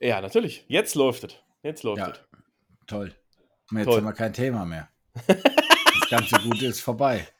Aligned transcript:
Ja, 0.00 0.20
natürlich. 0.20 0.64
Jetzt 0.68 0.94
läuft 0.94 1.24
es. 1.24 1.34
Jetzt 1.62 1.82
läuft 1.82 1.98
Ja. 1.98 2.10
es. 2.10 2.20
Toll. 2.86 3.14
Jetzt 3.72 3.84
Toll. 3.84 3.96
haben 3.98 4.04
wir 4.06 4.12
kein 4.12 4.32
Thema 4.32 4.64
mehr. 4.64 4.88
Das 5.26 6.08
ganze 6.10 6.36
Gute 6.40 6.66
ist 6.66 6.80
vorbei. 6.80 7.26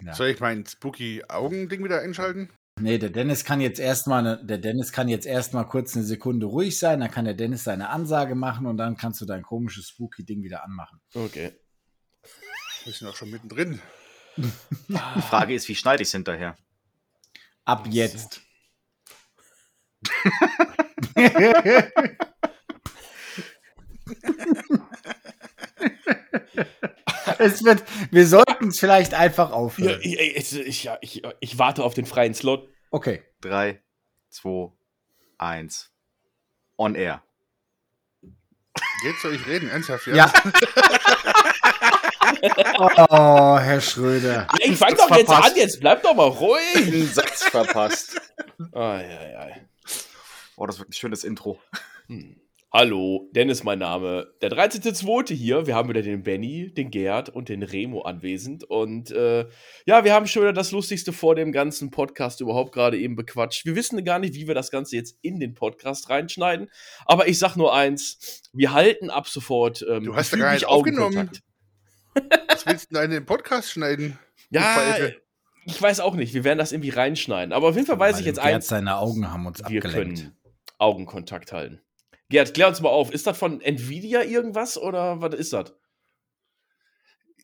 Ja. 0.00 0.14
Soll 0.14 0.28
ich 0.28 0.40
mein 0.40 0.64
spooky 0.64 1.22
Augending 1.28 1.84
wieder 1.84 2.00
einschalten? 2.00 2.48
Nee, 2.80 2.96
der 2.96 3.10
Dennis 3.10 3.44
kann 3.44 3.60
jetzt 3.60 3.78
erstmal 3.78 4.22
ne, 4.22 4.40
der 4.42 4.56
Dennis 4.56 4.90
kann 4.92 5.08
jetzt 5.08 5.26
erstmal 5.26 5.66
kurz 5.66 5.94
eine 5.96 6.04
Sekunde 6.04 6.46
ruhig 6.46 6.78
sein, 6.78 7.00
dann 7.00 7.10
kann 7.10 7.26
der 7.26 7.34
Dennis 7.34 7.64
seine 7.64 7.90
Ansage 7.90 8.34
machen 8.34 8.64
und 8.66 8.78
dann 8.78 8.96
kannst 8.96 9.20
du 9.20 9.26
dein 9.26 9.42
komisches 9.42 9.88
spooky 9.88 10.24
Ding 10.24 10.42
wieder 10.42 10.64
anmachen. 10.64 11.00
Okay. 11.14 11.52
Wir 12.84 12.92
sind 12.94 13.06
auch 13.08 13.16
schon 13.16 13.30
mittendrin. 13.30 13.82
Die 14.38 15.22
Frage 15.22 15.52
ist, 15.54 15.68
wie 15.68 15.74
schneide 15.74 16.02
ich 16.02 16.08
es 16.08 16.12
hinterher? 16.12 16.56
Ab 17.66 17.86
jetzt. 17.90 18.40
Es 27.38 27.64
wird, 27.64 27.82
wir 28.10 28.26
sollten 28.26 28.68
es 28.68 28.78
vielleicht 28.78 29.14
einfach 29.14 29.50
Ja, 29.50 29.56
aufhören. 29.56 30.00
ich, 30.02 30.18
ich, 30.18 30.58
ich, 30.58 30.84
ja, 30.84 30.98
ich, 31.00 31.22
ich 31.40 31.58
warte 31.58 31.84
auf 31.84 31.94
den 31.94 32.06
freien 32.06 32.34
Slot. 32.34 32.68
Okay. 32.90 33.22
3, 33.42 33.80
2, 34.30 34.72
1. 35.38 35.90
On 36.76 36.94
air. 36.94 37.22
Jetzt 39.04 39.22
soll 39.22 39.34
ich 39.34 39.46
reden, 39.46 39.68
ernsthaft, 39.68 40.06
ja? 40.06 40.14
Ja. 40.14 40.32
oh, 43.10 43.58
Herr 43.58 43.80
Schröder. 43.80 44.46
Ja, 44.50 44.58
ich 44.60 44.76
fang 44.76 44.94
doch 44.96 45.10
jetzt 45.16 45.26
verpasst. 45.28 45.52
an, 45.52 45.56
jetzt 45.56 45.80
bleib 45.80 46.02
doch 46.02 46.14
mal 46.14 46.28
ruhig. 46.28 46.76
Einen 46.76 47.08
Satz 47.08 47.44
verpasst. 47.44 48.20
Ai, 48.72 49.18
ai, 49.18 49.38
ai. 49.38 49.66
Oh, 50.60 50.66
das 50.66 50.80
wird 50.80 50.88
ein 50.88 50.92
schönes 50.92 51.22
Intro. 51.22 51.60
Hm. 52.08 52.34
Hallo, 52.72 53.30
Dennis 53.32 53.62
mein 53.62 53.78
Name. 53.78 54.26
Der 54.42 54.50
13.2. 54.50 55.32
hier. 55.32 55.68
Wir 55.68 55.76
haben 55.76 55.88
wieder 55.88 56.02
den 56.02 56.24
Benny, 56.24 56.74
den 56.74 56.90
Gerd 56.90 57.28
und 57.28 57.48
den 57.48 57.62
Remo 57.62 58.02
anwesend. 58.02 58.64
Und 58.64 59.12
äh, 59.12 59.46
ja, 59.86 60.02
wir 60.04 60.12
haben 60.12 60.26
schon 60.26 60.42
wieder 60.42 60.52
das 60.52 60.72
Lustigste 60.72 61.12
vor 61.12 61.36
dem 61.36 61.52
ganzen 61.52 61.92
Podcast 61.92 62.40
überhaupt 62.40 62.72
gerade 62.72 62.98
eben 62.98 63.14
bequatscht. 63.14 63.66
Wir 63.66 63.76
wissen 63.76 64.04
gar 64.04 64.18
nicht, 64.18 64.34
wie 64.34 64.48
wir 64.48 64.54
das 64.56 64.72
Ganze 64.72 64.96
jetzt 64.96 65.16
in 65.22 65.38
den 65.38 65.54
Podcast 65.54 66.10
reinschneiden. 66.10 66.68
Aber 67.06 67.28
ich 67.28 67.38
sag 67.38 67.54
nur 67.54 67.72
eins: 67.72 68.42
Wir 68.52 68.72
halten 68.72 69.10
ab 69.10 69.28
sofort. 69.28 69.86
Ähm, 69.88 70.02
Du 70.02 70.16
hast 70.16 70.32
ja 70.32 70.38
gar 70.38 70.54
nicht 70.54 70.66
aufgenommen. 70.66 71.30
Was 72.48 72.66
willst 72.66 72.90
du 72.90 72.96
denn 72.96 73.04
in 73.04 73.10
den 73.12 73.26
Podcast 73.26 73.70
schneiden? 73.70 74.18
Ja, 74.50 75.08
ich 75.66 75.80
weiß 75.80 76.00
auch 76.00 76.14
nicht. 76.14 76.34
Wir 76.34 76.44
werden 76.44 76.58
das 76.58 76.72
irgendwie 76.72 76.90
reinschneiden. 76.90 77.52
Aber 77.52 77.68
auf 77.68 77.76
jeden 77.76 77.86
Fall 77.86 77.98
weiß 77.98 78.14
Weil 78.14 78.20
ich 78.20 78.26
jetzt 78.26 78.42
Gerd 78.42 78.54
eins: 78.54 78.66
seine 78.66 78.96
Augen 78.98 79.30
haben 79.30 79.46
uns 79.46 79.60
Wir 79.60 79.82
abgelenkt. 79.84 80.18
können 80.18 80.37
Augenkontakt 80.78 81.52
halten. 81.52 81.80
Gerd, 82.30 82.54
klär 82.54 82.68
uns 82.68 82.80
mal 82.80 82.90
auf. 82.90 83.12
Ist 83.12 83.26
das 83.26 83.38
von 83.38 83.60
Nvidia 83.60 84.22
irgendwas 84.22 84.76
oder 84.76 85.20
was 85.20 85.34
ist 85.34 85.52
das? 85.52 85.74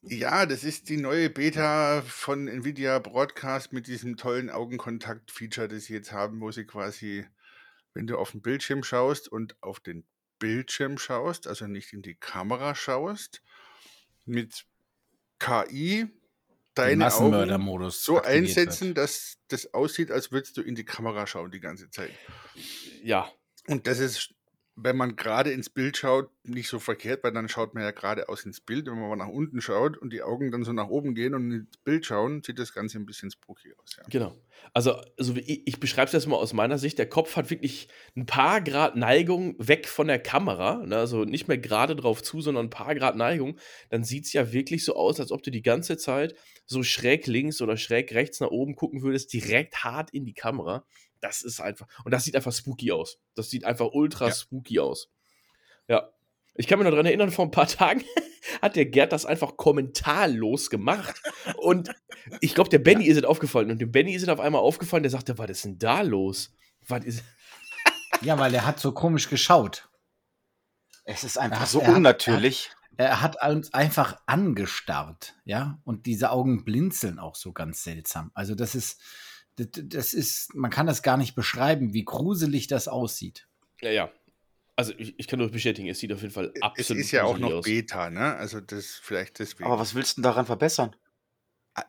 Ja, 0.02 0.44
das 0.44 0.64
ist 0.64 0.90
die 0.90 0.98
neue 0.98 1.30
Beta 1.30 2.02
von 2.02 2.46
Nvidia 2.46 2.98
Broadcast 2.98 3.72
mit 3.72 3.86
diesem 3.86 4.18
tollen 4.18 4.50
Augenkontakt-Feature, 4.50 5.68
das 5.68 5.84
sie 5.84 5.94
jetzt 5.94 6.12
haben, 6.12 6.42
wo 6.42 6.50
sie 6.50 6.66
quasi, 6.66 7.26
wenn 7.94 8.06
du 8.06 8.18
auf 8.18 8.32
den 8.32 8.42
Bildschirm 8.42 8.82
schaust 8.82 9.28
und 9.28 9.56
auf 9.62 9.80
den 9.80 10.04
Bildschirm 10.38 10.98
schaust, 10.98 11.46
also 11.46 11.66
nicht 11.66 11.94
in 11.94 12.02
die 12.02 12.16
Kamera 12.16 12.74
schaust, 12.74 13.42
mit 14.26 14.66
KI 15.38 16.06
deine 16.74 16.92
Augen 16.92 16.98
Massenmördermodus. 16.98 18.04
so 18.04 18.20
einsetzen, 18.20 18.88
wird. 18.88 18.98
dass 18.98 19.38
das 19.48 19.72
aussieht, 19.72 20.10
als 20.10 20.32
würdest 20.32 20.56
du 20.58 20.62
in 20.62 20.74
die 20.74 20.84
Kamera 20.84 21.26
schauen 21.26 21.50
die 21.50 21.60
ganze 21.60 21.88
Zeit. 21.88 22.10
Ja, 23.04 23.30
Und 23.68 23.86
das 23.86 23.98
ist, 23.98 24.34
wenn 24.76 24.96
man 24.96 25.14
gerade 25.14 25.52
ins 25.52 25.70
Bild 25.70 25.96
schaut, 25.96 26.30
nicht 26.42 26.68
so 26.68 26.78
verkehrt, 26.78 27.22
weil 27.22 27.32
dann 27.32 27.48
schaut 27.48 27.74
man 27.74 27.84
ja 27.84 27.92
geradeaus 27.92 28.44
ins 28.44 28.60
Bild. 28.60 28.86
Wenn 28.86 28.98
man 28.98 29.08
mal 29.10 29.16
nach 29.16 29.32
unten 29.32 29.60
schaut 29.60 29.96
und 29.96 30.12
die 30.12 30.22
Augen 30.22 30.50
dann 30.50 30.64
so 30.64 30.72
nach 30.72 30.88
oben 30.88 31.14
gehen 31.14 31.34
und 31.34 31.52
ins 31.52 31.76
Bild 31.84 32.06
schauen, 32.06 32.42
sieht 32.42 32.58
das 32.58 32.72
Ganze 32.72 32.98
ein 32.98 33.06
bisschen 33.06 33.30
spooky 33.30 33.72
aus. 33.74 33.96
Ja. 33.96 34.04
genau. 34.08 34.34
Also, 34.72 34.96
also 35.18 35.36
ich, 35.36 35.66
ich 35.66 35.78
beschreibe 35.78 36.06
es 36.06 36.12
jetzt 36.12 36.26
mal 36.26 36.36
aus 36.36 36.52
meiner 36.52 36.78
Sicht. 36.78 36.98
Der 36.98 37.08
Kopf 37.08 37.36
hat 37.36 37.50
wirklich 37.50 37.88
ein 38.16 38.26
paar 38.26 38.60
Grad 38.60 38.96
Neigung 38.96 39.54
weg 39.58 39.86
von 39.86 40.08
der 40.08 40.18
Kamera. 40.18 40.84
Ne? 40.84 40.96
Also 40.96 41.24
nicht 41.24 41.46
mehr 41.46 41.58
gerade 41.58 41.94
drauf 41.94 42.22
zu, 42.22 42.40
sondern 42.40 42.66
ein 42.66 42.70
paar 42.70 42.94
Grad 42.94 43.16
Neigung. 43.16 43.58
Dann 43.90 44.02
sieht 44.02 44.24
es 44.24 44.32
ja 44.32 44.52
wirklich 44.52 44.84
so 44.84 44.96
aus, 44.96 45.20
als 45.20 45.30
ob 45.30 45.42
du 45.42 45.50
die 45.50 45.62
ganze 45.62 45.96
Zeit 45.98 46.34
so 46.66 46.82
schräg 46.82 47.26
links 47.26 47.60
oder 47.60 47.76
schräg 47.76 48.12
rechts 48.14 48.40
nach 48.40 48.50
oben 48.50 48.74
gucken 48.74 49.02
würdest, 49.02 49.32
direkt 49.32 49.84
hart 49.84 50.10
in 50.10 50.24
die 50.24 50.34
Kamera. 50.34 50.84
Das 51.24 51.40
ist 51.40 51.58
einfach. 51.60 51.86
Und 52.04 52.10
das 52.12 52.22
sieht 52.24 52.36
einfach 52.36 52.52
spooky 52.52 52.92
aus. 52.92 53.18
Das 53.34 53.48
sieht 53.48 53.64
einfach 53.64 53.86
ultra 53.92 54.26
Ja. 54.28 54.34
spooky 54.34 54.78
aus. 54.78 55.08
Ja. 55.88 56.10
Ich 56.54 56.66
kann 56.66 56.78
mich 56.78 56.84
noch 56.84 56.90
daran 56.92 57.06
erinnern, 57.06 57.30
vor 57.30 57.46
ein 57.46 57.50
paar 57.50 57.66
Tagen 57.66 58.04
hat 58.60 58.76
der 58.76 58.84
Gerd 58.84 59.10
das 59.12 59.24
einfach 59.24 59.56
kommentarlos 59.56 60.68
gemacht. 60.68 61.20
Und 61.56 61.90
ich 62.42 62.54
glaube, 62.54 62.68
der 62.68 62.78
Benny 62.78 63.06
ist 63.06 63.16
es 63.16 63.24
aufgefallen. 63.24 63.70
Und 63.70 63.78
dem 63.80 63.90
Benny 63.90 64.12
ist 64.12 64.22
es 64.22 64.28
auf 64.28 64.38
einmal 64.38 64.60
aufgefallen, 64.60 65.02
der 65.02 65.10
sagte, 65.10 65.38
was 65.38 65.48
ist 65.48 65.64
denn 65.64 65.78
da 65.78 66.02
los? 66.02 66.52
Was 66.86 67.04
ist. 67.06 67.24
Ja, 68.20 68.38
weil 68.38 68.52
er 68.54 68.66
hat 68.66 68.78
so 68.78 68.92
komisch 68.92 69.30
geschaut. 69.30 69.88
Es 71.04 71.24
ist 71.24 71.38
einfach 71.38 71.66
so 71.66 71.80
er 71.80 71.86
hat- 71.88 71.96
unnatürlich. 71.96 72.70
Er 72.98 73.22
hat 73.22 73.42
uns 73.42 73.72
einfach 73.74 74.20
angestarrt, 74.26 75.34
ja, 75.44 75.80
und 75.82 76.06
diese 76.06 76.30
Augen 76.30 76.64
blinzeln 76.64 77.18
auch 77.18 77.34
so 77.34 77.52
ganz 77.52 77.82
seltsam. 77.82 78.30
Also 78.34 78.54
das 78.54 78.76
ist, 78.76 79.00
das, 79.56 79.66
das 79.72 80.14
ist, 80.14 80.54
man 80.54 80.70
kann 80.70 80.86
das 80.86 81.02
gar 81.02 81.16
nicht 81.16 81.34
beschreiben, 81.34 81.92
wie 81.92 82.04
gruselig 82.04 82.66
das 82.66 82.88
aussieht. 82.88 83.46
Ja, 83.80 83.90
ja. 83.90 84.10
Also 84.76 84.92
ich, 84.98 85.18
ich 85.18 85.28
kann 85.28 85.38
nur 85.38 85.50
bestätigen, 85.50 85.88
es 85.88 86.00
sieht 86.00 86.12
auf 86.12 86.22
jeden 86.22 86.34
Fall 86.34 86.50
Es 86.54 86.62
absolut 86.62 87.02
ist 87.02 87.12
ja 87.12 87.22
auch 87.24 87.38
noch 87.38 87.52
aus. 87.52 87.64
Beta, 87.64 88.10
ne? 88.10 88.34
Also 88.36 88.60
das 88.60 88.98
vielleicht 89.00 89.38
deswegen. 89.38 89.64
Aber 89.64 89.78
was 89.78 89.94
willst 89.94 90.16
du 90.16 90.22
denn 90.22 90.24
daran 90.30 90.46
verbessern? 90.46 90.96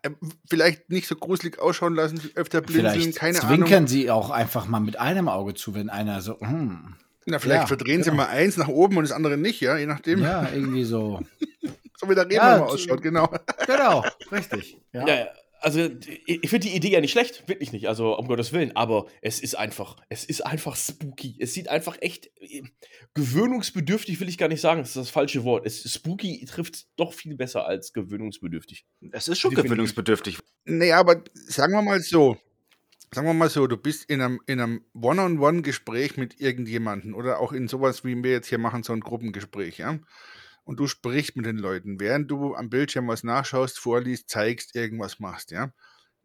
Äh, 0.04 0.12
Vielleicht 0.48 0.90
nicht 0.90 1.08
so 1.08 1.16
gruselig 1.16 1.60
ausschauen 1.60 1.96
lassen, 1.96 2.20
öfter 2.36 2.62
blinzeln, 2.62 2.94
Vielleicht 3.02 3.16
keine 3.18 3.40
zwinkern 3.40 3.74
Ahnung. 3.74 3.88
sie 3.88 4.12
auch 4.12 4.30
einfach 4.30 4.68
mal 4.68 4.80
mit 4.80 4.98
einem 5.00 5.28
Auge 5.30 5.54
zu, 5.56 5.74
wenn 5.74 5.90
einer 5.90 6.22
so, 6.22 6.40
hm, 6.40 6.96
Na, 7.26 7.40
vielleicht 7.40 7.62
Ja, 7.64 7.68
verdrehen 7.68 8.04
sie 8.04 8.12
genau. 8.12 8.24
mal 8.24 8.30
eins 8.30 8.58
nach 8.58 8.68
oben 8.68 8.98
und 8.98 9.04
das 9.04 9.12
andere 9.12 9.38
nicht, 9.38 9.62
ja, 9.62 9.78
je 9.78 9.86
nachdem. 9.88 10.22
ja, 10.22 10.48
irgendwie 10.52 10.84
so. 10.84 11.22
So 11.98 12.10
wie 12.10 12.16
der 12.16 12.26
Reden 12.26 12.36
Ja, 12.36 12.58
mal 12.58 12.66
ausschaut, 12.66 13.02
genau. 13.02 13.34
Genau, 13.66 14.04
richtig. 14.30 14.78
Ja. 14.92 15.08
Ja, 15.08 15.16
ja. 15.16 15.28
Also 15.66 15.90
ich, 16.28 16.48
finde 16.48 16.68
die 16.68 16.76
Idee 16.76 16.92
ja 16.92 17.02
nicht 17.02 17.12
schlecht, 17.12 17.48
wirklich 17.48 17.72
nicht. 17.72 17.88
Also 17.88 18.16
um 18.16 18.28
Gottes 18.28 18.54
Willen, 18.54 18.76
aber 18.76 19.08
es 19.24 19.40
ist 19.40 19.56
einfach, 19.56 19.98
es 20.10 20.24
ist 20.24 20.46
einfach 20.46 20.76
spooky. 20.76 21.38
Es 21.40 21.56
sieht 21.56 21.70
einfach 21.70 21.98
echt 22.02 22.28
äh, 22.40 22.62
gewöhnungsbedürftig, 23.16 24.20
will 24.20 24.30
ich 24.30 24.38
gar 24.38 24.48
nicht 24.48 24.62
sagen. 24.62 24.82
Das 24.82 24.90
ist 24.90 24.98
das 24.98 25.10
falsche 25.10 25.44
Wort. 25.44 25.66
Es, 25.66 25.92
spooky 25.92 26.46
trifft 26.46 26.86
doch 26.98 27.14
viel 27.14 27.36
besser 27.36 27.66
als 27.66 27.94
gewöhnungsbedürftig. 27.94 28.86
Es 29.12 29.28
ist 29.28 29.40
schon 29.40 29.50
Definitiv. 29.50 29.72
gewöhnungsbedürftig. 29.72 30.38
Nee, 30.66 30.92
aber 30.92 31.24
sagen 31.34 31.74
wir 31.74 31.82
mal 31.82 32.00
so. 32.00 32.38
Sagen 33.12 33.26
wir 33.26 33.34
mal 33.34 33.50
so, 33.50 33.66
du 33.66 33.78
bist 33.78 34.08
in 34.08 34.22
einem, 34.22 34.42
in 34.46 34.60
einem 34.60 34.86
One-on-One-Gespräch 34.94 36.18
mit 36.18 36.40
irgendjemandem 36.40 37.16
oder 37.16 37.40
auch 37.40 37.54
in 37.54 37.68
sowas, 37.68 38.04
wie 38.04 38.24
wir 38.24 38.32
jetzt 38.32 38.50
hier 38.50 38.60
machen, 38.60 38.84
so 38.84 38.94
ein 38.94 39.00
Gruppengespräch, 39.00 39.80
ja. 39.80 39.98
Und 40.66 40.80
du 40.80 40.88
sprichst 40.88 41.36
mit 41.38 41.46
den 41.46 41.58
Leuten, 41.58 42.00
während 42.00 42.30
du 42.30 42.56
am 42.56 42.70
Bildschirm 42.70 43.08
was 43.08 43.24
nachschaust, 43.24 43.80
vorliest, 43.80 44.30
zeigst, 44.30 44.76
irgendwas 44.76 45.20
machst, 45.20 45.52
ja. 45.52 45.72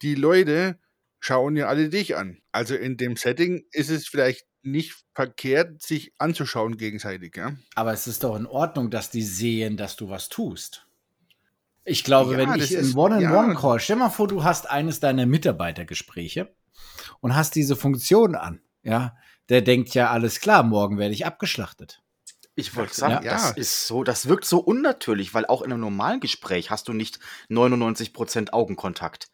Die 0.02 0.14
Leute 0.14 0.78
schauen 1.20 1.56
ja 1.56 1.68
alle 1.68 1.90
dich 1.90 2.16
an. 2.16 2.38
Also 2.50 2.74
in 2.74 2.96
dem 2.96 3.16
Setting 3.16 3.64
ist 3.70 3.90
es 3.90 4.08
vielleicht 4.08 4.46
nicht 4.62 5.04
verkehrt, 5.14 5.82
sich 5.82 6.14
anzuschauen 6.18 6.78
gegenseitig, 6.78 7.36
ja. 7.36 7.54
Aber 7.74 7.92
es 7.92 8.06
ist 8.06 8.24
doch 8.24 8.36
in 8.36 8.46
Ordnung, 8.46 8.90
dass 8.90 9.10
die 9.10 9.22
sehen, 9.22 9.76
dass 9.76 9.96
du 9.96 10.08
was 10.08 10.28
tust. 10.28 10.86
Ich 11.84 12.04
glaube, 12.04 12.32
Ja, 12.32 12.38
wenn 12.38 12.60
ich 12.60 12.72
im 12.72 12.96
One-on-One-Call, 12.96 13.76
ja. 13.76 13.78
stell 13.78 13.96
mal 13.96 14.10
vor, 14.10 14.28
du 14.28 14.44
hast 14.44 14.70
eines 14.70 15.00
deiner 15.00 15.26
Mitarbeitergespräche 15.26 16.54
und 17.20 17.34
hast 17.34 17.54
diese 17.54 17.76
Funktion 17.76 18.34
an, 18.34 18.60
ja, 18.82 19.16
der 19.48 19.62
denkt 19.62 19.94
ja, 19.94 20.10
alles 20.10 20.40
klar, 20.40 20.62
morgen 20.62 20.98
werde 20.98 21.14
ich 21.14 21.26
abgeschlachtet. 21.26 22.02
Ich 22.54 22.76
wollte 22.76 22.94
sagen, 22.94 23.24
Ja. 23.24 23.32
das 23.32 23.52
ist 23.52 23.86
so, 23.86 24.04
das 24.04 24.28
wirkt 24.28 24.44
so 24.44 24.58
unnatürlich, 24.58 25.32
weil 25.34 25.46
auch 25.46 25.62
in 25.62 25.72
einem 25.72 25.80
normalen 25.80 26.20
Gespräch 26.20 26.70
hast 26.70 26.88
du 26.88 26.92
nicht 26.92 27.18
99% 27.48 28.52
Augenkontakt. 28.52 29.30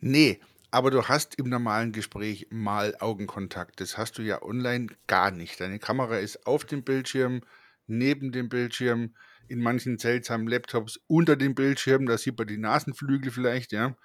Nee, 0.00 0.40
aber 0.70 0.90
du 0.90 1.04
hast 1.08 1.36
im 1.36 1.48
normalen 1.48 1.92
Gespräch 1.92 2.48
mal 2.50 2.96
Augenkontakt. 2.98 3.80
Das 3.80 3.96
hast 3.96 4.18
du 4.18 4.22
ja 4.22 4.42
online 4.42 4.88
gar 5.06 5.30
nicht. 5.30 5.60
Deine 5.60 5.78
Kamera 5.78 6.18
ist 6.18 6.46
auf 6.46 6.64
dem 6.64 6.82
Bildschirm, 6.82 7.42
neben 7.86 8.32
dem 8.32 8.48
Bildschirm, 8.48 9.14
in 9.48 9.60
manchen 9.60 9.98
seltsamen 9.98 10.48
Laptops 10.48 10.98
unter 11.06 11.36
dem 11.36 11.54
Bildschirm. 11.54 12.06
Da 12.06 12.18
sieht 12.18 12.36
man 12.36 12.48
die 12.48 12.58
Nasenflügel 12.58 13.30
vielleicht, 13.30 13.72
ja. 13.72 13.96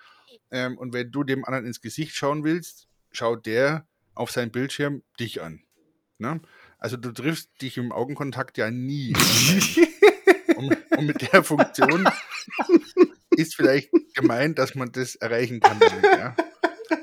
Ähm, 0.52 0.78
und 0.78 0.94
wenn 0.94 1.12
du 1.12 1.24
dem 1.24 1.44
anderen 1.46 1.66
ins 1.66 1.81
Gesicht 1.81 2.16
schauen 2.16 2.44
willst, 2.44 2.88
schaut 3.12 3.46
der 3.46 3.88
auf 4.13 4.31
sein 4.31 4.52
Bildschirm 4.52 5.02
dich 5.19 5.42
an. 5.42 5.63
Ne? 6.19 6.42
Also 6.81 6.98
du 6.98 7.12
triffst 7.12 7.62
dich 7.62 7.78
im 7.78 7.92
Augenkontakt 7.92 8.57
ja 8.57 8.72
nie. 8.72 9.13
und, 10.56 10.75
und 10.98 11.06
mit 11.06 11.31
der 11.31 11.44
Funktion 11.44 12.10
ist 13.38 13.56
vielleicht 13.56 13.92
gemeint, 14.16 14.57
dass 14.57 14.74
man 14.74 14.92
das 14.92 15.16
erreichen 15.16 15.60
kann. 15.60 15.80
Damit, 15.80 16.04
ja. 16.04 16.36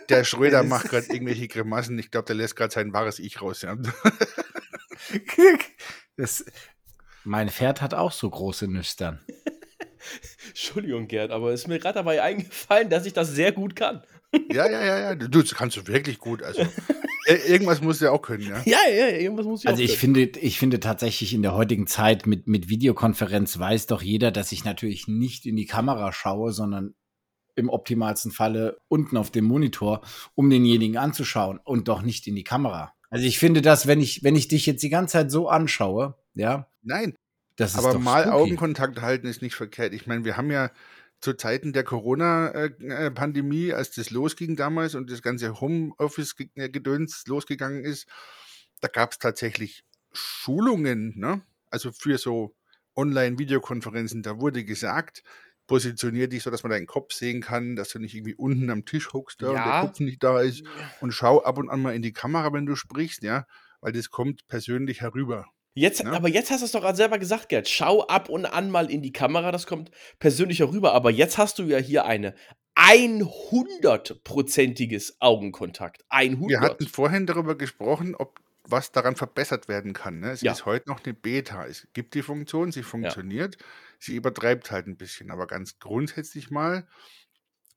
der 0.08 0.24
Schröder 0.24 0.64
macht 0.64 0.90
gerade 0.90 1.06
irgendwelche 1.06 1.46
Grimassen. 1.46 1.96
Ich 1.96 2.10
glaube, 2.10 2.26
der 2.26 2.34
lässt 2.34 2.56
gerade 2.56 2.74
sein 2.74 2.92
wahres 2.92 3.20
Ich 3.20 3.40
raus. 3.40 3.62
Ja. 3.62 3.78
Das, 6.16 6.44
mein 7.22 7.48
Pferd 7.48 7.80
hat 7.80 7.94
auch 7.94 8.10
so 8.10 8.28
große 8.28 8.66
Nüstern. 8.66 9.20
Entschuldigung, 10.48 11.06
Gerd, 11.06 11.30
aber 11.30 11.52
es 11.52 11.60
ist 11.60 11.68
mir 11.68 11.78
gerade 11.78 11.94
dabei 11.94 12.20
eingefallen, 12.20 12.90
dass 12.90 13.06
ich 13.06 13.12
das 13.12 13.30
sehr 13.30 13.52
gut 13.52 13.76
kann. 13.76 14.02
Ja, 14.50 14.68
ja, 14.68 14.84
ja, 14.84 14.98
ja. 14.98 15.14
Du, 15.14 15.28
das 15.28 15.54
kannst 15.54 15.76
du 15.76 15.86
wirklich 15.86 16.18
gut. 16.18 16.42
Also, 16.42 16.66
irgendwas 17.34 17.80
musst 17.80 18.00
du 18.00 18.06
ja 18.06 18.10
auch 18.12 18.22
können, 18.22 18.42
ja. 18.42 18.62
Ja, 18.64 18.78
ja, 18.90 19.08
irgendwas 19.08 19.46
muss 19.46 19.62
ich 19.62 19.68
Also 19.68 19.80
auch 19.80 19.84
ich 19.84 19.98
können. 20.00 20.14
finde, 20.14 20.38
ich 20.40 20.58
finde 20.58 20.80
tatsächlich 20.80 21.34
in 21.34 21.42
der 21.42 21.54
heutigen 21.54 21.86
Zeit 21.86 22.26
mit, 22.26 22.46
mit 22.46 22.68
Videokonferenz 22.68 23.58
weiß 23.58 23.86
doch 23.86 24.02
jeder, 24.02 24.30
dass 24.30 24.52
ich 24.52 24.64
natürlich 24.64 25.08
nicht 25.08 25.46
in 25.46 25.56
die 25.56 25.66
Kamera 25.66 26.12
schaue, 26.12 26.52
sondern 26.52 26.94
im 27.54 27.68
optimalsten 27.70 28.30
Falle 28.30 28.78
unten 28.88 29.16
auf 29.16 29.30
dem 29.30 29.44
Monitor, 29.44 30.02
um 30.34 30.48
denjenigen 30.48 30.96
anzuschauen 30.96 31.58
und 31.64 31.88
doch 31.88 32.02
nicht 32.02 32.26
in 32.26 32.36
die 32.36 32.44
Kamera. 32.44 32.92
Also 33.10 33.26
ich 33.26 33.38
finde 33.38 33.62
das, 33.62 33.86
wenn 33.86 34.00
ich, 34.00 34.22
wenn 34.22 34.36
ich 34.36 34.48
dich 34.48 34.66
jetzt 34.66 34.82
die 34.82 34.90
ganze 34.90 35.12
Zeit 35.12 35.30
so 35.30 35.48
anschaue, 35.48 36.14
ja, 36.34 36.68
Nein, 36.82 37.14
das 37.56 37.72
ist 37.72 37.78
aber 37.78 37.94
doch 37.94 38.00
mal 38.00 38.22
spooky. 38.22 38.36
Augenkontakt 38.36 39.02
halten 39.02 39.26
ist 39.26 39.42
nicht 39.42 39.54
verkehrt. 39.56 39.92
Ich 39.92 40.06
meine, 40.06 40.24
wir 40.24 40.36
haben 40.36 40.50
ja 40.50 40.70
zu 41.20 41.34
Zeiten 41.34 41.72
der 41.72 41.84
Corona-Pandemie, 41.84 43.72
als 43.72 43.90
das 43.90 44.10
losging 44.10 44.56
damals 44.56 44.94
und 44.94 45.10
das 45.10 45.22
ganze 45.22 45.60
Homeoffice-Gedöns 45.60 47.24
losgegangen 47.26 47.84
ist, 47.84 48.06
da 48.80 48.88
gab 48.88 49.12
es 49.12 49.18
tatsächlich 49.18 49.84
Schulungen, 50.12 51.18
ne? 51.18 51.42
also 51.70 51.92
für 51.92 52.18
so 52.18 52.54
Online-Videokonferenzen. 52.96 54.22
Da 54.22 54.38
wurde 54.38 54.64
gesagt, 54.64 55.22
positionier 55.66 56.28
dich 56.28 56.42
so, 56.42 56.50
dass 56.50 56.62
man 56.62 56.70
deinen 56.70 56.86
Kopf 56.86 57.12
sehen 57.12 57.40
kann, 57.40 57.76
dass 57.76 57.90
du 57.90 57.98
nicht 57.98 58.14
irgendwie 58.14 58.34
unten 58.34 58.70
am 58.70 58.84
Tisch 58.84 59.12
hockst 59.12 59.42
da 59.42 59.48
und 59.48 59.54
der 59.54 59.64
Ja. 59.64 59.80
Kopf 59.82 60.00
nicht 60.00 60.22
da 60.22 60.40
ist 60.40 60.64
und 61.00 61.12
schau 61.12 61.42
ab 61.42 61.58
und 61.58 61.68
an 61.68 61.82
mal 61.82 61.94
in 61.94 62.02
die 62.02 62.12
Kamera, 62.12 62.52
wenn 62.52 62.66
du 62.66 62.74
sprichst, 62.74 63.22
ja, 63.22 63.46
weil 63.80 63.92
das 63.92 64.10
kommt 64.10 64.48
persönlich 64.48 65.02
herüber. 65.02 65.46
Jetzt, 65.78 66.02
Ne? 66.04 66.12
aber 66.12 66.28
jetzt 66.28 66.50
hast 66.50 66.60
du 66.60 66.66
es 66.66 66.72
doch 66.72 66.80
gerade 66.80 66.96
selber 66.96 67.18
gesagt, 67.18 67.48
Gerd. 67.48 67.68
Schau 67.68 68.06
ab 68.06 68.28
und 68.28 68.46
an 68.46 68.70
mal 68.70 68.90
in 68.90 69.02
die 69.02 69.12
Kamera, 69.12 69.52
das 69.52 69.66
kommt 69.66 69.90
persönlicher 70.18 70.70
rüber. 70.70 70.92
Aber 70.94 71.10
jetzt 71.10 71.38
hast 71.38 71.58
du 71.58 71.64
ja 71.64 71.78
hier 71.78 72.04
eine 72.04 72.34
100-prozentiges 72.76 75.16
Augenkontakt. 75.20 76.04
100. 76.08 76.48
Wir 76.48 76.60
hatten 76.60 76.86
vorhin 76.86 77.26
darüber 77.26 77.56
gesprochen, 77.56 78.14
ob 78.14 78.40
was 78.64 78.92
daran 78.92 79.16
verbessert 79.16 79.68
werden 79.68 79.94
kann. 79.94 80.20
Ne? 80.20 80.30
Es 80.32 80.42
Ja. 80.42 80.52
ist 80.52 80.66
heute 80.66 80.88
noch 80.90 81.02
eine 81.04 81.14
Beta. 81.14 81.64
Es 81.66 81.88
gibt 81.94 82.14
die 82.14 82.22
Funktion, 82.22 82.70
sie 82.70 82.82
funktioniert, 82.82 83.56
sie 83.98 84.14
übertreibt 84.14 84.70
halt 84.70 84.86
ein 84.86 84.98
bisschen. 84.98 85.30
Aber 85.30 85.46
ganz 85.46 85.78
grundsätzlich 85.78 86.50
mal 86.50 86.86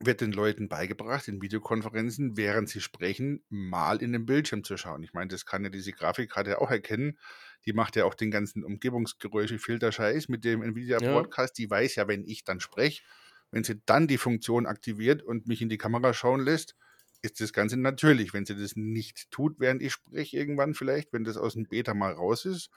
wird 0.03 0.19
den 0.19 0.31
Leuten 0.33 0.67
beigebracht, 0.67 1.27
in 1.27 1.41
Videokonferenzen, 1.41 2.35
während 2.35 2.67
sie 2.67 2.81
sprechen, 2.81 3.43
mal 3.49 4.01
in 4.01 4.11
den 4.11 4.25
Bildschirm 4.25 4.63
zu 4.63 4.75
schauen. 4.75 5.03
Ich 5.03 5.13
meine, 5.13 5.27
das 5.29 5.45
kann 5.45 5.63
ja 5.63 5.69
diese 5.69 5.93
Grafikkarte 5.93 6.59
auch 6.59 6.71
erkennen. 6.71 7.17
Die 7.65 7.73
macht 7.73 7.95
ja 7.95 8.05
auch 8.05 8.15
den 8.15 8.31
ganzen 8.31 8.63
Umgebungsgeräusche, 8.63 9.59
Filterscheiß 9.59 10.29
mit 10.29 10.43
dem 10.43 10.61
Nvidia 10.61 10.99
Ja. 11.01 11.11
Broadcast. 11.11 11.57
Die 11.57 11.69
weiß 11.69 11.95
ja, 11.95 12.07
wenn 12.07 12.23
ich 12.25 12.43
dann 12.43 12.59
spreche, 12.59 13.03
wenn 13.51 13.63
sie 13.63 13.81
dann 13.85 14.07
die 14.07 14.17
Funktion 14.17 14.65
aktiviert 14.65 15.21
und 15.23 15.47
mich 15.47 15.61
in 15.61 15.69
die 15.69 15.77
Kamera 15.77 16.13
schauen 16.13 16.41
lässt, 16.41 16.75
ist 17.21 17.39
das 17.39 17.53
Ganze 17.53 17.77
natürlich. 17.77 18.33
Wenn 18.33 18.45
sie 18.45 18.55
das 18.55 18.75
nicht 18.75 19.29
tut, 19.31 19.59
während 19.59 19.81
ich 19.81 19.93
spreche, 19.93 20.37
irgendwann 20.37 20.73
vielleicht, 20.73 21.13
wenn 21.13 21.23
das 21.23 21.37
aus 21.37 21.53
dem 21.53 21.67
Beta 21.67 21.93
mal 21.93 22.13
raus 22.13 22.45
ist, 22.45 22.69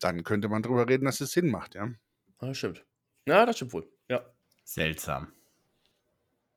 dann 0.00 0.24
könnte 0.24 0.48
man 0.48 0.62
drüber 0.62 0.88
reden, 0.88 1.04
dass 1.04 1.20
es 1.20 1.32
Sinn 1.32 1.48
macht, 1.50 1.74
ja. 1.74 1.86
Ja, 2.40 2.48
das 2.48 2.58
stimmt. 2.58 2.84
Ja, 3.26 3.46
das 3.46 3.56
stimmt 3.56 3.72
wohl. 3.72 3.88
Ja. 4.08 4.24
Seltsam. 4.64 5.32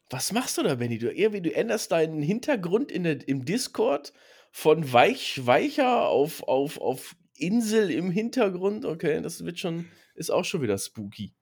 Was 0.10 0.32
machst 0.32 0.58
du 0.58 0.64
da, 0.64 0.76
Benny? 0.76 0.98
Du, 1.00 1.12
irgendwie, 1.12 1.42
du 1.42 1.54
änderst 1.54 1.92
deinen 1.92 2.22
Hintergrund 2.22 2.92
in 2.92 3.04
der, 3.04 3.28
im 3.28 3.46
Discord 3.46 4.14
von 4.52 4.94
weich, 4.94 5.46
weicher 5.46 6.08
auf, 6.08 6.44
auf, 6.44 6.80
auf 6.80 7.16
Insel 7.38 7.92
im 7.92 8.12
Hintergrund. 8.12 8.86
Okay, 8.86 9.22
das 9.22 9.44
wird 9.46 9.60
schon, 9.60 9.88
ist 10.16 10.30
auch 10.32 10.46
schon 10.46 10.62
wieder 10.62 10.78
spooky. 10.78 11.34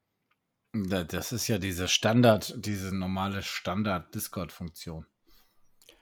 Da- 0.74 1.04
Das 1.04 1.32
ist 1.32 1.48
ja 1.48 1.58
diese 1.60 1.88
Standard, 1.88 2.54
diese 2.58 2.96
normale 2.96 3.42
Standard-Discord-Funktion. 3.44 5.06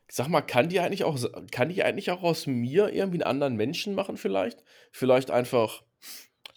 Sag 0.09 0.27
mal, 0.27 0.41
kann 0.41 0.67
die 0.69 0.79
eigentlich 0.81 1.03
auch, 1.05 1.17
kann 1.51 1.69
die 1.69 1.83
eigentlich 1.83 2.11
auch 2.11 2.21
aus 2.23 2.45
mir 2.47 2.89
irgendwie 2.93 3.17
einen 3.23 3.29
anderen 3.29 3.55
Menschen 3.55 3.95
machen, 3.95 4.17
vielleicht? 4.17 4.63
Vielleicht 4.91 5.31
einfach 5.31 5.83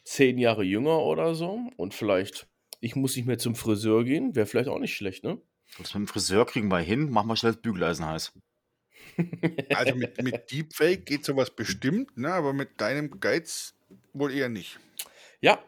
zehn 0.04 0.38
Jahre 0.38 0.64
jünger 0.64 1.00
oder 1.00 1.34
so. 1.34 1.60
Und 1.76 1.94
vielleicht, 1.94 2.48
ich 2.80 2.96
muss 2.96 3.14
nicht 3.16 3.26
mehr 3.26 3.38
zum 3.38 3.54
Friseur 3.54 4.04
gehen, 4.04 4.34
wäre 4.34 4.46
vielleicht 4.46 4.68
auch 4.68 4.78
nicht 4.80 4.96
schlecht, 4.96 5.22
ne? 5.24 5.40
Das 5.78 5.94
mit 5.94 6.02
dem 6.02 6.08
Friseur 6.08 6.46
kriegen 6.46 6.68
wir 6.68 6.78
hin, 6.80 7.10
machen 7.10 7.28
wir 7.28 7.36
schnell 7.36 7.52
das 7.52 7.62
Bügeleisen 7.62 8.06
heiß. 8.06 8.32
Also 9.74 9.94
mit, 9.96 10.22
mit 10.22 10.50
Deepfake 10.50 11.04
geht 11.04 11.24
sowas 11.24 11.50
bestimmt, 11.50 12.16
ne? 12.16 12.32
aber 12.32 12.52
mit 12.52 12.80
deinem 12.80 13.20
Geiz 13.20 13.74
wohl 14.12 14.32
eher 14.32 14.48
nicht. 14.48 14.78
Ja, 15.40 15.58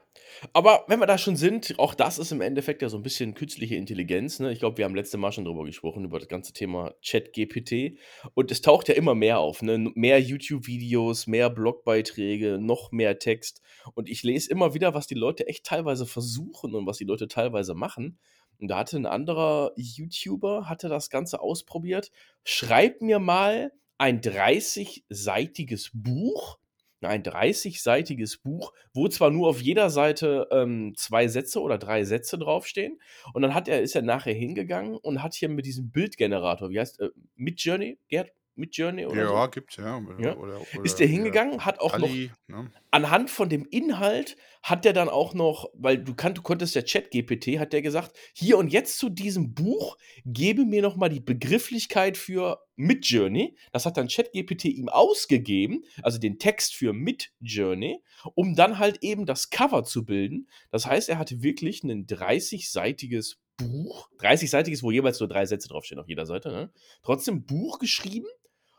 aber 0.52 0.84
wenn 0.88 1.00
wir 1.00 1.06
da 1.06 1.18
schon 1.18 1.36
sind, 1.36 1.78
auch 1.78 1.94
das 1.94 2.18
ist 2.18 2.32
im 2.32 2.40
Endeffekt 2.40 2.82
ja 2.82 2.88
so 2.88 2.96
ein 2.96 3.02
bisschen 3.02 3.34
künstliche 3.34 3.76
Intelligenz. 3.76 4.38
Ne? 4.38 4.52
Ich 4.52 4.58
glaube, 4.58 4.78
wir 4.78 4.84
haben 4.84 4.94
letzte 4.94 5.18
Mal 5.18 5.32
schon 5.32 5.44
drüber 5.44 5.64
gesprochen, 5.64 6.04
über 6.04 6.18
das 6.18 6.28
ganze 6.28 6.52
Thema 6.52 6.94
Chat-GPT. 7.00 7.98
Und 8.34 8.50
es 8.50 8.60
taucht 8.60 8.88
ja 8.88 8.94
immer 8.94 9.14
mehr 9.14 9.38
auf. 9.38 9.62
Ne? 9.62 9.90
Mehr 9.94 10.20
YouTube-Videos, 10.20 11.26
mehr 11.26 11.50
Blogbeiträge, 11.50 12.58
noch 12.60 12.92
mehr 12.92 13.18
Text. 13.18 13.62
Und 13.94 14.08
ich 14.08 14.22
lese 14.22 14.50
immer 14.50 14.74
wieder, 14.74 14.94
was 14.94 15.06
die 15.06 15.14
Leute 15.14 15.46
echt 15.46 15.64
teilweise 15.64 16.06
versuchen 16.06 16.74
und 16.74 16.86
was 16.86 16.98
die 16.98 17.04
Leute 17.04 17.28
teilweise 17.28 17.74
machen. 17.74 18.18
Und 18.60 18.68
da 18.68 18.78
hatte 18.78 18.96
ein 18.96 19.06
anderer 19.06 19.72
YouTuber, 19.76 20.68
hatte 20.68 20.88
das 20.88 21.10
Ganze 21.10 21.40
ausprobiert. 21.40 22.10
Schreib 22.44 23.00
mir 23.00 23.18
mal 23.18 23.72
ein 23.98 24.20
30-seitiges 24.20 25.90
Buch, 25.92 26.58
ein 27.00 27.22
30-seitiges 27.22 28.42
Buch, 28.42 28.72
wo 28.92 29.08
zwar 29.08 29.30
nur 29.30 29.48
auf 29.48 29.60
jeder 29.60 29.90
Seite 29.90 30.48
ähm, 30.50 30.94
zwei 30.96 31.28
Sätze 31.28 31.60
oder 31.60 31.78
drei 31.78 32.04
Sätze 32.04 32.38
draufstehen. 32.38 33.00
Und 33.32 33.42
dann 33.42 33.54
hat 33.54 33.68
er, 33.68 33.82
ist 33.82 33.94
er 33.94 34.02
nachher 34.02 34.34
hingegangen 34.34 34.96
und 34.96 35.22
hat 35.22 35.34
hier 35.34 35.48
mit 35.48 35.66
diesem 35.66 35.90
Bildgenerator, 35.90 36.70
wie 36.70 36.80
heißt 36.80 37.00
äh, 37.00 37.10
Midjourney, 37.36 37.98
Gerd? 38.08 38.32
Midjourney 38.56 39.06
oder 39.06 39.22
ja, 39.22 39.44
so? 39.44 39.50
gibt's 39.50 39.76
ja. 39.76 39.96
Oder, 39.96 40.20
Ja. 40.20 40.36
Oder, 40.36 40.60
Ist 40.82 40.94
oder- 40.94 40.98
der 40.98 41.06
hingegangen, 41.06 41.64
hat 41.64 41.80
auch 41.80 41.98
noch 41.98 42.08
Kali, 42.08 42.30
ne? 42.48 42.70
anhand 42.90 43.30
von 43.30 43.48
dem 43.48 43.66
Inhalt 43.66 44.36
hat 44.62 44.84
der 44.84 44.92
dann 44.92 45.08
auch 45.08 45.32
noch, 45.32 45.70
weil 45.74 45.98
du, 45.98 46.14
kann, 46.14 46.34
du 46.34 46.42
konntest 46.42 46.74
ja 46.74 46.82
Chat-GPT, 46.82 47.60
hat 47.60 47.72
der 47.72 47.82
gesagt, 47.82 48.16
hier 48.34 48.58
und 48.58 48.72
jetzt 48.72 48.98
zu 48.98 49.08
diesem 49.08 49.54
Buch 49.54 49.96
gebe 50.24 50.64
mir 50.64 50.82
noch 50.82 50.96
mal 50.96 51.08
die 51.08 51.20
Begrifflichkeit 51.20 52.16
für 52.16 52.64
Midjourney. 52.74 53.56
Das 53.70 53.86
hat 53.86 53.96
dann 53.96 54.08
Chat-GPT 54.08 54.64
ihm 54.64 54.88
ausgegeben, 54.88 55.84
also 56.02 56.18
den 56.18 56.38
Text 56.40 56.74
für 56.74 56.92
Midjourney, 56.92 58.02
um 58.34 58.56
dann 58.56 58.80
halt 58.80 58.98
eben 59.02 59.24
das 59.24 59.50
Cover 59.50 59.84
zu 59.84 60.04
bilden. 60.04 60.48
Das 60.70 60.86
heißt, 60.86 61.08
er 61.08 61.18
hatte 61.18 61.42
wirklich 61.42 61.84
ein 61.84 62.06
30-seitiges 62.06 63.36
Buch, 63.56 64.10
30-seitiges, 64.18 64.82
wo 64.82 64.90
jeweils 64.90 65.20
nur 65.20 65.28
drei 65.28 65.46
Sätze 65.46 65.68
draufstehen 65.68 66.00
auf 66.00 66.08
jeder 66.08 66.26
Seite, 66.26 66.50
ne? 66.50 66.72
trotzdem 67.02 67.44
Buch 67.44 67.78
geschrieben 67.78 68.26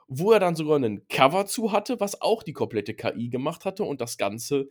wo 0.08 0.32
er 0.32 0.40
dann 0.40 0.56
sogar 0.56 0.78
einen 0.78 1.08
Cover 1.08 1.46
zu 1.46 1.72
hatte, 1.72 2.00
was 2.00 2.22
auch 2.22 2.44
die 2.44 2.54
komplette 2.54 2.94
KI 2.94 3.30
gemacht 3.30 3.66
hatte 3.66 3.84
und 3.84 4.02
das 4.02 4.18
Ganze, 4.18 4.70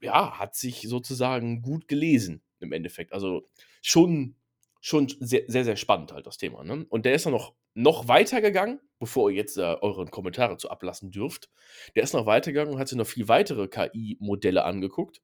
ja, 0.00 0.38
hat 0.38 0.54
sich 0.54 0.82
sozusagen 0.82 1.62
gut 1.62 1.88
gelesen 1.88 2.42
im 2.60 2.72
Endeffekt. 2.72 3.12
Also 3.12 3.48
schon, 3.82 4.36
schon 4.80 5.08
sehr, 5.20 5.42
sehr, 5.46 5.64
sehr 5.64 5.76
spannend 5.76 6.12
halt 6.12 6.26
das 6.26 6.38
Thema. 6.38 6.64
Ne? 6.64 6.86
Und 6.88 7.04
der 7.04 7.14
ist 7.14 7.26
dann 7.26 7.32
noch, 7.32 7.54
noch 7.74 8.08
weiter 8.08 8.40
gegangen, 8.40 8.80
bevor 8.98 9.30
ihr 9.30 9.36
jetzt 9.36 9.58
äh, 9.58 9.76
eure 9.80 10.06
Kommentare 10.06 10.56
zu 10.56 10.70
ablassen 10.70 11.10
dürft. 11.10 11.50
Der 11.94 12.02
ist 12.02 12.14
noch 12.14 12.26
weitergegangen 12.26 12.74
und 12.74 12.80
hat 12.80 12.88
sich 12.88 12.98
noch 12.98 13.06
viel 13.06 13.28
weitere 13.28 13.68
KI-Modelle 13.68 14.64
angeguckt. 14.64 15.20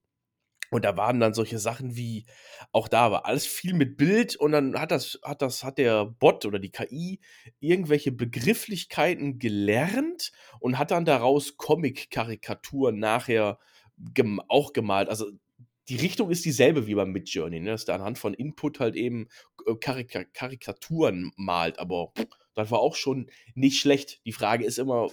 Und 0.71 0.85
da 0.85 0.97
waren 0.97 1.21
dann 1.21 1.35
solche 1.35 1.59
Sachen 1.59 1.97
wie, 1.97 2.25
auch 2.73 2.89
da 2.89 3.11
war 3.11 3.27
alles 3.27 3.47
viel 3.47 3.75
mit 3.75 3.97
Bild 3.97 4.37
und 4.37 4.53
dann 4.53 4.79
hat 4.79 4.91
das, 4.91 5.19
hat 5.23 5.43
das, 5.43 5.65
hat 5.65 5.79
der 5.79 6.05
Bot 6.05 6.45
oder 6.45 6.59
die 6.59 6.71
KI 6.71 7.21
irgendwelche 7.61 8.13
Begrifflichkeiten 8.13 9.39
gelernt 9.39 10.33
und 10.61 10.79
hat 10.79 10.91
dann 10.91 11.05
daraus 11.05 11.57
Comic-Karikaturen 11.57 12.99
nachher 12.99 13.59
gem 14.15 14.41
auch 14.49 14.73
gemalt. 14.73 15.09
Also 15.09 15.31
die 15.89 15.97
Richtung 15.97 16.31
ist 16.31 16.45
dieselbe 16.45 16.87
wie 16.87 16.95
beim 16.95 17.13
Midjourney, 17.13 17.61
ne? 17.61 17.71
dass 17.71 17.85
der 17.85 17.95
anhand 17.95 18.19
von 18.19 18.35
Input 18.35 18.81
halt 18.81 18.97
eben 18.97 19.29
äh, 19.67 19.75
Karika 19.77 20.25
Karikaturen 20.25 21.33
malt, 21.37 21.79
aber 21.79 22.13
das 22.55 22.71
war 22.71 22.81
auch 22.81 22.97
schon 22.97 23.31
nicht 23.55 23.79
schlecht. 23.79 24.21
Die 24.27 24.33
Frage 24.33 24.65
ist 24.65 24.79
immer, 24.79 25.09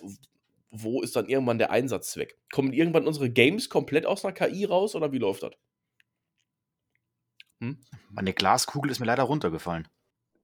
wo 0.73 1.01
ist 1.03 1.15
dann 1.15 1.29
irgendwann 1.29 1.59
der 1.59 1.71
Einsatzzweck? 1.71 2.37
Kommen 2.51 2.73
irgendwann 2.73 3.07
unsere 3.07 3.29
Games 3.29 3.69
komplett 3.69 4.05
aus 4.07 4.25
einer 4.25 4.33
KI 4.33 4.65
raus 4.65 4.95
oder 4.95 5.11
wie 5.11 5.19
läuft 5.19 5.43
das? 5.43 5.53
Meine 8.09 8.33
Glaskugel 8.33 8.91
ist 8.91 8.99
mir 8.99 9.05
leider 9.05 9.23
runtergefallen. 9.23 9.87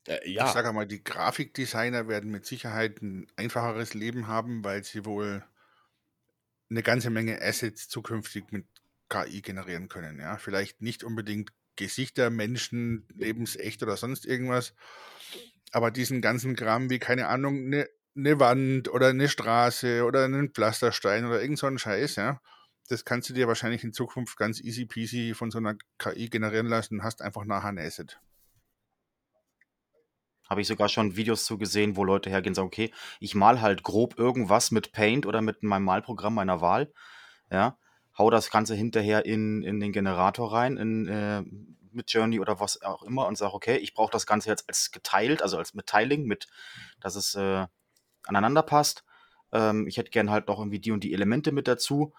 Äh, 0.08 0.20
Ich 0.24 0.36
ja, 0.36 0.48
sage 0.48 0.72
mal, 0.72 0.86
die 0.86 1.04
Grafikdesigner 1.04 2.08
werden 2.08 2.30
mit 2.30 2.46
Sicherheit 2.46 3.02
ein 3.02 3.28
einfacheres 3.36 3.96
Leben 3.96 4.28
haben, 4.28 4.64
weil 4.64 4.84
sie 4.84 5.04
wohl 5.04 5.44
eine 6.70 6.84
ganze 6.84 7.10
Menge 7.10 7.42
Assets 7.42 7.90
zukünftig 7.90 8.52
mit 8.52 8.68
KI 9.10 9.42
generieren 9.42 9.90
können. 9.90 10.20
Ja? 10.20 10.38
Vielleicht 10.38 10.82
nicht 10.82 11.04
unbedingt 11.04 11.52
Gesichter, 11.76 12.30
Menschen, 12.30 13.08
lebensecht 13.16 13.82
oder 13.82 13.98
sonst 13.98 14.28
irgendwas. 14.28 14.76
Aber 15.72 15.90
diesen 15.90 16.22
ganzen 16.22 16.56
Kram 16.56 16.90
wie, 16.90 17.00
keine 17.00 17.28
Ahnung, 17.28 17.66
eine 17.66 17.90
ne 18.14 18.40
Wand 18.40 18.90
oder 18.90 19.08
eine 19.08 19.30
Straße 19.30 20.04
oder 20.04 20.26
einen 20.26 20.52
Pflasterstein 20.52 21.26
oder 21.26 21.42
irgend 21.42 21.60
so 21.60 21.78
Scheiß, 21.78 22.16
ja, 22.16 22.42
das 22.90 23.06
kannst 23.06 23.30
du 23.30 23.34
dir 23.34 23.48
wahrscheinlich 23.48 23.84
in 23.84 23.94
Zukunft 23.94 24.38
ganz 24.38 24.60
easy 24.60 24.86
peasy 24.86 25.34
von 25.34 25.52
so 25.52 25.60
einer 25.60 25.76
KI 26.00 26.30
generieren 26.30 26.68
lassen 26.68 26.96
und 26.96 27.04
hast 27.04 27.22
einfach 27.22 27.46
nachher 27.46 27.70
ein 27.70 27.78
Asset. 27.78 28.20
Habe 30.50 30.62
ich 30.62 30.68
sogar 30.68 30.90
schon 30.90 31.16
Videos 31.16 31.46
zu 31.46 31.60
gesehen, 31.60 31.96
wo 31.96 32.04
Leute 32.04 32.32
hergehen 32.32 32.52
und 32.52 32.56
sagen, 32.56 32.68
okay, 32.68 32.92
ich 33.20 33.36
mal 33.36 33.62
halt 33.62 33.84
grob 33.84 34.18
irgendwas 34.18 34.72
mit 34.72 34.92
Paint 34.92 35.28
oder 35.28 35.44
mit 35.44 35.62
meinem 35.62 35.84
Malprogramm 35.84 36.34
meiner 36.34 36.60
Wahl. 36.62 36.92
Ja, 37.52 37.78
hau 38.18 38.32
das 38.32 38.50
Ganze 38.50 38.74
hinterher 38.74 39.26
in, 39.26 39.62
in 39.62 39.80
den 39.80 39.92
Generator 39.92 40.52
rein, 40.52 40.78
in, 40.78 41.08
äh, 41.08 41.44
mit 41.92 42.12
Journey 42.12 42.40
oder 42.40 42.60
was 42.60 42.82
auch 42.82 43.04
immer 43.04 43.28
und 43.28 43.38
sage, 43.38 43.54
okay, 43.54 43.78
ich 43.78 43.94
brauche 43.94 44.12
das 44.12 44.26
Ganze 44.26 44.50
jetzt 44.50 44.68
als 44.68 44.90
geteilt, 44.90 45.44
also 45.44 45.58
als 45.58 45.76
mit 45.76 45.86
Tiling, 45.86 46.26
mit, 46.26 46.48
dass 47.00 47.16
es 47.16 47.36
äh, 47.36 47.68
aneinander 48.30 48.64
passt. 48.64 49.04
Ähm, 49.52 49.88
ich 49.88 49.98
hätte 49.98 50.12
gern 50.12 50.30
halt 50.30 50.48
noch 50.48 50.60
irgendwie 50.60 50.80
die 50.80 50.92
und 50.92 51.04
die 51.04 51.14
Elemente 51.14 51.52
mit 51.52 51.68
dazu. 51.68 52.14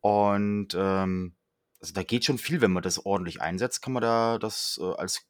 Und 0.00 0.74
ähm, 0.74 1.36
also 1.80 1.94
da 1.94 2.02
geht 2.02 2.24
schon 2.24 2.38
viel, 2.38 2.60
wenn 2.60 2.72
man 2.72 2.82
das 2.82 3.04
ordentlich 3.04 3.40
einsetzt, 3.40 3.82
kann 3.82 3.92
man 3.92 4.02
da 4.02 4.38
das 4.38 4.78
äh, 4.82 4.92
als 4.94 5.26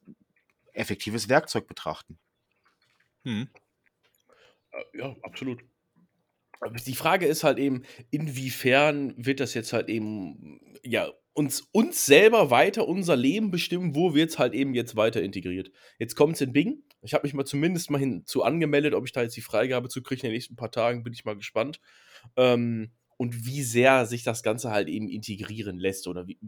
effektives 0.73 1.29
Werkzeug 1.29 1.67
betrachten. 1.67 2.17
Hm. 3.23 3.49
Ja, 4.93 5.15
absolut. 5.21 5.61
Die 6.85 6.95
Frage 6.95 7.25
ist 7.25 7.43
halt 7.43 7.57
eben, 7.57 7.83
inwiefern 8.11 9.13
wird 9.17 9.39
das 9.39 9.53
jetzt 9.53 9.73
halt 9.73 9.89
eben, 9.89 10.61
ja, 10.83 11.11
uns, 11.33 11.61
uns 11.71 12.05
selber 12.05 12.51
weiter 12.51 12.87
unser 12.87 13.15
Leben 13.15 13.51
bestimmen, 13.51 13.95
wo 13.95 14.13
wird 14.13 14.29
es 14.29 14.39
halt 14.39 14.53
eben 14.53 14.73
jetzt 14.73 14.95
weiter 14.95 15.21
integriert. 15.21 15.71
Jetzt 15.97 16.15
kommt 16.15 16.35
es 16.35 16.41
in 16.41 16.53
Bing. 16.53 16.83
Ich 17.01 17.13
habe 17.13 17.25
mich 17.25 17.33
mal 17.33 17.45
zumindest 17.45 17.89
mal 17.89 17.99
hinzu 17.99 18.43
angemeldet, 18.43 18.93
ob 18.93 19.05
ich 19.05 19.11
da 19.11 19.21
jetzt 19.21 19.35
die 19.35 19.41
Freigabe 19.41 19.89
zu 19.89 20.01
kriege 20.01 20.21
in 20.21 20.29
den 20.29 20.33
nächsten 20.33 20.55
paar 20.55 20.71
Tagen, 20.71 21.03
bin 21.03 21.13
ich 21.13 21.25
mal 21.25 21.35
gespannt. 21.35 21.79
Ähm, 22.35 22.91
und 23.17 23.45
wie 23.45 23.61
sehr 23.61 24.07
sich 24.07 24.23
das 24.23 24.41
Ganze 24.41 24.71
halt 24.71 24.87
eben 24.87 25.07
integrieren 25.07 25.77
lässt 25.77 26.07
oder 26.07 26.25
wie, 26.25 26.39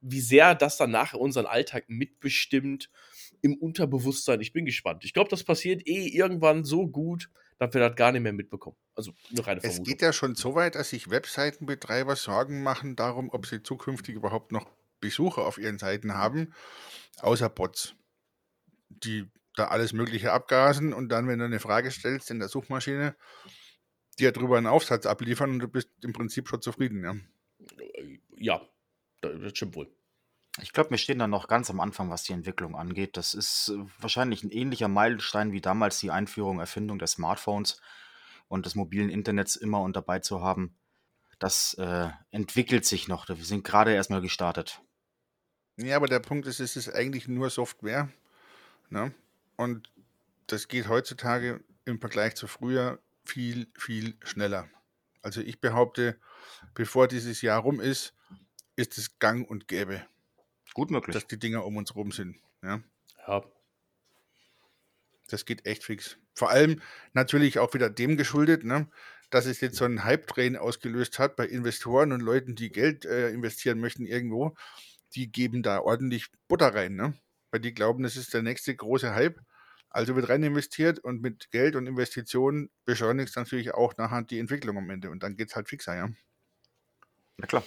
wie 0.00 0.20
sehr 0.20 0.54
das 0.54 0.76
dann 0.76 0.92
nachher 0.92 1.18
unseren 1.18 1.46
Alltag 1.46 1.86
mitbestimmt 1.88 2.88
im 3.42 3.56
Unterbewusstsein. 3.56 4.40
Ich 4.40 4.52
bin 4.52 4.64
gespannt. 4.64 5.04
Ich 5.04 5.12
glaube, 5.12 5.28
das 5.28 5.42
passiert 5.42 5.84
eh 5.88 6.06
irgendwann 6.06 6.62
so 6.62 6.86
gut, 6.86 7.30
dass 7.58 7.74
wir 7.74 7.80
das 7.80 7.96
gar 7.96 8.12
nicht 8.12 8.22
mehr 8.22 8.32
mitbekommen. 8.32 8.76
Also 8.94 9.12
eine 9.30 9.44
reine 9.44 9.60
Es 9.64 9.82
geht 9.82 10.02
ja 10.02 10.12
schon 10.12 10.36
so 10.36 10.54
weit, 10.54 10.76
dass 10.76 10.90
sich 10.90 11.10
Webseitenbetreiber 11.10 12.14
Sorgen 12.14 12.62
machen 12.62 12.94
darum, 12.94 13.30
ob 13.30 13.46
sie 13.46 13.62
zukünftig 13.62 14.14
überhaupt 14.14 14.52
noch 14.52 14.70
Besucher 15.00 15.44
auf 15.46 15.58
ihren 15.58 15.78
Seiten 15.78 16.14
haben, 16.14 16.54
außer 17.22 17.48
Bots, 17.48 17.94
die 18.88 19.26
da 19.60 19.68
alles 19.68 19.92
Mögliche 19.92 20.32
abgasen 20.32 20.92
und 20.92 21.10
dann, 21.10 21.28
wenn 21.28 21.38
du 21.38 21.44
eine 21.44 21.60
Frage 21.60 21.90
stellst 21.90 22.30
in 22.30 22.38
der 22.38 22.48
Suchmaschine, 22.48 23.14
dir 24.18 24.32
darüber 24.32 24.58
einen 24.58 24.66
Aufsatz 24.66 25.06
abliefern 25.06 25.50
und 25.50 25.58
du 25.60 25.68
bist 25.68 25.88
im 26.02 26.12
Prinzip 26.12 26.48
schon 26.48 26.62
zufrieden. 26.62 27.04
Ja, 27.04 27.14
Ja, 28.38 28.68
das 29.20 29.50
stimmt 29.56 29.76
wohl. 29.76 29.88
Ich 30.60 30.72
glaube, 30.72 30.90
wir 30.90 30.98
stehen 30.98 31.18
da 31.18 31.28
noch 31.28 31.46
ganz 31.46 31.70
am 31.70 31.80
Anfang, 31.80 32.10
was 32.10 32.24
die 32.24 32.32
Entwicklung 32.32 32.74
angeht. 32.74 33.16
Das 33.16 33.34
ist 33.34 33.68
äh, 33.68 33.84
wahrscheinlich 33.98 34.42
ein 34.42 34.50
ähnlicher 34.50 34.88
Meilenstein 34.88 35.52
wie 35.52 35.60
damals 35.60 36.00
die 36.00 36.10
Einführung, 36.10 36.58
Erfindung 36.58 36.98
des 36.98 37.12
Smartphones 37.12 37.80
und 38.48 38.66
des 38.66 38.74
mobilen 38.74 39.10
Internets 39.10 39.56
immer 39.56 39.80
und 39.80 39.94
dabei 39.94 40.18
zu 40.18 40.42
haben. 40.42 40.76
Das 41.38 41.74
äh, 41.74 42.08
entwickelt 42.30 42.84
sich 42.84 43.08
noch. 43.08 43.28
Wir 43.28 43.36
sind 43.36 43.64
gerade 43.64 43.94
erstmal 43.94 44.20
gestartet. 44.20 44.82
Ja, 45.76 45.96
aber 45.96 46.08
der 46.08 46.20
Punkt 46.20 46.46
ist, 46.46 46.60
es 46.60 46.76
ist 46.76 46.92
eigentlich 46.92 47.28
nur 47.28 47.48
Software. 47.48 48.10
Ne? 48.90 49.14
Und 49.60 49.92
das 50.46 50.68
geht 50.68 50.88
heutzutage 50.88 51.62
im 51.84 52.00
Vergleich 52.00 52.34
zu 52.34 52.46
früher 52.46 52.98
viel, 53.26 53.66
viel 53.76 54.16
schneller. 54.24 54.70
Also 55.20 55.42
ich 55.42 55.60
behaupte, 55.60 56.18
bevor 56.72 57.08
dieses 57.08 57.42
Jahr 57.42 57.60
rum 57.60 57.78
ist, 57.78 58.14
ist 58.76 58.96
es 58.96 59.18
gang 59.18 59.46
und 59.46 59.68
gäbe, 59.68 60.06
Gut 60.72 60.90
möglich. 60.90 61.12
dass 61.12 61.26
die 61.26 61.38
Dinger 61.38 61.66
um 61.66 61.76
uns 61.76 61.94
rum 61.94 62.10
sind. 62.10 62.38
Ja? 62.62 62.82
Ja, 63.28 63.44
Das 65.28 65.44
geht 65.44 65.66
echt 65.66 65.84
fix. 65.84 66.16
Vor 66.34 66.48
allem 66.48 66.80
natürlich 67.12 67.58
auch 67.58 67.74
wieder 67.74 67.90
dem 67.90 68.16
geschuldet, 68.16 68.64
ne, 68.64 68.88
dass 69.28 69.44
es 69.44 69.60
jetzt 69.60 69.76
so 69.76 69.84
einen 69.84 70.04
Hype-Train 70.04 70.56
ausgelöst 70.56 71.18
hat 71.18 71.36
bei 71.36 71.44
Investoren 71.44 72.12
und 72.12 72.20
Leuten, 72.20 72.56
die 72.56 72.70
Geld 72.70 73.04
äh, 73.04 73.28
investieren 73.28 73.78
möchten 73.78 74.06
irgendwo. 74.06 74.56
Die 75.14 75.30
geben 75.30 75.62
da 75.62 75.80
ordentlich 75.80 76.28
Butter 76.48 76.74
rein, 76.74 76.94
ne? 76.94 77.12
Weil 77.50 77.60
die 77.60 77.74
glauben, 77.74 78.04
das 78.04 78.16
ist 78.16 78.32
der 78.32 78.40
nächste 78.40 78.74
große 78.74 79.14
Hype. 79.14 79.38
Also 79.90 80.14
wird 80.14 80.28
rein 80.28 80.42
investiert 80.44 81.00
und 81.00 81.20
mit 81.20 81.50
Geld 81.50 81.74
und 81.74 81.86
Investitionen 81.86 82.70
beschleunigt 82.84 83.34
natürlich 83.36 83.74
auch 83.74 83.96
nachher 83.96 84.22
die 84.22 84.38
Entwicklung 84.38 84.78
am 84.78 84.88
Ende. 84.88 85.10
Und 85.10 85.22
dann 85.22 85.36
geht 85.36 85.48
es 85.48 85.56
halt 85.56 85.68
fixer, 85.68 85.96
ja. 85.96 86.08
Na 87.38 87.46
klar. 87.46 87.64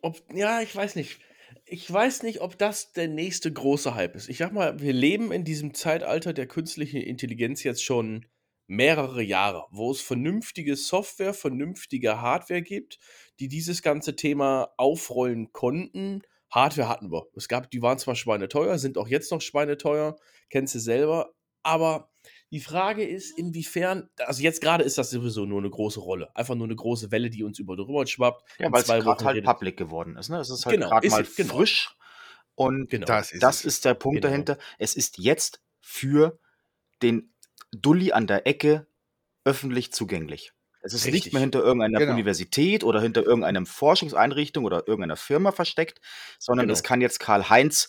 Ob, 0.00 0.22
ja, 0.32 0.62
ich 0.62 0.74
weiß 0.74 0.96
nicht. 0.96 1.20
Ich 1.64 1.92
weiß 1.92 2.22
nicht, 2.22 2.40
ob 2.40 2.58
das 2.58 2.92
der 2.92 3.08
nächste 3.08 3.52
große 3.52 3.94
Hype 3.94 4.16
ist. 4.16 4.28
Ich 4.28 4.38
sag 4.38 4.52
mal, 4.52 4.80
wir 4.80 4.92
leben 4.92 5.32
in 5.32 5.44
diesem 5.44 5.74
Zeitalter 5.74 6.32
der 6.32 6.46
künstlichen 6.46 7.00
Intelligenz 7.00 7.62
jetzt 7.62 7.84
schon 7.84 8.26
mehrere 8.66 9.22
Jahre, 9.22 9.66
wo 9.70 9.92
es 9.92 10.00
vernünftige 10.00 10.76
Software, 10.76 11.34
vernünftige 11.34 12.20
Hardware 12.20 12.62
gibt, 12.62 12.98
die 13.38 13.48
dieses 13.48 13.82
ganze 13.82 14.16
Thema 14.16 14.72
aufrollen 14.76 15.52
konnten. 15.52 16.22
Hardware 16.50 16.88
hatten 16.88 17.10
wir. 17.10 17.26
Es 17.34 17.48
gab, 17.48 17.70
die 17.70 17.82
waren 17.82 17.98
zwar 17.98 18.14
schweineteuer, 18.16 18.78
sind 18.78 18.98
auch 18.98 19.08
jetzt 19.08 19.30
noch 19.32 19.40
schweineteuer, 19.40 20.16
kennst 20.50 20.74
du 20.74 20.78
selber, 20.78 21.32
aber 21.62 22.10
die 22.52 22.60
Frage 22.60 23.04
ist, 23.04 23.36
inwiefern, 23.36 24.08
also 24.18 24.40
jetzt 24.42 24.60
gerade 24.60 24.84
ist 24.84 24.98
das 24.98 25.10
sowieso 25.10 25.46
nur 25.46 25.58
eine 25.58 25.68
große 25.70 25.98
Rolle. 25.98 26.30
Einfach 26.36 26.54
nur 26.54 26.66
eine 26.68 26.76
große 26.76 27.10
Welle, 27.10 27.28
die 27.28 27.42
uns 27.42 27.58
über 27.58 27.74
drüber 27.76 28.06
schwappt. 28.06 28.48
Ja, 28.60 28.70
weil 28.70 28.82
es 28.82 28.86
gerade 28.86 29.24
halt 29.24 29.36
redet- 29.36 29.44
public 29.44 29.76
geworden 29.76 30.16
ist. 30.16 30.28
Ne? 30.28 30.38
Es 30.38 30.48
ist 30.50 30.64
halt 30.64 30.76
Genau, 30.76 30.88
gerade 30.90 31.08
mal 31.08 31.22
es, 31.22 31.34
genau. 31.34 31.54
frisch. 31.56 31.96
Und 32.54 32.88
Genau. 32.88 33.04
Das 33.06 33.32
ist 33.32 33.42
das 33.42 33.64
ist 33.64 33.84
der 33.84 33.94
Punkt 33.94 34.22
Genau. 34.22 34.30
dahinter. 34.30 34.58
Es 34.78 34.94
ist 34.94 35.18
jetzt 35.18 35.60
für 35.80 36.38
den 37.02 37.34
Dulli 37.72 38.12
an 38.12 38.26
der 38.28 38.46
Ecke 38.46 38.86
öffentlich 39.44 39.92
zugänglich. 39.92 40.52
Es 40.86 40.94
ist 40.94 41.04
nicht 41.04 41.14
Richtig. 41.14 41.32
mehr 41.32 41.40
hinter 41.40 41.60
irgendeiner 41.62 41.98
Genau. 41.98 42.12
Universität 42.12 42.84
oder 42.84 43.00
hinter 43.00 43.24
irgendeinem 43.24 43.66
Forschungseinrichtung 43.66 44.64
oder 44.64 44.86
irgendeiner 44.86 45.16
Firma 45.16 45.50
versteckt, 45.52 46.00
sondern 46.38 46.66
Genau. 46.66 46.74
es 46.74 46.82
kann 46.82 47.00
jetzt 47.00 47.18
Karl-Heinz 47.18 47.88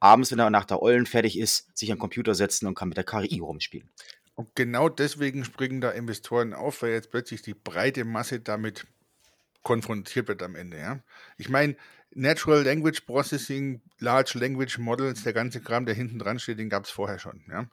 abends, 0.00 0.30
wenn 0.30 0.38
er 0.38 0.50
nach 0.50 0.64
der 0.64 0.82
Eulen 0.82 1.06
fertig 1.06 1.38
ist, 1.38 1.76
sich 1.76 1.90
am 1.90 1.98
Computer 1.98 2.34
setzen 2.34 2.66
und 2.66 2.74
kann 2.74 2.88
mit 2.88 2.96
der 2.96 3.04
KI 3.04 3.38
rumspielen. 3.40 3.90
Und 4.34 4.54
genau 4.54 4.88
deswegen 4.88 5.44
springen 5.44 5.80
da 5.80 5.90
Investoren 5.90 6.54
auf, 6.54 6.82
weil 6.82 6.92
jetzt 6.92 7.10
plötzlich 7.10 7.42
die 7.42 7.54
breite 7.54 8.04
Masse 8.04 8.40
damit 8.40 8.86
konfrontiert 9.62 10.28
wird 10.28 10.42
am 10.42 10.54
Ende. 10.54 10.78
Ja? 10.78 11.00
Ich 11.36 11.48
meine, 11.48 11.76
Natural 12.12 12.62
Language 12.62 13.02
Processing, 13.02 13.82
Large 13.98 14.38
Language 14.38 14.78
Models, 14.78 15.22
der 15.22 15.32
ganze 15.32 15.60
Kram, 15.60 15.86
der 15.86 15.94
hinten 15.94 16.18
dran 16.18 16.38
steht, 16.38 16.58
den 16.58 16.70
gab 16.70 16.84
es 16.84 16.90
vorher 16.90 17.18
schon. 17.18 17.44
Ja? 17.50 17.68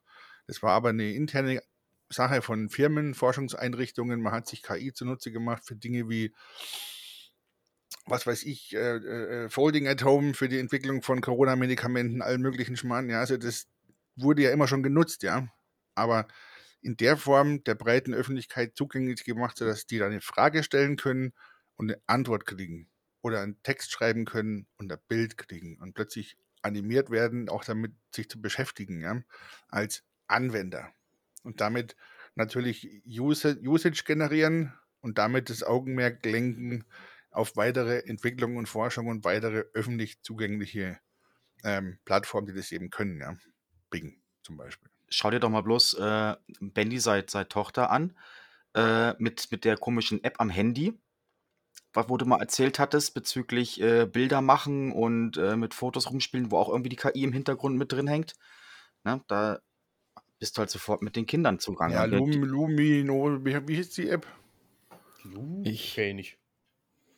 Das 0.48 0.62
war 0.62 0.72
aber 0.72 0.90
eine 0.90 1.12
interne 1.12 1.62
Sache 2.10 2.42
von 2.42 2.70
Firmen, 2.70 3.14
Forschungseinrichtungen. 3.14 4.22
Man 4.22 4.34
hat 4.34 4.48
sich 4.48 4.64
KI 4.64 4.94
zunutze 4.94 5.32
gemacht 5.32 5.64
für 5.66 5.76
Dinge 5.76 6.10
wie, 6.10 6.34
was 8.06 8.26
weiß 8.26 8.44
ich, 8.44 8.74
äh, 8.74 8.98
äh, 8.98 9.50
Folding 9.50 9.88
at 9.88 10.04
Home 10.04 10.34
für 10.34 10.50
die 10.50 10.60
Entwicklung 10.60 11.02
von 11.02 11.22
Corona-Medikamenten, 11.22 12.22
allen 12.22 12.42
möglichen 12.42 12.78
Schmarrn. 12.78 13.10
Ja, 13.10 13.20
also 13.20 13.38
das 13.38 13.68
wurde 14.16 14.44
ja 14.44 14.52
immer 14.52 14.68
schon 14.68 14.84
genutzt, 14.84 15.24
ja. 15.24 15.48
Aber 15.96 16.28
in 16.82 16.96
der 16.98 17.18
Form 17.18 17.64
der 17.64 17.76
breiten 17.76 18.14
Öffentlichkeit 18.14 18.76
zugänglich 18.76 19.24
gemacht, 19.24 19.58
sodass 19.58 19.86
die 19.86 19.98
da 19.98 20.06
eine 20.06 20.22
Frage 20.22 20.64
stellen 20.64 20.96
können 20.96 21.34
und 21.76 21.92
eine 21.92 22.02
Antwort 22.08 22.46
kriegen. 22.46 22.90
Oder 23.22 23.42
einen 23.42 23.62
Text 23.64 23.92
schreiben 23.92 24.26
können 24.26 24.68
und 24.78 24.92
ein 24.92 25.00
Bild 25.08 25.38
kriegen 25.38 25.80
und 25.82 25.94
plötzlich 25.94 26.38
animiert 26.62 27.10
werden, 27.10 27.50
auch 27.50 27.64
damit 27.64 27.94
sich 28.16 28.30
zu 28.30 28.42
beschäftigen, 28.42 29.02
ja, 29.02 29.22
als 29.70 30.04
Anwender. 30.28 30.92
Und 31.48 31.62
damit 31.62 31.96
natürlich 32.36 33.02
Usage, 33.08 34.04
generieren 34.04 34.74
und 35.00 35.18
damit 35.18 35.50
das 35.50 35.64
Augenmerk 35.64 36.26
lenken 36.26 36.84
auf 37.32 37.56
weitere 37.56 38.00
Entwicklung 38.00 38.58
und 38.58 38.68
Forschung 38.68 39.08
und 39.08 39.24
weitere 39.24 39.64
öffentlich 39.74 40.22
zugängliche 40.24 41.00
ähm, 41.64 42.00
Plattformen, 42.04 42.48
die 42.48 42.54
das 42.54 42.74
eben 42.74 42.90
können, 42.90 43.22
ja. 43.22 43.38
Bing 43.90 44.22
zum 44.44 44.58
Beispiel. 44.58 44.90
Schau 45.08 45.32
dir 45.32 45.40
doch 45.40 45.50
mal 45.50 45.62
bloß 45.62 45.94
äh, 45.94 46.36
Bendy 46.60 47.00
seit, 47.00 47.30
seit 47.30 47.50
Tochter 47.50 47.92
an, 47.92 48.18
äh, 48.76 49.14
mit, 49.20 49.50
mit 49.50 49.64
der 49.64 49.78
komischen 49.78 50.22
App 50.26 50.42
am 50.42 50.50
Handy, 50.50 51.00
was, 51.94 52.10
wo 52.10 52.18
du 52.18 52.26
mal 52.26 52.42
erzählt 52.42 52.78
hattest 52.78 53.14
bezüglich 53.14 53.80
äh, 53.80 54.06
Bilder 54.06 54.42
machen 54.42 54.92
und 54.92 55.38
äh, 55.38 55.56
mit 55.56 55.74
Fotos 55.74 56.12
rumspielen, 56.12 56.52
wo 56.52 56.58
auch 56.58 56.68
irgendwie 56.68 56.90
die 56.90 56.98
KI 56.98 57.24
im 57.24 57.32
Hintergrund 57.32 57.78
mit 57.78 57.94
drin 57.94 58.08
hängt. 58.08 58.34
Ne? 59.06 59.24
Da 59.30 59.62
bist 60.40 60.58
du 60.58 60.60
halt 60.60 60.70
sofort 60.70 61.02
mit 61.02 61.16
den 61.16 61.26
Kindern 61.26 61.60
zugange. 61.60 61.94
Ja, 61.96 62.06
Lum, 62.06 62.32
Lumino, 62.44 63.44
wie, 63.46 63.68
wie 63.68 63.76
hieß 63.76 63.92
die 63.92 64.10
App? 64.10 64.26
Lu? 65.24 65.62
Ich- 65.66 65.98
ich 65.98 66.14
nicht. 66.14 66.38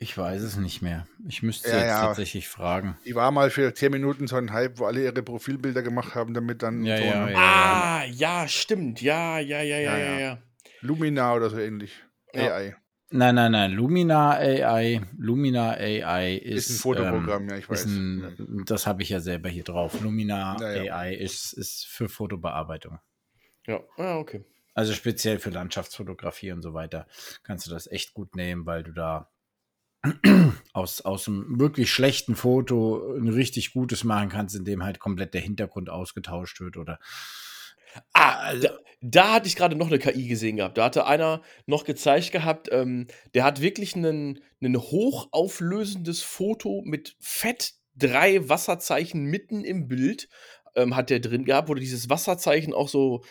Ich 0.02 0.18
weiß 0.18 0.42
es 0.44 0.56
nicht 0.56 0.82
mehr. 0.82 1.08
Ich 1.28 1.44
müsste 1.44 1.70
Ja, 1.72 1.80
jetzt 1.80 1.90
ja. 1.90 2.02
tatsächlich 2.06 2.48
fragen. 2.48 2.98
Die 3.06 3.16
war 3.16 3.32
mal 3.32 3.50
für 3.50 3.74
10 3.74 3.92
Minuten 3.92 4.28
so 4.28 4.38
ein 4.38 4.54
Hype, 4.54 4.80
wo 4.80 4.86
alle 4.86 5.04
ihre 5.04 5.22
Profilbilder 5.22 5.82
gemacht 5.82 6.16
haben, 6.16 6.34
damit 6.34 6.64
dann 6.64 6.86
Ja, 6.86 6.98
so 6.98 7.04
ja, 7.04 7.30
ja. 7.30 7.38
Ah, 7.38 8.06
ja, 8.06 8.48
stimmt. 8.48 9.02
Ja, 9.02 9.40
ja, 9.40 9.62
ja, 9.62 9.78
ja, 9.78 9.98
Ja, 9.98 10.20
ja. 10.20 10.38
Lumina 10.80 11.34
oder 11.34 11.50
so 11.50 11.58
ähnlich. 11.60 11.92
Ja. 12.34 12.54
AI. 12.56 12.76
Nein, 13.12 13.36
nein, 13.36 13.52
nein. 13.52 13.72
Lumina 13.74 14.32
AI. 14.38 15.02
Lumina 15.18 15.72
AI 15.72 16.36
ist, 16.38 16.70
Ist 16.70 16.78
ein 16.78 16.80
Fotoprogramm, 16.82 17.50
ja, 17.50 17.58
ich 17.58 17.68
weiß. 17.68 17.86
ein, 17.86 18.64
das 18.66 18.88
habe 18.88 19.02
ich 19.02 19.10
ja 19.10 19.20
selber 19.20 19.50
hier 19.50 19.64
drauf. 19.66 20.00
Lumina 20.00 20.56
Ja, 20.62 20.84
ja. 20.84 20.94
AI 20.96 21.16
ist, 21.16 21.52
ist 21.52 21.88
für 21.88 22.08
Fotobearbeitung. 22.08 23.00
Ja, 23.68 23.82
ah, 23.98 24.18
okay. 24.18 24.44
Also 24.74 24.94
speziell 24.94 25.40
für 25.40 25.50
Landschaftsfotografie 25.50 26.52
und 26.52 26.62
so 26.62 26.74
weiter 26.74 27.06
kannst 27.44 27.66
du 27.68 27.72
das 27.72 27.88
echt 27.88 28.14
gut 28.14 28.36
nehmen, 28.36 28.66
weil 28.66 28.84
du 28.84 28.92
da 28.94 29.30
aus, 30.74 31.02
aus 31.02 31.28
einem 31.28 31.60
wirklich 31.60 31.92
schlechten 31.92 32.36
Foto 32.36 33.16
ein 33.18 33.28
richtig 33.28 33.74
gutes 33.74 34.04
machen 34.06 34.30
kannst, 34.30 34.56
in 34.56 34.64
dem 34.64 34.84
halt 34.84 35.00
komplett 35.00 35.34
der 35.34 35.42
Hintergrund 35.42 35.90
ausgetauscht 35.90 36.60
wird 36.62 36.78
oder 36.78 37.00
Ah, 38.14 38.38
Also- 38.40 38.68
da, 38.68 38.78
da 39.02 39.34
hatte 39.34 39.48
ich 39.48 39.56
gerade 39.56 39.76
noch 39.76 39.88
eine 39.88 39.98
KI 40.00 40.28
gesehen 40.28 40.58
gehabt. 40.58 40.78
Da 40.78 40.86
hatte 40.86 41.08
einer 41.08 41.42
noch 41.66 41.86
gezeigt 41.86 42.32
gehabt, 42.32 42.70
ähm, 42.72 43.08
der 43.34 43.44
hat 43.44 43.62
wirklich 43.62 43.96
ein 43.96 44.40
hochauflösendes 44.62 46.22
Foto 46.22 46.84
mit 46.86 47.16
fett 47.20 47.74
drei 47.96 48.48
Wasserzeichen 48.48 49.24
mitten 49.26 49.64
im 49.66 49.88
Bild 49.88 50.30
ähm, 50.76 50.96
hat 50.96 51.10
der 51.10 51.20
drin 51.20 51.46
gehabt, 51.46 51.70
wo 51.70 51.74
dieses 51.74 52.10
Wasserzeichen 52.10 52.74
auch 52.74 52.90
so 52.90 53.24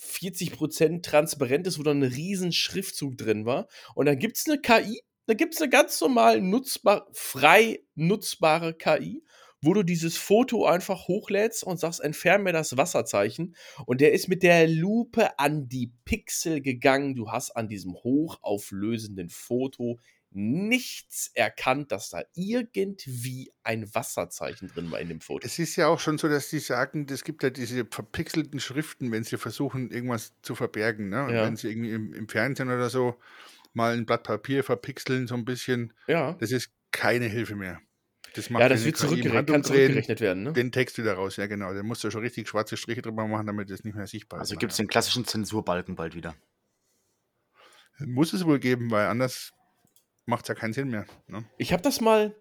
40% 0.00 1.02
transparent 1.02 1.66
ist, 1.66 1.78
wo 1.78 1.82
dann 1.82 2.02
ein 2.02 2.12
riesen 2.12 2.52
Schriftzug 2.52 3.16
drin 3.16 3.46
war. 3.46 3.68
Und 3.94 4.06
dann 4.06 4.18
gibt 4.18 4.36
es 4.36 4.46
eine 4.46 4.60
KI, 4.60 5.02
da 5.26 5.34
gibt 5.34 5.54
es 5.54 5.60
eine 5.60 5.70
ganz 5.70 6.00
normal 6.00 6.40
nutzbar, 6.40 7.06
frei 7.12 7.80
nutzbare 7.94 8.74
KI, 8.74 9.22
wo 9.62 9.74
du 9.74 9.84
dieses 9.84 10.16
Foto 10.16 10.66
einfach 10.66 11.06
hochlädst 11.06 11.62
und 11.62 11.78
sagst, 11.78 12.00
entfern 12.00 12.42
mir 12.42 12.52
das 12.52 12.76
Wasserzeichen. 12.76 13.54
Und 13.86 14.00
der 14.00 14.12
ist 14.12 14.28
mit 14.28 14.42
der 14.42 14.66
Lupe 14.66 15.38
an 15.38 15.68
die 15.68 15.92
Pixel 16.04 16.60
gegangen. 16.60 17.14
Du 17.14 17.30
hast 17.30 17.52
an 17.52 17.68
diesem 17.68 17.94
hochauflösenden 17.94 19.28
Foto 19.28 20.00
nichts 20.34 21.30
erkannt, 21.34 21.92
dass 21.92 22.10
da 22.10 22.22
irgendwie 22.34 23.52
ein 23.62 23.94
Wasserzeichen 23.94 24.68
drin 24.68 24.90
war 24.90 25.00
in 25.00 25.08
dem 25.08 25.20
Foto. 25.20 25.46
Es 25.46 25.58
ist 25.58 25.76
ja 25.76 25.88
auch 25.88 26.00
schon 26.00 26.18
so, 26.18 26.28
dass 26.28 26.48
die 26.50 26.58
sagen, 26.58 27.06
es 27.10 27.24
gibt 27.24 27.42
ja 27.42 27.50
diese 27.50 27.84
verpixelten 27.84 28.60
Schriften, 28.60 29.12
wenn 29.12 29.24
sie 29.24 29.36
versuchen, 29.36 29.90
irgendwas 29.90 30.32
zu 30.42 30.54
verbergen. 30.54 31.08
Ne? 31.08 31.24
Und 31.24 31.34
Ja. 31.34 31.46
wenn 31.46 31.56
sie 31.56 31.70
irgendwie 31.70 31.92
im, 31.92 32.12
im 32.12 32.28
Fernsehen 32.28 32.68
oder 32.68 32.90
so 32.90 33.18
mal 33.74 33.94
ein 33.94 34.06
Blatt 34.06 34.22
Papier 34.24 34.64
verpixeln, 34.64 35.26
so 35.26 35.34
ein 35.34 35.44
bisschen, 35.44 35.92
Ja. 36.06 36.34
das 36.34 36.50
ist 36.52 36.70
keine 36.90 37.26
Hilfe 37.26 37.54
mehr. 37.56 37.80
Das 38.34 38.48
macht 38.48 38.62
Ja, 38.62 38.68
das 38.70 38.84
wird 38.84 38.96
im 38.96 39.08
zurückgerechnet, 39.08 39.46
kann 39.46 39.64
zurückgerechnet 39.64 40.20
werden, 40.20 40.42
ne? 40.44 40.52
Den 40.54 40.72
Text 40.72 40.96
wieder 40.98 41.14
raus, 41.14 41.36
ja 41.36 41.46
genau. 41.46 41.74
Da 41.74 41.82
musst 41.82 42.02
du 42.04 42.10
schon 42.10 42.22
richtig 42.22 42.48
schwarze 42.48 42.76
Striche 42.76 43.02
drüber 43.02 43.26
machen, 43.26 43.46
damit 43.46 43.70
es 43.70 43.84
nicht 43.84 43.94
mehr 43.94 44.06
sichtbar 44.06 44.40
Also 44.40 44.54
ist. 44.54 44.60
gibt 44.60 44.72
es 44.72 44.78
den 44.78 44.88
klassischen 44.88 45.24
Zensurbalken 45.26 45.96
bald 45.96 46.14
wieder. 46.14 46.34
Muss 47.98 48.32
es 48.32 48.44
wohl 48.46 48.58
geben, 48.58 48.90
weil 48.90 49.06
anders 49.06 49.52
macht 50.24 50.44
es 50.44 50.48
ja 50.48 50.54
keinen 50.54 50.72
Sinn 50.72 50.88
mehr. 50.88 51.04
Ne? 51.26 51.44
Ich 51.58 51.72
habe 51.72 51.82
das 51.82 52.00
mal, 52.00 52.34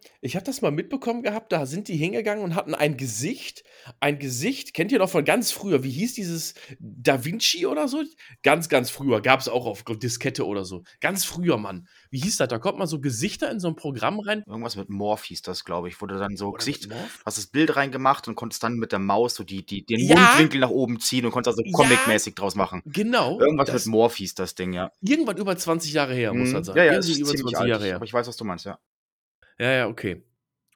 das 0.47 0.61
mal 0.61 0.71
mitbekommen 0.71 1.23
gehabt. 1.23 1.51
Da 1.51 1.65
sind 1.65 1.87
die 1.87 1.97
hingegangen 1.97 2.43
und 2.43 2.55
hatten 2.55 2.75
ein 2.75 2.97
Gesicht, 2.97 3.63
ein 3.99 4.19
Gesicht. 4.19 4.73
Kennt 4.73 4.91
ihr 4.91 4.99
noch 4.99 5.09
von 5.09 5.25
ganz 5.25 5.51
früher? 5.51 5.83
Wie 5.83 5.91
hieß 5.91 6.13
dieses 6.13 6.53
Da 6.79 7.25
Vinci 7.25 7.65
oder 7.65 7.87
so? 7.87 8.03
Ganz, 8.43 8.69
ganz 8.69 8.89
früher 8.89 9.21
gab 9.21 9.39
es 9.39 9.49
auch 9.49 9.65
auf 9.65 9.83
Diskette 9.83 10.45
oder 10.45 10.63
so. 10.63 10.83
Ganz 10.99 11.25
früher, 11.25 11.57
Mann. 11.57 11.87
Wie 12.11 12.19
hieß 12.19 12.37
das? 12.37 12.49
Da 12.49 12.59
kommt 12.59 12.77
man 12.77 12.87
so 12.87 12.99
Gesichter 12.99 13.49
in 13.49 13.59
so 13.61 13.69
ein 13.69 13.75
Programm 13.75 14.19
rein. 14.19 14.43
Irgendwas 14.45 14.75
mit 14.75 14.89
Morph 14.89 15.23
hieß 15.23 15.41
das, 15.43 15.63
glaube 15.63 15.87
ich. 15.87 15.99
Wurde 16.01 16.19
dann 16.19 16.35
so 16.35 16.49
Oder 16.49 16.57
Gesicht, 16.57 16.89
hast 17.25 17.37
das 17.37 17.47
Bild 17.47 17.75
reingemacht 17.77 18.27
und 18.27 18.35
konntest 18.35 18.61
dann 18.63 18.75
mit 18.75 18.91
der 18.91 18.99
Maus 18.99 19.33
so 19.35 19.43
die, 19.45 19.65
die, 19.65 19.85
den 19.85 19.99
Ja. 20.01 20.15
Mundwinkel 20.17 20.59
nach 20.59 20.69
oben 20.69 20.99
ziehen 20.99 21.25
und 21.25 21.31
konntest 21.31 21.57
also 21.57 21.63
Ja. 21.65 21.71
comic-mäßig 21.73 22.35
draus 22.35 22.55
machen. 22.55 22.81
Genau. 22.85 23.39
Irgendwas 23.39 23.67
das, 23.69 23.85
mit 23.85 23.93
Morph 23.93 24.15
hieß 24.17 24.35
das 24.35 24.55
Ding, 24.55 24.73
ja. 24.73 24.91
irgendwann 25.01 25.37
über 25.37 25.55
20 25.57 25.93
Jahre 25.93 26.13
her, 26.13 26.33
muss 26.33 26.49
Mhm. 26.49 26.53
das 26.53 26.67
sein. 26.67 26.75
Ja, 26.75 26.83
ja, 26.83 26.91
Irgendwie 26.93 27.11
ist 27.13 27.17
über 27.19 27.29
ziemlich 27.29 27.41
20 27.55 27.57
alt, 27.61 27.69
Jahre 27.69 27.85
her. 27.85 27.95
aber 27.95 28.05
ich 28.05 28.13
weiß, 28.13 28.27
was 28.27 28.35
du 28.35 28.43
meinst, 28.43 28.65
ja. 28.65 28.77
Ja, 29.57 29.71
ja, 29.71 29.87
okay. 29.87 30.21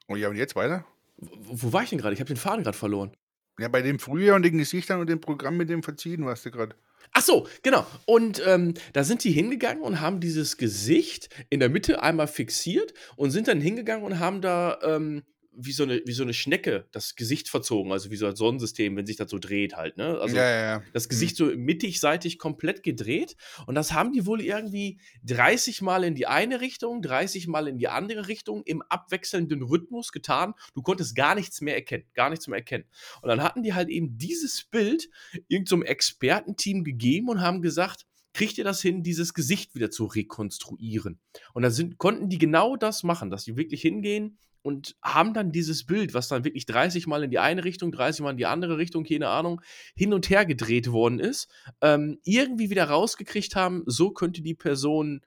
Oh 0.08 0.16
ja, 0.16 0.28
und 0.30 0.36
jetzt 0.36 0.56
weiter? 0.56 0.86
Wo, 1.18 1.30
wo 1.68 1.72
war 1.74 1.82
ich 1.82 1.90
denn 1.90 1.98
gerade? 1.98 2.14
Ich 2.14 2.20
habe 2.20 2.28
den 2.28 2.36
Faden 2.38 2.62
gerade 2.64 2.76
verloren. 2.78 3.14
Ja, 3.58 3.68
bei 3.68 3.82
dem 3.82 3.98
Frühjahr 3.98 4.36
und 4.36 4.42
den 4.42 4.58
Gesichtern 4.58 5.00
und 5.00 5.08
dem 5.08 5.20
Programm 5.20 5.56
mit 5.56 5.68
dem 5.68 5.82
Verziehen 5.82 6.24
warst 6.24 6.44
du 6.46 6.50
gerade. 6.50 6.76
Ach 7.12 7.22
so, 7.22 7.46
genau. 7.62 7.86
Und 8.04 8.42
ähm, 8.46 8.74
da 8.92 9.04
sind 9.04 9.24
die 9.24 9.32
hingegangen 9.32 9.82
und 9.82 10.00
haben 10.00 10.20
dieses 10.20 10.56
Gesicht 10.56 11.30
in 11.48 11.60
der 11.60 11.68
Mitte 11.70 12.02
einmal 12.02 12.26
fixiert 12.26 12.92
und 13.16 13.30
sind 13.30 13.48
dann 13.48 13.60
hingegangen 13.60 14.04
und 14.04 14.18
haben 14.18 14.42
da 14.42 14.78
ähm, 14.82 15.22
wie, 15.58 15.72
so 15.72 15.82
eine, 15.82 16.02
wie 16.04 16.12
so 16.12 16.22
eine 16.22 16.34
Schnecke 16.34 16.86
das 16.92 17.16
Gesicht 17.16 17.48
verzogen, 17.48 17.92
also 17.92 18.10
wie 18.10 18.16
so 18.16 18.26
ein 18.26 18.36
Sonnensystem, 18.36 18.96
wenn 18.96 19.06
sich 19.06 19.16
das 19.16 19.30
so 19.30 19.38
dreht 19.38 19.76
halt. 19.76 19.96
Ne? 19.96 20.18
Also 20.20 20.36
ja, 20.36 20.42
ja, 20.42 20.62
ja. 20.62 20.82
das 20.92 21.08
Gesicht 21.08 21.36
so 21.36 21.46
mittig-seitig 21.46 22.38
komplett 22.38 22.82
gedreht. 22.82 23.36
Und 23.66 23.74
das 23.74 23.92
haben 23.92 24.12
die 24.12 24.26
wohl 24.26 24.40
irgendwie 24.40 25.00
30 25.24 25.82
Mal 25.82 26.04
in 26.04 26.14
die 26.14 26.26
eine 26.26 26.60
Richtung, 26.60 27.02
30 27.02 27.46
Mal 27.46 27.68
in 27.68 27.78
die 27.78 27.88
andere 27.88 28.28
Richtung 28.28 28.62
im 28.64 28.82
abwechselnden 28.82 29.62
Rhythmus 29.62 30.12
getan. 30.12 30.54
Du 30.74 30.82
konntest 30.82 31.14
gar 31.16 31.34
nichts 31.34 31.60
mehr 31.60 31.74
erkennen, 31.74 32.04
gar 32.14 32.30
nichts 32.30 32.46
mehr 32.46 32.58
erkennen. 32.58 32.84
Und 33.22 33.28
dann 33.28 33.42
hatten 33.42 33.62
die 33.62 33.74
halt 33.74 33.88
eben 33.88 34.18
dieses 34.18 34.64
Bild 34.64 35.08
irgendeinem 35.48 35.82
Expertenteam 35.82 36.84
gegeben 36.84 37.28
und 37.28 37.40
haben 37.40 37.62
gesagt, 37.62 38.06
kriegt 38.36 38.58
ihr 38.58 38.64
das 38.64 38.82
hin, 38.82 39.02
dieses 39.02 39.32
Gesicht 39.32 39.74
wieder 39.74 39.90
zu 39.90 40.04
rekonstruieren? 40.04 41.18
Und 41.54 41.62
da 41.62 41.70
sind, 41.70 41.96
konnten 41.96 42.28
die 42.28 42.38
genau 42.38 42.76
das 42.76 43.02
machen, 43.02 43.30
dass 43.30 43.44
die 43.44 43.56
wirklich 43.56 43.80
hingehen 43.80 44.38
und 44.66 44.96
haben 45.00 45.32
dann 45.32 45.52
dieses 45.52 45.86
Bild, 45.86 46.12
was 46.12 46.26
dann 46.26 46.44
wirklich 46.44 46.66
30 46.66 47.06
Mal 47.06 47.22
in 47.22 47.30
die 47.30 47.38
eine 47.38 47.62
Richtung, 47.62 47.92
30 47.92 48.22
Mal 48.22 48.32
in 48.32 48.36
die 48.36 48.46
andere 48.46 48.78
Richtung, 48.78 49.04
keine 49.04 49.28
Ahnung, 49.28 49.60
hin 49.94 50.12
und 50.12 50.28
her 50.28 50.44
gedreht 50.44 50.90
worden 50.90 51.20
ist, 51.20 51.48
ähm, 51.82 52.18
irgendwie 52.24 52.68
wieder 52.68 52.88
rausgekriegt 52.88 53.54
haben, 53.54 53.84
so 53.86 54.10
könnte 54.10 54.42
die 54.42 54.56
Person 54.56 55.20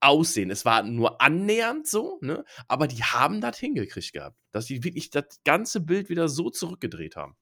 aussehen. 0.00 0.50
Es 0.50 0.66
war 0.66 0.82
nur 0.82 1.22
annähernd 1.22 1.86
so, 1.86 2.18
ne? 2.20 2.44
aber 2.68 2.86
die 2.86 3.02
haben 3.02 3.40
das 3.40 3.58
hingekriegt 3.58 4.12
gehabt, 4.12 4.36
dass 4.50 4.66
die 4.66 4.84
wirklich 4.84 5.08
das 5.08 5.24
ganze 5.42 5.80
Bild 5.80 6.10
wieder 6.10 6.28
so 6.28 6.50
zurückgedreht 6.50 7.16
haben. 7.16 7.34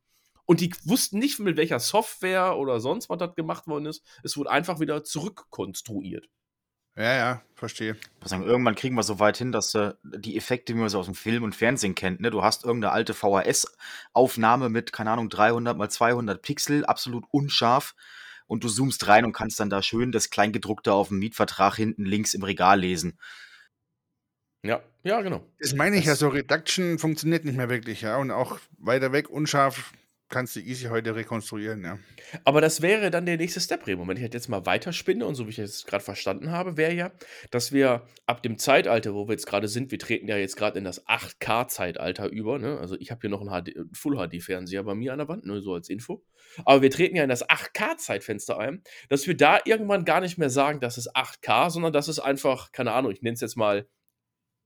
Und 0.47 0.61
die 0.61 0.73
wussten 0.85 1.19
nicht, 1.19 1.41
mit 1.41 1.57
welcher 1.57 1.81
Software 1.81 2.59
oder 2.59 2.79
sonst 2.79 3.11
was 3.11 3.19
das 3.19 3.35
gemacht 3.35 3.67
worden 3.67 3.87
ist. 3.87 4.05
Es 4.23 4.37
wurde 4.37 4.51
einfach 4.51 4.79
wieder 4.79 5.03
zurückkonstruiert. 5.03 6.29
Ja, 7.01 7.17
ja, 7.17 7.43
verstehe. 7.55 7.93
Ich 7.93 8.21
muss 8.21 8.29
sagen, 8.29 8.43
irgendwann 8.45 8.75
kriegen 8.75 8.95
wir 8.95 9.03
so 9.03 9.19
weit 9.19 9.39
hin, 9.39 9.53
dass 9.53 9.75
äh, 9.75 9.95
die 10.03 10.37
Effekte, 10.37 10.75
wie 10.75 10.79
man 10.79 10.91
so 10.91 10.99
aus 10.99 11.07
dem 11.07 11.15
Film 11.15 11.45
und 11.45 11.55
Fernsehen 11.55 11.95
kennt, 11.95 12.21
ne? 12.21 12.31
du 12.31 12.43
hast 12.43 12.63
irgendeine 12.65 12.93
alte 12.93 13.15
VHS-Aufnahme 13.15 14.69
mit, 14.69 14.93
keine 14.93 15.11
Ahnung, 15.11 15.31
300 15.31 15.79
mal 15.79 15.89
200 15.89 16.43
Pixel, 16.43 16.85
absolut 16.85 17.25
unscharf 17.31 17.95
und 18.47 18.65
du 18.65 18.69
zoomst 18.69 19.07
rein 19.09 19.25
und 19.25 19.33
kannst 19.33 19.59
dann 19.61 19.71
da 19.71 19.83
schön 19.83 20.13
das 20.13 20.29
Kleingedruckte 20.29 20.93
auf 20.93 21.09
dem 21.09 21.21
Mietvertrag 21.21 21.75
hinten 21.75 22.05
links 22.05 22.35
im 22.35 22.43
Regal 22.43 22.81
lesen. 22.81 23.19
Ja, 24.63 24.83
ja, 25.03 25.23
genau. 25.23 25.43
Das 25.59 25.73
meine 25.75 25.97
ich 25.97 26.05
ja, 26.05 26.13
Das- 26.13 26.19
so 26.19 26.29
Reduction 26.29 26.99
funktioniert 26.99 27.47
nicht 27.47 27.57
mehr 27.57 27.71
wirklich, 27.71 28.03
ja. 28.03 28.19
Und 28.19 28.31
auch 28.31 28.59
weiter 28.77 29.11
weg, 29.13 29.31
unscharf, 29.31 29.93
kannst 30.31 30.57
du 30.57 30.61
easy 30.61 30.87
heute 30.87 31.15
rekonstruieren, 31.15 31.85
ja. 31.85 31.99
Aber 32.45 32.61
das 32.61 32.81
wäre 32.81 33.11
dann 33.11 33.27
der 33.27 33.37
nächste 33.37 33.61
Step, 33.61 33.87
Remo. 33.87 34.07
Wenn 34.07 34.17
ich 34.17 34.23
das 34.23 34.33
jetzt 34.33 34.49
mal 34.49 34.65
weiterspinne 34.65 35.27
und 35.27 35.35
so 35.35 35.47
wie 35.47 35.51
ich 35.51 35.59
es 35.59 35.85
gerade 35.85 36.03
verstanden 36.03 36.51
habe, 36.51 36.77
wäre 36.77 36.95
ja, 36.95 37.13
dass 37.51 37.73
wir 37.73 38.07
ab 38.27 38.43
dem 38.43 38.57
Zeitalter, 38.57 39.15
wo 39.15 39.29
wir 39.29 39.33
jetzt 39.33 39.47
gerade 39.47 39.69
sind, 39.69 39.91
wir 39.91 39.99
treten 39.99 40.29
ja 40.29 40.37
jetzt 40.37 40.57
gerade 40.57 40.79
in 40.79 40.85
das 40.85 41.07
8K-Zeitalter 41.07 42.31
über. 42.31 42.59
Ne? 42.59 42.79
Also 42.79 42.97
ich 42.99 43.11
habe 43.11 43.21
hier 43.21 43.31
noch 43.31 43.41
einen 43.41 43.51
HD, 43.51 43.75
Full-HD-Fernseher 43.93 44.85
bei 44.85 44.95
mir 44.95 45.13
an 45.13 45.19
der 45.19 45.29
Wand, 45.29 45.45
nur 45.45 45.61
so 45.61 45.75
als 45.75 45.89
Info. 45.89 46.25
Aber 46.65 46.81
wir 46.81 46.91
treten 46.91 47.17
ja 47.17 47.25
in 47.25 47.29
das 47.29 47.49
8K-Zeitfenster 47.49 48.59
ein, 48.59 48.83
dass 49.09 49.27
wir 49.27 49.37
da 49.37 49.59
irgendwann 49.65 50.05
gar 50.05 50.21
nicht 50.21 50.39
mehr 50.39 50.51
sagen, 50.51 50.81
das 50.81 50.97
ist 50.97 51.15
8K, 51.15 51.71
sondern 51.71 51.93
das 51.93 52.09
ist 52.09 52.21
einfach, 52.21 52.73
keine 52.73 52.93
Ahnung, 52.93 53.13
ich 53.13 53.23
nenne 53.23 53.35
es 53.35 53.41
jetzt 53.41 53.57
mal 53.57 53.87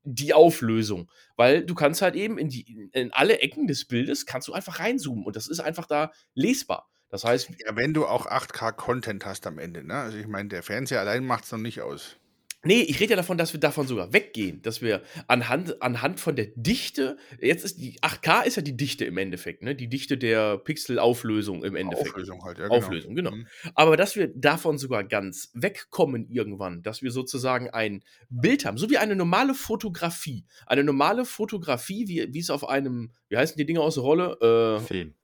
die 0.05 0.35
Auflösung. 0.35 1.11
Weil 1.37 1.65
du 1.65 1.75
kannst 1.75 2.03
halt 2.03 2.15
eben 2.15 2.39
in, 2.39 2.49
die, 2.49 2.89
in 2.93 3.13
alle 3.13 3.41
Ecken 3.41 3.67
des 3.67 3.87
Bildes 3.87 4.27
kannst 4.27 4.49
du 4.49 4.53
einfach 4.53 4.79
reinzoomen 4.79 5.25
und 5.25 5.37
das 5.37 5.49
ist 5.49 5.61
einfach 5.61 5.87
da 5.87 6.13
lesbar. 6.35 6.89
Das 7.09 7.25
heißt, 7.25 7.51
Ja, 7.65 7.77
wenn 7.77 7.95
du 7.95 8.07
auch 8.07 8.27
8K-Content 8.27 9.25
hast 9.25 9.47
am 9.47 9.59
Ende, 9.59 9.85
ne? 9.85 9.95
Also 9.95 10.19
ich 10.19 10.27
meine, 10.27 10.49
der 10.49 10.63
Fernseher 10.63 11.01
allein 11.01 11.25
macht 11.25 11.45
es 11.45 11.53
noch 11.53 11.59
nicht 11.59 11.81
aus. 11.81 12.17
Nee, 12.65 12.81
ich 12.81 12.99
rede 13.01 13.11
ja 13.11 13.17
davon, 13.17 13.39
dass 13.39 13.53
wir 13.53 13.61
davon 13.61 13.87
sogar 13.87 14.13
weggehen, 14.13 14.63
dass 14.63 14.81
wir 14.81 15.03
anhand, 15.27 15.83
anhand 15.83 16.19
von 16.19 16.35
der 16.35 16.47
Dichte, 16.57 17.17
jetzt 17.41 17.65
ist 17.65 17.81
die 17.81 18.01
8K 18.01 18.45
ist 18.45 18.57
ja 18.57 18.63
die 18.63 18.77
Dichte 18.77 19.05
im 19.05 19.19
Endeffekt, 19.19 19.63
ne? 19.63 19.75
Die 19.75 19.89
Dichte 19.89 20.17
der 20.17 20.59
Pixelauflösung 20.59 21.63
im 21.63 21.77
Endeffekt. 21.77 22.11
Auflösung 22.11 22.43
halt, 22.45 22.59
ja. 22.59 22.69
Auflösung, 22.69 23.15
genau. 23.15 23.33
Mhm. 23.33 23.47
Aber 23.75 23.97
dass 23.97 24.17
wir 24.17 24.29
davon 24.29 24.79
sogar 24.79 25.05
ganz 25.05 25.51
wegkommen 25.55 26.29
irgendwann, 26.31 26.83
dass 26.83 27.03
wir 27.03 27.11
sozusagen 27.11 27.71
ein 27.71 28.03
Bild 28.31 28.65
haben, 28.65 28.79
so 28.79 28.89
wie 28.91 28.99
eine 28.99 29.17
normale 29.17 29.55
Fotografie. 29.55 30.47
Eine 30.67 30.85
normale 30.85 31.25
Fotografie, 31.25 32.09
wie, 32.09 32.33
wie 32.33 32.41
es 32.41 32.51
auf 32.51 32.69
einem, 32.69 33.13
wie 33.29 33.37
heißen 33.37 33.57
die 33.57 33.67
Dinge 33.67 33.81
aus 33.81 33.95
der 33.95 34.03
Rolle? 34.03 34.79
Äh, 34.81 34.87
Film. 34.87 35.15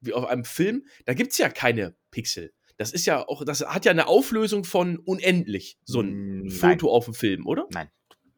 wie 0.00 0.12
auf 0.12 0.26
einem 0.26 0.44
Film, 0.44 0.84
da 1.06 1.14
gibt 1.14 1.32
es 1.32 1.38
ja 1.38 1.48
keine 1.48 1.94
Pixel. 2.10 2.52
Das 2.76 2.92
ist 2.92 3.06
ja 3.06 3.26
auch, 3.28 3.44
das 3.44 3.60
hat 3.60 3.84
ja 3.84 3.92
eine 3.92 4.06
Auflösung 4.08 4.64
von 4.64 4.98
unendlich, 4.98 5.78
so 5.84 6.00
ein 6.00 6.42
Mm, 6.44 6.48
Foto 6.50 6.90
auf 6.90 7.04
dem 7.04 7.14
Film, 7.14 7.46
oder? 7.46 7.66
Nein. 7.70 7.90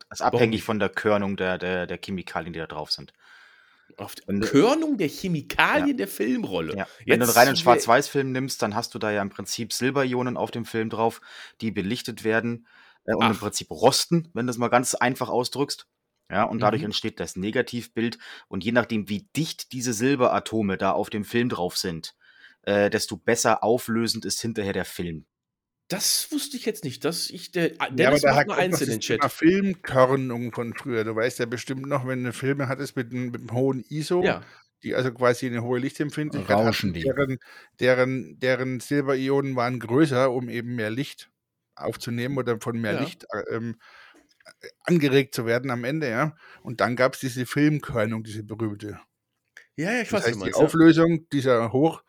Das 0.08 0.20
ist 0.20 0.26
abhängig 0.26 0.62
von 0.62 0.78
der 0.78 0.88
Körnung 0.88 1.36
der, 1.36 1.58
der, 1.58 1.86
der 1.86 1.98
Chemikalien, 1.98 2.52
die 2.52 2.58
da 2.60 2.66
drauf 2.66 2.92
sind. 2.92 3.12
Auf 3.96 4.14
die 4.14 4.22
Körnung 4.40 4.98
der 4.98 5.08
Chemikalien 5.08 5.96
der 5.96 6.06
Filmrolle. 6.08 6.76
Ja. 6.76 6.86
Wenn 7.06 7.20
du 7.20 7.24
einen 7.26 7.32
reinen 7.34 7.56
Schwarz-Weiß-Film 7.56 8.30
nimmst, 8.30 8.60
dann 8.60 8.74
hast 8.74 8.94
du 8.94 8.98
da 8.98 9.10
ja 9.10 9.22
im 9.22 9.30
Prinzip 9.30 9.72
Silberionen 9.72 10.36
auf 10.36 10.50
dem 10.50 10.64
Film 10.64 10.90
drauf, 10.90 11.20
die 11.60 11.70
belichtet 11.70 12.22
werden 12.22 12.66
äh, 13.04 13.14
und 13.14 13.26
im 13.26 13.32
Ach. 13.32 13.40
Prinzip 13.40 13.70
rosten, 13.70 14.28
wenn 14.34 14.46
du 14.46 14.50
es 14.50 14.58
mal 14.58 14.68
ganz 14.68 14.94
einfach 14.94 15.28
ausdrückst. 15.28 15.86
Ja, 16.30 16.42
und 16.44 16.58
dadurch 16.60 16.82
Mhm. 16.82 16.86
entsteht 16.86 17.20
das 17.20 17.36
Negativbild. 17.36 18.18
Und 18.48 18.64
je 18.64 18.72
nachdem, 18.72 19.08
wie 19.08 19.28
dicht 19.36 19.72
diese 19.72 19.92
Silberatome 19.92 20.76
da 20.76 20.90
auf 20.90 21.08
dem 21.08 21.24
Film 21.24 21.48
drauf 21.48 21.76
sind, 21.76 22.14
äh, 22.66 22.90
desto 22.90 23.16
besser 23.16 23.64
auflösend 23.64 24.24
ist 24.26 24.40
hinterher 24.42 24.72
der 24.74 24.84
Film. 24.84 25.24
Das 25.88 26.32
wusste 26.32 26.56
ich 26.56 26.66
jetzt 26.66 26.82
nicht. 26.84 27.04
Dass 27.04 27.30
ich 27.30 27.52
der 27.52 27.74
Ja, 27.74 27.80
aber 27.80 27.94
Dennis 27.96 28.22
da 28.22 28.34
macht 28.34 28.50
Eins 28.50 28.80
in 28.80 28.88
das 28.88 28.98
den 28.98 29.00
Chat. 29.00 29.32
Filmkörnung 29.32 30.52
von 30.52 30.74
früher. 30.74 31.04
Du 31.04 31.14
weißt 31.14 31.38
ja 31.38 31.46
bestimmt 31.46 31.86
noch, 31.86 32.06
wenn 32.06 32.24
du 32.24 32.32
Filme 32.32 32.68
hattest 32.68 32.96
mit 32.96 33.12
einem, 33.12 33.30
mit 33.30 33.40
einem 33.40 33.52
hohen 33.52 33.84
ISO, 33.88 34.22
Ja. 34.24 34.42
die 34.82 34.94
also 34.96 35.12
quasi 35.12 35.46
eine 35.46 35.62
hohe 35.62 35.78
Lichtempfindlichkeit 35.78 36.56
Rauschen 36.56 36.90
hatten, 36.90 36.94
die. 36.94 37.02
deren, 37.02 37.38
deren, 37.80 38.38
deren 38.40 38.80
Silberionen 38.80 39.54
waren 39.54 39.78
größer, 39.78 40.30
um 40.32 40.48
eben 40.48 40.74
mehr 40.74 40.90
Licht 40.90 41.30
aufzunehmen 41.76 42.36
oder 42.36 42.60
von 42.60 42.80
mehr 42.80 42.94
Ja. 42.94 43.00
Licht 43.00 43.24
äh, 43.32 43.54
ähm, 43.54 43.76
äh, 44.60 44.68
angeregt 44.84 45.34
zu 45.36 45.46
werden 45.46 45.70
am 45.70 45.84
Ende, 45.84 46.08
ja. 46.10 46.34
Und 46.62 46.80
dann 46.80 46.96
gab 46.96 47.14
es 47.14 47.20
diese 47.20 47.46
Filmkörnung, 47.46 48.24
diese 48.24 48.42
berühmte. 48.42 48.98
Ja, 49.76 49.92
ja, 49.92 50.00
ich 50.02 50.08
Das 50.08 50.12
weiß, 50.12 50.20
was 50.22 50.26
heißt, 50.26 50.34
die 50.34 50.38
meinst. 50.40 50.58
Ja. 50.58 50.64
Auflösung 50.64 51.28
dieser 51.30 51.72
hoch 51.72 52.02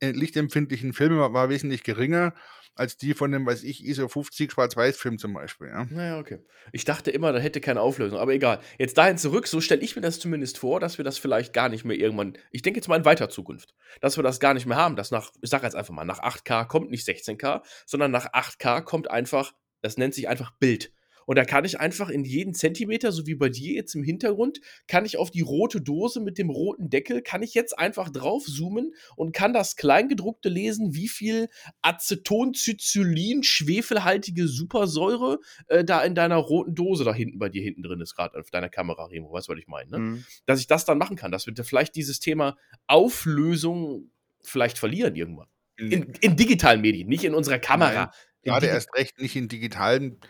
lichtempfindlichen 0.00 0.92
Filme 0.92 1.18
war, 1.18 1.32
war 1.32 1.48
wesentlich 1.48 1.82
geringer 1.82 2.34
als 2.78 2.96
die 2.96 3.14
von 3.14 3.32
dem, 3.32 3.44
weiß 3.44 3.64
ich, 3.64 3.84
ISO 3.84 4.06
50 4.08 4.52
Schwarz-Weiß-Film 4.52 5.18
zum 5.18 5.34
Beispiel, 5.34 5.68
ja. 5.68 5.84
Naja, 5.90 6.18
okay. 6.18 6.38
Ich 6.72 6.84
dachte 6.84 7.10
immer, 7.10 7.32
da 7.32 7.40
hätte 7.40 7.60
keine 7.60 7.80
Auflösung, 7.80 8.18
aber 8.18 8.32
egal. 8.32 8.60
Jetzt 8.78 8.96
dahin 8.96 9.18
zurück, 9.18 9.48
so 9.48 9.60
stelle 9.60 9.82
ich 9.82 9.96
mir 9.96 10.02
das 10.02 10.20
zumindest 10.20 10.58
vor, 10.58 10.78
dass 10.78 10.96
wir 10.96 11.04
das 11.04 11.18
vielleicht 11.18 11.52
gar 11.52 11.68
nicht 11.68 11.84
mehr 11.84 11.98
irgendwann, 11.98 12.38
ich 12.52 12.62
denke 12.62 12.78
jetzt 12.78 12.88
mal 12.88 12.96
in 12.96 13.04
weiter 13.04 13.28
Zukunft, 13.28 13.74
dass 14.00 14.16
wir 14.16 14.22
das 14.22 14.38
gar 14.38 14.54
nicht 14.54 14.66
mehr 14.66 14.76
haben, 14.76 14.94
dass 14.94 15.10
nach, 15.10 15.32
ich 15.42 15.50
sage 15.50 15.64
jetzt 15.64 15.74
einfach 15.74 15.92
mal, 15.92 16.04
nach 16.04 16.20
8K 16.20 16.66
kommt 16.66 16.90
nicht 16.90 17.06
16K, 17.06 17.62
sondern 17.84 18.12
nach 18.12 18.32
8K 18.32 18.82
kommt 18.82 19.10
einfach, 19.10 19.52
das 19.82 19.96
nennt 19.96 20.14
sich 20.14 20.28
einfach 20.28 20.52
Bild. 20.52 20.92
Und 21.28 21.36
da 21.36 21.44
kann 21.44 21.66
ich 21.66 21.78
einfach 21.78 22.08
in 22.08 22.24
jeden 22.24 22.54
Zentimeter, 22.54 23.12
so 23.12 23.26
wie 23.26 23.34
bei 23.34 23.50
dir 23.50 23.74
jetzt 23.74 23.94
im 23.94 24.02
Hintergrund, 24.02 24.62
kann 24.86 25.04
ich 25.04 25.18
auf 25.18 25.30
die 25.30 25.42
rote 25.42 25.78
Dose 25.78 26.20
mit 26.20 26.38
dem 26.38 26.48
roten 26.48 26.88
Deckel, 26.88 27.20
kann 27.20 27.42
ich 27.42 27.52
jetzt 27.52 27.78
einfach 27.78 28.08
drauf 28.08 28.46
zoomen 28.46 28.94
und 29.14 29.34
kann 29.34 29.52
das 29.52 29.76
Kleingedruckte 29.76 30.48
lesen, 30.48 30.94
wie 30.94 31.06
viel 31.06 31.50
Acetoncycillin, 31.82 33.42
schwefelhaltige 33.42 34.48
Supersäure 34.48 35.40
äh, 35.66 35.84
da 35.84 36.00
in 36.00 36.14
deiner 36.14 36.36
roten 36.36 36.74
Dose 36.74 37.04
da 37.04 37.12
hinten 37.12 37.38
bei 37.38 37.50
dir 37.50 37.62
hinten 37.62 37.82
drin 37.82 38.00
ist, 38.00 38.14
gerade 38.14 38.38
auf 38.38 38.50
deiner 38.50 38.70
Kamera, 38.70 39.04
Remo. 39.04 39.30
Weißt 39.30 39.48
du, 39.48 39.52
was 39.52 39.58
ich 39.58 39.68
meine? 39.68 39.90
Ne? 39.90 39.98
Mhm. 39.98 40.24
Dass 40.46 40.60
ich 40.60 40.66
das 40.66 40.86
dann 40.86 40.96
machen 40.96 41.16
kann, 41.16 41.30
dass 41.30 41.44
wir 41.44 41.52
da 41.52 41.62
vielleicht 41.62 41.94
dieses 41.94 42.20
Thema 42.20 42.56
Auflösung 42.86 44.10
vielleicht 44.40 44.78
verlieren 44.78 45.14
irgendwann. 45.14 45.48
In, 45.76 46.04
in 46.22 46.36
digitalen 46.36 46.80
Medien, 46.80 47.06
nicht 47.06 47.24
in 47.24 47.34
unserer 47.34 47.58
Kamera. 47.58 47.92
Nein, 47.92 48.10
In 48.44 48.52
Gerade 48.52 48.66
erst 48.68 48.94
recht 48.94 49.20
nicht 49.20 49.36
in 49.36 49.48
digitalen 49.48 50.04
Medien, 50.04 50.20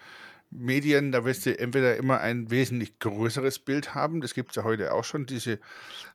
da 0.50 1.24
wirst 1.24 1.46
du 1.46 1.58
entweder 1.58 1.96
immer 1.96 2.20
ein 2.20 2.50
wesentlich 2.50 2.98
größeres 2.98 3.58
Bild 3.58 3.94
haben, 3.94 4.20
das 4.20 4.34
gibt 4.34 4.50
es 4.50 4.56
ja 4.56 4.64
heute 4.64 4.92
auch 4.92 5.04
schon, 5.04 5.26
diese, 5.26 5.60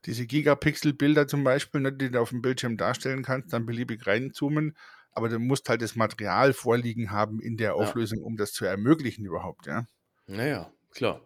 diese 0.05 0.25
Gigapixel-Bilder 0.25 1.27
zum 1.27 1.43
Beispiel, 1.43 1.81
ne, 1.81 1.93
die 1.93 2.11
du 2.11 2.19
auf 2.19 2.29
dem 2.29 2.41
Bildschirm 2.41 2.77
darstellen 2.77 3.23
kannst, 3.23 3.53
dann 3.53 3.65
beliebig 3.65 4.05
reinzoomen, 4.07 4.75
aber 5.11 5.29
du 5.29 5.39
musst 5.39 5.69
halt 5.69 5.81
das 5.81 5.95
Material 5.95 6.53
vorliegen 6.53 7.11
haben 7.11 7.39
in 7.39 7.57
der 7.57 7.75
Auflösung, 7.75 8.21
um 8.23 8.37
das 8.37 8.53
zu 8.53 8.65
ermöglichen 8.65 9.25
überhaupt, 9.25 9.67
ja. 9.67 9.85
Naja, 10.25 10.71
klar. 10.91 11.21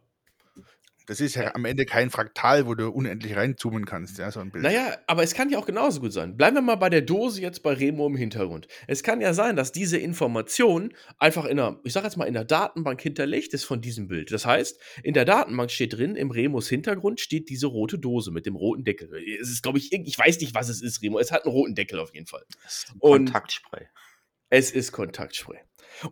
Das 1.08 1.22
ist 1.22 1.36
ja, 1.36 1.56
am 1.56 1.64
Ende 1.64 1.86
kein 1.86 2.10
Fraktal, 2.10 2.68
wo 2.68 2.76
du 2.76 2.90
unendlich 2.90 3.34
reinzoomen 3.38 3.86
kannst, 3.86 4.18
ja, 4.18 4.30
so 4.30 4.42
ein 4.42 4.52
Bild. 4.52 4.64
Naja, 4.64 4.98
aber 5.08 5.24
es 5.24 5.34
kann 5.34 5.50
ja 5.50 5.58
auch 5.58 5.66
genauso 5.66 6.02
gut 6.02 6.12
sein. 6.12 6.36
Bleiben 6.36 6.58
wir 6.58 6.62
mal 6.62 6.76
bei 6.76 6.90
der 6.90 7.02
Dose 7.02 7.42
jetzt 7.42 7.64
bei 7.64 7.72
Remo 7.72 8.06
im 8.08 8.18
Hintergrund. 8.18 8.68
Es 8.88 9.04
kann 9.04 9.22
ja 9.22 9.34
sein, 9.34 9.56
dass 9.56 9.72
diese 9.72 9.98
Information 9.98 10.94
einfach 11.18 11.46
in 11.46 11.60
einer, 11.60 11.80
ich 11.86 11.94
sag 11.94 12.04
jetzt 12.04 12.18
mal, 12.18 12.26
in 12.26 12.34
der 12.34 12.44
Datenbank 12.44 13.02
hinterlegt 13.02 13.54
ist 13.54 13.64
von 13.64 13.80
diesem 13.80 14.10
Bild. 14.10 14.34
Das 14.34 14.46
heißt, 14.46 14.82
in 15.02 15.14
der 15.14 15.24
Datenbank 15.24 15.72
steht 15.72 15.94
drin, 15.94 16.18
im 16.18 16.30
Remos 16.30 16.68
Hintergrund 16.68 17.22
steht 17.22 17.50
diese 17.50 17.68
rote 17.68 17.98
Dose 17.98 18.32
mit 18.32 18.46
dem 18.46 18.58
roten 18.58 18.84
Deckel. 18.84 19.10
Es 19.42 19.50
ist, 19.50 19.64
glaube 19.64 19.78
ich, 19.78 19.94
ich 19.94 20.20
weiß 20.20 20.42
nicht, 20.42 20.54
was 20.56 20.68
es 20.68 20.82
ist, 20.82 21.02
Remo. 21.02 21.20
Es 21.20 21.32
hat 21.32 21.46
einen 21.46 21.54
roten 21.54 21.74
Deckel 21.74 22.00
auf 22.00 22.14
jeden 22.14 22.28
Fall. 22.28 22.44
Und- 23.00 23.28
Kontaktspray. 23.28 23.88
Es 24.50 24.72
ist 24.72 24.92
Kontaktspray. 24.92 25.60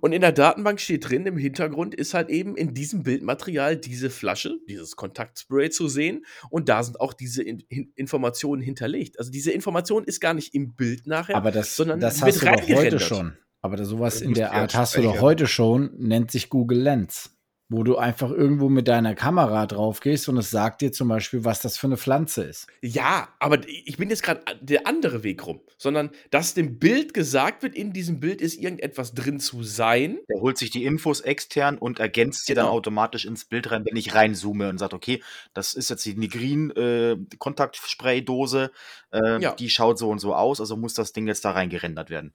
Und 0.01 0.11
in 0.13 0.21
der 0.21 0.31
Datenbank 0.31 0.79
steht 0.79 1.09
drin, 1.09 1.25
im 1.25 1.37
Hintergrund 1.37 1.93
ist 1.95 2.13
halt 2.13 2.29
eben 2.29 2.55
in 2.55 2.73
diesem 2.73 3.03
Bildmaterial 3.03 3.77
diese 3.77 4.09
Flasche, 4.09 4.57
dieses 4.69 4.95
Kontaktspray 4.95 5.69
zu 5.69 5.87
sehen. 5.87 6.25
Und 6.49 6.69
da 6.69 6.83
sind 6.83 6.99
auch 6.99 7.13
diese 7.13 7.43
in 7.43 7.59
in 7.69 7.91
Informationen 7.95 8.61
hinterlegt. 8.61 9.19
Also 9.19 9.31
diese 9.31 9.51
Information 9.51 10.03
ist 10.03 10.19
gar 10.19 10.33
nicht 10.33 10.53
im 10.53 10.75
Bild 10.75 11.07
nachher. 11.07 11.35
Aber 11.35 11.51
das, 11.51 11.75
sondern 11.75 11.99
das 11.99 12.21
hast 12.21 12.41
du 12.41 12.45
doch 12.45 12.67
heute 12.69 12.99
schon. 12.99 13.37
Aber 13.61 13.77
das- 13.77 13.87
sowas 13.89 14.21
in 14.21 14.33
der 14.33 14.51
Art 14.53 14.75
hast 14.75 14.95
du 14.95 15.01
doch 15.01 15.21
heute 15.21 15.47
schon, 15.47 15.91
nennt 15.97 16.31
sich 16.31 16.49
Google 16.49 16.79
Lens. 16.81 17.34
Wo 17.67 17.83
du 17.83 17.97
einfach 17.97 18.29
irgendwo 18.29 18.69
mit 18.69 18.87
deiner 18.87 19.15
Kamera 19.15 19.65
drauf 19.65 19.99
gehst 19.99 20.29
und 20.29 20.37
es 20.37 20.51
sagt 20.51 20.81
dir 20.81 20.91
zum 20.91 21.07
Beispiel, 21.07 21.45
was 21.45 21.61
das 21.61 21.77
für 21.77 21.87
eine 21.87 21.97
Pflanze 21.97 22.43
ist. 22.43 22.67
Ja, 22.83 23.29
aber 23.39 23.57
ich 23.67 23.97
bin 23.97 24.11
jetzt 24.11 24.21
gerade 24.21 24.41
der 24.61 24.85
andere 24.85 25.23
Weg 25.23 25.47
rum, 25.47 25.61
sondern 25.79 26.11
dass 26.29 26.53
dem 26.53 26.77
Bild 26.77 27.15
gesagt 27.15 27.63
wird, 27.63 27.73
in 27.73 27.91
diesem 27.91 28.19
Bild 28.19 28.39
ist 28.39 28.59
irgendetwas 28.61 29.15
drin 29.15 29.39
zu 29.39 29.63
sein. 29.63 30.19
Der 30.29 30.41
holt 30.41 30.59
sich 30.59 30.69
die 30.69 30.85
Infos 30.85 31.21
extern 31.21 31.79
und 31.79 31.97
ergänzt 31.99 32.45
sie 32.45 32.53
dann 32.53 32.65
Genau. 32.65 32.75
automatisch 32.77 33.25
ins 33.25 33.45
Bild 33.45 33.71
rein, 33.71 33.83
wenn 33.83 33.95
ich 33.97 34.13
reinzoome 34.13 34.69
und 34.69 34.77
sagt, 34.77 34.93
okay, 34.93 35.23
das 35.55 35.73
ist 35.73 35.89
jetzt 35.89 36.05
die 36.05 36.13
Nigrin 36.15 36.69
äh, 36.69 37.17
Kontaktspraydose, 37.39 38.71
äh, 39.11 39.41
Ja. 39.41 39.55
die 39.55 39.71
schaut 39.71 39.97
so 39.97 40.09
und 40.11 40.19
so 40.19 40.35
aus, 40.35 40.59
also 40.59 40.77
muss 40.77 40.93
das 40.93 41.13
Ding 41.13 41.25
jetzt 41.25 41.43
da 41.45 41.51
reingerendert 41.51 42.11
werden. 42.11 42.33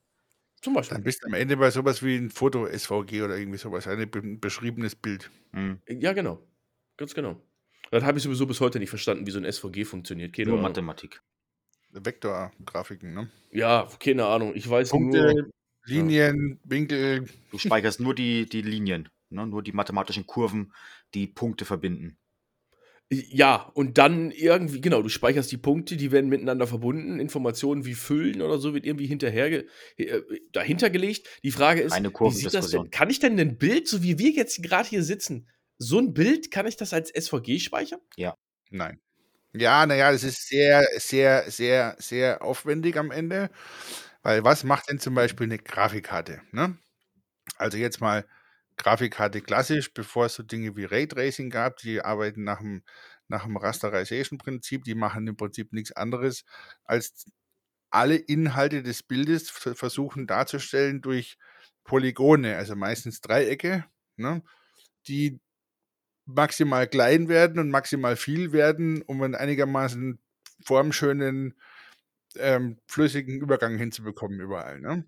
Zum 0.62 0.74
Beispiel. 0.74 0.96
Dann 0.96 1.04
bist 1.04 1.22
du 1.22 1.26
am 1.26 1.34
Ende 1.34 1.56
bei 1.56 1.70
sowas 1.70 2.02
wie 2.02 2.16
ein 2.16 2.30
Foto-SVG 2.30 3.22
oder 3.22 3.36
irgendwie 3.36 3.58
sowas, 3.58 3.86
ein 3.86 4.10
be 4.10 4.20
beschriebenes 4.22 4.94
Bild. 4.94 5.30
Mhm. 5.52 5.80
Ja, 5.88 6.12
genau. 6.12 6.46
Ganz 6.96 7.14
genau. 7.14 7.40
Das 7.90 8.04
habe 8.04 8.18
ich 8.18 8.24
sowieso 8.24 8.46
bis 8.46 8.60
heute 8.60 8.78
nicht 8.78 8.90
verstanden, 8.90 9.26
wie 9.26 9.30
so 9.30 9.38
ein 9.38 9.50
SVG 9.50 9.84
funktioniert. 9.84 10.34
Keine 10.34 10.48
Nur 10.48 10.58
Ahnung. 10.58 10.70
Mathematik. 10.70 11.22
Vektorgrafiken, 11.92 13.14
ne? 13.14 13.30
Ja, 13.50 13.88
keine 13.98 14.26
Ahnung. 14.26 14.54
Ich 14.54 14.68
weiß 14.68 14.90
Punkte, 14.90 15.32
nur. 15.34 15.50
Linien, 15.86 16.60
Winkel, 16.62 17.24
Du 17.50 17.58
speicherst 17.58 18.00
nur 18.00 18.14
die, 18.14 18.46
die 18.46 18.62
Linien, 18.62 19.08
ne? 19.30 19.46
nur 19.46 19.62
die 19.62 19.72
mathematischen 19.72 20.26
Kurven, 20.26 20.72
die 21.14 21.26
Punkte 21.26 21.64
verbinden. 21.64 22.16
Ja, 23.12 23.56
und 23.74 23.98
dann 23.98 24.30
irgendwie, 24.30 24.80
genau, 24.80 25.02
du 25.02 25.08
speicherst 25.08 25.50
die 25.50 25.56
Punkte, 25.56 25.96
die 25.96 26.12
werden 26.12 26.30
miteinander 26.30 26.68
verbunden. 26.68 27.18
Informationen 27.18 27.84
wie 27.84 27.94
Füllen 27.94 28.40
oder 28.40 28.58
so 28.58 28.72
wird 28.72 28.86
irgendwie 28.86 29.06
hinterher 29.06 29.50
ge- 29.50 29.66
äh, 29.96 30.22
dahinter 30.52 30.90
gelegt. 30.90 31.26
Die 31.42 31.50
Frage 31.50 31.80
ist, 31.80 31.92
Eine 31.92 32.12
wie 32.12 32.30
sieht 32.30 32.54
das 32.54 32.70
denn? 32.70 32.88
Kann 32.92 33.10
ich 33.10 33.18
denn 33.18 33.38
ein 33.40 33.58
Bild, 33.58 33.88
so 33.88 34.04
wie 34.04 34.20
wir 34.20 34.30
jetzt 34.30 34.62
gerade 34.62 34.88
hier 34.88 35.02
sitzen, 35.02 35.48
so 35.76 35.98
ein 35.98 36.14
Bild, 36.14 36.52
kann 36.52 36.66
ich 36.68 36.76
das 36.76 36.92
als 36.92 37.10
SVG 37.10 37.58
speichern? 37.58 37.98
Nein. 38.70 39.00
Ja, 39.52 39.84
naja, 39.86 40.12
das 40.12 40.22
ist 40.22 40.46
sehr, 40.46 40.86
sehr, 40.98 41.50
sehr, 41.50 41.96
sehr 41.98 42.42
aufwendig 42.42 42.96
am 42.96 43.10
Ende. 43.10 43.50
Weil 44.22 44.44
was 44.44 44.62
macht 44.62 44.88
denn 44.88 45.00
zum 45.00 45.14
Beispiel 45.14 45.46
eine 45.46 45.58
Grafikkarte? 45.58 46.42
Ne? 46.52 46.78
Also 47.56 47.76
jetzt 47.76 48.00
mal 48.00 48.24
Grafikkarte 48.82 49.40
klassisch, 49.42 49.92
bevor 49.94 50.26
es 50.26 50.34
so 50.34 50.42
Dinge 50.42 50.76
wie 50.76 50.84
Raytracing 50.84 51.50
gab, 51.50 51.76
die 51.78 52.00
arbeiten 52.02 52.44
nach 52.44 52.58
dem, 52.60 52.82
nach 53.28 53.44
dem 53.44 53.56
Rasterization-Prinzip, 53.56 54.84
die 54.84 54.94
machen 54.94 55.26
im 55.28 55.36
Prinzip 55.36 55.72
nichts 55.72 55.92
anderes, 55.92 56.44
als 56.84 57.26
alle 57.90 58.16
Inhalte 58.16 58.82
des 58.82 59.02
Bildes 59.02 59.50
ver- 59.50 59.74
versuchen 59.74 60.26
darzustellen 60.26 61.00
durch 61.02 61.38
Polygone, 61.84 62.56
also 62.56 62.76
meistens 62.76 63.20
Dreiecke, 63.20 63.84
ne? 64.16 64.42
die 65.08 65.40
maximal 66.26 66.88
klein 66.88 67.28
werden 67.28 67.58
und 67.58 67.70
maximal 67.70 68.16
viel 68.16 68.52
werden, 68.52 69.02
um 69.02 69.22
einen 69.22 69.34
einigermaßen 69.34 70.20
formschönen, 70.64 71.54
ähm, 72.36 72.78
flüssigen 72.88 73.40
Übergang 73.40 73.78
hinzubekommen 73.78 74.40
überall. 74.40 74.80
Ne? 74.80 75.06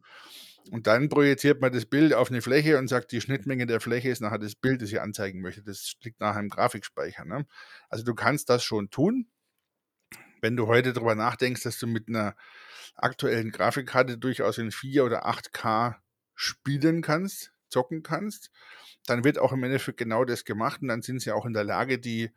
Und 0.70 0.86
dann 0.86 1.08
projiziert 1.08 1.60
man 1.60 1.72
das 1.72 1.86
Bild 1.86 2.14
auf 2.14 2.30
eine 2.30 2.40
Fläche 2.40 2.78
und 2.78 2.88
sagt, 2.88 3.12
die 3.12 3.20
Schnittmenge 3.20 3.66
der 3.66 3.80
Fläche 3.80 4.10
ist 4.10 4.20
nachher 4.20 4.38
das 4.38 4.54
Bild, 4.54 4.82
das 4.82 4.92
ihr 4.92 5.02
anzeigen 5.02 5.40
möchtet. 5.40 5.68
Das 5.68 5.94
liegt 6.02 6.20
nachher 6.20 6.40
im 6.40 6.48
Grafikspeicher. 6.48 7.24
Ne? 7.24 7.46
Also 7.88 8.04
du 8.04 8.14
kannst 8.14 8.48
das 8.48 8.62
schon 8.62 8.90
tun. 8.90 9.26
Wenn 10.40 10.56
du 10.56 10.66
heute 10.66 10.92
darüber 10.92 11.14
nachdenkst, 11.14 11.62
dass 11.62 11.78
du 11.78 11.86
mit 11.86 12.08
einer 12.08 12.34
aktuellen 12.94 13.50
Grafikkarte 13.50 14.18
durchaus 14.18 14.58
in 14.58 14.70
4 14.70 15.04
oder 15.04 15.26
8K 15.26 15.96
spielen 16.34 17.02
kannst, 17.02 17.52
zocken 17.68 18.02
kannst, 18.02 18.50
dann 19.06 19.24
wird 19.24 19.38
auch 19.38 19.52
im 19.52 19.64
Endeffekt 19.64 19.98
genau 19.98 20.24
das 20.24 20.44
gemacht 20.44 20.82
und 20.82 20.88
dann 20.88 21.02
sind 21.02 21.20
sie 21.20 21.32
auch 21.32 21.46
in 21.46 21.52
der 21.52 21.64
Lage, 21.64 21.98
die 21.98 22.30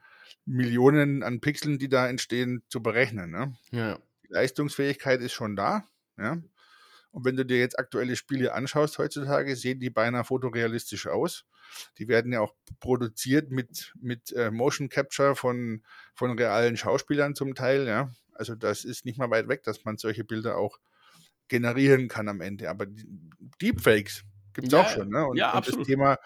Millionen 0.45 1.23
an 1.23 1.41
Pixeln, 1.41 1.77
die 1.77 1.89
da 1.89 2.07
entstehen, 2.07 2.63
zu 2.69 2.81
berechnen. 2.81 3.31
Ne? 3.31 3.55
Ja. 3.71 3.99
Die 4.23 4.33
Leistungsfähigkeit 4.33 5.21
ist 5.21 5.33
schon 5.33 5.55
da. 5.55 5.87
Ja? 6.17 6.37
Und 7.15 7.23
wenn 7.23 7.37
du 7.37 7.45
dir 7.45 7.57
jetzt 7.57 7.79
aktuelle 7.79 8.17
Spiele 8.17 8.53
anschaust 8.53 8.97
heutzutage, 8.97 9.55
sehen 9.55 9.79
die 9.79 9.89
beinahe 9.89 10.25
fotorealistisch 10.25 11.07
aus. 11.07 11.45
Die 11.97 12.09
werden 12.09 12.33
ja 12.33 12.41
auch 12.41 12.53
produziert 12.81 13.51
mit, 13.51 13.93
mit 14.01 14.33
äh, 14.33 14.51
Motion 14.51 14.89
Capture 14.89 15.33
von, 15.33 15.81
von 16.13 16.37
realen 16.37 16.75
Schauspielern 16.75 17.33
zum 17.33 17.55
Teil, 17.55 17.87
ja. 17.87 18.11
Also 18.33 18.53
das 18.53 18.83
ist 18.83 19.05
nicht 19.05 19.17
mal 19.17 19.29
weit 19.29 19.47
weg, 19.47 19.63
dass 19.63 19.85
man 19.85 19.97
solche 19.97 20.25
Bilder 20.25 20.57
auch 20.57 20.77
generieren 21.47 22.09
kann 22.09 22.27
am 22.27 22.41
Ende. 22.41 22.69
Aber 22.69 22.85
Deepfakes 23.61 24.25
gibt 24.53 24.67
es 24.67 24.73
Ja, 24.73 24.81
auch 24.81 24.89
schon, 24.89 25.07
ne? 25.07 25.25
Und, 25.25 25.37
ja, 25.37 25.51
und 25.51 25.65
das 25.65 25.69
absolut. 25.69 25.87
Thema, 25.87 26.17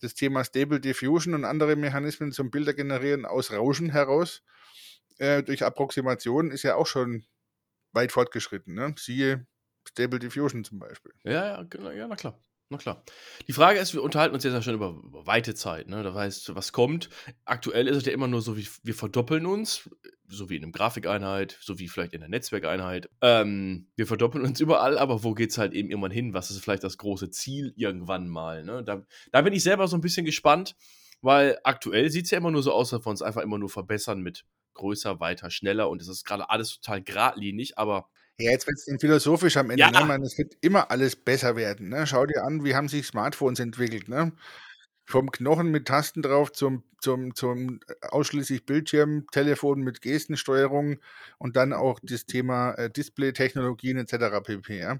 das 0.00 0.12
Thema 0.12 0.44
Stable 0.44 0.78
Diffusion 0.78 1.32
und 1.32 1.46
andere 1.46 1.74
Mechanismen 1.74 2.32
zum 2.32 2.50
Bilder 2.50 2.74
generieren 2.74 3.24
aus 3.24 3.50
Rauschen 3.50 3.88
heraus 3.88 4.42
äh, 5.16 5.42
durch 5.42 5.64
Approximation 5.64 6.50
ist 6.50 6.64
ja 6.64 6.74
auch 6.74 6.86
schon 6.86 7.24
weit 7.92 8.12
fortgeschritten. 8.12 8.74
Ne? 8.74 8.94
Siehe 8.98 9.46
Stable 9.88 10.18
Diffusion 10.18 10.64
zum 10.64 10.78
Beispiel. 10.78 11.12
Ja, 11.24 11.62
ja, 11.62 11.92
ja, 11.92 12.08
na 12.08 12.16
klar. 12.16 12.38
Na 12.70 12.78
klar. 12.78 13.04
Die 13.46 13.52
Frage 13.52 13.78
ist, 13.78 13.92
wir 13.92 14.02
unterhalten 14.02 14.34
uns 14.34 14.42
jetzt 14.42 14.54
ja 14.54 14.62
schon 14.62 14.74
über, 14.74 14.98
weite 15.26 15.54
Zeit, 15.54 15.88
ne? 15.88 16.02
Da 16.02 16.14
weißt 16.14 16.54
was 16.54 16.72
kommt. 16.72 17.10
Aktuell 17.44 17.86
ist 17.88 17.98
es 17.98 18.06
ja 18.06 18.12
immer 18.12 18.26
nur 18.26 18.40
so, 18.40 18.56
wie 18.56 18.66
wir 18.82 18.94
verdoppeln 18.94 19.44
uns, 19.44 19.90
so 20.26 20.48
wie 20.48 20.56
in 20.56 20.62
einer 20.62 20.72
Grafikeinheit, 20.72 21.58
so 21.60 21.78
wie 21.78 21.88
vielleicht 21.88 22.14
in 22.14 22.20
der 22.20 22.30
Netzwerkeinheit. 22.30 23.10
Ähm, 23.20 23.88
wir 23.96 24.06
verdoppeln 24.06 24.44
uns 24.44 24.60
überall, 24.60 24.96
aber 24.96 25.22
wo 25.22 25.34
geht 25.34 25.50
es 25.50 25.58
halt 25.58 25.74
eben 25.74 25.90
irgendwann 25.90 26.10
hin? 26.10 26.32
Was 26.32 26.50
ist 26.50 26.60
vielleicht 26.60 26.84
das 26.84 26.96
große 26.96 27.30
Ziel 27.30 27.74
irgendwann 27.76 28.28
mal? 28.28 28.64
Ne? 28.64 28.82
Da, 28.82 29.04
da 29.30 29.42
bin 29.42 29.52
ich 29.52 29.62
selber 29.62 29.86
so 29.86 29.96
ein 29.96 30.00
bisschen 30.02 30.24
gespannt, 30.24 30.74
weil 31.20 31.58
aktuell 31.64 32.10
sieht 32.10 32.24
es 32.24 32.30
ja 32.30 32.38
immer 32.38 32.50
nur 32.50 32.62
so 32.62 32.72
aus, 32.72 32.90
dass 32.90 33.04
wir 33.04 33.10
uns 33.10 33.22
einfach 33.22 33.42
immer 33.42 33.58
nur 33.58 33.68
verbessern 33.68 34.20
mit 34.20 34.46
größer, 34.72 35.20
weiter, 35.20 35.50
schneller 35.50 35.88
und 35.90 36.02
es 36.02 36.08
ist 36.08 36.24
gerade 36.24 36.50
alles 36.50 36.80
total 36.80 37.02
geradlinig, 37.02 37.78
aber 37.78 38.08
Ja, 38.38 38.50
jetzt 38.50 38.66
wird 38.66 38.78
es 38.78 39.00
philosophisch 39.00 39.56
am 39.56 39.70
Ende. 39.70 39.80
Ja. 39.80 39.90
Ne? 39.90 40.04
Meine, 40.06 40.24
es 40.24 40.36
wird 40.36 40.54
immer 40.60 40.90
alles 40.90 41.14
besser 41.14 41.54
werden. 41.54 41.88
Ne? 41.88 42.06
Schau 42.06 42.26
dir 42.26 42.42
an, 42.44 42.64
wie 42.64 42.74
haben 42.74 42.88
sich 42.88 43.06
Smartphones 43.06 43.60
entwickelt. 43.60 44.08
Ne? 44.08 44.32
Vom 45.04 45.30
Knochen 45.30 45.70
mit 45.70 45.86
Tasten 45.86 46.20
drauf 46.20 46.50
zum, 46.52 46.82
zum, 46.98 47.34
zum 47.34 47.78
ausschließlich 48.00 48.66
Bildschirm, 48.66 49.26
Telefon 49.30 49.82
mit 49.82 50.00
Gestensteuerung 50.00 50.98
und 51.38 51.54
dann 51.56 51.72
auch 51.72 52.00
das 52.02 52.26
Thema 52.26 52.72
äh, 52.72 52.90
Display-Technologien 52.90 53.98
etc. 53.98 54.42
pp. 54.42 54.78
Ja? 54.78 54.98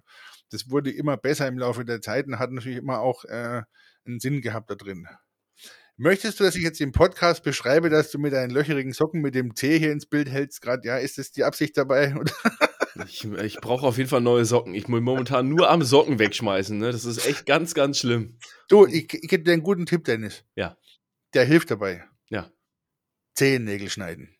Das 0.50 0.70
wurde 0.70 0.92
immer 0.92 1.16
besser 1.16 1.48
im 1.48 1.58
Laufe 1.58 1.84
der 1.84 2.00
Zeit 2.00 2.26
und 2.26 2.38
hat 2.38 2.52
natürlich 2.52 2.78
immer 2.78 3.00
auch 3.00 3.24
äh, 3.24 3.62
einen 4.06 4.20
Sinn 4.20 4.42
gehabt 4.42 4.70
da 4.70 4.76
drin. 4.76 5.08
Möchtest 5.96 6.38
du, 6.38 6.44
dass 6.44 6.56
ich 6.56 6.62
jetzt 6.62 6.80
im 6.80 6.92
Podcast 6.92 7.42
beschreibe, 7.42 7.88
dass 7.88 8.10
du 8.10 8.18
mit 8.18 8.32
deinen 8.32 8.50
löcherigen 8.50 8.92
Socken 8.92 9.20
mit 9.20 9.34
dem 9.34 9.54
T 9.54 9.78
hier 9.78 9.92
ins 9.92 10.06
Bild 10.06 10.28
hältst? 10.28 10.60
Gerade, 10.60 10.86
ja, 10.86 10.98
ist 10.98 11.18
das 11.18 11.32
die 11.32 11.44
Absicht 11.44 11.76
dabei? 11.76 12.14
Ich, 13.06 13.24
ich 13.24 13.56
brauche 13.60 13.86
auf 13.86 13.98
jeden 13.98 14.08
Fall 14.08 14.20
neue 14.20 14.44
Socken. 14.44 14.74
Ich 14.74 14.86
muss 14.88 15.00
momentan 15.00 15.48
nur 15.48 15.70
am 15.70 15.82
Socken 15.82 16.18
wegschmeißen. 16.18 16.78
Ne? 16.78 16.92
Das 16.92 17.04
ist 17.04 17.26
echt 17.26 17.44
ganz, 17.46 17.74
ganz 17.74 17.98
schlimm. 17.98 18.38
Du, 18.68 18.86
ich, 18.86 19.12
ich 19.12 19.28
gebe 19.28 19.42
dir 19.42 19.52
einen 19.52 19.62
guten 19.62 19.86
Tipp, 19.86 20.04
Dennis. 20.04 20.44
Ja. 20.54 20.76
Der 21.34 21.44
hilft 21.44 21.70
dabei. 21.70 22.04
Ja. 22.28 22.50
Zehennägel 23.34 23.90
schneiden. 23.90 24.36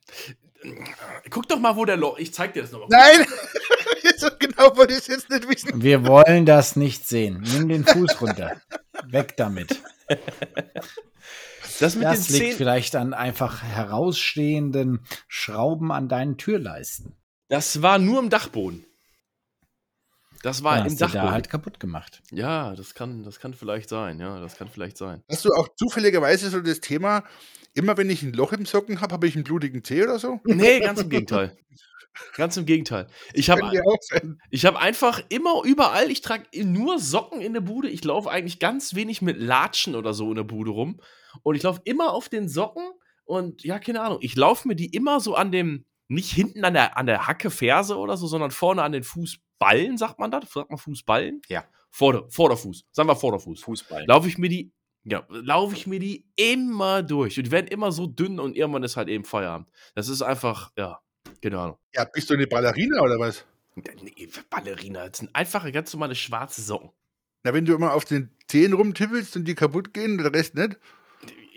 Guck 1.31 1.49
doch 1.49 1.59
mal, 1.59 1.77
wo 1.77 1.85
der 1.85 1.97
Loch. 1.97 2.19
Ich 2.19 2.33
zeig 2.33 2.55
dir 2.55 2.62
das 2.62 2.73
nochmal. 2.73 2.88
Nein! 2.90 3.27
genau 4.38 4.77
wollte 4.77 4.93
ich 4.93 5.01
es 5.01 5.07
jetzt 5.09 5.31
nicht 5.31 5.49
wissen. 5.49 5.83
Wir 5.83 6.07
wollen 6.07 6.47
das 6.47 6.77
nicht 6.77 7.07
sehen. 7.07 7.43
Nimm 7.53 7.69
den 7.69 7.85
Fuß 7.85 8.21
runter. 8.21 8.61
Weg 9.07 9.37
damit. 9.37 9.81
Das 11.81 11.97
mit 11.97 12.05
Das 12.05 12.29
den 12.29 12.40
liegt 12.40 12.55
vielleicht 12.55 12.97
an 12.97 13.14
einfach 13.14 13.62
herausstehenden 13.62 15.05
Schrauben 15.29 15.90
an 15.93 16.09
deinen 16.09 16.38
Türleisten. 16.38 17.17
Das 17.55 17.83
war 17.83 17.99
nur 17.99 18.21
im 18.21 18.31
Dachboden. 18.31 18.85
Das 20.43 20.62
war 20.62 20.77
Ja, 20.79 20.85
im 20.85 20.97
Dachboden. 20.99 21.27
da 21.27 21.33
halt 21.33 21.49
kaputt 21.49 21.81
gemacht. 21.81 22.23
Ja, 22.31 22.75
das 22.75 22.95
kann, 22.95 23.23
das 23.23 23.40
kann 23.40 23.55
vielleicht 23.55 23.88
sein. 23.88 24.21
Ja, 24.21 24.40
das 24.40 24.57
kann 24.57 24.69
vielleicht 24.69 24.99
sein. 24.99 25.23
Hast 25.31 25.45
du 25.45 25.51
auch 25.55 25.69
zufälligerweise 25.77 26.51
so 26.51 26.61
das 26.61 26.81
Thema, 26.81 27.25
immer 27.73 27.97
wenn 27.97 28.11
ich 28.11 28.23
ein 28.23 28.35
Loch 28.35 28.53
im 28.53 28.67
Socken 28.67 29.01
habe, 29.01 29.14
habe 29.14 29.27
ich 29.27 29.35
einen 29.37 29.45
blutigen 29.45 29.83
Zeh 29.83 30.03
oder 30.03 30.19
so? 30.19 30.40
Nee, 30.45 30.81
ganz 30.81 31.01
im 31.01 31.09
Gegenteil. 31.09 31.57
Ganz 32.37 32.57
im 32.57 32.67
Gegenteil. 32.67 33.07
Ich 33.33 33.51
habe. 33.51 33.62
Ich 34.51 34.67
habe 34.67 34.79
einfach 34.79 35.21
immer 35.31 35.62
überall, 35.64 36.11
ich 36.11 36.21
trage 36.21 36.45
nur 36.62 36.99
Socken 36.99 37.40
in 37.40 37.55
der 37.55 37.61
Bude. 37.62 37.88
Ich 37.88 38.05
laufe 38.05 38.31
eigentlich 38.31 38.59
ganz 38.61 38.95
wenig 38.95 39.23
mit 39.23 39.38
Latschen 39.38 39.95
oder 39.95 40.12
so 40.14 40.29
in 40.29 40.37
der 40.37 40.45
Bude 40.45 40.71
rum. 40.71 41.01
Und 41.43 41.57
ich 41.57 41.62
laufe 41.62 41.81
immer 41.85 42.12
auf 42.12 42.29
den 42.29 42.49
Socken 42.49 42.85
und 43.25 43.64
ja, 43.64 43.79
keine 43.79 44.03
Ahnung. 44.03 44.19
Ich 44.21 44.37
laufe 44.37 44.69
mir 44.69 44.77
die 44.77 44.95
immer 44.95 45.19
so 45.21 45.35
an 45.35 45.51
dem, 45.51 45.87
nicht 46.09 46.31
hinten 46.31 46.64
an 46.64 46.75
der, 46.75 46.97
an 46.97 47.07
der 47.07 47.27
Hacke, 47.27 47.51
Ferse 47.51 47.97
oder 47.97 48.17
so, 48.17 48.27
sondern 48.27 48.51
vorne 48.51 48.83
an 48.83 48.93
den 48.93 49.05
Fußballen, 49.05 49.97
sagt 49.99 50.19
man 50.19 50.31
das? 50.31 50.51
Sagt 50.53 50.71
man 50.71 50.79
Fußballen? 50.79 51.43
Ja. 51.49 51.64
Vorder, 51.90 52.27
Vorderfuß. 52.29 52.85
Sagen 52.90 53.09
wir 53.09 53.17
Vorderfuß. 53.17 53.62
Fußball. 53.62 54.05
Laufe 54.07 54.29
ich 54.29 54.37
mir 54.37 54.49
die, 54.49 54.73
ja, 55.05 55.25
laufe 55.29 55.75
ich 55.77 55.87
mir 55.87 56.01
die 56.01 56.27
immer 56.37 57.03
durch. 57.03 57.38
Und 57.38 57.47
die 57.47 57.51
werden 57.51 57.69
immer 57.69 57.93
so 57.93 58.07
dünn 58.07 58.40
und 58.40 58.57
irgendwann 58.57 58.83
ist 58.83 58.97
halt 58.97 59.09
eben 59.09 59.25
Feierabend. 59.25 59.69
Das 59.95 60.09
ist 60.09 60.23
einfach, 60.23 60.73
ja, 60.77 61.01
keine 61.43 61.59
Ahnung. 61.59 61.79
Ja, 61.95 62.05
bist 62.05 62.29
du 62.31 62.35
eine 62.35 62.47
Ballerina 62.47 63.01
oder 63.01 63.19
was? 63.19 63.45
Nee, 63.77 64.29
Ballerina, 64.51 65.09
das 65.09 65.19
sind 65.19 65.35
einfache, 65.35 65.73
ganz 65.73 65.93
normale 65.93 66.14
schwarze 66.14 66.62
Socken. 66.62 66.90
Na, 67.43 67.53
wenn 67.53 67.64
du 67.64 67.75
immer 67.75 67.93
auf 67.93 68.05
den 68.05 68.31
Zehen 68.49 68.73
rumtippelst 68.73 69.37
und 69.37 69.45
die 69.47 69.55
kaputt 69.55 69.93
gehen 69.93 70.12
und 70.12 70.25
der 70.25 70.33
Rest 70.33 70.55
nicht? 70.55 70.79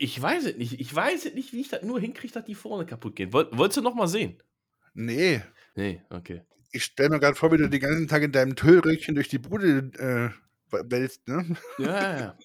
Ich 0.00 0.20
weiß 0.20 0.46
es 0.46 0.56
nicht. 0.56 0.80
Ich 0.80 0.94
weiß 0.94 1.26
es 1.26 1.34
nicht, 1.34 1.52
wie 1.52 1.60
ich 1.60 1.68
das 1.68 1.82
nur 1.82 2.00
hinkriege, 2.00 2.32
dass 2.32 2.44
die 2.44 2.54
vorne 2.54 2.86
kaputt 2.86 3.16
gehen. 3.16 3.32
Woll, 3.32 3.48
wolltest 3.52 3.78
du 3.78 3.82
noch 3.82 3.94
mal 3.94 4.06
sehen? 4.06 4.40
Nee. 4.94 5.42
Nee, 5.74 6.02
okay. 6.10 6.42
Ich 6.70 6.84
stelle 6.84 7.10
mir 7.10 7.20
gerade 7.20 7.34
vor, 7.34 7.50
wie 7.52 7.56
du 7.56 7.68
den 7.68 7.80
ganzen 7.80 8.08
Tag 8.08 8.22
in 8.22 8.32
deinem 8.32 8.54
Tüllröckchen 8.54 9.14
durch 9.14 9.28
die 9.28 9.38
Bude 9.38 9.90
äh, 9.98 10.30
wälzt, 10.90 11.26
ne? 11.26 11.56
Ja, 11.78 11.86
ja, 11.86 12.20
ja. 12.20 12.38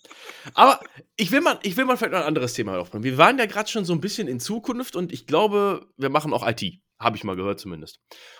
Aber 0.53 0.79
ich 1.15 1.31
will, 1.31 1.41
mal, 1.41 1.59
ich 1.61 1.75
will 1.77 1.85
mal 1.85 1.97
vielleicht 1.97 2.13
noch 2.13 2.21
ein 2.21 2.25
anderes 2.27 2.53
Thema 2.53 2.77
aufnehmen. 2.77 3.03
Wir 3.03 3.17
waren 3.17 3.37
ja 3.37 3.45
gerade 3.45 3.69
schon 3.69 3.85
so 3.85 3.93
ein 3.93 4.01
bisschen 4.01 4.27
in 4.27 4.39
Zukunft 4.39 4.95
und 4.95 5.11
ich 5.11 5.27
glaube, 5.27 5.87
wir 5.97 6.09
machen 6.09 6.33
auch 6.33 6.47
IT. 6.47 6.79
Habe 7.03 7.17
ich 7.17 7.23
mal 7.23 7.35
gehört 7.35 7.59
zumindest. 7.59 7.99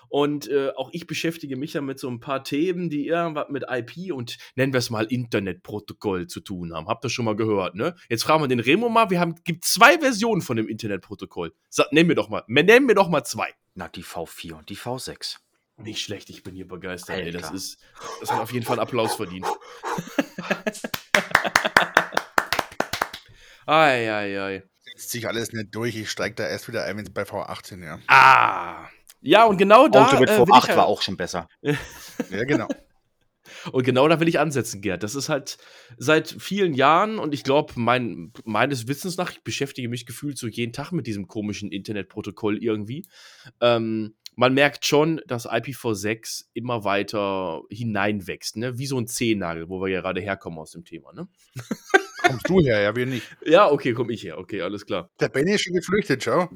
Und 0.10 0.48
äh, 0.48 0.72
auch 0.76 0.90
ich 0.94 1.06
beschäftige 1.08 1.58
mich 1.58 1.74
ja 1.74 1.82
mit 1.82 2.00
so 2.00 2.10
ein 2.10 2.20
paar 2.20 2.44
Themen, 2.44 2.90
die 2.90 3.08
irgendwas 3.08 3.50
mit 3.50 3.66
IP 3.70 4.14
und 4.14 4.38
nennen 4.56 4.74
wir 4.74 4.78
es 4.78 4.90
mal 4.90 5.06
Internetprotokoll 5.06 6.28
zu 6.28 6.40
tun 6.40 6.74
haben. 6.74 6.88
Habt 6.88 7.06
ihr 7.06 7.10
schon 7.10 7.26
mal 7.26 7.36
gehört, 7.36 7.76
ne? 7.76 7.96
Jetzt 8.10 8.24
fragen 8.24 8.42
wir 8.44 8.48
den 8.48 8.60
Remo 8.60 8.90
mal. 8.90 9.10
Wir 9.10 9.20
haben 9.20 9.36
gibt 9.44 9.66
zwei 9.66 10.00
Versionen 10.00 10.42
von 10.42 10.58
dem 10.58 10.68
Internetprotokoll. 10.68 11.54
Sag, 11.70 11.92
nenn 11.92 12.08
mir 12.08 12.16
doch 12.16 12.30
mal, 12.30 12.44
nenn 12.48 12.86
mir 12.86 12.96
doch 12.96 13.10
mal 13.10 13.24
zwei. 13.24 13.50
Na, 13.76 13.88
die 13.88 14.04
V4 14.04 14.54
und 14.54 14.70
die 14.70 14.78
V6. 14.78 15.38
Nicht 15.78 16.02
schlecht, 16.02 16.30
ich 16.30 16.44
bin 16.44 16.54
hier 16.56 16.68
begeistert. 16.68 17.18
Ey. 17.18 17.32
Das 17.32 17.50
ist, 17.52 17.80
das 18.22 18.32
hat 18.32 18.40
auf 18.40 18.54
jeden 18.54 18.66
Fall 18.66 18.80
Applaus 18.80 19.16
verdient. 19.16 19.48
Eieiei. 23.66 24.64
Setzt 25.04 25.12
sich 25.12 25.28
alles 25.28 25.52
nicht 25.52 25.76
durch. 25.76 25.98
Ich 25.98 26.10
steige 26.10 26.36
da 26.36 26.48
erst 26.48 26.70
wieder 26.70 26.86
ein, 26.86 26.96
wenn 26.96 27.04
es 27.06 27.12
bei 27.12 27.24
V18, 27.24 27.84
ja. 27.84 28.00
Ah. 28.08 28.88
Ja, 29.20 29.44
und 29.44 29.58
genau 29.58 29.90
da. 29.90 30.06
Auto 30.08 30.18
mit 30.18 30.30
äh, 30.30 30.38
will 30.38 30.46
ich 30.48 30.50
V8 30.54 30.68
ja- 30.70 30.78
war 30.78 30.86
auch 30.86 31.02
schon 31.02 31.18
besser. 31.18 31.50
Ja, 31.62 32.44
genau. 32.46 32.70
Und 33.72 33.84
genau 33.84 34.08
da 34.08 34.20
will 34.20 34.28
ich 34.28 34.40
ansetzen, 34.40 34.82
Gerd. 34.82 35.04
Das 35.04 35.16
ist 35.16 35.30
halt 35.30 35.58
seit 35.98 36.30
vielen 36.40 36.74
Jahren 36.74 37.20
und 37.20 37.34
ich 37.34 37.44
glaube, 37.44 37.74
mein, 37.76 38.34
meines 38.46 38.88
Wissens 38.88 39.16
nach, 39.18 39.32
ich 39.32 39.44
beschäftige 39.44 39.88
mich 39.90 40.06
gefühlt 40.06 40.38
so 40.38 40.48
jeden 40.48 40.74
Tag 40.74 40.92
mit 40.92 41.08
diesem 41.08 41.28
komischen 41.28 41.72
Internetprotokoll 41.72 42.58
irgendwie. 42.62 43.06
Ähm, 43.62 44.16
man 44.36 44.54
merkt 44.54 44.86
schon, 44.86 45.22
dass 45.28 45.48
IPv6 45.48 46.46
immer 46.54 46.84
weiter 46.84 47.62
hineinwächst, 47.70 48.58
ne? 48.58 48.78
Wie 48.78 48.86
so 48.88 48.98
ein 48.98 49.08
Zehennagel, 49.08 49.70
wo 49.70 49.82
wir 49.82 49.90
ja 49.90 50.02
gerade 50.02 50.22
herkommen 50.22 50.60
aus 50.60 50.72
dem 50.72 50.86
Thema, 50.86 51.14
ne? 51.14 51.28
Kommst 52.24 52.50
du 52.50 52.62
her, 52.62 52.82
ja, 52.82 52.96
wir 52.96 53.06
nicht. 53.06 53.28
Ja, 53.46 53.70
okay, 53.70 53.94
komm 53.94 54.10
ich 54.10 54.24
her. 54.24 54.38
Okay, 54.38 54.62
alles 54.62 54.86
klar. 54.86 55.10
Der 55.20 55.30
Benny 55.30 55.54
ist 55.54 55.64
schon 55.64 55.74
geflüchtet, 55.74 56.24
schau. 56.24 56.50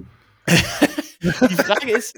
Die 1.22 1.56
Frage 1.56 1.92
ist, 1.92 2.16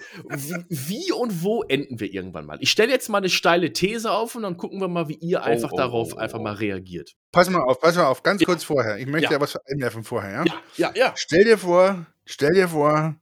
wie, 0.69 1.12
und 1.12 1.43
wo 1.43 1.63
enden 1.63 2.00
wir 2.00 2.13
irgendwann 2.13 2.45
mal? 2.45 2.58
Ich 2.62 2.69
stelle 2.69 2.91
jetzt 2.91 3.10
mal 3.10 3.19
eine 3.19 3.30
steile 3.30 3.72
These 3.74 4.12
auf 4.12 4.36
und 4.36 4.43
dann 4.43 4.58
gucken 4.58 4.80
wir 4.82 4.88
mal, 4.88 5.08
wie 5.08 5.15
ihr 5.15 5.43
einfach 5.43 5.72
oh, 5.72 5.78
darauf 5.78 6.13
oh, 6.13 6.17
einfach 6.17 6.39
oh. 6.39 6.43
mal 6.43 6.54
reagiert. 6.54 7.15
Pass 7.32 7.50
mal 7.50 7.62
auf, 7.62 7.80
pass 7.80 7.95
mal 7.95 8.06
auf, 8.06 8.24
ganz 8.24 8.41
Ja. 8.41 8.45
kurz 8.45 8.63
vorher. 8.63 8.98
Ich 8.98 9.08
möchte 9.08 9.26
Ja. 9.26 9.32
ja, 9.32 9.41
was 9.41 9.56
einwerfen 9.65 10.04
vorher, 10.04 10.32
ja? 10.32 10.45
Ja, 10.45 10.62
ja, 10.76 10.91
ja. 10.95 11.13
Stell 11.15 11.45
dir 11.45 11.58
vor, 11.58 12.06
stell 12.26 12.54
dir 12.54 12.67
vor, 12.67 13.15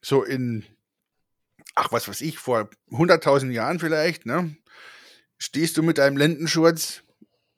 so 0.00 0.24
in, 0.24 0.64
ach, 1.78 1.92
was 1.92 2.08
weiß 2.08 2.20
ich, 2.22 2.38
vor 2.38 2.68
100.000 2.90 3.50
Jahren 3.52 3.78
vielleicht, 3.78 4.26
ne? 4.26 4.56
Stehst 5.38 5.76
du 5.76 5.82
mit 5.82 5.98
deinem 5.98 6.16
Lendenschurz, 6.16 7.02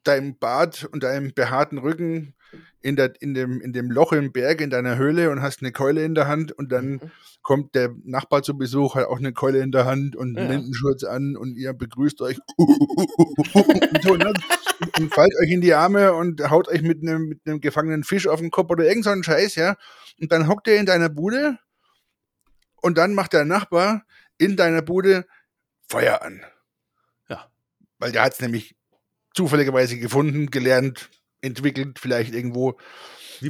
deinem 0.03 0.37
Bart 0.37 0.87
und 0.91 1.03
deinem 1.03 1.33
behaarten 1.33 1.79
Rücken 1.79 2.35
in, 2.81 2.95
der, 2.95 3.13
in, 3.21 3.33
dem, 3.33 3.61
in 3.61 3.73
dem 3.73 3.89
Loch 3.91 4.11
im 4.13 4.31
Berg 4.31 4.61
in 4.61 4.69
deiner 4.69 4.97
Höhle 4.97 5.29
und 5.31 5.41
hast 5.41 5.61
eine 5.61 5.71
Keule 5.71 6.03
in 6.03 6.13
der 6.15 6.27
Hand 6.27 6.51
und 6.51 6.71
dann 6.71 6.85
Mhm. 6.93 7.11
kommt 7.41 7.75
der 7.75 7.95
Nachbar 8.03 8.43
zu 8.43 8.57
Besuch, 8.57 8.95
hat 8.95 9.05
auch 9.07 9.17
eine 9.17 9.33
Keule 9.33 9.59
in 9.59 9.71
der 9.71 9.85
Hand 9.85 10.15
und 10.15 10.37
einen 10.37 10.49
Ja. 10.49 10.55
Lendenschurz 10.55 11.03
an 11.03 11.35
und 11.35 11.55
ihr 11.55 11.73
begrüßt 11.73 12.21
euch 12.21 12.39
und, 12.57 14.03
so, 14.03 14.15
ne? 14.15 14.33
und, 14.97 15.13
fallt 15.13 15.33
euch 15.41 15.49
in 15.49 15.61
die 15.61 15.73
Arme 15.73 16.13
und 16.13 16.47
haut 16.49 16.67
euch 16.67 16.81
mit 16.83 17.01
einem 17.01 17.29
mit 17.29 17.39
einem 17.45 17.61
gefangenen 17.61 18.03
Fisch 18.03 18.27
auf 18.27 18.39
den 18.39 18.51
Kopf 18.51 18.69
oder 18.69 18.85
irgend 18.85 19.05
so 19.05 19.09
einen 19.11 19.23
Scheiß, 19.23 19.55
ja. 19.55 19.75
Und 20.19 20.31
dann 20.31 20.47
hockt 20.47 20.67
ihr 20.67 20.77
in 20.77 20.85
deiner 20.85 21.09
Bude 21.09 21.57
und 22.81 22.97
dann 22.97 23.13
macht 23.13 23.33
der 23.33 23.45
Nachbar 23.45 24.05
in 24.37 24.57
deiner 24.57 24.81
Bude 24.81 25.25
Feuer 25.87 26.21
an. 26.21 26.43
Ja. 27.29 27.49
weil 27.99 28.11
der 28.11 28.23
hat 28.23 28.33
es 28.33 28.41
nämlich 28.41 28.75
zufälligerweise 29.33 29.97
gefunden, 29.97 30.51
gelernt, 30.51 31.09
entwickelt, 31.41 31.99
vielleicht 31.99 32.33
irgendwo. 32.33 32.77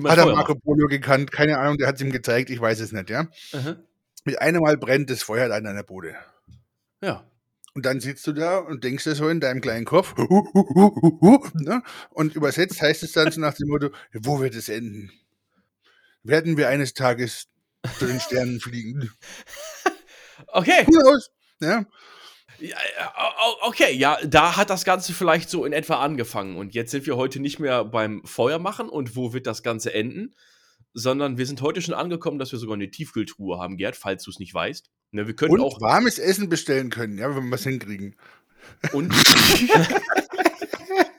Hat 0.06 0.18
er 0.18 0.26
Marco. 0.28 0.56
Polo 0.56 0.88
gekannt, 0.88 1.32
keine 1.32 1.58
Ahnung, 1.58 1.78
der 1.78 1.88
hat 1.88 1.96
es 1.96 2.02
ihm 2.02 2.12
gezeigt, 2.12 2.50
ich 2.50 2.62
weiß 2.62 2.80
es 2.80 2.92
nicht, 2.92 3.10
ja. 3.10 3.24
Mhm. 3.54 3.78
Mit 4.24 4.42
einem 4.42 4.62
Mal 4.62 4.78
brennt 4.78 5.10
das 5.10 5.24
Feuer 5.24 5.54
an 5.54 5.64
deiner 5.64 5.84
Bude. 5.84 6.16
Ja. 7.02 7.26
Und 7.74 7.86
dann 7.86 8.00
sitzt 8.00 8.28
du 8.28 8.34
da 8.34 8.58
und 8.58 8.84
denkst 8.84 9.06
dir 9.06 9.16
so 9.16 9.30
in 9.30 9.40
deinem 9.40 9.62
kleinen 9.62 9.86
Kopf, 9.86 10.14
ne? 11.54 11.84
und 12.10 12.36
übersetzt 12.36 12.82
heißt 12.82 13.04
es 13.04 13.14
dann 13.14 13.32
so 13.32 13.40
nach 13.40 13.54
dem 13.54 13.70
Motto, 13.70 13.90
wo 14.14 14.42
wird 14.42 14.56
es 14.56 14.68
enden? 14.68 15.12
Werden 16.24 16.58
wir 16.58 16.68
eines 16.68 16.94
Tages 16.94 17.48
zu 17.98 18.06
den 18.06 18.20
Sternen 18.20 18.60
fliegen? 18.60 19.12
Okay. 20.48 20.84
Knows? 20.86 21.30
Ja? 21.62 21.86
Ja, 22.60 22.78
okay, 23.62 23.94
ja, 23.94 24.18
da 24.26 24.58
hat 24.58 24.70
das 24.72 24.84
Ganze 24.86 25.14
vielleicht 25.14 25.50
so 25.50 25.66
in 25.66 25.72
etwa 25.72 26.02
angefangen. 26.02 26.58
Und 26.58 26.74
jetzt 26.74 26.92
sind 26.92 27.06
wir 27.06 27.16
heute 27.16 27.40
nicht 27.40 27.60
mehr 27.60 27.86
beim 27.86 28.24
Feuer 28.26 28.58
machen 28.60 28.90
und 28.90 29.16
wo 29.16 29.34
wird 29.34 29.46
das 29.48 29.62
Ganze 29.64 29.94
enden, 29.94 30.36
sondern 30.94 31.38
wir 31.38 31.46
sind 31.46 31.62
heute 31.62 31.82
schon 31.82 31.94
angekommen, 31.94 32.40
dass 32.40 32.52
wir 32.52 32.60
sogar 32.60 32.74
eine 32.76 32.90
Tiefkühltruhe 32.90 33.60
haben, 33.60 33.78
Gerd, 33.78 33.96
falls 33.96 34.24
du 34.24 34.32
es 34.32 34.40
nicht 34.40 34.54
weißt. 34.54 34.90
Ne, 35.12 35.28
wir 35.28 35.36
können 35.36 35.52
Und 35.54 35.62
auch 35.62 35.80
warmes 35.80 36.18
Essen 36.20 36.50
bestellen 36.50 36.90
können, 36.90 37.18
ja, 37.18 37.34
wenn 37.36 37.46
wir 37.46 37.52
was 37.52 37.64
hinkriegen. 37.64 38.16
und 38.94 39.12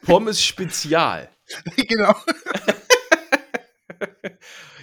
Pommes 0.02 0.42
Spezial. 0.42 1.30
genau. 1.76 2.14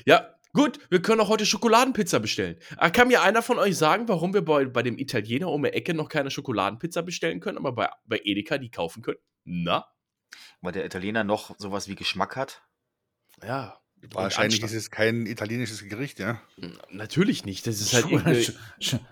Ja, 0.06 0.34
gut, 0.54 0.80
wir 0.90 1.02
können 1.02 1.22
auch 1.22 1.30
heute 1.30 1.46
Schokoladenpizza 1.46 2.20
bestellen. 2.20 2.58
Aber 2.78 2.92
kann 2.92 3.08
mir 3.08 3.22
einer 3.22 3.42
von 3.42 3.60
euch 3.60 3.78
sagen, 3.78 4.08
warum 4.08 4.34
wir 4.34 4.44
bei, 4.44 4.66
bei 4.66 4.84
dem 4.84 4.98
Italiener 4.98 5.50
um 5.50 5.64
die 5.64 5.70
Ecke 5.70 5.94
noch 5.94 6.10
keine 6.10 6.32
Schokoladenpizza 6.32 7.02
bestellen 7.02 7.40
können, 7.40 7.58
aber 7.58 7.74
bei, 7.74 7.90
bei 8.06 8.22
Edeka 8.24 8.58
die 8.58 8.72
kaufen 8.72 9.02
können? 9.02 9.20
Na? 9.44 9.86
Weil 10.62 10.74
der 10.74 10.86
Italiener 10.86 11.24
noch 11.24 11.56
sowas 11.58 11.88
wie 11.88 11.96
Geschmack 11.96 12.36
hat. 12.36 12.62
Ja. 13.44 13.80
Wahrscheinlich 14.14 14.64
ist 14.64 14.74
es 14.74 14.92
kein 14.92 15.26
italienisches 15.26 15.84
Gericht, 15.84 16.20
ja. 16.20 16.42
Natürlich 16.90 17.46
nicht. 17.46 17.68
Das 17.68 17.82
ist 17.82 17.94
halt 17.94 18.06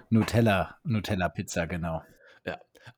Nutella, 0.09 0.77
Nutella 0.83 1.27
Pizza, 1.27 1.65
genau. 1.65 2.03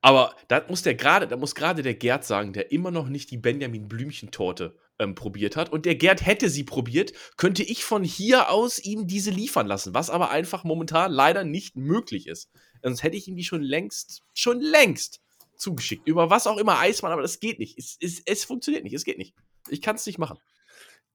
Aber 0.02 0.36
da 0.48 0.64
muss 0.68 0.84
der 0.84 0.96
gerade, 0.96 1.28
da 1.28 1.38
muss 1.38 1.56
gerade 1.56 1.82
der 1.82 1.96
Gerd 1.96 2.24
sagen, 2.24 2.54
der 2.54 2.72
immer 2.72 2.92
noch 2.92 3.10
nicht 3.10 3.32
die 3.32 3.38
Benjamin 3.38 3.88
Blümchen-Torte 3.88 4.78
ähm, 5.00 5.16
probiert 5.16 5.56
hat. 5.56 5.72
Und 5.72 5.86
der 5.86 5.96
Gerd 5.96 6.26
hätte 6.26 6.50
sie 6.50 6.64
probiert, 6.64 7.14
könnte 7.38 7.64
ich 7.64 7.84
von 7.84 8.04
hier 8.04 8.50
aus 8.50 8.80
ihm 8.80 9.08
diese 9.08 9.32
liefern 9.32 9.66
lassen, 9.68 9.94
was 9.94 10.10
aber 10.10 10.30
einfach 10.30 10.64
momentan 10.64 11.12
leider 11.12 11.44
nicht 11.44 11.76
möglich 11.76 12.28
ist. 12.28 12.50
Sonst 12.84 13.04
hätte 13.04 13.18
ich 13.18 13.28
ihm 13.28 13.36
die 13.36 13.44
schon 13.44 13.62
längst, 13.62 14.22
schon 14.34 14.60
längst 14.62 15.22
zugeschickt. 15.56 16.08
Über 16.08 16.30
was 16.30 16.48
auch 16.48 16.58
immer 16.58 16.80
Eismann, 16.80 17.12
aber 17.12 17.22
das 17.22 17.40
geht 17.40 17.60
nicht. 17.60 17.78
Es, 17.78 17.98
es, 18.02 18.22
es 18.26 18.44
funktioniert 18.46 18.84
nicht, 18.84 18.94
es 18.94 19.04
geht 19.04 19.18
nicht. 19.18 19.34
Ich 19.70 19.82
kann 19.82 19.96
es 19.96 20.06
nicht 20.06 20.18
machen. 20.20 20.38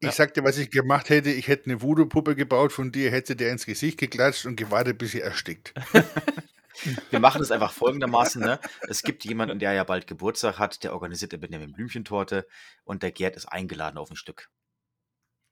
Ich 0.01 0.07
Ja. 0.07 0.13
sag 0.13 0.35
dir, 0.35 0.45
was 0.45 0.59
ich 0.59 0.71
gemacht 0.71 1.09
hätte. 1.09 1.31
Ich 1.31 1.49
hätte 1.49 1.67
eine 1.67 1.81
Voodoo-Puppe 1.81 2.35
gebaut 2.35 2.73
von 2.73 2.93
dir, 2.93 3.11
hätte 3.11 3.37
der 3.37 3.53
ins 3.53 3.65
Gesicht 3.65 3.99
geklatscht 3.99 4.45
und 4.45 4.57
gewartet, 4.57 4.99
bis 4.99 5.13
sie 5.13 5.21
erstickt. 5.21 5.73
Wir 7.11 7.21
machen 7.21 7.43
es 7.43 7.51
einfach 7.51 7.73
folgendermaßen, 7.73 8.43
ne? 8.43 8.59
Es 8.89 9.03
gibt 9.03 9.25
jemanden, 9.25 9.59
der 9.59 9.73
ja 9.73 9.85
bald 9.85 10.07
Geburtstag 10.07 10.59
hat, 10.59 10.83
der 10.85 10.93
organisiert 10.93 11.33
eine 11.33 11.41
Benjamin 11.41 11.73
Blümchentorte 11.73 12.47
und 12.85 13.03
der 13.03 13.13
Gerd 13.13 13.37
ist 13.37 13.47
eingeladen 13.47 13.99
auf 13.99 14.11
ein 14.11 14.17
Stück. 14.17 14.51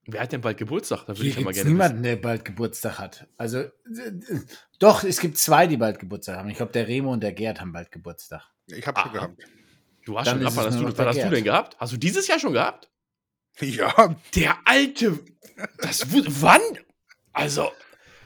Wer 0.05 0.21
hat 0.23 0.33
denn 0.33 0.41
bald 0.41 0.59
Geburtstag? 0.59 1.05
Da 1.07 1.17
würde 1.17 1.29
ich 1.29 1.37
ja 1.37 1.43
mal 1.43 1.53
gerne 1.53 1.71
niemanden, 1.71 2.03
der 2.03 2.17
bald 2.17 2.45
Geburtstag 2.45 2.99
hat. 2.99 3.29
Also, 3.37 3.59
äh, 3.59 3.71
doch, 4.81 5.05
es 5.05 5.21
gibt 5.21 5.39
zwei, 5.39 5.69
die 5.69 5.77
bald 5.77 6.01
Geburtstag 6.01 6.39
haben. 6.39 6.49
Ich 6.49 6.57
glaube, 6.57 6.73
der 6.73 6.89
Remo 6.89 7.13
und 7.13 7.23
der 7.23 7.33
Gerd 7.33 7.61
haben 7.61 7.73
bald 7.73 7.93
Geburtstag. 7.93 8.43
Ich 8.67 8.85
hab's 8.87 9.01
schon 9.01 9.13
gehabt. 9.13 9.43
Du 10.05 10.19
hast 10.19 10.27
Dann 10.27 10.39
schon, 10.39 10.49
ist 10.49 10.53
ab, 10.53 10.57
wann 10.57 10.69
es 10.69 10.75
hast, 10.75 10.83
du, 10.83 10.99
wann 10.99 11.07
hast 11.07 11.23
du 11.23 11.31
denn 11.31 11.45
gehabt? 11.45 11.77
Hast 11.79 11.93
du 11.93 11.97
dieses 11.97 12.27
Jahr 12.27 12.39
schon 12.39 12.53
gehabt? 12.53 12.91
Ja, 13.61 14.17
Der 14.35 14.57
alte. 14.65 15.21
Das, 15.79 16.07
wann? 16.11 16.63
Also, 17.33 17.71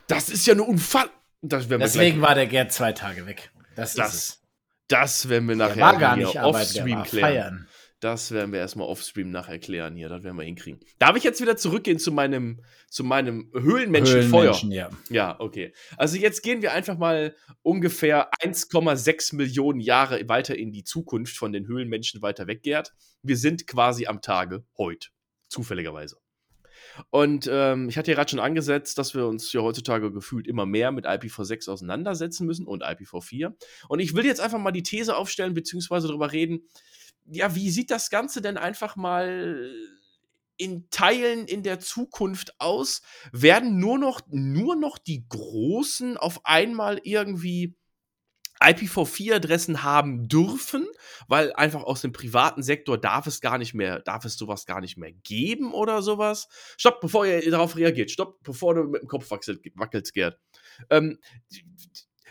das 0.06 0.30
ist 0.30 0.46
ja 0.46 0.54
eine 0.54 0.62
Unfall. 0.62 1.10
Deswegen 1.48 2.20
war 2.20 2.34
der 2.34 2.46
Gerd 2.46 2.72
zwei 2.72 2.92
Tage 2.92 3.26
weg. 3.26 3.50
Das, 3.74 3.94
Das 3.94 4.14
ist 4.14 4.14
es. 4.14 4.42
das 4.88 5.28
werden 5.28 5.48
wir 5.48 5.56
Der 5.56 5.68
nachher 5.68 5.80
war 5.82 5.96
gar 5.98 6.16
hier 6.16 6.24
nicht 6.24 6.34
der 6.34 6.46
offstream 6.46 7.02
klären. 7.02 7.20
feiern. 7.30 7.68
Das 8.00 8.30
werden 8.30 8.52
wir 8.52 8.60
erstmal 8.60 8.86
offstream 8.88 9.30
nachher 9.30 9.58
klären 9.58 9.96
hier. 9.96 10.10
Das 10.10 10.22
werden 10.22 10.36
wir 10.36 10.44
hinkriegen. 10.44 10.80
Darf 10.98 11.16
ich 11.16 11.24
jetzt 11.24 11.40
wieder 11.40 11.56
zurückgehen 11.56 11.98
zu 11.98 12.12
meinem, 12.12 12.62
zu 12.90 13.04
meinem 13.04 13.50
Höhlenmenschenfeuer? 13.54 14.54
Höhlenmenschen, 14.54 14.70
ja. 14.70 14.90
Ja, 15.08 15.40
okay. 15.40 15.72
Also 15.96 16.18
jetzt 16.18 16.42
gehen 16.42 16.60
wir 16.60 16.72
einfach 16.74 16.98
mal 16.98 17.34
ungefähr 17.62 18.30
1,6 18.42 19.34
Millionen 19.34 19.80
Jahre 19.80 20.28
weiter 20.28 20.56
in 20.56 20.72
die 20.72 20.84
Zukunft 20.84 21.36
von 21.38 21.52
den 21.52 21.66
Höhlenmenschen 21.66 22.20
weiter 22.20 22.46
weg, 22.46 22.62
Gerd. 22.62 22.92
Wir 23.22 23.38
sind 23.38 23.66
quasi 23.66 24.06
am 24.06 24.20
Tage 24.20 24.64
heute. 24.76 25.08
Zufälligerweise. 25.48 26.18
Und 27.10 27.48
ähm, 27.50 27.88
ich 27.88 27.98
hatte 27.98 28.10
ja 28.10 28.16
gerade 28.16 28.30
schon 28.30 28.40
angesetzt, 28.40 28.98
dass 28.98 29.14
wir 29.14 29.26
uns 29.26 29.52
ja 29.52 29.60
heutzutage 29.60 30.12
gefühlt 30.12 30.46
immer 30.46 30.66
mehr 30.66 30.92
mit 30.92 31.06
IPv6 31.06 31.70
auseinandersetzen 31.70 32.46
müssen 32.46 32.66
und 32.66 32.84
IPv4. 32.84 33.52
Und 33.88 34.00
ich 34.00 34.14
will 34.14 34.24
jetzt 34.24 34.40
einfach 34.40 34.58
mal 34.58 34.72
die 34.72 34.82
These 34.82 35.16
aufstellen, 35.16 35.54
beziehungsweise 35.54 36.08
darüber 36.08 36.32
reden, 36.32 36.68
ja, 37.26 37.54
wie 37.54 37.70
sieht 37.70 37.90
das 37.90 38.10
Ganze 38.10 38.40
denn 38.40 38.56
einfach 38.56 38.96
mal 38.96 39.70
in 40.56 40.88
Teilen 40.90 41.46
in 41.46 41.62
der 41.62 41.80
Zukunft 41.80 42.54
aus? 42.60 43.02
Werden 43.32 43.78
nur 43.78 43.98
noch, 43.98 44.20
nur 44.28 44.76
noch 44.76 44.98
die 44.98 45.26
Großen 45.28 46.16
auf 46.16 46.40
einmal 46.44 47.00
irgendwie 47.02 47.74
IPv4-Adressen 48.60 49.82
haben 49.82 50.28
dürfen, 50.28 50.86
weil 51.28 51.52
einfach 51.52 51.82
aus 51.82 52.00
dem 52.00 52.12
privaten 52.12 52.62
Sektor 52.62 52.98
darf 52.98 53.26
es 53.26 53.40
gar 53.40 53.58
nicht 53.58 53.74
mehr, 53.74 54.00
darf 54.00 54.24
es 54.24 54.36
sowas 54.36 54.66
gar 54.66 54.80
nicht 54.80 54.96
mehr 54.96 55.12
geben 55.12 55.72
oder 55.74 56.02
sowas. 56.02 56.48
Stopp, 56.76 57.00
bevor 57.00 57.26
ihr 57.26 57.50
darauf 57.50 57.76
reagiert. 57.76 58.10
Stopp, 58.10 58.42
bevor 58.42 58.74
du 58.74 58.84
mit 58.84 59.02
dem 59.02 59.08
Kopf 59.08 59.30
wackelst, 59.30 59.60
wackelst 59.74 60.14
Gerd. 60.14 60.38
Ähm, 60.90 61.18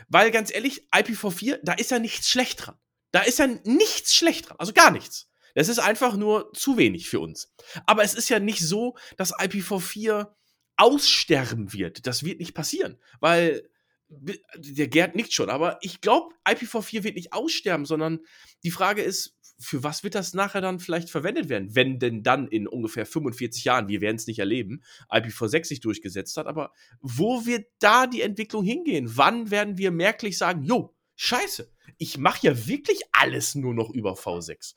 weil 0.09 0.31
ganz 0.31 0.53
ehrlich, 0.53 0.87
IPv4, 0.91 1.59
da 1.63 1.73
ist 1.73 1.91
ja 1.91 1.99
nichts 1.99 2.29
schlecht 2.29 2.65
dran. 2.65 2.75
Da 3.11 3.21
ist 3.21 3.39
ja 3.39 3.47
nichts 3.47 4.15
schlecht 4.15 4.49
dran, 4.49 4.57
also 4.59 4.73
gar 4.73 4.91
nichts. 4.91 5.29
Das 5.53 5.69
ist 5.69 5.79
einfach 5.79 6.17
nur 6.17 6.51
zu 6.53 6.77
wenig 6.77 7.09
für 7.09 7.21
uns. 7.21 7.53
Aber 7.85 8.03
es 8.03 8.13
ist 8.13 8.29
ja 8.29 8.39
nicht 8.39 8.59
so, 8.59 8.97
dass 9.15 9.33
IPv4 9.33 10.27
aussterben 10.75 11.71
wird. 11.71 12.07
Das 12.07 12.23
wird 12.23 12.39
nicht 12.39 12.53
passieren, 12.53 12.99
weil 13.21 13.69
der 14.07 14.87
Gerd 14.87 15.15
nickt 15.15 15.33
schon, 15.33 15.49
aber 15.49 15.79
ich 15.81 16.01
glaube, 16.01 16.33
IPv4 16.47 17.03
wird 17.03 17.15
nicht 17.15 17.33
aussterben, 17.33 17.85
sondern 17.85 18.19
die 18.63 18.71
Frage 18.71 19.01
ist, 19.01 19.35
für 19.57 19.83
was 19.83 20.03
wird 20.03 20.15
das 20.15 20.33
nachher 20.33 20.61
dann 20.61 20.79
vielleicht 20.79 21.09
verwendet 21.09 21.49
werden, 21.49 21.75
wenn 21.75 21.97
denn 21.97 22.23
dann 22.23 22.47
in 22.47 22.67
ungefähr 22.67 23.05
45 23.05 23.63
Jahren, 23.63 23.87
wir 23.87 24.01
werden 24.01 24.17
es 24.17 24.27
nicht 24.27 24.39
erleben, 24.39 24.83
IPv6 25.09 25.65
sich 25.65 25.79
durchgesetzt 25.79 26.35
hat, 26.37 26.47
aber 26.47 26.71
wo 26.99 27.45
wird 27.45 27.67
da 27.79 28.05
die 28.05 28.21
Entwicklung 28.21 28.63
hingehen? 28.63 29.09
Wann 29.15 29.51
werden 29.51 29.77
wir 29.77 29.91
merklich 29.91 30.37
sagen, 30.37 30.63
jo, 30.63 30.93
scheiße, 31.15 31.71
ich 31.97 32.17
mache 32.17 32.47
ja 32.47 32.67
wirklich 32.67 33.01
alles 33.11 33.55
nur 33.55 33.73
noch 33.73 33.89
über 33.89 34.13
V6? 34.13 34.75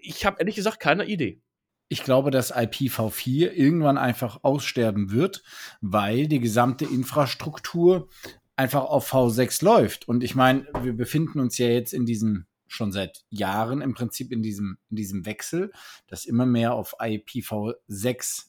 Ich 0.00 0.24
habe 0.24 0.38
ehrlich 0.40 0.56
gesagt 0.56 0.80
keine 0.80 1.04
Idee. 1.04 1.42
Ich 1.88 2.02
glaube, 2.02 2.32
dass 2.32 2.52
IPv4 2.52 3.52
irgendwann 3.52 3.98
einfach 3.98 4.42
aussterben 4.42 5.12
wird, 5.12 5.44
weil 5.80 6.26
die 6.26 6.40
gesamte 6.40 6.84
Infrastruktur 6.84 8.08
einfach 8.56 8.84
auf 8.84 9.12
V6 9.12 9.64
läuft. 9.64 10.08
Und 10.08 10.24
ich 10.24 10.34
meine, 10.34 10.66
wir 10.82 10.94
befinden 10.94 11.40
uns 11.40 11.58
ja 11.58 11.68
jetzt 11.68 11.92
in 11.92 12.06
diesem, 12.06 12.46
schon 12.66 12.90
seit 12.90 13.24
Jahren 13.30 13.80
im 13.82 13.94
Prinzip 13.94 14.32
in 14.32 14.42
diesem, 14.42 14.78
in 14.90 14.96
diesem 14.96 15.26
Wechsel, 15.26 15.70
dass 16.08 16.24
immer 16.24 16.46
mehr 16.46 16.74
auf 16.74 16.98
IPv6 16.98 18.46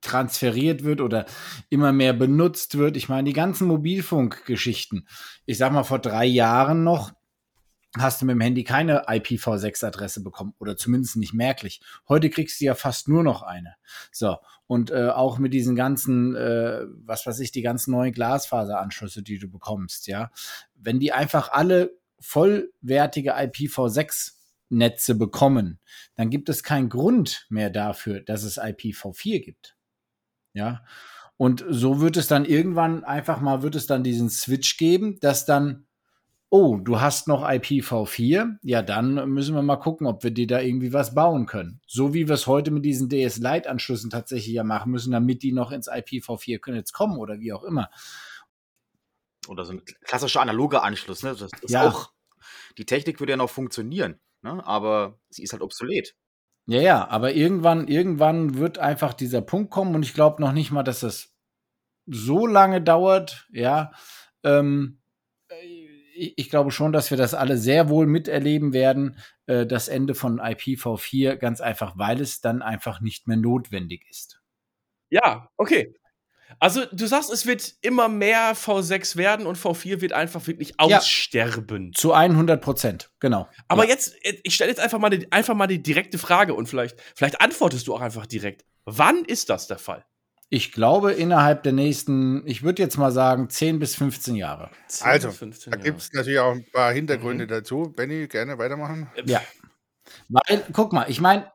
transferiert 0.00 0.82
wird 0.84 1.00
oder 1.00 1.26
immer 1.68 1.92
mehr 1.92 2.12
benutzt 2.12 2.78
wird. 2.78 2.96
Ich 2.96 3.08
meine, 3.08 3.24
die 3.24 3.34
ganzen 3.34 3.68
Mobilfunkgeschichten. 3.68 5.06
Ich 5.44 5.58
sag 5.58 5.72
mal, 5.72 5.84
vor 5.84 5.98
drei 5.98 6.24
Jahren 6.24 6.84
noch 6.84 7.12
hast 7.96 8.20
du 8.20 8.26
mit 8.26 8.34
dem 8.34 8.40
Handy 8.40 8.64
keine 8.64 9.06
IPv6-Adresse 9.06 10.22
bekommen 10.22 10.54
oder 10.58 10.76
zumindest 10.76 11.16
nicht 11.16 11.32
merklich. 11.32 11.80
Heute 12.08 12.30
kriegst 12.30 12.60
du 12.60 12.64
ja 12.64 12.74
fast 12.74 13.08
nur 13.08 13.22
noch 13.22 13.42
eine. 13.42 13.76
So, 14.10 14.36
und 14.66 14.90
äh, 14.90 15.08
auch 15.08 15.38
mit 15.38 15.54
diesen 15.54 15.76
ganzen, 15.76 16.34
äh, 16.34 16.86
was 17.04 17.26
weiß 17.26 17.38
ich, 17.40 17.52
die 17.52 17.62
ganzen 17.62 17.92
neuen 17.92 18.12
Glasfaseranschlüsse, 18.12 19.22
die 19.22 19.38
du 19.38 19.48
bekommst, 19.48 20.06
ja, 20.08 20.30
wenn 20.74 20.98
die 20.98 21.12
einfach 21.12 21.52
alle 21.52 21.96
vollwertige 22.18 23.36
IPv6-Netze 23.36 25.14
bekommen, 25.14 25.78
dann 26.16 26.30
gibt 26.30 26.48
es 26.48 26.62
keinen 26.62 26.88
Grund 26.88 27.46
mehr 27.48 27.70
dafür, 27.70 28.20
dass 28.20 28.42
es 28.42 28.58
IPv4 28.58 29.44
gibt. 29.44 29.76
Ja, 30.52 30.84
und 31.36 31.64
so 31.68 32.00
wird 32.00 32.16
es 32.16 32.28
dann 32.28 32.44
irgendwann 32.44 33.04
einfach 33.04 33.40
mal, 33.40 33.62
wird 33.62 33.74
es 33.74 33.86
dann 33.86 34.04
diesen 34.04 34.30
Switch 34.30 34.76
geben, 34.76 35.18
dass 35.20 35.44
dann 35.44 35.86
oh, 36.50 36.76
du 36.76 37.00
hast 37.00 37.26
noch 37.28 37.42
IPv4, 37.42 38.56
ja, 38.62 38.82
dann 38.82 39.28
müssen 39.30 39.54
wir 39.54 39.62
mal 39.62 39.76
gucken, 39.76 40.06
ob 40.06 40.22
wir 40.22 40.30
dir 40.30 40.46
da 40.46 40.60
irgendwie 40.60 40.92
was 40.92 41.14
bauen 41.14 41.46
können. 41.46 41.80
So 41.86 42.14
wie 42.14 42.28
wir 42.28 42.34
es 42.34 42.46
heute 42.46 42.70
mit 42.70 42.84
diesen 42.84 43.08
DS-Lite-Anschlüssen 43.08 44.10
tatsächlich 44.10 44.54
ja 44.54 44.62
machen 44.64 44.92
müssen, 44.92 45.10
damit 45.12 45.42
die 45.42 45.52
noch 45.52 45.72
ins 45.72 45.90
IPv4-Netz 45.90 46.92
kommen 46.92 47.18
oder 47.18 47.40
wie 47.40 47.52
auch 47.52 47.64
immer. 47.64 47.90
Oder 49.48 49.64
so 49.64 49.72
ein 49.72 49.82
klassischer 50.04 50.40
analoger 50.40 50.82
Anschluss, 50.82 51.22
ne? 51.22 51.30
Das 51.34 51.50
ist 51.60 51.70
Ja. 51.70 51.88
auch 51.88 52.10
Die 52.76 52.84
Technik 52.86 53.20
würde 53.20 53.32
ja 53.32 53.36
noch 53.36 53.50
funktionieren, 53.50 54.20
ne? 54.42 54.64
aber 54.66 55.18
sie 55.30 55.42
ist 55.42 55.52
halt 55.52 55.62
obsolet. 55.62 56.14
Ja, 56.66 56.80
ja, 56.80 57.08
aber 57.08 57.32
irgendwann, 57.34 57.88
irgendwann 57.88 58.56
wird 58.58 58.78
einfach 58.78 59.14
dieser 59.14 59.42
Punkt 59.42 59.70
kommen 59.70 59.94
und 59.94 60.02
ich 60.02 60.14
glaube 60.14 60.42
noch 60.42 60.52
nicht 60.52 60.70
mal, 60.70 60.82
dass 60.82 61.00
das 61.00 61.34
so 62.06 62.46
lange 62.46 62.82
dauert, 62.82 63.48
ja. 63.50 63.92
Ähm, 64.42 65.00
ich, 66.14 66.50
glaube 66.50 66.70
schon, 66.70 66.92
dass 66.92 67.10
wir 67.10 67.18
das 67.18 67.34
alle 67.34 67.58
sehr 67.58 67.88
wohl 67.88 68.06
miterleben 68.06 68.72
werden, 68.72 69.18
äh, 69.46 69.66
das 69.66 69.88
Ende 69.88 70.14
von 70.14 70.40
IPv4, 70.40 71.36
ganz 71.36 71.60
einfach, 71.60 71.94
weil 71.96 72.20
es 72.20 72.40
dann 72.40 72.62
einfach 72.62 73.00
nicht 73.00 73.26
mehr 73.26 73.36
notwendig 73.36 74.06
ist. 74.08 74.40
Ja, 75.10 75.48
okay. 75.56 75.94
Also, 76.60 76.84
du 76.92 77.06
sagst, 77.06 77.32
es 77.32 77.46
wird 77.46 77.74
immer 77.80 78.08
mehr 78.08 78.54
V6 78.54 79.16
werden 79.16 79.46
und 79.46 79.58
V4 79.58 80.00
wird 80.00 80.12
einfach 80.12 80.46
wirklich 80.46 80.74
Ja. 80.80 80.98
aussterben. 80.98 81.92
Zu 81.94 82.12
100 82.12 82.62
Prozent, 82.62 83.10
genau. 83.18 83.48
Aber 83.68 83.84
ja. 83.84 83.90
jetzt, 83.90 84.14
ich 84.22 84.54
stelle 84.54 84.70
jetzt 84.70 84.80
einfach 84.80 84.98
mal, 84.98 85.10
die, 85.10 85.30
einfach 85.32 85.54
mal 85.54 85.66
die 85.66 85.82
direkte 85.82 86.18
Frage 86.18 86.54
und 86.54 86.68
vielleicht, 86.68 87.00
vielleicht 87.16 87.40
antwortest 87.40 87.88
du 87.88 87.94
auch 87.94 88.00
einfach 88.00 88.26
direkt. 88.26 88.64
Wann 88.84 89.24
ist 89.24 89.50
das 89.50 89.66
der 89.66 89.78
Fall? 89.78 90.04
Ich 90.54 90.70
glaube, 90.70 91.10
innerhalb 91.10 91.64
der 91.64 91.72
nächsten, 91.72 92.46
ich 92.46 92.62
würde 92.62 92.80
jetzt 92.80 92.96
mal 92.96 93.10
sagen, 93.10 93.50
10 93.50 93.80
bis 93.80 93.96
15 93.96 94.36
Jahre. 94.36 94.70
10 94.86 95.04
Also, 95.06 95.28
bis 95.28 95.38
15 95.38 95.70
Da 95.72 95.76
gibt 95.78 95.98
es 96.00 96.12
natürlich 96.12 96.38
auch 96.38 96.52
ein 96.52 96.64
paar 96.72 96.92
Hintergründe 96.92 97.44
Mhm. 97.46 97.48
dazu. 97.48 97.92
Benny, 97.96 98.28
gerne 98.28 98.56
weitermachen. 98.56 99.08
Äh, 99.16 99.22
Ja. 99.26 99.42
Weil, 100.28 100.62
guck 100.72 100.92
mal, 100.92 101.06
ich 101.10 101.20
meine, 101.20 101.50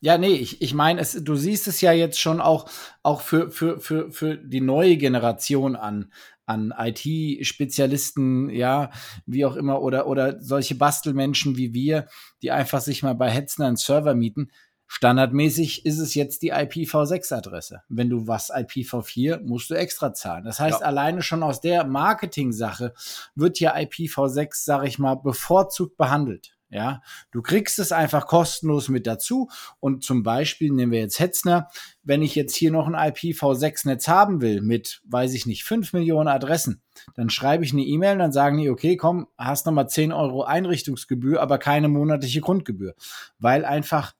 ja, 0.00 0.16
nee, 0.16 0.34
ich, 0.34 0.62
ich 0.62 0.72
meine, 0.72 1.00
es, 1.02 1.12
du 1.12 1.36
siehst 1.36 1.68
es 1.68 1.82
ja 1.82 1.92
jetzt 1.92 2.18
schon 2.18 2.40
auch, 2.40 2.70
auch 3.02 3.20
für, 3.20 3.50
für, 3.50 3.80
für, 3.80 4.10
für 4.10 4.38
die 4.38 4.62
neue 4.62 4.96
Generation 4.96 5.76
an, 5.76 6.10
an 6.46 6.72
IT-Spezialisten, 6.76 8.48
ja, 8.48 8.90
wie 9.26 9.44
auch 9.44 9.56
immer, 9.56 9.82
oder, 9.82 10.06
oder 10.06 10.40
solche 10.40 10.74
Bastelmenschen 10.74 11.56
wie 11.58 11.74
wir, 11.74 12.06
die 12.40 12.50
einfach 12.50 12.80
sich 12.80 13.02
mal 13.02 13.14
bei 13.14 13.28
Hetzner 13.30 13.66
einen 13.66 13.76
Server 13.76 14.14
mieten. 14.14 14.50
Standardmäßig 14.94 15.86
ist 15.86 15.98
es 15.98 16.14
jetzt 16.14 16.42
die 16.42 16.52
IPv6-Adresse. 16.52 17.82
Wenn 17.88 18.10
du 18.10 18.26
was 18.26 18.52
IPv4, 18.52 19.40
musst 19.42 19.70
du 19.70 19.74
extra 19.74 20.12
zahlen. 20.12 20.44
Das 20.44 20.60
heißt, 20.60 20.80
Ja. 20.82 20.86
alleine 20.86 21.22
schon 21.22 21.42
aus 21.42 21.62
der 21.62 21.84
Marketing-Sache 21.84 22.92
wird 23.34 23.58
ja 23.58 23.74
IPv6, 23.74 24.50
sag 24.52 24.84
ich 24.86 24.98
mal, 24.98 25.14
bevorzugt 25.14 25.96
behandelt. 25.96 26.54
Ja, 26.68 27.00
du 27.30 27.40
kriegst 27.40 27.78
es 27.78 27.90
einfach 27.90 28.26
kostenlos 28.26 28.88
mit 28.90 29.06
dazu. 29.06 29.48
Und 29.80 30.04
zum 30.04 30.22
Beispiel 30.22 30.70
nehmen 30.70 30.92
wir 30.92 31.00
jetzt 31.00 31.18
Hetzner. 31.20 31.68
Wenn 32.02 32.20
ich 32.20 32.34
jetzt 32.34 32.54
hier 32.54 32.70
noch 32.70 32.86
ein 32.86 32.94
IPv6-Netz 32.94 34.08
haben 34.08 34.42
will 34.42 34.60
mit, 34.60 35.00
weiß 35.06 35.32
ich 35.32 35.46
nicht, 35.46 35.64
5 35.64 35.94
Millionen 35.94 36.28
Adressen, 36.28 36.82
dann 37.14 37.30
schreibe 37.30 37.64
ich 37.64 37.72
eine 37.72 37.82
E-Mail 37.82 38.12
und 38.12 38.18
dann 38.18 38.32
sagen 38.32 38.58
die, 38.58 38.68
okay, 38.68 38.98
komm, 38.98 39.26
hast 39.38 39.64
nochmal 39.64 39.88
10 39.88 40.12
Euro 40.12 40.44
Einrichtungsgebühr, 40.44 41.40
aber 41.40 41.56
keine 41.56 41.88
monatliche 41.88 42.42
Grundgebühr. 42.42 42.94
Weil 43.38 43.64
einfach, 43.64 44.14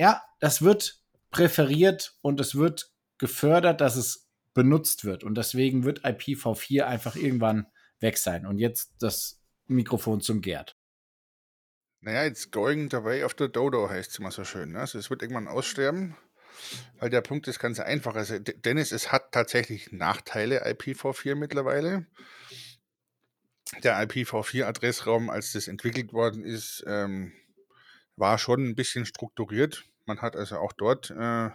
ja, 0.00 0.22
das 0.38 0.62
wird 0.62 0.98
präferiert 1.28 2.16
und 2.22 2.40
es 2.40 2.54
wird 2.54 2.90
gefördert, 3.18 3.82
dass 3.82 3.96
es 3.96 4.30
benutzt 4.54 5.04
wird. 5.04 5.24
Und 5.24 5.34
deswegen 5.34 5.84
wird 5.84 6.06
IPv4 6.06 6.84
einfach 6.84 7.16
irgendwann 7.16 7.66
weg 8.00 8.16
sein. 8.16 8.46
Und 8.46 8.56
jetzt 8.56 8.94
das 8.98 9.42
Mikrofon 9.66 10.22
zum 10.22 10.40
Gerd. 10.40 10.74
Naja, 12.00 12.24
it's 12.24 12.50
going 12.50 12.88
the 12.90 13.04
way 13.04 13.22
of 13.24 13.34
the 13.38 13.52
dodo, 13.52 13.90
heißt 13.90 14.12
es 14.12 14.18
immer 14.18 14.30
so 14.30 14.42
schön. 14.42 14.72
Ne? 14.72 14.80
Also 14.80 14.98
es 14.98 15.10
wird 15.10 15.20
irgendwann 15.20 15.48
aussterben, 15.48 16.16
weil 16.98 17.10
der 17.10 17.20
Punkt 17.20 17.46
ist 17.46 17.58
ganz 17.58 17.78
einfach. 17.78 18.14
Also, 18.14 18.38
Dennis, 18.38 18.92
es 18.92 19.12
hat 19.12 19.32
tatsächlich 19.32 19.92
Nachteile, 19.92 20.66
IPv4 20.66 21.34
mittlerweile. 21.34 22.06
Der 23.82 24.02
IPv4-Adressraum, 24.02 25.28
als 25.28 25.52
das 25.52 25.68
entwickelt 25.68 26.14
worden 26.14 26.42
ist, 26.42 26.82
ähm, 26.86 27.34
war 28.16 28.38
schon 28.38 28.64
ein 28.64 28.74
bisschen 28.74 29.04
strukturiert. 29.04 29.84
Man 30.10 30.22
hat 30.22 30.34
also 30.34 30.58
auch 30.58 30.72
dort 30.72 31.10
äh, 31.10 31.50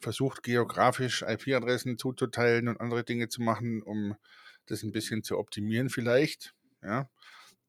versucht, 0.00 0.42
geografisch 0.42 1.20
IP-Adressen 1.20 1.98
zuzuteilen 1.98 2.68
und 2.68 2.80
andere 2.80 3.04
Dinge 3.04 3.28
zu 3.28 3.42
machen, 3.42 3.82
um 3.82 4.16
das 4.64 4.82
ein 4.82 4.90
bisschen 4.90 5.22
zu 5.22 5.36
optimieren 5.36 5.90
vielleicht. 5.90 6.54
Ja. 6.82 7.10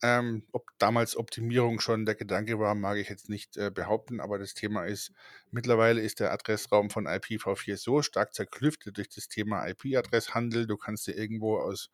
Ähm, 0.01 0.43
ob 0.53 0.69
damals 0.77 1.17
Optimierung 1.17 1.81
schon 1.81 2.05
der 2.05 2.15
Gedanke 2.15 2.59
war, 2.59 2.75
mag 2.75 2.97
ich 2.97 3.09
jetzt 3.09 3.27
nicht 3.27 3.57
äh, 3.57 3.71
behaupten, 3.71 4.21
aber 4.21 4.39
das 4.39 4.53
Thema 4.53 4.85
ist, 4.85 5.11
mittlerweile 5.51 5.99
ist 5.99 6.21
der 6.21 6.31
Adressraum 6.31 6.89
von 6.89 7.09
IPv4 7.09 7.75
so 7.75 8.01
stark 8.01 8.33
zerklüftet 8.33 8.95
durch 8.95 9.09
das 9.09 9.27
Thema 9.27 9.67
IP-Adresshandel. 9.67 10.65
Du 10.65 10.77
kannst 10.77 11.07
dir 11.07 11.17
irgendwo 11.17 11.57
aus 11.57 11.89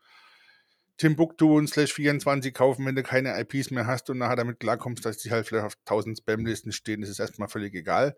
Timbuktu 0.98 1.58
und 1.58 1.68
Slash 1.68 1.94
24 1.94 2.54
kaufen, 2.54 2.86
wenn 2.86 2.96
du 2.96 3.02
keine 3.02 3.40
IPs 3.40 3.72
mehr 3.72 3.88
hast 3.88 4.10
und 4.12 4.20
nachher 4.20 4.36
damit 4.36 4.60
klarkommst, 4.60 5.04
dass 5.04 5.18
die 5.18 5.32
halt 5.32 5.48
vielleicht 5.48 5.66
auf 5.66 5.76
1000 5.86 6.20
Spam-Listen 6.20 6.72
stehen, 6.72 7.02
das 7.02 7.10
ist 7.10 7.20
erstmal 7.20 7.48
völlig 7.48 7.74
egal. 7.74 8.16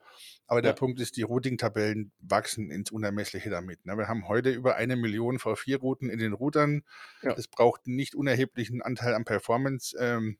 Aber 0.48 0.62
der 0.62 0.72
Ja. 0.72 0.76
Punkt 0.76 1.00
ist, 1.00 1.16
die 1.16 1.22
Routing-Tabellen 1.22 2.12
wachsen 2.20 2.70
ins 2.72 2.92
Unermessliche 2.92 3.50
damit. 3.50 3.86
Ne? 3.86 3.98
Wir 3.98 4.10
haben 4.10 4.28
heute 4.28 4.52
über 4.52 4.76
eine 4.76 4.98
Million 4.98 5.38
V4-Routen 5.38 6.10
in 6.10 6.20
den 6.20 6.34
Routern. 6.34 6.84
Ja. 7.22 7.34
Das 7.34 7.48
braucht 7.48 7.88
einen 7.88 7.96
nicht 7.96 8.16
unerheblichen 8.16 8.82
Anteil 8.82 9.14
an 9.14 9.24
Performance, 9.24 9.96
ähm, 9.98 10.38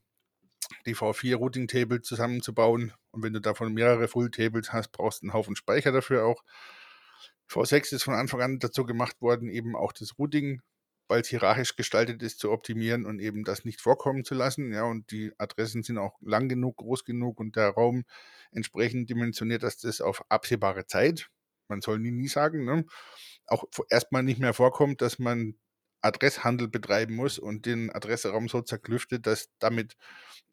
die 0.84 0.94
V4-Routing-Table 0.94 2.02
zusammenzubauen. 2.02 2.92
Und 3.10 3.22
wenn 3.22 3.32
du 3.32 3.40
davon 3.40 3.72
mehrere 3.72 4.06
Full-Tables 4.06 4.72
hast, 4.72 4.92
brauchst 4.92 5.22
du 5.22 5.26
einen 5.26 5.32
Haufen 5.32 5.56
Speicher 5.56 5.92
dafür 5.92 6.26
auch. 6.26 6.42
V6 7.48 7.94
ist 7.94 8.02
von 8.02 8.14
Anfang 8.14 8.42
an 8.42 8.58
dazu 8.58 8.84
gemacht 8.84 9.20
worden, 9.22 9.48
eben 9.48 9.76
auch 9.76 9.92
das 9.92 10.18
Routing 10.18 10.60
weil 11.08 11.20
es 11.20 11.28
hierarchisch 11.28 11.76
gestaltet 11.76 12.22
ist, 12.22 12.38
zu 12.40 12.50
optimieren 12.50 13.06
und 13.06 13.20
eben 13.20 13.44
das 13.44 13.64
nicht 13.64 13.80
vorkommen 13.80 14.24
zu 14.24 14.34
lassen. 14.34 14.72
Ja, 14.72 14.84
und 14.84 15.10
die 15.10 15.32
Adressen 15.38 15.82
sind 15.82 15.98
auch 15.98 16.18
lang 16.22 16.48
genug, 16.48 16.78
groß 16.78 17.04
genug 17.04 17.40
und 17.40 17.56
der 17.56 17.70
Raum 17.70 18.04
entsprechend 18.52 19.10
dimensioniert, 19.10 19.62
dass 19.62 19.78
das 19.78 20.00
auf 20.00 20.24
absehbare 20.30 20.86
Zeit, 20.86 21.30
man 21.68 21.80
soll 21.80 21.98
nie, 21.98 22.10
nie 22.12 22.28
sagen, 22.28 22.64
ne, 22.64 22.84
auch 23.46 23.64
erstmal 23.90 24.22
nicht 24.22 24.40
mehr 24.40 24.54
vorkommt, 24.54 25.02
dass 25.02 25.18
man 25.18 25.54
Adresshandel 26.02 26.68
betreiben 26.68 27.14
muss 27.14 27.38
und 27.38 27.66
den 27.66 27.90
Adresseraum 27.90 28.48
so 28.48 28.60
zerklüftet, 28.60 29.26
dass 29.26 29.48
damit 29.58 29.96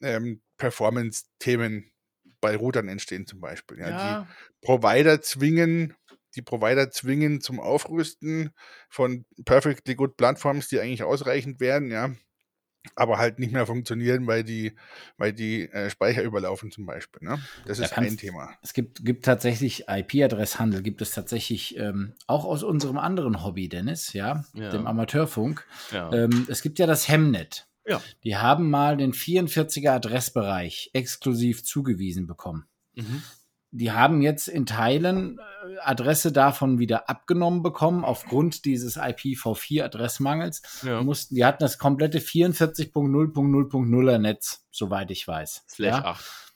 ähm, 0.02 0.42
Performance-Themen 0.58 1.92
bei 2.40 2.56
Routern 2.56 2.88
entstehen 2.88 3.28
zum 3.28 3.40
Beispiel. 3.42 3.80
Ja, 3.80 3.90
Ja, 3.90 4.26
Die 4.26 4.66
Provider 4.66 5.22
zwingen, 5.22 5.96
die 6.36 6.42
Provider 6.42 6.92
zwingen 6.92 7.42
zum 7.42 7.60
Aufrüsten 7.60 8.52
von 8.90 9.26
perfectly 9.46 9.96
good 9.96 10.18
Plattforms, 10.18 10.68
die 10.70 10.80
eigentlich 10.80 11.04
ausreichend 11.04 11.60
wären, 11.60 11.92
ja, 11.92 12.12
aber 12.96 13.18
halt 13.20 13.38
nicht 13.38 13.54
mehr 13.54 13.66
funktionieren, 13.68 14.26
weil 14.26 14.44
die, 14.44 14.74
weil 15.18 15.34
die 15.34 15.70
äh, 15.70 15.90
Speicher 15.90 16.24
überlaufen 16.24 16.72
zum 16.72 16.86
Beispiel. 16.86 17.28
Ne? 17.28 17.40
Das 17.66 17.78
Da 17.78 17.86
ist 17.86 17.94
ein 17.98 18.18
Thema. 18.18 18.50
Es 18.64 18.74
gibt, 18.74 19.06
gibt 19.06 19.24
tatsächlich 19.26 19.86
IP-Adresshandel, 19.88 20.82
gibt 20.82 21.02
es 21.02 21.12
tatsächlich 21.12 21.78
ähm, 21.78 22.14
auch 22.28 22.44
aus 22.44 22.64
unserem 22.64 22.98
anderen 22.98 23.44
Hobby, 23.44 23.70
Dennis, 23.70 24.14
ja, 24.14 24.46
Ja. 24.54 24.70
dem 24.72 24.88
Amateurfunk. 24.88 25.66
ja. 25.92 26.12
Ähm, 26.12 26.48
es 26.50 26.62
gibt 26.62 26.80
ja 26.80 26.88
das 26.88 27.08
Hemnet. 27.08 27.68
Ja. 27.86 28.02
Die 28.24 28.38
haben 28.38 28.70
mal 28.70 28.98
den 28.98 29.14
44er 29.14 29.90
Adressbereich 29.92 30.90
exklusiv 30.94 31.64
zugewiesen 31.64 32.28
bekommen. 32.28 32.66
Mhm. 32.96 33.22
Die 33.72 33.92
haben 33.92 34.22
jetzt 34.22 34.48
in 34.48 34.66
Teilen 34.66 35.40
äh, 35.40 35.78
Adresse 35.80 36.32
davon 36.32 36.78
wieder 36.78 37.10
abgenommen 37.10 37.64
bekommen, 37.64 38.04
aufgrund 38.04 38.66
dieses 38.66 38.98
IPv4-Adressmangels. 38.98 40.84
ja. 40.84 41.02
Mussten, 41.02 41.36
die 41.36 41.46
hatten 41.46 41.64
das 41.64 41.78
komplette 41.78 42.20
44.0.0.0er 42.20 44.18
Netz, 44.18 44.66
soweit 44.72 45.10
ich 45.12 45.28
weiß. 45.28 45.64
Slash 45.70 45.96
ja? 45.96 46.06
8. 46.06 46.54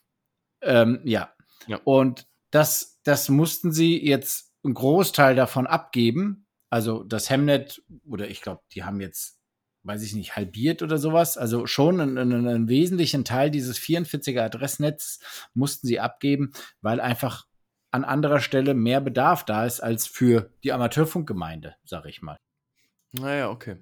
Ähm, 0.62 1.00
ja. 1.06 1.30
Ja. 1.68 1.80
Und 1.84 2.28
das, 2.52 3.00
das 3.04 3.30
mussten 3.30 3.72
sie 3.72 4.06
jetzt 4.06 4.54
einen 4.64 4.74
Großteil 4.74 5.36
davon 5.36 5.68
abgeben. 5.68 6.48
Also 6.70 7.04
das 7.04 7.30
Hemnet, 7.30 7.82
oder 8.10 8.28
ich 8.30 8.42
glaube, 8.42 8.62
die 8.74 8.84
haben 8.84 9.00
jetzt, 9.00 9.40
weiß 9.86 10.02
ich 10.04 10.16
nicht, 10.16 10.36
halbiert 10.36 10.82
oder 10.82 10.98
sowas. 10.98 11.38
Also 11.38 11.68
schon 11.68 12.02
einen, 12.02 12.18
einen, 12.18 12.48
einen 12.48 12.68
wesentlichen 12.68 13.24
Teil 13.24 13.52
dieses 13.52 13.80
44er 13.80 14.42
Adressnetzes 14.42 15.20
mussten 15.54 15.88
sie 15.88 16.00
abgeben, 16.00 16.52
weil 16.82 17.00
einfach 17.00 17.46
an 17.92 18.04
anderer 18.04 18.42
Stelle 18.42 18.74
mehr 18.74 19.00
Bedarf 19.00 19.46
da 19.46 19.66
ist 19.66 19.80
als 19.80 20.08
für 20.08 20.52
die 20.64 20.74
Amateurfunkgemeinde, 20.74 21.76
sag 21.86 22.06
ich 22.08 22.22
mal. 22.22 22.38
Naja, 23.14 23.50
okay. 23.50 23.78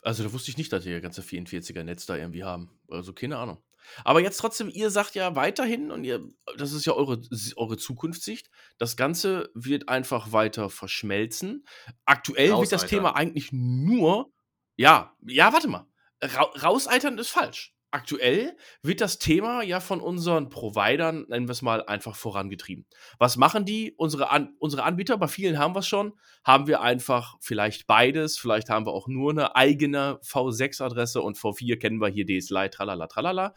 Also, 0.00 0.24
da 0.24 0.32
wusste 0.32 0.50
ich 0.50 0.56
nicht, 0.56 0.72
dass 0.72 0.86
ihr 0.86 1.00
ganze 1.00 1.20
44er-Netz 1.20 2.06
da 2.06 2.16
irgendwie 2.16 2.44
haben. 2.44 2.80
Also, 2.88 3.12
keine 3.12 3.36
Ahnung. 3.36 3.62
Aber 4.04 4.20
jetzt 4.20 4.38
trotzdem, 4.38 4.68
ihr 4.68 4.90
sagt 4.90 5.14
ja 5.14 5.36
weiterhin, 5.36 5.90
und 5.90 6.04
ihr, 6.04 6.26
das 6.56 6.72
ist 6.72 6.86
ja 6.86 6.94
eure, 6.94 7.20
eure 7.56 7.76
Zukunftssicht, 7.76 8.50
das 8.78 8.96
Ganze 8.96 9.50
wird 9.54 9.88
einfach 9.88 10.32
weiter 10.32 10.70
verschmelzen. 10.70 11.64
Aktuell 12.04 12.50
wird 12.50 12.72
das 12.72 12.84
Rauseitern. 12.84 12.88
Thema 12.88 13.16
eigentlich 13.16 13.50
nur, 13.52 14.32
ja, 14.76 15.14
ja, 15.26 15.52
warte 15.52 15.68
mal. 15.68 15.86
Ra 16.22 16.42
rauseitern 16.62 17.18
ist 17.18 17.30
falsch. 17.30 17.74
aktuell 17.92 18.56
wird 18.82 19.00
das 19.00 19.18
Thema 19.18 19.62
ja 19.62 19.78
von 19.80 20.00
unseren 20.00 20.48
Providern, 20.48 21.26
nennen 21.28 21.46
wir 21.46 21.52
es 21.52 21.62
mal, 21.62 21.84
einfach 21.86 22.16
vorangetrieben. 22.16 22.86
Was 23.18 23.36
machen 23.36 23.64
die? 23.64 23.94
Unsere, 23.96 24.30
An 24.30 24.54
unsere 24.58 24.82
Anbieter, 24.82 25.18
bei 25.18 25.28
vielen 25.28 25.58
haben 25.58 25.74
wir 25.74 25.80
es 25.80 25.86
schon, 25.86 26.18
haben 26.44 26.66
wir 26.66 26.80
einfach 26.80 27.36
vielleicht 27.40 27.86
beides, 27.86 28.38
vielleicht 28.38 28.70
haben 28.70 28.86
wir 28.86 28.92
auch 28.92 29.08
nur 29.08 29.30
eine 29.30 29.54
eigene 29.54 30.18
V6-Adresse 30.24 31.20
und 31.20 31.36
V4 31.36 31.78
kennen 31.78 32.00
wir 32.00 32.08
hier 32.08 32.26
DSLI, 32.26 32.70
tralala, 32.70 33.06
tralala. 33.06 33.54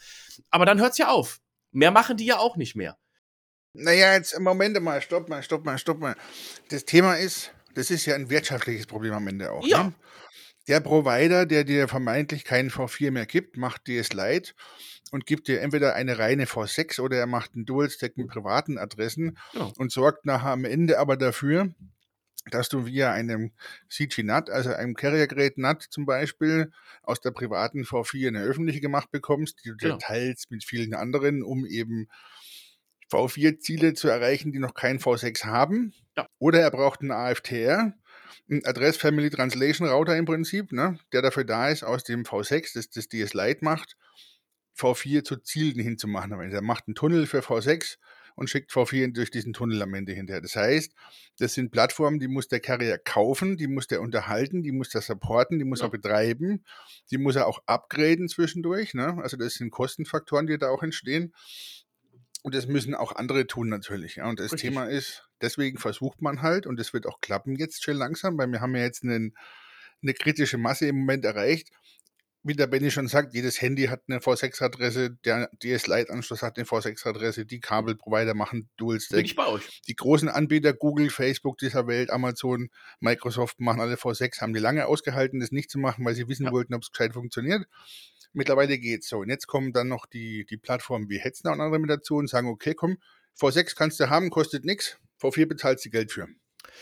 Aber 0.49 0.65
dann 0.65 0.79
hört 0.79 0.91
es 0.91 0.97
ja 0.97 1.09
auf. 1.09 1.39
Mehr 1.71 1.91
machen 1.91 2.17
die 2.17 2.25
ja 2.25 2.37
auch 2.37 2.57
nicht 2.57 2.75
mehr. 2.75 2.97
Naja, 3.73 4.13
jetzt 4.13 4.37
Moment 4.39 4.79
mal, 4.81 5.01
stopp 5.01 5.27
mal, 5.27 5.43
stopp 5.43 5.65
mal, 5.65 5.77
stopp 5.77 5.99
mal. 5.99 6.15
Das 6.69 6.85
Thema 6.85 7.15
ist, 7.15 7.51
das 7.73 7.91
ist 7.91 8.05
ja 8.05 8.15
ein 8.15 8.29
wirtschaftliches 8.29 8.87
Problem 8.87 9.13
am 9.13 9.27
Ende 9.27 9.51
auch. 9.51 9.65
Ja. 9.65 9.85
Ne? 9.85 9.93
Der 10.67 10.79
Provider, 10.79 11.45
der 11.45 11.63
dir 11.63 11.87
vermeintlich 11.87 12.43
keinen 12.43 12.69
V4 12.71 13.11
mehr 13.11 13.25
gibt, 13.27 13.55
macht 13.57 13.87
dir 13.87 14.01
es 14.01 14.13
leid 14.13 14.55
und 15.11 15.25
gibt 15.27 15.47
dir 15.47 15.61
entweder 15.61 15.93
eine 15.93 16.17
reine 16.17 16.45
V6 16.45 16.99
oder 16.99 17.17
er 17.17 17.27
macht 17.27 17.53
einen 17.53 17.65
Dual-Stack 17.65 18.17
mit 18.17 18.27
privaten 18.27 18.77
Adressen 18.77 19.37
Genau. 19.53 19.71
und 19.77 19.91
sorgt 19.91 20.25
nachher 20.25 20.49
am 20.51 20.65
Ende 20.65 20.97
aber 20.99 21.17
dafür, 21.17 21.73
dass 22.51 22.69
du 22.69 22.85
via 22.85 23.11
einem 23.11 23.51
CG 23.89 24.23
NAT, 24.23 24.49
also 24.49 24.71
einem 24.71 24.95
Carrier-Gerät 24.95 25.57
NAT 25.57 25.83
zum 25.89 26.05
Beispiel, 26.05 26.71
aus 27.03 27.21
der 27.21 27.31
privaten 27.31 27.83
V4 27.85 28.27
eine 28.27 28.41
öffentliche 28.41 28.81
gemacht 28.81 29.11
bekommst, 29.11 29.63
die 29.63 29.69
du 29.69 29.77
Genau. 29.77 29.95
dir 29.95 29.99
teilst 29.99 30.51
mit 30.51 30.63
vielen 30.63 30.93
anderen, 30.95 31.43
um 31.43 31.65
eben 31.65 32.07
V4-Ziele 33.11 33.93
zu 33.93 34.07
erreichen, 34.07 34.51
die 34.51 34.59
noch 34.59 34.73
kein 34.73 34.99
V6 34.99 35.45
haben. 35.45 35.93
Ja. 36.17 36.27
Oder 36.39 36.61
er 36.61 36.71
braucht 36.71 37.01
einen 37.01 37.11
AFTR, 37.11 37.93
einen 38.49 38.65
Address 38.65 38.97
Family 38.97 39.29
Translation 39.29 39.87
Router 39.87 40.17
im 40.17 40.25
Prinzip, 40.25 40.71
ne, 40.71 40.99
der 41.11 41.21
dafür 41.21 41.43
da 41.43 41.69
ist, 41.69 41.83
aus 41.83 42.03
dem 42.03 42.23
V6, 42.23 42.73
das 42.73 42.89
das 42.89 43.07
DS 43.07 43.33
Lite 43.33 43.63
macht, 43.63 43.95
V4 44.77 45.23
zu 45.23 45.37
Zielen 45.37 45.79
hinzumachen. 45.79 46.31
Er 46.31 46.61
macht 46.61 46.87
einen 46.87 46.95
Tunnel 46.95 47.27
für 47.27 47.39
V6 47.39 47.97
und 48.35 48.49
schickt 48.49 48.71
V4 48.71 49.13
durch 49.13 49.31
diesen 49.31 49.53
Tunnel 49.53 49.81
am 49.81 49.93
Ende 49.93 50.11
hinterher. 50.11 50.41
Das 50.41 50.55
heißt, 50.55 50.93
das 51.39 51.53
sind 51.53 51.71
Plattformen, 51.71 52.19
die 52.19 52.27
muss 52.27 52.49
der 52.49 52.59
Carrier 52.59 52.97
kaufen, 52.97 53.55
die 53.55 53.67
muss 53.67 53.87
der 53.87 54.01
unterhalten, 54.01 54.61
die 54.63 54.73
muss 54.73 54.89
der 54.89 55.01
supporten, 55.01 55.57
die 55.57 55.65
muss 55.65 55.79
Ja. 55.79 55.87
er 55.87 55.91
betreiben, 55.91 56.65
die 57.11 57.17
muss 57.17 57.37
er 57.37 57.47
auch 57.47 57.59
upgraden 57.65 58.27
zwischendurch. 58.27 58.93
Ne? 58.93 59.17
Also 59.21 59.37
das 59.37 59.53
sind 59.53 59.71
Kostenfaktoren, 59.71 60.47
die 60.47 60.57
da 60.57 60.69
auch 60.69 60.83
entstehen. 60.83 61.33
Und 62.43 62.53
das 62.53 62.67
müssen 62.67 62.93
auch 62.93 63.15
andere 63.15 63.47
tun 63.47 63.69
natürlich. 63.69 64.17
Ja. 64.17 64.27
Und 64.29 64.39
das 64.39 64.51
Richtig. 64.51 64.69
Thema 64.69 64.85
ist, 64.85 65.27
deswegen 65.45 65.77
versucht 65.77 66.21
man 66.21 66.41
halt, 66.41 66.65
und 66.67 66.77
das 66.79 66.91
wird 66.93 67.05
auch 67.05 67.21
klappen 67.21 67.55
jetzt 67.55 67.83
schon 67.83 67.95
langsam, 67.97 68.37
weil 68.37 68.51
wir 68.51 68.61
haben 68.61 68.75
ja 68.75 68.83
jetzt 68.83 69.03
einen, 69.03 69.35
eine 70.01 70.13
kritische 70.13 70.57
Masse 70.57 70.87
im 70.87 70.97
Moment 70.99 71.23
erreicht. 71.25 71.69
Wie 72.47 72.53
der 72.53 72.67
Benny 72.67 72.91
schon 72.91 73.07
sagt, 73.07 73.33
jedes 73.33 73.59
Handy 73.59 73.85
hat 73.87 74.03
eine 74.07 74.19
V6-Adresse, 74.19 75.17
der 75.25 75.49
DS-Lite-Anschluss 75.63 76.43
hat 76.43 76.57
eine 76.57 76.65
V6-Adresse, 76.67 77.43
die 77.47 77.59
Kabelprovider 77.59 78.35
machen 78.35 78.65
Bin 78.65 78.69
Dual-Stack. 78.77 79.25
ich 79.25 79.35
bei 79.35 79.47
euch. 79.47 79.81
Die 79.87 79.95
großen 79.95 80.29
Anbieter, 80.29 80.73
Google, 80.73 81.09
Facebook 81.09 81.57
dieser 81.57 81.87
Welt, 81.87 82.11
Amazon, 82.11 82.69
Microsoft, 82.99 83.59
machen 83.59 83.81
alle 83.81 83.95
V6, 83.95 84.41
haben 84.41 84.53
die 84.53 84.59
lange 84.59 84.85
ausgehalten, 84.85 85.39
das 85.39 85.51
nicht 85.51 85.71
zu 85.71 85.79
machen, 85.79 86.05
weil 86.05 86.13
sie 86.13 86.27
wissen 86.27 86.45
Ja. 86.45 86.51
wollten, 86.51 86.75
ob 86.75 86.83
es 86.83 86.91
gescheit 86.91 87.13
funktioniert. 87.13 87.65
Mittlerweile 88.33 88.77
geht's 88.77 89.09
so. 89.09 89.19
Und 89.19 89.29
jetzt 89.29 89.47
kommen 89.47 89.73
dann 89.73 89.87
noch 89.87 90.05
die, 90.05 90.45
die 90.45 90.57
Plattformen 90.57 91.09
wie 91.09 91.17
Hetzner 91.17 91.51
und 91.53 91.61
andere 91.61 91.79
mit 91.79 91.89
dazu 91.89 92.17
und 92.17 92.29
sagen, 92.29 92.47
okay, 92.47 92.75
komm, 92.75 92.97
V6 93.39 93.75
kannst 93.75 93.99
du 93.99 94.09
haben, 94.11 94.29
kostet 94.29 94.65
nichts, 94.65 94.97
V4 95.21 95.45
bezahlst 95.47 95.85
du 95.85 95.89
Geld 95.89 96.11
für. 96.11 96.27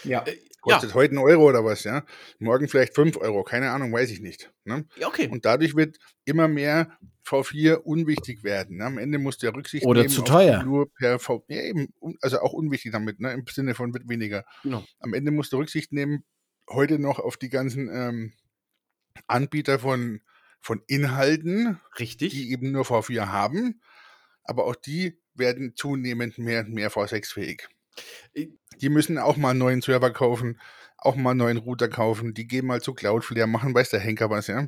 Ja. 0.03 0.23
Äh, 0.23 0.37
ja, 0.65 0.75
Kostet 0.75 0.93
heute 0.93 1.11
einen 1.11 1.23
Euro 1.23 1.49
oder 1.49 1.65
was, 1.65 1.83
ja. 1.83 2.05
Morgen 2.39 2.69
vielleicht 2.69 2.95
5 2.95 3.17
Euro, 3.17 3.43
keine 3.43 3.71
Ahnung, 3.71 3.91
weiß 3.91 4.11
ich 4.11 4.21
nicht. 4.21 4.53
Ne? 4.63 4.85
ja, 4.95 5.07
okay. 5.07 5.27
Und 5.27 5.43
dadurch 5.43 5.75
wird 5.75 5.97
immer 6.23 6.47
mehr 6.47 6.97
V4 7.25 7.75
unwichtig 7.75 8.43
werden. 8.43 8.77
Ne? 8.77 8.85
Am 8.85 8.97
Ende 8.97 9.17
muss 9.17 9.37
der 9.37 9.53
Rücksicht 9.53 9.85
Oder 9.85 10.01
nehmen 10.01 10.13
zu 10.13 10.21
teuer. 10.21 10.63
Nur 10.63 10.89
per 10.93 11.19
V, 11.19 11.43
ja, 11.49 11.61
eben, 11.61 11.93
also 12.21 12.39
auch 12.39 12.53
unwichtig 12.53 12.93
damit, 12.93 13.19
ne? 13.19 13.33
im 13.33 13.45
Sinne 13.47 13.75
von 13.75 13.93
wird 13.93 14.07
weniger. 14.07 14.45
Genau. 14.63 14.85
Am 14.99 15.13
Ende 15.13 15.31
musst 15.31 15.51
du 15.51 15.57
Rücksicht 15.57 15.91
nehmen, 15.91 16.23
heute 16.69 16.97
noch 16.97 17.19
auf 17.19 17.35
die 17.35 17.49
ganzen 17.49 17.89
ähm, 17.93 18.33
Anbieter 19.27 19.79
von, 19.79 20.21
von 20.61 20.81
Inhalten, 20.87 21.81
Richtig. 21.99 22.31
die 22.31 22.51
eben 22.51 22.71
nur 22.71 22.83
V4 22.83 23.27
haben, 23.27 23.81
aber 24.45 24.65
auch 24.65 24.75
die 24.75 25.19
werden 25.33 25.73
zunehmend 25.75 26.37
mehr 26.37 26.61
und 26.61 26.73
mehr 26.73 26.89
V6-fähig. 26.89 27.67
Die 28.35 28.89
müssen 28.89 29.17
auch 29.17 29.37
mal 29.37 29.51
einen 29.51 29.59
neuen 29.59 29.81
Server 29.81 30.11
kaufen, 30.11 30.59
auch 30.97 31.15
mal 31.15 31.31
einen 31.31 31.39
neuen 31.39 31.57
Router 31.57 31.87
kaufen, 31.89 32.33
die 32.33 32.47
gehen 32.47 32.65
mal 32.65 32.81
zu 32.81 32.93
Cloudflare, 32.93 33.47
machen 33.47 33.73
weiß 33.73 33.89
der 33.89 33.99
Henker 33.99 34.29
was, 34.29 34.47
ja. 34.47 34.67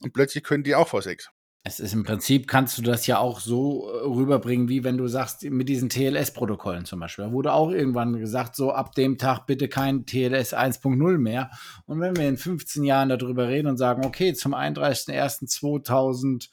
Und 0.00 0.12
plötzlich 0.12 0.44
können 0.44 0.64
die 0.64 0.74
auch 0.74 0.92
V6. 0.92 1.28
Es 1.64 1.78
ist 1.78 1.92
im 1.92 2.02
Prinzip, 2.02 2.48
kannst 2.48 2.76
du 2.76 2.82
das 2.82 3.06
ja 3.06 3.18
auch 3.18 3.38
so 3.38 3.88
äh, 3.88 3.98
rüberbringen, 4.04 4.68
wie 4.68 4.82
wenn 4.82 4.98
du 4.98 5.06
sagst, 5.06 5.44
mit 5.44 5.68
diesen 5.68 5.88
TLS-Protokollen 5.88 6.86
zum 6.86 6.98
Beispiel. 6.98 7.26
Da 7.26 7.30
wurde 7.30 7.52
auch 7.52 7.70
irgendwann 7.70 8.18
gesagt, 8.18 8.56
so 8.56 8.72
ab 8.72 8.96
dem 8.96 9.16
Tag 9.16 9.46
bitte 9.46 9.68
kein 9.68 10.04
TLS 10.04 10.54
1.0 10.54 11.18
mehr. 11.18 11.52
Und 11.86 12.00
wenn 12.00 12.16
wir 12.16 12.28
in 12.28 12.36
15 12.36 12.82
Jahren 12.82 13.10
darüber 13.10 13.46
reden 13.46 13.68
und 13.68 13.76
sagen, 13.76 14.04
okay, 14.04 14.34
zum 14.34 14.56
31.01.2000 14.56 16.48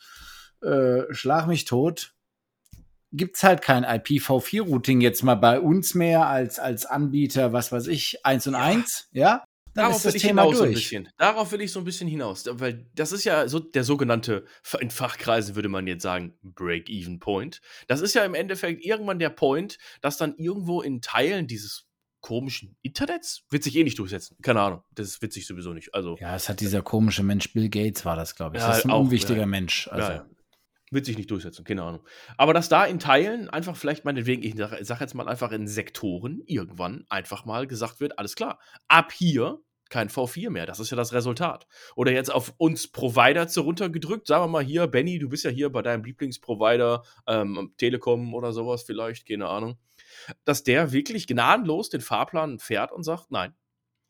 äh, 0.61 1.11
schlag 1.11 1.47
mich 1.47 1.65
tot, 1.65 2.13
gibt's 3.12 3.43
halt 3.43 3.62
kein 3.62 3.86
IPv4-Routing 3.86 5.01
jetzt 5.01 5.24
mal 5.24 5.36
bei 5.36 5.60
uns 5.60 5.95
mehr 5.95 6.28
als, 6.28 6.60
als 6.60 6.86
Anbieter, 6.86 7.53
was 7.53 7.72
weiß 7.72 7.88
ich, 7.88 8.26
1 8.26 8.47
und 8.47 8.53
Ja. 8.53 8.60
1, 8.60 9.10
ja? 9.12 9.43
Dann 9.76 9.84
Darauf 9.84 9.97
ist 9.97 10.05
das 10.05 10.14
will 10.14 10.18
ich 10.18 10.24
Thema 10.24 10.41
hinaus 10.41 10.57
so 10.57 10.64
ein 10.64 10.72
durch. 10.72 10.84
bisschen. 10.84 11.10
Darauf 11.18 11.51
will 11.51 11.62
ich 11.62 11.72
so 11.72 11.80
ein 11.80 11.86
bisschen 11.86 12.10
hinaus. 12.10 12.43
Weil 12.51 12.88
das 12.95 13.12
ist 13.12 13.24
ja 13.24 13.47
so 13.47 13.60
der 13.60 13.84
sogenannte, 13.84 14.45
in 14.80 14.89
Fachkreisen 14.89 15.55
würde 15.55 15.70
man 15.70 15.86
jetzt 15.86 16.01
sagen, 16.01 16.34
Break-Even-Point. 16.41 17.62
Das 17.88 18.01
ist 18.01 18.16
ja 18.16 18.26
im 18.26 18.34
Endeffekt 18.34 18.84
irgendwann 18.84 19.20
der 19.20 19.30
Point, 19.30 19.78
dass 20.01 20.18
dann 20.18 20.36
irgendwo 20.38 20.82
in 20.82 21.01
Teilen 21.01 21.45
dieses 21.47 21.86
komischen 22.22 22.76
Internets 22.82 23.43
wird 23.49 23.64
sich 23.64 23.76
eh 23.76 23.84
nicht 23.84 23.99
durchsetzen. 23.99 24.36
Keine 24.41 24.60
Ahnung. 24.62 24.82
Das 24.95 25.22
wird 25.22 25.34
sich 25.34 25.45
sowieso 25.47 25.74
nicht. 25.74 25.93
Also, 25.93 26.18
Ja, 26.20 26.36
es 26.36 26.49
hat 26.49 26.60
dieser 26.60 26.82
komische 26.82 27.24
Mensch 27.24 27.53
Bill 27.53 27.70
Gates, 27.70 28.03
war 28.05 28.16
das, 28.16 28.36
glaube 28.36 28.57
ich. 28.57 28.64
Ja, 28.64 28.70
das 28.70 28.80
ist 28.80 28.86
ein 28.86 28.91
auch, 28.91 29.01
unwichtiger 29.01 29.41
ja. 29.41 29.45
Mensch. 29.45 29.88
Also. 29.88 30.12
ja. 30.12 30.26
Wird 30.92 31.06
sich 31.06 31.18
nicht 31.18 31.30
durchsetzen, 31.30 31.64
keine 31.64 31.84
Ahnung. 31.84 32.08
Aber 32.38 32.54
dass 32.54 32.70
da 32.70 32.86
in 32.86 33.00
Teilen 33.00 33.50
einfach 33.50 33.76
vielleicht 33.76 34.06
meinetwegen, 34.06 34.44
ich 34.44 34.56
sage 34.56 34.84
sag 34.84 35.02
jetzt 35.02 35.14
mal 35.14 35.28
einfach 35.28 35.52
in 35.52 35.68
Sektoren 35.68 36.42
irgendwann 36.46 37.06
einfach 37.10 37.46
mal 37.46 37.68
gesagt 37.68 38.00
wird, 38.00 38.18
alles 38.18 38.36
klar, 38.36 38.60
ab 38.88 39.12
hier 39.12 39.62
kein 39.90 40.10
V4 40.10 40.50
mehr. 40.50 40.66
Das 40.66 40.80
ist 40.80 40.92
ja 40.92 40.98
das 40.98 41.14
Resultat. 41.14 41.68
Oder 41.96 42.12
jetzt 42.12 42.32
auf 42.32 42.54
uns 42.58 42.88
Provider 42.88 43.48
zu 43.48 43.62
runtergedrückt, 43.62 44.28
sagen 44.28 44.44
wir 44.44 44.48
mal 44.48 44.64
hier, 44.64 44.88
Benny, 44.88 45.20
du 45.20 45.30
bist 45.30 45.44
ja 45.44 45.50
hier 45.50 45.72
bei 45.72 45.82
deinem 45.82 46.04
Lieblingsprovider, 46.04 47.04
ähm, 47.28 47.74
Telekom 47.78 48.34
oder 48.34 48.54
sowas 48.54 48.84
vielleicht, 48.84 49.28
keine 49.28 49.48
Ahnung, 49.48 49.78
dass 50.46 50.64
der 50.64 50.92
wirklich 50.92 51.28
gnadenlos 51.28 51.90
den 51.90 52.02
Fahrplan 52.02 52.60
fährt 52.60 52.92
und 52.92 53.04
sagt, 53.04 53.32
nein, 53.32 53.54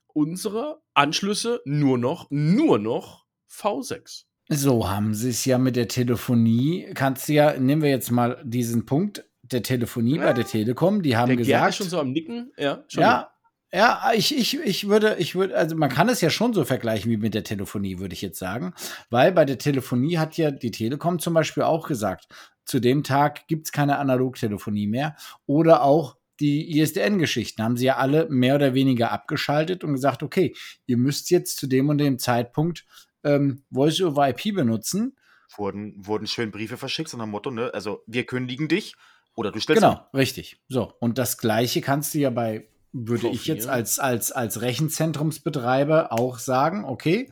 unsere 0.07 0.81
Anschlüsse 0.93 1.61
nur 1.65 1.97
noch, 1.97 2.27
nur 2.29 2.77
noch 2.77 3.25
V6. 3.49 4.25
So 4.49 4.89
haben 4.89 5.13
sie 5.13 5.29
es 5.29 5.45
ja 5.45 5.57
mit 5.57 5.75
der 5.75 5.87
Telefonie. 5.87 6.87
Kannst 6.95 7.29
du 7.29 7.33
ja, 7.33 7.57
nehmen 7.57 7.83
wir 7.83 7.89
jetzt 7.89 8.11
mal 8.11 8.41
diesen 8.43 8.85
Punkt 8.85 9.23
der 9.43 9.61
Telefonie 9.61 10.17
bei 10.17 10.33
der 10.33 10.45
Telekom. 10.45 11.03
Die 11.03 11.15
haben 11.15 11.27
Der 11.27 11.37
gesagt, 11.37 11.69
ist 11.69 11.75
schon 11.75 11.89
so 11.89 11.99
am 11.99 12.11
Nicken, 12.11 12.51
ja, 12.57 12.83
schon 12.87 13.01
ja, 13.01 13.29
ja, 13.71 14.11
ich, 14.15 14.35
ich, 14.35 14.59
ich 14.59 14.87
würde, 14.87 15.17
ich 15.19 15.35
würde, 15.35 15.55
also 15.55 15.75
man 15.75 15.89
kann 15.89 16.09
es 16.09 16.21
ja 16.21 16.31
schon 16.31 16.53
so 16.53 16.65
vergleichen 16.65 17.11
wie 17.11 17.17
mit 17.17 17.35
der 17.35 17.43
Telefonie, 17.43 17.99
würde 17.99 18.13
ich 18.13 18.21
jetzt 18.21 18.39
sagen. 18.39 18.73
Weil 19.11 19.31
bei 19.31 19.45
der 19.45 19.59
Telefonie 19.59 20.17
hat 20.17 20.37
ja 20.37 20.49
die 20.49 20.71
Telekom 20.71 21.19
zum 21.19 21.35
Beispiel 21.35 21.63
auch 21.63 21.87
gesagt, 21.87 22.27
zu 22.65 22.79
dem 22.79 23.03
Tag 23.03 23.47
gibt 23.47 23.67
es 23.67 23.71
keine 23.71 23.99
Analogtelefonie 23.99 24.87
mehr. 24.87 25.15
Oder 25.45 25.83
auch 25.83 26.17
die 26.39 26.79
ISDN-Geschichten 26.79 27.61
haben 27.61 27.77
sie 27.77 27.85
ja 27.85 27.97
alle 27.97 28.27
mehr 28.29 28.55
oder 28.55 28.73
weniger 28.73 29.11
abgeschaltet 29.11 29.83
und 29.83 29.93
gesagt, 29.93 30.23
okay, 30.23 30.55
ihr 30.87 30.97
müsst 30.97 31.29
jetzt 31.29 31.57
zu 31.57 31.67
dem 31.67 31.89
und 31.89 31.99
dem 31.99 32.17
Zeitpunkt 32.17 32.85
ähm, 33.23 33.63
Voice 33.71 34.01
over 34.01 34.29
IP 34.29 34.55
benutzen. 34.55 35.15
Wurden, 35.55 35.93
wurden 35.97 36.27
schön 36.27 36.51
Briefe 36.51 36.77
verschickt, 36.77 37.09
so 37.09 37.17
nach 37.17 37.25
dem 37.25 37.31
Motto, 37.31 37.49
ne? 37.51 37.71
Also, 37.73 38.03
wir 38.05 38.25
kündigen 38.25 38.67
dich 38.67 38.95
oder 39.35 39.51
du 39.51 39.59
stellst 39.59 39.81
Genau, 39.81 40.05
richtig. 40.13 40.59
So, 40.67 40.93
und 40.99 41.17
das 41.17 41.37
gleiche 41.37 41.81
kannst 41.81 42.13
du 42.13 42.19
ja 42.19 42.29
bei, 42.29 42.67
würde 42.91 43.27
ich 43.29 43.43
V4. 43.43 43.53
jetzt 43.53 43.67
als, 43.67 43.99
als, 43.99 44.31
als 44.31 44.61
Rechenzentrumsbetreiber 44.61 46.11
auch 46.11 46.39
sagen, 46.39 46.85
okay, 46.85 47.31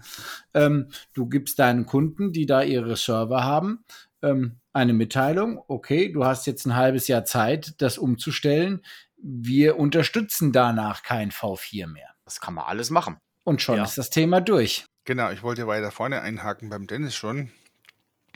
ähm, 0.54 0.90
du 1.14 1.28
gibst 1.28 1.60
deinen 1.60 1.86
Kunden, 1.86 2.32
die 2.32 2.46
da 2.46 2.64
ihre 2.64 2.96
Server 2.96 3.44
haben, 3.44 3.84
ähm, 4.22 4.60
eine 4.74 4.94
Mitteilung, 4.94 5.62
okay, 5.68 6.12
du 6.12 6.26
hast 6.26 6.48
jetzt 6.48 6.66
ein 6.66 6.76
halbes 6.76 7.08
Jahr 7.08 7.26
Zeit, 7.26 7.76
das 7.82 7.98
umzustellen. 7.98 8.84
Wir 9.18 9.78
unterstützen 9.80 10.52
danach 10.52 11.02
kein 11.04 11.32
V4 11.32 11.88
mehr. 11.88 12.10
Das 12.26 12.40
kann 12.40 12.54
man 12.54 12.66
alles 12.66 12.90
machen. 12.90 13.18
Und 13.44 13.62
schon 13.62 13.78
Ja. 13.78 13.84
ist 13.84 13.98
das 13.98 14.10
Thema 14.10 14.42
durch. 14.42 14.86
Genau, 15.08 15.32
ich 15.32 15.42
wollte 15.42 15.68
weiter 15.68 15.90
vorne 15.90 16.22
einhaken 16.22 16.70
beim 16.70 16.86
Dennis 16.86 17.16
schon. 17.16 17.50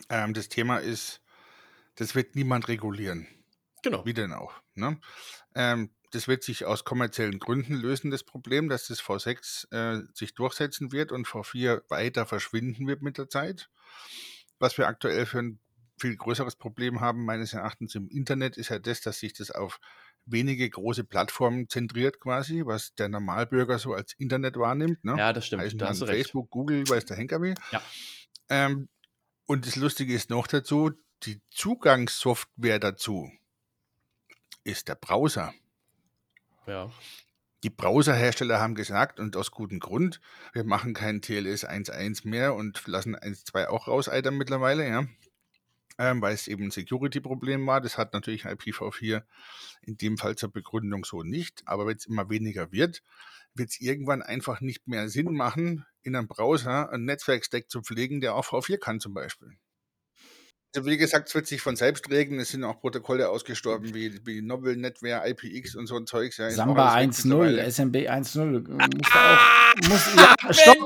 Ähm, 0.07 0.33
das 0.33 0.47
Thema 0.47 0.77
ist, 0.77 1.19
das 1.95 2.15
wird 2.15 2.37
niemand 2.37 2.69
regulieren. 2.69 3.27
Genau. 3.83 4.05
Wie 4.05 4.13
denn 4.13 4.31
auch. 4.31 4.53
Ne? 4.75 4.97
Ähm, 5.53 5.89
das 6.11 6.29
wird 6.29 6.43
sich 6.43 6.63
aus 6.63 6.85
kommerziellen 6.85 7.39
Gründen 7.39 7.73
lösen, 7.73 8.09
das 8.09 8.23
Problem, 8.23 8.69
dass 8.69 8.87
das 8.87 9.01
V6 9.01 9.69
äh, 9.73 10.07
sich 10.13 10.33
durchsetzen 10.33 10.93
wird 10.93 11.11
und 11.11 11.27
V4 11.27 11.81
weiter 11.89 12.25
verschwinden 12.25 12.87
wird 12.87 13.01
mit 13.01 13.17
der 13.17 13.27
Zeit. 13.27 13.69
Was 14.57 14.77
wir 14.77 14.87
aktuell 14.87 15.25
für 15.25 15.39
ein 15.39 15.59
viel 15.99 16.15
größeres 16.15 16.55
Problem 16.55 17.01
haben, 17.01 17.25
meines 17.25 17.51
Erachtens 17.51 17.95
im 17.95 18.07
Internet, 18.07 18.55
ist 18.55 18.69
ja 18.69 18.79
das, 18.79 19.01
dass 19.01 19.19
sich 19.19 19.33
das 19.33 19.51
auf 19.51 19.81
wenige 20.25 20.69
große 20.69 21.03
Plattformen 21.03 21.67
zentriert 21.69 22.19
quasi, 22.19 22.63
was 22.65 22.93
der 22.95 23.09
Normalbürger 23.09 23.79
so 23.79 23.93
als 23.93 24.13
Internet 24.13 24.57
wahrnimmt. 24.57 25.03
Ne? 25.03 25.15
Ja, 25.17 25.33
das 25.33 25.47
stimmt. 25.47 25.63
Heißen 25.63 25.79
Da 25.79 25.89
hast 25.89 26.01
du 26.01 26.05
recht. 26.05 26.17
Facebook, 26.17 26.49
Google, 26.49 26.87
weiß 26.87 27.05
der 27.05 27.17
Henker 27.17 27.41
wie. 27.41 27.53
Ja. 27.71 27.81
Ähm, 28.49 28.89
und 29.45 29.65
das 29.65 29.75
Lustige 29.75 30.13
ist 30.13 30.29
noch 30.29 30.47
dazu, 30.47 30.91
die 31.23 31.41
Zugangssoftware 31.49 32.79
dazu 32.79 33.29
ist 34.63 34.87
der 34.87 34.95
Browser. 34.95 35.53
Ja. 36.67 36.91
Die 37.63 37.69
Browserhersteller 37.69 38.59
haben 38.59 38.73
gesagt, 38.73 39.19
und 39.19 39.35
aus 39.35 39.51
gutem 39.51 39.79
Grund, 39.79 40.19
wir 40.53 40.63
machen 40.63 40.93
kein 40.93 41.21
TLS 41.21 41.67
1.1 41.67 42.27
mehr 42.27 42.55
und 42.55 42.87
lassen 42.87 43.15
1.2 43.15 43.67
auch 43.67 43.87
rauseitern 43.87 44.35
mittlerweile, 44.35 44.87
ja. 44.87 45.05
Ähm, 46.01 46.19
weil 46.19 46.33
es 46.33 46.47
eben 46.47 46.63
ein 46.63 46.71
Security-Problem 46.71 47.67
war. 47.67 47.79
Das 47.79 47.95
hat 47.95 48.13
natürlich 48.13 48.45
IPv4 48.45 49.21
in 49.83 49.97
dem 49.97 50.17
Fall 50.17 50.35
zur 50.35 50.51
Begründung 50.51 51.05
so 51.05 51.21
nicht. 51.21 51.61
Aber 51.65 51.85
wenn 51.85 51.95
es 51.95 52.07
immer 52.07 52.27
weniger 52.27 52.71
wird, 52.71 53.03
wird 53.53 53.69
es 53.69 53.79
irgendwann 53.79 54.23
einfach 54.23 54.61
nicht 54.61 54.87
mehr 54.87 55.09
Sinn 55.09 55.31
machen, 55.31 55.85
in 56.01 56.15
einem 56.15 56.27
Browser 56.27 56.91
einen 56.91 57.05
Netzwerkstack 57.05 57.69
zu 57.69 57.83
pflegen, 57.83 58.19
der 58.19 58.33
auch 58.33 58.45
V4 58.45 58.79
kann 58.79 58.99
zum 58.99 59.13
Beispiel. 59.13 59.51
Also 60.73 60.87
wie 60.87 60.97
gesagt, 60.97 61.27
es 61.27 61.35
wird 61.35 61.47
sich 61.47 61.61
von 61.61 61.75
selbst 61.75 62.09
regeln. 62.09 62.39
Es 62.39 62.51
sind 62.51 62.63
auch 62.63 62.79
Protokolle 62.79 63.29
ausgestorben 63.29 63.93
wie, 63.93 64.25
wie 64.25 64.41
Novel, 64.41 64.77
Netware, 64.77 65.29
IPX 65.29 65.75
und 65.75 65.87
so 65.87 65.97
ein 65.97 66.07
Zeugs. 66.07 66.37
Ja, 66.37 66.49
Samba 66.49 66.93
alles 66.93 67.25
weg 67.25 67.33
1.0, 67.33 67.37
mittlerweile. 67.37 67.71
SMB 67.71 67.95
1.0. 67.95 68.69
Musst 68.69 69.13
du 69.13 69.19
auch. 69.19 69.89
Musst, 69.89 70.15
ja, 70.15 70.35
stopp. 70.53 70.77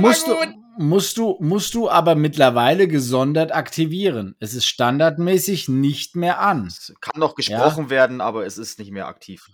Musst 0.00 0.26
du, 0.26 0.36
musst, 0.78 1.16
du, 1.18 1.36
musst 1.40 1.74
du 1.74 1.88
aber 1.88 2.16
mittlerweile 2.16 2.88
gesondert 2.88 3.54
aktivieren. 3.54 4.34
Es 4.40 4.54
ist 4.54 4.66
standardmäßig 4.66 5.68
nicht 5.68 6.16
mehr 6.16 6.40
an. 6.40 6.66
Es 6.66 6.92
kann 7.00 7.20
noch 7.20 7.36
gesprochen 7.36 7.90
werden, 7.90 8.20
aber 8.20 8.44
es 8.44 8.58
ist 8.58 8.80
nicht 8.80 8.90
mehr 8.90 9.06
aktiv. 9.06 9.46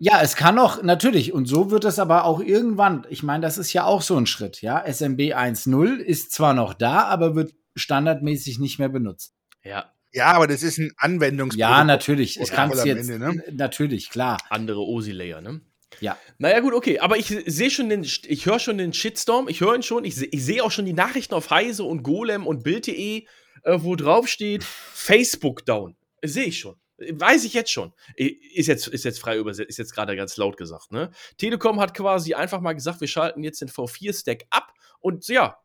Ja, 0.00 0.20
es 0.22 0.34
kann 0.34 0.58
auch, 0.58 0.82
natürlich. 0.82 1.32
Und 1.32 1.46
so 1.46 1.70
wird 1.70 1.84
es 1.84 2.00
aber 2.00 2.24
auch 2.24 2.40
irgendwann, 2.40 3.06
ich 3.10 3.22
meine, 3.22 3.42
das 3.42 3.58
ist 3.58 3.72
ja 3.72 3.84
auch 3.84 4.02
so 4.02 4.16
ein 4.16 4.26
Schritt, 4.26 4.62
ja. 4.62 4.84
SMB 4.84 5.20
1.0 5.34 5.96
ist 5.96 6.32
zwar 6.32 6.54
noch 6.54 6.74
da, 6.74 7.04
aber 7.04 7.34
wird 7.34 7.52
standardmäßig 7.78 8.58
nicht 8.58 8.78
mehr 8.78 8.88
benutzt. 8.88 9.34
Ja, 9.64 9.92
Ja, 10.12 10.26
aber 10.32 10.46
das 10.46 10.62
ist 10.62 10.78
ein 10.78 10.92
Anwendungsprotokoll. 10.96 11.78
Ja, 11.78 11.84
natürlich. 11.84 12.38
Es 12.38 12.50
am 12.52 12.70
jetzt, 12.86 13.08
Ende, 13.10 13.18
ne? 13.18 13.44
natürlich, 13.52 14.10
klar. 14.10 14.38
andere 14.50 14.80
OSI-Layer, 14.80 15.40
ne? 15.40 15.60
Ja. 16.00 16.18
Naja, 16.38 16.60
gut, 16.60 16.74
okay. 16.74 16.98
Aber 17.00 17.16
ich 17.16 17.26
sehe 17.46 17.70
schon 17.70 17.88
den, 17.88 18.02
ich 18.04 18.46
höre 18.46 18.58
schon 18.58 18.78
den 18.78 18.92
Shitstorm, 18.92 19.48
ich 19.48 19.60
höre 19.60 19.74
ihn 19.74 19.82
schon, 19.82 20.04
ich, 20.04 20.14
seh- 20.16 20.28
ich 20.30 20.44
sehe 20.44 20.62
auch 20.62 20.70
schon 20.70 20.84
die 20.84 20.92
Nachrichten 20.92 21.34
auf 21.34 21.50
Heise 21.50 21.84
und 21.84 22.02
Golem 22.02 22.46
und 22.46 22.62
Bild.de, 22.62 23.26
äh, 23.64 23.78
wo 23.82 23.96
drauf 23.96 24.28
steht, 24.28 24.64
Facebook 24.64 25.64
down. 25.64 25.96
Sehe 26.22 26.44
ich 26.46 26.58
schon. 26.58 26.76
Weiß 27.12 27.44
ich 27.44 27.54
jetzt 27.54 27.70
schon. 27.70 27.92
Ist 28.16 28.66
jetzt, 28.66 28.88
ist 28.88 29.04
jetzt 29.04 29.20
frei 29.20 29.36
übersetzt, 29.38 29.68
ist 29.70 29.78
jetzt 29.78 29.94
gerade 29.94 30.16
ganz 30.16 30.36
laut 30.36 30.56
gesagt, 30.56 30.90
ne? 30.90 31.10
Telekom 31.36 31.80
hat 31.80 31.94
quasi 31.94 32.34
einfach 32.34 32.60
mal 32.60 32.72
gesagt, 32.74 33.00
wir 33.00 33.08
schalten 33.08 33.42
jetzt 33.44 33.60
den 33.60 33.68
V4-Stack 33.68 34.44
ab 34.50 34.72
und 35.00 35.26
ja, 35.28 35.56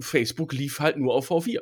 Facebook 0.00 0.52
lief 0.52 0.80
halt 0.80 0.96
nur 0.96 1.14
auf 1.14 1.30
V4. 1.30 1.60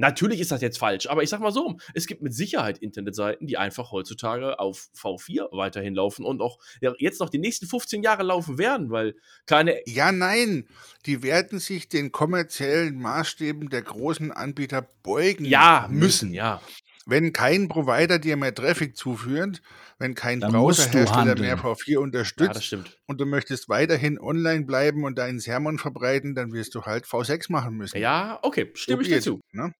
Natürlich 0.00 0.38
ist 0.38 0.52
das 0.52 0.60
jetzt 0.60 0.78
falsch, 0.78 1.08
aber 1.08 1.24
ich 1.24 1.28
sag 1.28 1.40
mal 1.40 1.50
so, 1.50 1.76
es 1.92 2.06
gibt 2.06 2.22
mit 2.22 2.32
Sicherheit 2.32 2.78
Internetseiten, 2.78 3.48
die 3.48 3.58
einfach 3.58 3.90
heutzutage 3.90 4.60
auf 4.60 4.88
V4 4.96 5.48
weiterhin 5.50 5.92
laufen 5.92 6.24
und 6.24 6.40
auch 6.40 6.60
jetzt 6.98 7.18
noch 7.18 7.30
die 7.30 7.38
nächsten 7.38 7.66
15 7.66 8.04
Jahre 8.04 8.22
laufen 8.22 8.58
werden, 8.58 8.90
weil 8.90 9.16
keine. 9.46 9.80
Ja, 9.86 10.12
nein. 10.12 10.68
Die 11.04 11.24
werden 11.24 11.58
sich 11.58 11.88
den 11.88 12.12
kommerziellen 12.12 12.96
Maßstäben 13.00 13.70
der 13.70 13.82
großen 13.82 14.30
Anbieter 14.30 14.82
beugen. 15.02 15.44
Ja, 15.44 15.88
müssen, 15.90 16.32
ja. 16.32 16.62
Wenn 17.08 17.32
kein 17.32 17.68
Provider 17.68 18.18
dir 18.18 18.36
mehr 18.36 18.54
Traffic 18.54 18.94
zuführt, 18.94 19.62
wenn 19.98 20.14
kein 20.14 20.40
Browserhersteller 20.40 21.38
mehr 21.38 21.56
V4 21.58 21.92
Ja, 21.92 22.00
unterstützt 22.00 22.56
das 22.56 22.64
stimmt. 22.64 22.98
und 23.06 23.18
du 23.18 23.24
möchtest 23.24 23.70
weiterhin 23.70 24.20
online 24.20 24.66
bleiben 24.66 25.04
und 25.04 25.18
deinen 25.18 25.40
Sermon 25.40 25.78
verbreiten, 25.78 26.34
dann 26.34 26.52
wirst 26.52 26.74
du 26.74 26.82
halt 26.82 27.06
V6 27.06 27.50
machen 27.50 27.76
müssen. 27.76 27.98
Ja, 27.98 28.38
okay, 28.42 28.70
stimme 28.74 29.02
ich 29.02 29.08
So 29.08 29.10
be 29.10 29.16
it, 29.16 29.26
dazu. 29.26 29.40
Ne? 29.52 29.72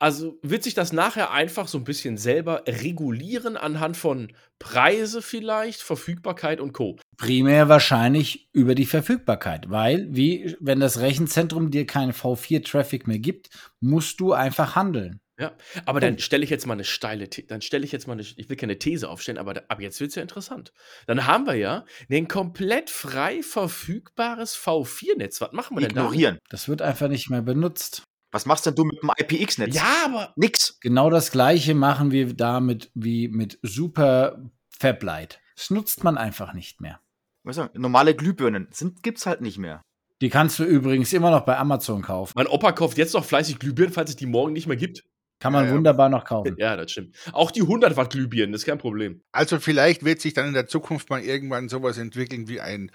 Also 0.00 0.36
wird 0.42 0.64
sich 0.64 0.74
das 0.74 0.92
nachher 0.92 1.30
einfach 1.30 1.68
so 1.68 1.78
ein 1.78 1.84
bisschen 1.84 2.16
selber 2.16 2.64
regulieren 2.66 3.56
anhand 3.56 3.96
von 3.96 4.32
Preise 4.58 5.22
vielleicht, 5.22 5.80
Verfügbarkeit 5.80 6.60
und 6.60 6.72
Co. 6.72 6.96
Primär 7.16 7.68
wahrscheinlich 7.68 8.48
über 8.52 8.74
die 8.74 8.86
Verfügbarkeit, 8.86 9.70
weil, 9.70 10.08
wie, 10.10 10.56
wenn 10.58 10.80
das 10.80 10.98
Rechenzentrum 10.98 11.70
dir 11.70 11.86
keinen 11.86 12.12
V4-Traffic 12.12 13.06
mehr 13.06 13.20
gibt, 13.20 13.50
musst 13.78 14.18
du 14.18 14.32
einfach 14.32 14.74
handeln. 14.74 15.20
Ja, 15.42 15.52
aber 15.86 16.00
dann 16.00 16.18
stelle 16.18 16.44
ich 16.44 16.50
jetzt 16.50 16.66
mal 16.66 16.74
eine 16.74 16.84
steile, 16.84 17.28
The 17.32 17.46
dann 17.46 17.62
stelle 17.62 17.84
ich 17.84 17.92
jetzt 17.92 18.06
mal 18.06 18.14
eine, 18.14 18.22
ich 18.22 18.48
will 18.48 18.56
keine 18.56 18.78
These 18.78 19.08
aufstellen, 19.08 19.38
aber 19.38 19.54
da, 19.54 19.62
ab 19.68 19.80
jetzt 19.80 20.00
wird 20.00 20.10
es 20.10 20.14
ja 20.14 20.22
interessant. 20.22 20.72
Dann 21.06 21.26
haben 21.26 21.46
wir 21.46 21.54
ja 21.54 21.84
ein 22.10 22.28
komplett 22.28 22.90
frei 22.90 23.42
verfügbares 23.42 24.56
V4-Netz. 24.56 25.40
Was 25.40 25.52
machen 25.52 25.76
wir 25.76 25.86
denn 25.86 25.96
da? 25.96 26.02
Ignorieren. 26.02 26.38
Das 26.48 26.68
wird 26.68 26.82
einfach 26.82 27.08
nicht 27.08 27.28
mehr 27.30 27.42
benutzt. 27.42 28.04
Was 28.30 28.46
machst 28.46 28.64
denn 28.64 28.74
du 28.74 28.84
mit 28.84 29.02
dem 29.02 29.10
IPX-Netz? 29.18 29.74
Ja, 29.74 30.04
aber 30.06 30.32
Nix. 30.36 30.78
Genau 30.80 31.10
das 31.10 31.30
gleiche 31.30 31.74
machen 31.74 32.10
wir 32.10 32.32
damit 32.34 32.90
wie 32.94 33.28
mit 33.28 33.58
Super 33.62 34.42
Fablight. 34.78 35.40
Das 35.56 35.70
nutzt 35.70 36.02
man 36.02 36.16
einfach 36.16 36.54
nicht 36.54 36.80
mehr. 36.80 37.00
Weißt 37.44 37.58
du, 37.58 37.68
normale 37.74 38.14
Glühbirnen 38.14 38.68
sind, 38.70 39.02
gibt's 39.02 39.26
halt 39.26 39.40
nicht 39.42 39.58
mehr. 39.58 39.82
Die 40.22 40.30
kannst 40.30 40.58
du 40.60 40.64
übrigens 40.64 41.12
immer 41.12 41.32
noch 41.32 41.44
bei 41.44 41.58
Amazon 41.58 42.00
kaufen. 42.00 42.32
mein 42.36 42.46
Opa 42.46 42.70
kauft 42.70 42.96
jetzt 42.96 43.12
noch 43.12 43.24
fleißig 43.24 43.58
Glühbirnen, 43.58 43.92
falls 43.92 44.10
es 44.10 44.16
die 44.16 44.26
morgen 44.26 44.52
nicht 44.52 44.68
mehr 44.68 44.76
gibt. 44.76 45.04
Kann 45.42 45.52
man 45.52 45.64
Ja, 45.64 45.70
ja. 45.70 45.76
wunderbar 45.76 46.08
noch 46.08 46.24
kaufen. 46.24 46.54
Ja, 46.56 46.76
das 46.76 46.92
stimmt. 46.92 47.16
Auch 47.32 47.50
die 47.50 47.62
100 47.62 47.96
Watt 47.96 48.12
Glühbirnen, 48.12 48.52
das 48.52 48.62
ist 48.62 48.66
kein 48.66 48.78
Problem. 48.78 49.22
Also 49.32 49.58
vielleicht 49.58 50.04
wird 50.04 50.20
sich 50.20 50.34
dann 50.34 50.46
in 50.46 50.54
der 50.54 50.68
Zukunft 50.68 51.10
mal 51.10 51.20
irgendwann 51.20 51.68
sowas 51.68 51.98
entwickeln 51.98 52.46
wie 52.48 52.60
ein, 52.60 52.92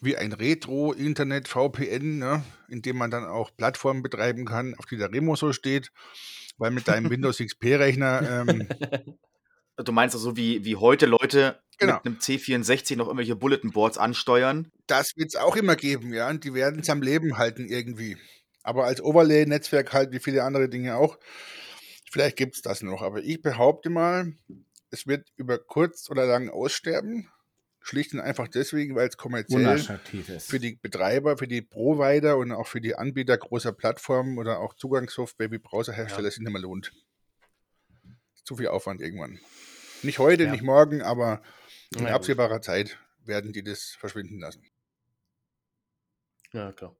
wie 0.00 0.16
ein 0.16 0.32
Retro-Internet-VPN, 0.32 2.18
ne? 2.18 2.44
in 2.68 2.82
dem 2.82 2.96
man 2.96 3.10
dann 3.10 3.24
auch 3.24 3.50
Plattformen 3.56 4.02
betreiben 4.02 4.44
kann, 4.44 4.74
auf 4.78 4.86
die 4.86 4.96
der 4.98 5.12
Remo 5.12 5.34
so 5.34 5.52
steht. 5.52 5.90
Weil 6.58 6.70
mit 6.70 6.86
deinem 6.86 7.10
Windows 7.10 7.38
XP-Rechner, 7.38 8.44
ähm, 8.48 8.68
Du 9.84 9.92
meinst 9.92 10.14
also, 10.14 10.36
wie, 10.36 10.62
wie 10.64 10.76
heute 10.76 11.06
Leute 11.06 11.58
Genau. 11.78 11.94
mit 11.94 12.06
einem 12.06 12.16
C64 12.18 12.96
noch 12.96 13.06
irgendwelche 13.06 13.34
Bulletin 13.34 13.70
Boards 13.70 13.96
ansteuern? 13.96 14.70
das 14.86 15.16
wird 15.16 15.28
es 15.28 15.36
auch 15.36 15.56
immer 15.56 15.74
geben, 15.76 16.12
ja. 16.12 16.28
Und 16.28 16.44
die 16.44 16.52
werden 16.52 16.80
es 16.80 16.90
am 16.90 17.00
Leben 17.00 17.38
halten 17.38 17.66
irgendwie. 17.66 18.18
Aber 18.62 18.84
als 18.84 19.02
Overlay-Netzwerk 19.02 19.92
halt 19.94 20.12
wie 20.12 20.18
viele 20.18 20.44
andere 20.44 20.68
Dinge 20.68 20.96
auch. 20.96 21.18
Vielleicht 22.10 22.36
gibt 22.36 22.56
es 22.56 22.62
das 22.62 22.82
noch. 22.82 23.02
Aber 23.02 23.22
ich 23.22 23.40
behaupte 23.40 23.88
mal, 23.88 24.34
es 24.90 25.06
wird 25.06 25.32
über 25.36 25.58
kurz 25.58 26.10
oder 26.10 26.26
lang 26.26 26.50
aussterben. 26.50 27.30
Schlicht 27.82 28.12
und 28.12 28.20
einfach 28.20 28.46
deswegen, 28.46 28.94
weil 28.94 29.08
es 29.08 29.16
kommerziell 29.16 29.78
für 30.40 30.58
die 30.60 30.74
Betreiber, 30.76 31.38
für 31.38 31.48
die 31.48 31.62
Provider 31.62 32.36
und 32.36 32.52
auch 32.52 32.66
für 32.66 32.82
die 32.82 32.94
Anbieter 32.94 33.38
großer 33.38 33.72
Plattformen 33.72 34.36
oder 34.38 34.60
auch 34.60 34.74
Zugangssoftware 34.74 35.50
wie 35.50 35.58
Browserhersteller 35.58 36.26
Ja. 36.28 36.30
sich 36.30 36.40
nicht 36.40 36.52
mehr 36.52 36.60
lohnt. 36.60 36.92
Zu 38.44 38.56
viel 38.56 38.68
Aufwand 38.68 39.00
irgendwann. 39.00 39.40
Nicht 40.02 40.18
heute, 40.18 40.44
Ja. 40.44 40.50
nicht 40.52 40.62
morgen, 40.62 41.00
aber 41.00 41.40
in 41.94 42.00
gut. 42.00 42.08
absehbarer 42.08 42.60
Zeit 42.60 42.98
werden 43.24 43.52
die 43.54 43.62
das 43.62 43.96
verschwinden 43.98 44.40
lassen. 44.40 44.62
Ja, 46.52 46.72
klar. 46.72 46.94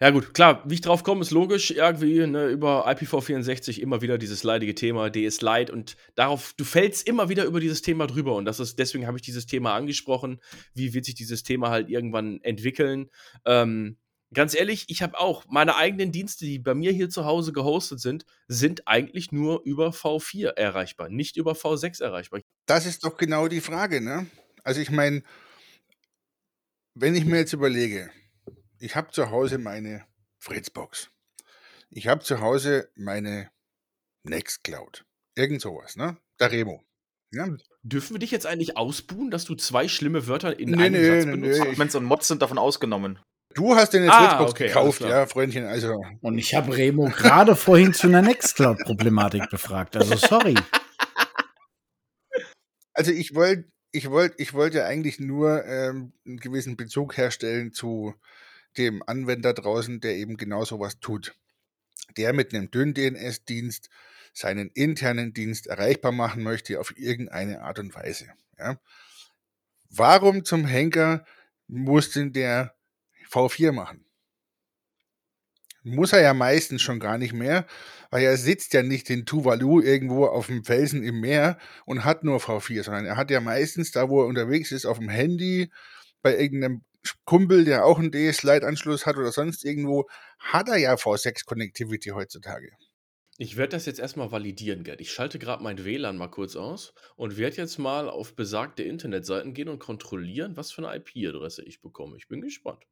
Ja, 0.00 0.10
gut, 0.10 0.34
klar, 0.34 0.62
wie 0.66 0.74
ich 0.74 0.82
drauf 0.82 1.02
komme, 1.04 1.22
ist 1.22 1.30
logisch. 1.30 1.70
Irgendwie 1.70 2.26
ne, 2.26 2.48
über 2.48 2.86
IPv64 2.86 3.80
immer 3.80 4.02
wieder 4.02 4.18
dieses 4.18 4.42
leidige 4.42 4.74
Thema, 4.74 5.08
DS 5.08 5.40
Lite 5.40 5.72
und 5.72 5.96
darauf, 6.14 6.52
du 6.56 6.64
fällst 6.64 7.06
immer 7.08 7.28
wieder 7.30 7.44
über 7.44 7.60
dieses 7.60 7.80
Thema 7.80 8.06
drüber 8.06 8.34
und 8.36 8.44
das 8.44 8.60
ist, 8.60 8.78
deswegen 8.78 9.06
habe 9.06 9.16
ich 9.16 9.22
dieses 9.22 9.46
Thema 9.46 9.74
angesprochen. 9.74 10.40
Wie 10.74 10.92
wird 10.92 11.06
sich 11.06 11.14
dieses 11.14 11.42
Thema 11.44 11.70
halt 11.70 11.88
irgendwann 11.88 12.40
entwickeln? 12.42 13.08
Ähm, 13.46 13.96
ganz 14.34 14.54
ehrlich, 14.54 14.84
ich 14.88 15.00
habe 15.00 15.18
auch 15.18 15.44
meine 15.48 15.76
eigenen 15.76 16.12
Dienste, 16.12 16.44
die 16.44 16.58
bei 16.58 16.74
mir 16.74 16.92
hier 16.92 17.08
zu 17.08 17.24
Hause 17.24 17.52
gehostet 17.52 18.00
sind, 18.00 18.26
sind 18.48 18.86
eigentlich 18.86 19.32
nur 19.32 19.62
über 19.64 19.90
V4 19.90 20.48
erreichbar, 20.56 21.08
nicht 21.08 21.38
über 21.38 21.52
V6 21.52 22.02
erreichbar. 22.02 22.40
Das 22.66 22.84
ist 22.84 23.04
doch 23.04 23.16
genau 23.16 23.48
die 23.48 23.62
Frage, 23.62 24.02
ne? 24.02 24.26
Also 24.62 24.80
ich 24.82 24.90
meine, 24.90 25.22
wenn 26.94 27.14
ich 27.14 27.24
mir 27.24 27.38
jetzt 27.38 27.52
überlege, 27.54 28.10
ich 28.78 28.96
habe 28.96 29.10
zu 29.10 29.30
Hause 29.30 29.58
meine 29.58 30.04
Fritzbox. 30.38 31.10
Ich 31.90 32.08
habe 32.08 32.22
zu 32.22 32.40
Hause 32.40 32.90
meine 32.96 33.50
Nextcloud. 34.24 35.04
Irgend 35.34 35.60
sowas, 35.60 35.96
ne? 35.96 36.16
Der 36.40 36.50
Remo. 36.50 36.82
Ja, 37.32 37.48
Dürfen 37.82 38.14
wir 38.14 38.18
dich 38.18 38.30
jetzt 38.30 38.46
eigentlich 38.46 38.76
ausbuhen, 38.76 39.30
dass 39.30 39.44
du 39.44 39.54
zwei 39.54 39.88
schlimme 39.88 40.26
Wörter 40.26 40.58
in 40.58 40.70
Nee, 40.70 40.82
einem 40.84 41.00
nee, 41.00 41.06
Satz 41.08 41.24
nee, 41.26 41.30
benutzt? 41.32 41.60
nee. 41.60 41.68
Admins 41.70 41.94
und 41.94 42.04
Mods 42.04 42.28
sind 42.28 42.42
davon 42.42 42.58
ausgenommen. 42.58 43.18
Du 43.54 43.74
hast 43.74 43.92
dir 43.92 44.00
eine 44.00 44.12
Ah, 44.12 44.28
Fritzbox 44.28 44.50
okay, 44.50 44.66
gekauft, 44.68 45.00
ja, 45.00 45.26
Freundchen. 45.26 45.64
Also, 45.66 46.02
Und 46.20 46.38
ich 46.38 46.54
habe 46.54 46.76
Remo 46.76 47.06
gerade 47.06 47.56
vorhin 47.56 47.94
zu 47.94 48.06
einer 48.06 48.22
Nextcloud-Problematik 48.22 49.48
befragt. 49.50 49.96
Also 49.96 50.16
sorry. 50.16 50.54
also 52.92 53.12
ich 53.12 53.34
wollte, 53.34 53.70
ich 53.92 54.10
wollte, 54.10 54.34
ich 54.38 54.52
wollte 54.52 54.84
eigentlich 54.84 55.20
nur 55.20 55.64
ähm, 55.64 56.12
einen 56.26 56.38
gewissen 56.38 56.76
Bezug 56.76 57.16
herstellen 57.16 57.72
zu 57.72 58.14
dem 58.78 59.02
Anwender 59.06 59.52
draußen, 59.52 60.00
der 60.00 60.16
eben 60.16 60.36
genau 60.36 60.64
sowas 60.64 61.00
tut. 61.00 61.34
Der 62.16 62.32
mit 62.32 62.54
einem 62.54 62.70
dünnen 62.70 62.94
DNS-Dienst 62.94 63.90
seinen 64.32 64.68
internen 64.68 65.32
Dienst 65.32 65.66
erreichbar 65.66 66.12
machen 66.12 66.42
möchte 66.42 66.78
auf 66.78 66.96
irgendeine 66.98 67.62
Art 67.62 67.78
und 67.78 67.94
Weise. 67.94 68.28
Ja. 68.58 68.78
Warum 69.88 70.44
zum 70.44 70.66
Henker 70.66 71.24
muss 71.66 72.10
denn 72.10 72.32
der 72.32 72.74
V4 73.30 73.72
machen? 73.72 74.04
Muss 75.82 76.12
er 76.12 76.20
ja 76.20 76.34
meistens 76.34 76.82
schon 76.82 76.98
gar 76.98 77.16
nicht 77.16 77.32
mehr, 77.32 77.64
weil 78.10 78.24
er 78.24 78.36
sitzt 78.36 78.74
ja 78.74 78.82
nicht 78.82 79.08
in 79.08 79.24
Tuvalu 79.24 79.80
irgendwo 79.80 80.26
auf 80.26 80.48
dem 80.48 80.64
Felsen 80.64 81.02
im 81.02 81.20
Meer 81.20 81.58
und 81.84 82.04
hat 82.04 82.24
nur 82.24 82.38
V4, 82.38 82.82
sondern 82.82 83.06
er 83.06 83.16
hat 83.16 83.30
ja 83.30 83.40
meistens 83.40 83.92
da, 83.92 84.08
wo 84.08 84.20
er 84.20 84.26
unterwegs 84.26 84.72
ist, 84.72 84.84
auf 84.84 84.98
dem 84.98 85.08
Handy, 85.08 85.70
bei 86.22 86.36
irgendeinem 86.36 86.82
Kumpel, 87.24 87.64
der 87.64 87.84
auch 87.84 87.98
einen 87.98 88.10
DS-Lite-Anschluss 88.10 89.06
hat 89.06 89.16
oder 89.16 89.32
sonst 89.32 89.64
irgendwo, 89.64 90.06
hat 90.38 90.68
er 90.68 90.76
ja 90.76 90.94
V6-Connectivity 90.94 92.10
heutzutage. 92.10 92.70
Ich 93.38 93.58
werde 93.58 93.76
das 93.76 93.84
jetzt 93.84 94.00
erstmal 94.00 94.32
validieren, 94.32 94.82
Gerd. 94.82 95.02
Ich 95.02 95.12
schalte 95.12 95.38
gerade 95.38 95.62
mein 95.62 95.84
WLAN 95.84 96.16
mal 96.16 96.28
kurz 96.28 96.56
aus 96.56 96.94
und 97.16 97.36
werde 97.36 97.56
jetzt 97.56 97.78
mal 97.78 98.08
auf 98.08 98.34
besagte 98.34 98.82
Internetseiten 98.82 99.52
gehen 99.52 99.68
und 99.68 99.78
kontrollieren, 99.78 100.56
was 100.56 100.72
für 100.72 100.88
eine 100.88 100.96
IP-Adresse 100.96 101.62
ich 101.62 101.82
bekomme. 101.82 102.16
Ich 102.16 102.28
bin 102.28 102.40
gespannt. 102.40 102.82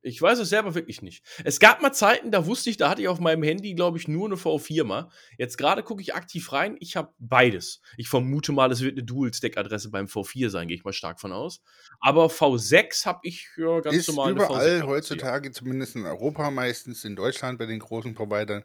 Ich 0.00 0.22
weiß 0.22 0.38
es 0.38 0.48
selber 0.48 0.74
wirklich 0.76 1.02
nicht. 1.02 1.24
Es 1.44 1.58
gab 1.58 1.82
mal 1.82 1.92
Zeiten, 1.92 2.30
da 2.30 2.46
wusste 2.46 2.70
ich, 2.70 2.76
da 2.76 2.88
hatte 2.88 3.02
ich 3.02 3.08
auf 3.08 3.18
meinem 3.18 3.42
Handy, 3.42 3.74
glaube 3.74 3.98
ich, 3.98 4.06
nur 4.06 4.26
eine 4.26 4.36
V4 4.36 4.84
mal. 4.84 5.10
Jetzt 5.38 5.58
gerade 5.58 5.82
gucke 5.82 6.00
ich 6.00 6.14
aktiv 6.14 6.52
rein. 6.52 6.76
Ich 6.78 6.96
habe 6.96 7.12
beides. 7.18 7.80
Ich 7.96 8.08
vermute 8.08 8.52
mal, 8.52 8.70
es 8.70 8.80
wird 8.80 8.96
eine 8.96 9.04
Dual-Stack-Adresse 9.04 9.90
beim 9.90 10.06
V4 10.06 10.50
sein, 10.50 10.68
gehe 10.68 10.76
ich 10.76 10.84
mal 10.84 10.92
stark 10.92 11.20
von 11.20 11.32
aus. 11.32 11.62
Aber 12.00 12.26
V6 12.26 13.06
habe 13.06 13.20
ich 13.24 13.48
ja 13.56 13.80
ganz 13.80 13.96
Ist 13.96 14.08
normal 14.08 14.32
überall 14.32 14.80
V6. 14.82 14.86
heutzutage, 14.86 15.50
zumindest 15.50 15.96
in 15.96 16.06
Europa, 16.06 16.50
meistens 16.52 17.04
in 17.04 17.16
Deutschland 17.16 17.58
bei 17.58 17.66
den 17.66 17.80
großen 17.80 18.14
Providern, 18.14 18.62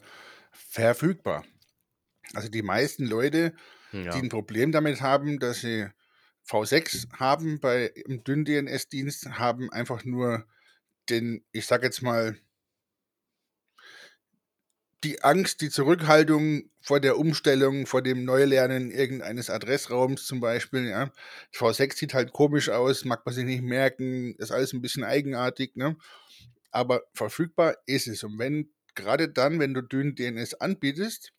verfügbar. 0.52 1.44
Also 2.34 2.48
die 2.50 2.62
meisten 2.62 3.06
Leute, 3.06 3.54
die 3.92 4.06
Ja. 4.06 4.14
ein 4.14 4.30
Problem 4.30 4.72
damit 4.72 5.02
haben, 5.02 5.40
dass 5.40 5.62
sie 5.62 5.88
V6 6.48 7.08
haben 7.18 7.60
bei 7.60 7.86
im 8.06 8.24
dünnen 8.24 8.46
DNS-Dienst, 8.46 9.40
haben 9.40 9.72
einfach 9.72 10.04
nur 10.04 10.46
den, 11.10 11.45
ich 11.51 11.66
sag 11.66 11.84
jetzt 11.84 12.01
mal, 12.01 12.38
die 15.04 15.22
Angst, 15.24 15.62
die 15.62 15.70
Zurückhaltung 15.70 16.70
vor 16.82 16.99
der 16.99 17.18
Umstellung, 17.18 17.86
vor 17.86 18.01
dem 18.01 18.24
Neulernen 18.24 18.89
irgendeines 18.89 19.49
Adressraums 19.49 20.26
zum 20.26 20.39
Beispiel, 20.39 20.88
ja. 20.88 21.12
V6 21.54 21.95
sieht 21.97 22.14
halt 22.14 22.32
komisch 22.32 22.70
aus, 22.70 23.04
mag 23.06 23.26
man 23.26 23.36
sich 23.36 23.45
nicht 23.45 23.64
merken, 23.64 24.36
ist 24.38 24.51
alles 24.51 24.74
ein 24.74 24.82
bisschen 24.82 25.04
eigenartig, 25.04 25.76
ne? 25.76 25.97
Aber 26.72 27.04
verfügbar 27.14 27.76
ist 27.86 28.08
es. 28.08 28.24
Und 28.24 28.39
wenn, 28.39 28.74
gerade 28.95 29.30
dann, 29.30 29.60
wenn 29.60 29.74
du 29.74 29.82
dünn 29.82 30.16
DNS 30.16 30.56
anbietest 30.56 31.34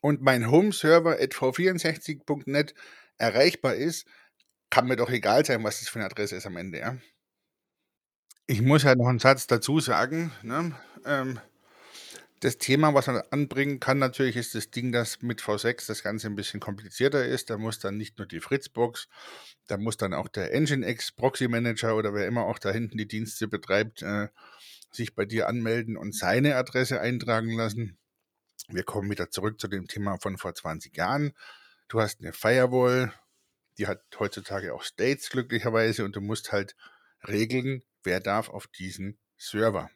und 0.00 0.22
mein 0.22 0.50
Home-Server 0.50 1.18
at 1.20 1.34
v64.net 1.34 2.74
erreichbar 3.18 3.74
ist, 3.74 4.06
kann 4.70 4.86
mir 4.86 4.96
doch 4.96 5.10
egal 5.10 5.44
sein, 5.44 5.64
was 5.64 5.80
das 5.80 5.88
für 5.88 5.98
eine 5.98 6.06
Adresse 6.06 6.36
ist 6.36 6.46
am 6.46 6.56
Ende, 6.56 6.78
ja. 6.78 6.98
Ich 8.46 8.60
muss 8.60 8.82
ja 8.82 8.94
noch 8.94 9.06
einen 9.06 9.20
Satz 9.20 9.46
dazu 9.46 9.80
sagen, 9.80 10.32
ne? 10.42 10.74
Ähm, 11.04 11.38
das 12.40 12.58
Thema, 12.58 12.92
was 12.92 13.06
man 13.06 13.22
anbringen 13.30 13.78
kann, 13.78 13.98
natürlich 13.98 14.34
ist 14.34 14.56
das 14.56 14.68
Ding, 14.70 14.90
dass 14.90 15.22
mit 15.22 15.40
V6 15.40 15.86
das 15.86 16.02
Ganze 16.02 16.26
ein 16.26 16.34
bisschen 16.34 16.58
komplizierter 16.58 17.24
ist. 17.24 17.50
Da 17.50 17.56
muss 17.56 17.78
dann 17.78 17.96
nicht 17.96 18.18
nur 18.18 18.26
die 18.26 18.40
Fritzbox, 18.40 19.08
da 19.68 19.76
muss 19.76 19.96
dann 19.96 20.12
auch 20.12 20.26
der 20.26 20.50
Nginx 20.52 21.12
Proxy 21.12 21.46
Manager 21.46 21.94
oder 21.94 22.14
wer 22.14 22.26
immer 22.26 22.44
auch 22.46 22.58
da 22.58 22.72
hinten 22.72 22.98
die 22.98 23.06
Dienste 23.06 23.46
betreibt, 23.46 24.02
äh, 24.02 24.26
sich 24.90 25.14
bei 25.14 25.24
dir 25.24 25.48
anmelden 25.48 25.96
und 25.96 26.16
seine 26.16 26.56
Adresse 26.56 27.00
eintragen 27.00 27.52
lassen. 27.56 27.96
Wir 28.68 28.82
kommen 28.82 29.08
wieder 29.08 29.30
zurück 29.30 29.60
zu 29.60 29.68
dem 29.68 29.86
Thema 29.86 30.18
von 30.18 30.36
vor 30.36 30.52
20 30.52 30.96
Jahren. 30.96 31.32
Du 31.86 32.00
hast 32.00 32.20
eine 32.20 32.32
Firewall, 32.32 33.12
die 33.78 33.86
hat 33.86 34.02
heutzutage 34.18 34.74
auch 34.74 34.82
States 34.82 35.30
glücklicherweise 35.30 36.04
und 36.04 36.16
du 36.16 36.20
musst 36.20 36.50
halt 36.50 36.74
regeln, 37.28 37.84
wer 38.04 38.20
darf 38.20 38.48
auf 38.48 38.66
diesen 38.66 39.18
Server. 39.36 39.90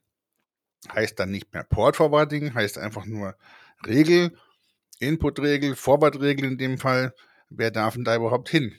Heißt 0.93 1.19
dann 1.19 1.31
nicht 1.31 1.53
mehr 1.53 1.65
Port 1.65 1.97
Forwarding, 1.97 2.55
heißt 2.55 2.79
einfach 2.79 3.07
nur 3.07 3.37
Regel, 3.87 4.37
Input-Regel, 5.01 5.77
Forward-Regel 5.77 6.45
in 6.45 6.59
dem 6.59 6.79
Fall. 6.79 7.15
Wer 7.49 7.71
darf 7.71 7.95
denn 7.95 8.05
da 8.05 8.17
überhaupt 8.17 8.49
hin? 8.49 8.79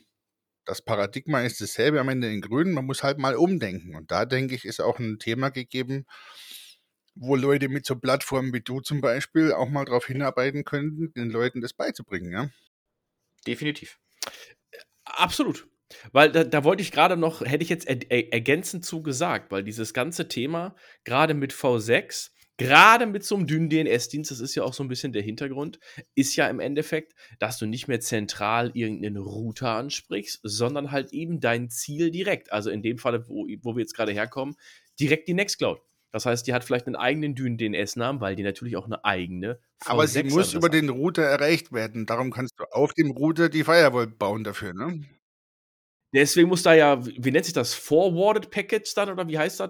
Das 0.66 0.82
Paradigma 0.82 1.42
ist 1.42 1.62
dasselbe 1.62 2.00
am 2.00 2.10
Ende 2.10 2.32
in 2.32 2.42
Grün. 2.42 2.74
Man 2.74 2.86
muss 2.86 3.04
halt 3.04 3.20
mal 3.20 3.36
umdenken. 3.36 3.96
Und 3.96 4.12
da 4.12 4.26
denke 4.26 4.56
ich, 4.56 4.66
ist 4.66 4.82
auch 4.82 5.00
ein 5.00 5.20
Thema 5.20 5.50
gegeben, 5.50 6.06
wo 7.16 7.36
Leute 7.36 7.70
mit 7.70 7.86
so 7.86 7.96
Plattformen 7.96 8.54
wie 8.54 8.62
du 8.62 8.82
zum 8.82 9.00
Beispiel 9.00 9.54
auch 9.54 9.70
mal 9.70 9.86
darauf 9.86 10.08
hinarbeiten 10.08 10.66
könnten, 10.66 11.14
den 11.14 11.30
Leuten 11.30 11.62
das 11.62 11.74
beizubringen. 11.74 12.32
Ja? 12.32 12.50
Definitiv. 13.46 14.00
Absolut. 15.06 15.68
Weil 16.12 16.32
da, 16.32 16.44
da 16.44 16.64
wollte 16.64 16.82
ich 16.82 16.92
gerade 16.92 17.18
noch, 17.18 17.42
hätte 17.42 17.64
ich 17.64 17.70
jetzt 17.70 17.88
er, 17.88 18.00
er, 18.10 18.34
ergänzend 18.34 18.86
zu 18.86 19.02
gesagt, 19.02 19.52
weil 19.52 19.64
dieses 19.64 19.94
ganze 19.94 20.28
Thema, 20.28 20.76
gerade 21.04 21.34
mit 21.34 21.54
V6, 21.54 22.32
gerade 22.58 23.06
mit 23.06 23.24
so 23.24 23.36
einem 23.36 23.48
dünnen 23.48 23.70
DNS-Dienst, 23.70 24.32
das 24.32 24.40
ist 24.40 24.56
ja 24.56 24.64
auch 24.64 24.74
so 24.74 24.84
ein 24.84 24.90
bisschen 24.90 25.14
der 25.14 25.22
Hintergrund, 25.22 25.80
ist 26.16 26.36
ja 26.36 26.48
im 26.48 26.60
Endeffekt, 26.60 27.14
dass 27.40 27.58
du 27.58 27.66
nicht 27.66 27.88
mehr 27.88 28.00
zentral 28.00 28.72
irgendeinen 28.74 29.18
Router 29.18 29.70
ansprichst, 29.70 30.40
sondern 30.44 30.92
halt 30.92 31.14
eben 31.14 31.40
dein 31.40 31.70
Ziel 31.70 32.12
direkt. 32.12 32.52
Also 32.52 32.70
in 32.70 32.82
dem 32.82 32.98
Fall, 32.98 33.28
wo, 33.30 33.48
wo 33.62 33.76
wir 33.76 33.82
jetzt 33.82 33.96
gerade 33.96 34.12
herkommen, 34.12 34.56
direkt 35.00 35.28
die 35.28 35.36
Nextcloud. 35.36 35.80
Das 36.12 36.26
heißt, 36.26 36.48
die 36.48 36.54
hat 36.54 36.64
vielleicht 36.64 36.88
einen 36.88 36.96
eigenen 36.96 37.36
dünnen 37.36 37.58
DNS-Namen, 37.58 38.22
weil 38.22 38.36
die 38.36 38.44
natürlich 38.44 38.78
auch 38.78 38.86
eine 38.86 39.04
eigene 39.06 39.60
Aber 39.86 40.08
sie 40.08 40.24
muss 40.24 40.54
über 40.54 40.70
den 40.70 40.90
Router 40.90 41.24
erreicht 41.24 41.74
werden. 41.74 42.06
Darum 42.06 42.32
kannst 42.32 42.60
du 42.60 42.64
auf 42.72 42.94
dem 42.94 43.12
Router 43.12 43.50
die 43.50 43.64
Firewall 43.64 44.08
bauen 44.08 44.44
dafür, 44.44 44.74
ne? 44.74 45.02
Deswegen 46.14 46.50
muss 46.50 46.64
da 46.64 46.74
ja, 46.74 47.06
wie 47.06 47.32
nennt 47.32 47.46
sich 47.46 47.54
das, 47.54 47.74
Forwarded 47.74 48.50
Package 48.50 48.94
dann 48.96 49.10
oder 49.10 49.28
wie 49.28 49.38
heißt 49.38 49.60
das? 49.60 49.70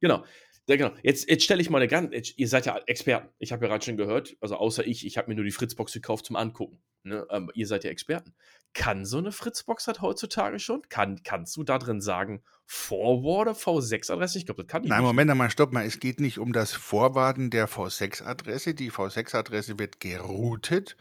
Genau. 0.00 0.24
Ja, 0.66 0.76
genau. 0.76 0.92
Jetzt, 1.02 1.28
jetzt 1.28 1.44
stelle 1.44 1.60
ich 1.60 1.68
mal 1.68 1.78
eine 1.78 1.88
ganz, 1.88 2.12
jetzt, 2.14 2.38
ihr 2.38 2.48
seid 2.48 2.64
ja 2.64 2.78
Experten. 2.86 3.28
Ich 3.38 3.52
habe 3.52 3.64
ja 3.64 3.70
gerade 3.70 3.84
schon 3.84 3.98
gehört, 3.98 4.36
also 4.40 4.56
außer 4.56 4.86
ich, 4.86 5.04
ich 5.04 5.18
habe 5.18 5.28
mir 5.28 5.34
nur 5.34 5.44
die 5.44 5.50
Fritzbox 5.50 5.92
gekauft 5.92 6.24
zum 6.24 6.36
Angucken. 6.36 6.78
Ne? 7.02 7.26
Ähm, 7.30 7.50
ihr 7.54 7.66
seid 7.66 7.84
ja 7.84 7.90
Experten. 7.90 8.34
Kann 8.72 9.04
so 9.04 9.18
eine 9.18 9.30
Fritzbox 9.30 9.86
halt 9.86 10.00
heutzutage 10.00 10.58
schon? 10.58 10.82
Kann, 10.88 11.22
kannst 11.22 11.56
du 11.56 11.64
da 11.64 11.78
drin 11.78 12.00
sagen, 12.00 12.42
Forwarder 12.64 13.52
V6-Adresse? 13.52 14.38
Ich 14.38 14.46
glaube, 14.46 14.64
das 14.64 14.72
kann 14.72 14.82
die 14.82 14.88
Nein, 14.88 15.00
nicht. 15.00 15.06
Moment 15.06 15.30
einmal, 15.30 15.50
stopp 15.50 15.72
mal. 15.72 15.84
Es 15.84 16.00
geht 16.00 16.18
nicht 16.18 16.38
um 16.38 16.54
das 16.54 16.72
Vorwarten 16.72 17.50
der 17.50 17.68
V6-Adresse. 17.68 18.74
Die 18.74 18.90
V6-Adresse 18.90 19.78
wird 19.78 20.00
geroutet. 20.00 20.96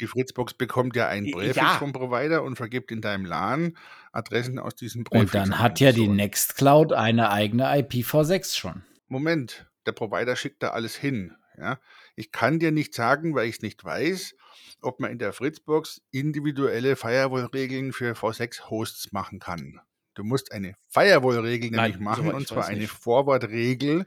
Die 0.00 0.06
Fritzbox 0.06 0.54
bekommt 0.54 0.96
ja 0.96 1.08
einen 1.08 1.30
Präfix 1.30 1.56
Ja. 1.56 1.78
vom 1.78 1.92
Provider 1.92 2.42
und 2.42 2.56
vergibt 2.56 2.90
in 2.90 3.00
deinem 3.00 3.24
LAN 3.24 3.76
Adressen 4.12 4.58
aus 4.58 4.74
diesem 4.74 5.04
Präfix. 5.04 5.32
Und 5.32 5.34
dann 5.34 5.52
an. 5.54 5.58
hat 5.60 5.80
ja 5.80 5.92
die. 5.92 6.08
Nextcloud 6.08 6.92
eine 6.92 7.30
eigene 7.30 7.64
IPv6 7.66 8.56
schon. 8.56 8.84
Moment, 9.08 9.66
der 9.86 9.92
Provider 9.92 10.36
schickt 10.36 10.62
da 10.62 10.70
alles 10.70 10.96
hin. 10.96 11.34
Ja? 11.58 11.78
Ich 12.14 12.32
kann 12.32 12.58
dir 12.58 12.72
nicht 12.72 12.94
sagen, 12.94 13.34
weil 13.34 13.48
ich 13.48 13.56
es 13.56 13.62
nicht 13.62 13.84
weiß, 13.84 14.34
ob 14.82 15.00
man 15.00 15.10
in 15.10 15.18
der 15.18 15.32
Fritzbox 15.32 16.02
individuelle 16.10 16.96
Firewall-Regeln 16.96 17.92
für 17.92 18.12
V6-Hosts 18.12 19.12
machen 19.12 19.38
kann. 19.38 19.80
Du 20.14 20.24
musst 20.24 20.52
eine 20.52 20.74
Firewall-Regel 20.88 21.70
nämlich 21.70 21.98
machen, 21.98 22.32
und 22.32 22.48
zwar 22.48 22.66
eine. 22.66 22.86
Forward-Regel, 22.88 24.06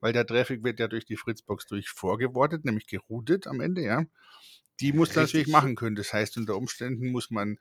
weil 0.00 0.12
der 0.12 0.26
Traffic 0.26 0.62
wird 0.62 0.78
ja 0.78 0.88
durch 0.88 1.06
die 1.06 1.16
Fritzbox 1.16 1.66
durch 1.66 1.88
vorgewortet, 1.88 2.64
nämlich 2.64 2.86
geroutet 2.86 3.46
am 3.46 3.60
Ende, 3.60 3.82
ja. 3.82 4.04
Die 4.80 4.92
muss 4.92 5.10
du 5.10 5.20
natürlich 5.20 5.48
machen 5.48 5.74
können. 5.74 5.96
Das 5.96 6.12
heißt, 6.12 6.36
unter 6.36 6.56
Umständen 6.56 7.10
muss 7.12 7.30
man 7.30 7.58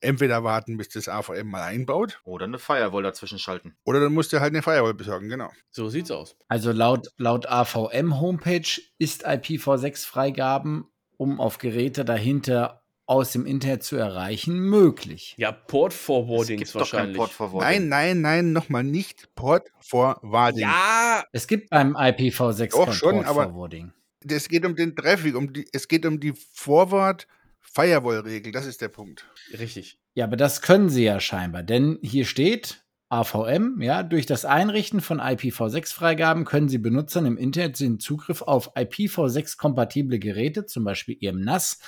entweder 0.00 0.44
warten, 0.44 0.76
bis 0.76 0.90
das 0.90 1.08
AVM 1.08 1.48
mal 1.48 1.62
einbaut, 1.62 2.20
Oder 2.24 2.44
eine 2.44 2.58
Firewall 2.58 3.02
dazwischen 3.02 3.38
schalten. 3.38 3.74
oder 3.84 4.00
dann 4.00 4.12
musst 4.12 4.30
du 4.34 4.40
halt 4.40 4.52
eine 4.52 4.62
Firewall 4.62 4.92
besorgen, 4.92 5.30
genau. 5.30 5.50
So 5.70 5.88
sieht's 5.88 6.10
aus. 6.10 6.36
Also 6.48 6.72
laut, 6.72 7.08
laut 7.16 7.46
AVM-Homepage 7.48 8.82
ist 8.98 9.26
IPv6-Freigaben, 9.26 10.84
um 11.16 11.40
auf 11.40 11.56
Geräte 11.58 12.04
dahinter 12.04 12.82
aus 13.06 13.32
dem 13.32 13.46
Internet 13.46 13.82
zu 13.82 13.96
erreichen, 13.96 14.58
möglich. 14.58 15.34
Ja, 15.36 15.52
Port 15.52 15.92
Es 15.92 15.98
Forwardings 16.00 16.46
gibt 16.60 16.74
doch 16.74 16.80
kein 16.80 16.80
wahrscheinlich. 16.80 17.16
Port 17.16 17.30
Forwarding. 17.32 17.88
Nein, 17.88 17.88
nein, 17.88 18.20
nein, 18.20 18.52
nochmal 18.52 18.84
nicht 18.84 19.34
Port 19.34 19.68
Forwarding. 19.80 20.62
ja, 20.62 21.24
Es 21.32 21.46
gibt 21.46 21.70
beim 21.70 21.96
IPv6 21.96 22.70
Doch, 22.72 22.84
kein 22.86 22.94
schon, 22.94 23.14
Port 23.16 23.26
aber- 23.26 23.44
Forwarding. 23.44 23.92
Es 24.30 24.48
geht 24.48 24.64
um 24.64 24.76
den 24.76 24.94
Traffic, 24.94 25.34
um 25.34 25.52
die, 25.52 25.66
es 25.72 25.88
geht 25.88 26.06
um 26.06 26.20
die 26.20 26.32
Forward 26.32 27.26
Firewall-Regel, 27.60 28.52
das 28.52 28.66
ist 28.66 28.80
der 28.80 28.88
Punkt. 28.88 29.26
richtig. 29.58 29.98
Ja, 30.14 30.26
aber 30.26 30.36
das 30.36 30.60
können 30.60 30.90
sie 30.90 31.04
ja 31.04 31.20
scheinbar, 31.20 31.62
denn 31.62 31.98
hier 32.02 32.26
steht 32.26 32.81
AVM, 33.12 33.82
ja, 33.82 34.02
durch 34.02 34.24
das 34.24 34.46
Einrichten 34.46 35.02
von 35.02 35.20
IPv6-Freigaben 35.20 36.46
können 36.46 36.70
Sie 36.70 36.78
Benutzern 36.78 37.26
im 37.26 37.36
Internet 37.36 37.78
den 37.78 38.00
Zugriff 38.00 38.40
auf 38.40 38.74
IPv6-kompatible 38.74 40.18
Geräte, 40.18 40.64
zum 40.64 40.84
Beispiel 40.84 41.18
Ihrem 41.20 41.42
NAS 41.42 41.78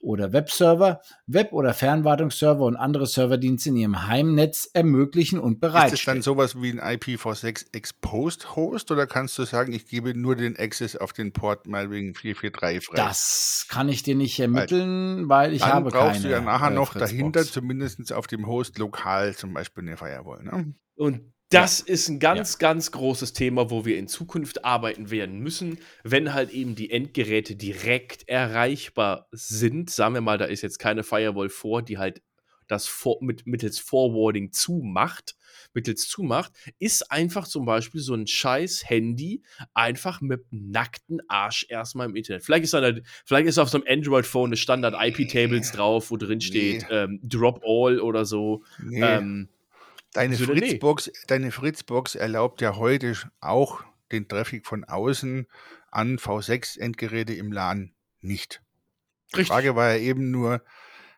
oder 0.00 0.32
Webserver, 0.32 1.00
Web- 1.26 1.52
oder 1.52 1.74
Fernwartungsserver 1.74 2.64
und 2.64 2.76
andere 2.76 3.06
Serverdienste 3.06 3.70
in 3.70 3.76
Ihrem 3.76 4.06
Heimnetz 4.06 4.70
ermöglichen 4.72 5.40
und 5.40 5.54
Ist 5.54 5.62
das 5.62 5.72
bereitstellen. 5.72 6.18
dann 6.18 6.22
sowas 6.22 6.62
wie 6.62 6.70
ein 6.70 6.80
IPv6 6.80 7.74
Exposed 7.74 8.54
Host 8.54 8.92
oder 8.92 9.08
kannst 9.08 9.36
du 9.38 9.44
sagen, 9.44 9.72
ich 9.72 9.88
gebe 9.88 10.16
nur 10.16 10.36
den 10.36 10.56
Access 10.56 10.94
auf 10.94 11.12
den 11.12 11.32
Port 11.32 11.66
meinetwegen 11.66 12.14
443 12.14 12.86
frei? 12.86 12.96
Das 12.96 13.66
kann 13.68 13.88
ich 13.88 14.04
dir 14.04 14.14
nicht 14.14 14.38
ermitteln, 14.38 15.28
weil 15.28 15.52
ich 15.52 15.62
Dann 15.62 15.72
habe 15.72 15.90
brauchst 15.90 16.22
keine. 16.22 16.22
du 16.22 16.30
ja 16.30 16.40
nachher 16.40 16.70
äh, 16.70 16.74
noch 16.74 16.94
dahinter 16.94 17.42
zumindest 17.44 18.12
auf 18.12 18.28
dem 18.28 18.46
Host 18.46 18.78
lokal 18.78 19.34
zum 19.34 19.52
Beispiel 19.54 19.82
eine 19.82 19.96
Firewall. 19.96 20.44
Ne? 20.44 20.67
Und 20.98 21.32
das 21.50 21.80
ist 21.80 22.08
ein 22.08 22.18
ganz, 22.18 22.58
ganz 22.58 22.90
großes 22.92 23.32
Thema, 23.32 23.70
wo 23.70 23.86
wir 23.86 23.96
in 23.96 24.06
Zukunft 24.06 24.66
arbeiten 24.66 25.10
werden 25.10 25.38
müssen, 25.38 25.78
wenn 26.04 26.34
halt 26.34 26.50
eben 26.50 26.74
die 26.74 26.90
Endgeräte 26.90 27.56
direkt 27.56 28.28
erreichbar 28.28 29.28
sind. 29.30 29.88
Sagen 29.88 30.14
wir 30.14 30.20
mal, 30.20 30.36
da 30.36 30.44
ist 30.44 30.60
jetzt 30.60 30.78
keine 30.78 31.04
Firewall 31.04 31.48
vor, 31.48 31.80
die 31.82 31.96
halt 31.96 32.20
das 32.66 32.86
vor, 32.86 33.16
mit, 33.22 33.46
mittels 33.46 33.78
Forwarding 33.78 34.52
zumacht, 34.52 35.36
mittels 35.72 36.06
zumacht, 36.06 36.52
ist 36.78 37.10
einfach 37.10 37.48
zum 37.48 37.64
Beispiel 37.64 38.02
so 38.02 38.12
ein 38.12 38.26
scheiß 38.26 38.88
Handy 38.90 39.42
einfach 39.72 40.20
mit 40.20 40.44
nackten 40.50 41.22
Arsch 41.28 41.64
erstmal 41.70 42.10
im 42.10 42.16
Internet. 42.16 42.44
Vielleicht 42.44 42.64
ist, 42.64 42.74
da, 42.74 42.92
vielleicht 43.24 43.48
ist 43.48 43.56
auf 43.56 43.70
so 43.70 43.78
einem 43.80 43.86
Android-Phone 43.88 44.50
eine 44.50 44.56
Standard-IP-Tables 44.58 45.72
drauf, 45.72 46.10
wo 46.10 46.18
drin 46.18 46.42
steht 46.42 46.86
Nee. 46.90 46.94
ähm, 46.94 47.20
Drop 47.22 47.62
All 47.64 48.00
oder 48.00 48.26
so. 48.26 48.64
Nee. 48.82 49.00
Ähm, 49.00 49.48
Deine? 50.12 50.36
Fritzbox, 50.36 51.10
deine 51.26 51.52
Fritzbox 51.52 52.14
erlaubt 52.14 52.60
ja 52.60 52.76
heute 52.76 53.14
auch 53.40 53.84
den 54.10 54.28
Traffic 54.28 54.66
von 54.66 54.84
außen 54.84 55.46
an 55.90 56.18
V6-Endgeräte 56.18 57.34
im 57.34 57.52
LAN 57.52 57.92
nicht. 58.20 58.62
Die 59.32 59.36
Richtig. 59.36 59.48
Frage 59.48 59.76
war 59.76 59.92
ja 59.92 59.98
eben 59.98 60.30
nur, 60.30 60.62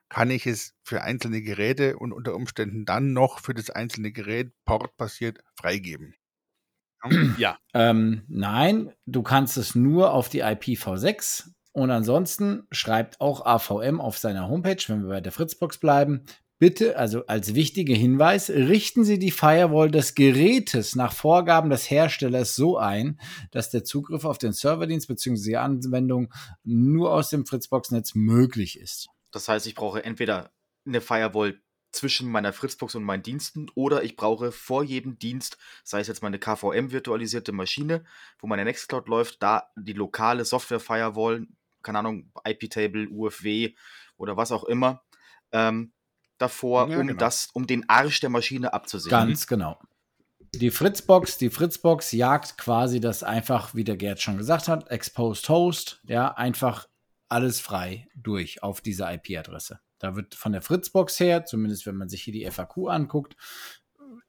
kann 0.09 0.31
ich 0.31 0.47
es 0.47 0.75
für 0.83 1.03
einzelne 1.03 1.41
Geräte 1.41 1.97
und 1.97 2.13
unter 2.13 2.35
Umständen 2.35 2.85
dann 2.85 3.13
noch 3.13 3.39
für 3.39 3.55
das 3.55 3.71
einzelne 3.71 4.11
Gerät 4.11 4.53
portbasiert 4.65 5.39
freigeben? 5.55 6.15
ja, 7.39 7.59
Ähm, 7.73 8.25
nein, 8.29 8.93
du 9.07 9.23
kannst 9.23 9.57
es 9.57 9.75
nur 9.75 10.13
auf 10.13 10.29
die 10.29 10.45
IPv6 10.45 11.51
und 11.73 11.91
ansonsten 11.91 12.67
schreibt 12.73 13.21
auch 13.21 13.47
AVM 13.47 14.01
auf 14.01 14.19
seiner 14.19 14.49
Homepage, 14.49 14.83
wenn 14.89 15.03
wir 15.03 15.09
bei 15.09 15.21
der 15.21 15.33
Fritzbox 15.33 15.79
bleiben, 15.79 16.25
bitte, 16.61 16.97
also 16.97 17.27
als 17.27 17.55
wichtiger 17.55 17.97
Hinweis, 17.97 18.51
richten 18.51 19.03
Sie 19.03 19.19
die 19.19 19.33
Firewall 19.33 19.91
des 19.91 20.15
Gerätes 20.15 20.95
nach 20.95 21.13
Vorgaben 21.13 21.71
des 21.71 21.91
Herstellers 21.91 22.55
so 22.55 22.77
ein, 22.77 23.19
dass 23.51 23.71
der 23.71 23.83
Zugriff 23.83 24.25
auf 24.25 24.39
den 24.39 24.53
Serverdienst 24.53 25.09
bzw. 25.09 25.43
die 25.43 25.57
Anwendung 25.57 26.33
nur 26.63 27.13
aus 27.13 27.31
dem 27.31 27.47
Fritzbox-Netz 27.47 28.15
möglich 28.15 28.79
ist. 28.79 29.09
Das 29.33 29.49
heißt, 29.49 29.67
ich 29.67 29.75
brauche 29.75 30.05
entweder 30.05 30.53
eine 30.87 31.01
Firewall 31.01 31.61
zwischen 31.93 32.31
meiner 32.31 32.53
Fritzbox 32.53 32.95
und 32.95 33.05
meinen 33.05 33.23
Diensten 33.23 33.69
oder 33.75 34.05
ich 34.05 34.15
brauche 34.15 34.53
vor 34.53 34.85
jedem 34.85 35.19
Dienst, 35.19 35.57
sei 35.83 36.01
es 36.01 36.09
jetzt 36.09 36.23
meine 36.23 36.39
KVM-virtualisierte 36.39 37.53
Maschine, 37.53 38.05
wo 38.39 38.47
meine 38.47 38.65
Nextcloud 38.65 39.09
läuft, 39.09 39.43
da 39.43 39.71
die 39.77 39.95
lokale 39.95 40.45
Software-Firewall, 40.45 41.47
keine 41.83 41.99
Ahnung, 41.99 42.31
IP-Table, 42.47 43.09
UFW 43.09 43.75
oder 44.19 44.37
was 44.37 44.53
auch 44.53 44.65
immer, 44.65 45.03
ähm, 45.53 45.93
davor, 46.41 46.89
Ja, 46.89 46.99
um 46.99 47.07
genau. 47.07 47.19
das, 47.19 47.49
um 47.53 47.67
den 47.67 47.89
Arsch 47.89 48.21
der 48.21 48.31
Maschine 48.31 48.73
abzusichern. 48.73 49.29
Ganz 49.29 49.47
genau. 49.47 49.79
Die 50.55 50.71
Fritzbox, 50.71 51.39
die 51.39 51.51
Fritzbox 51.51 52.11
jagt 52.13 52.59
quasi 52.59 53.01
das 53.01 53.23
einfach, 53.23 53.75
wie 53.75 53.85
der 53.85 53.97
Gerd 53.97 54.21
schon 54.21 54.37
gesagt 54.37 54.67
hat, 54.67 54.91
Exposed 54.91 55.49
Host, 55.49 56.01
ja, 56.05 56.33
einfach 56.35 56.89
alles 57.29 57.61
frei 57.61 58.09
durch 58.17 58.63
auf 58.63 58.81
diese 58.81 59.05
IP-Adresse. 59.05 59.79
Da 60.01 60.17
wird 60.17 60.35
von 60.35 60.53
der 60.53 60.63
Fritzbox 60.63 61.21
her, 61.21 61.45
zumindest 61.45 61.87
wenn 61.87 61.95
man 61.95 62.09
sich 62.09 62.23
hier 62.23 62.33
die 62.33 62.51
FAQ 62.51 62.89
anguckt, 62.89 63.37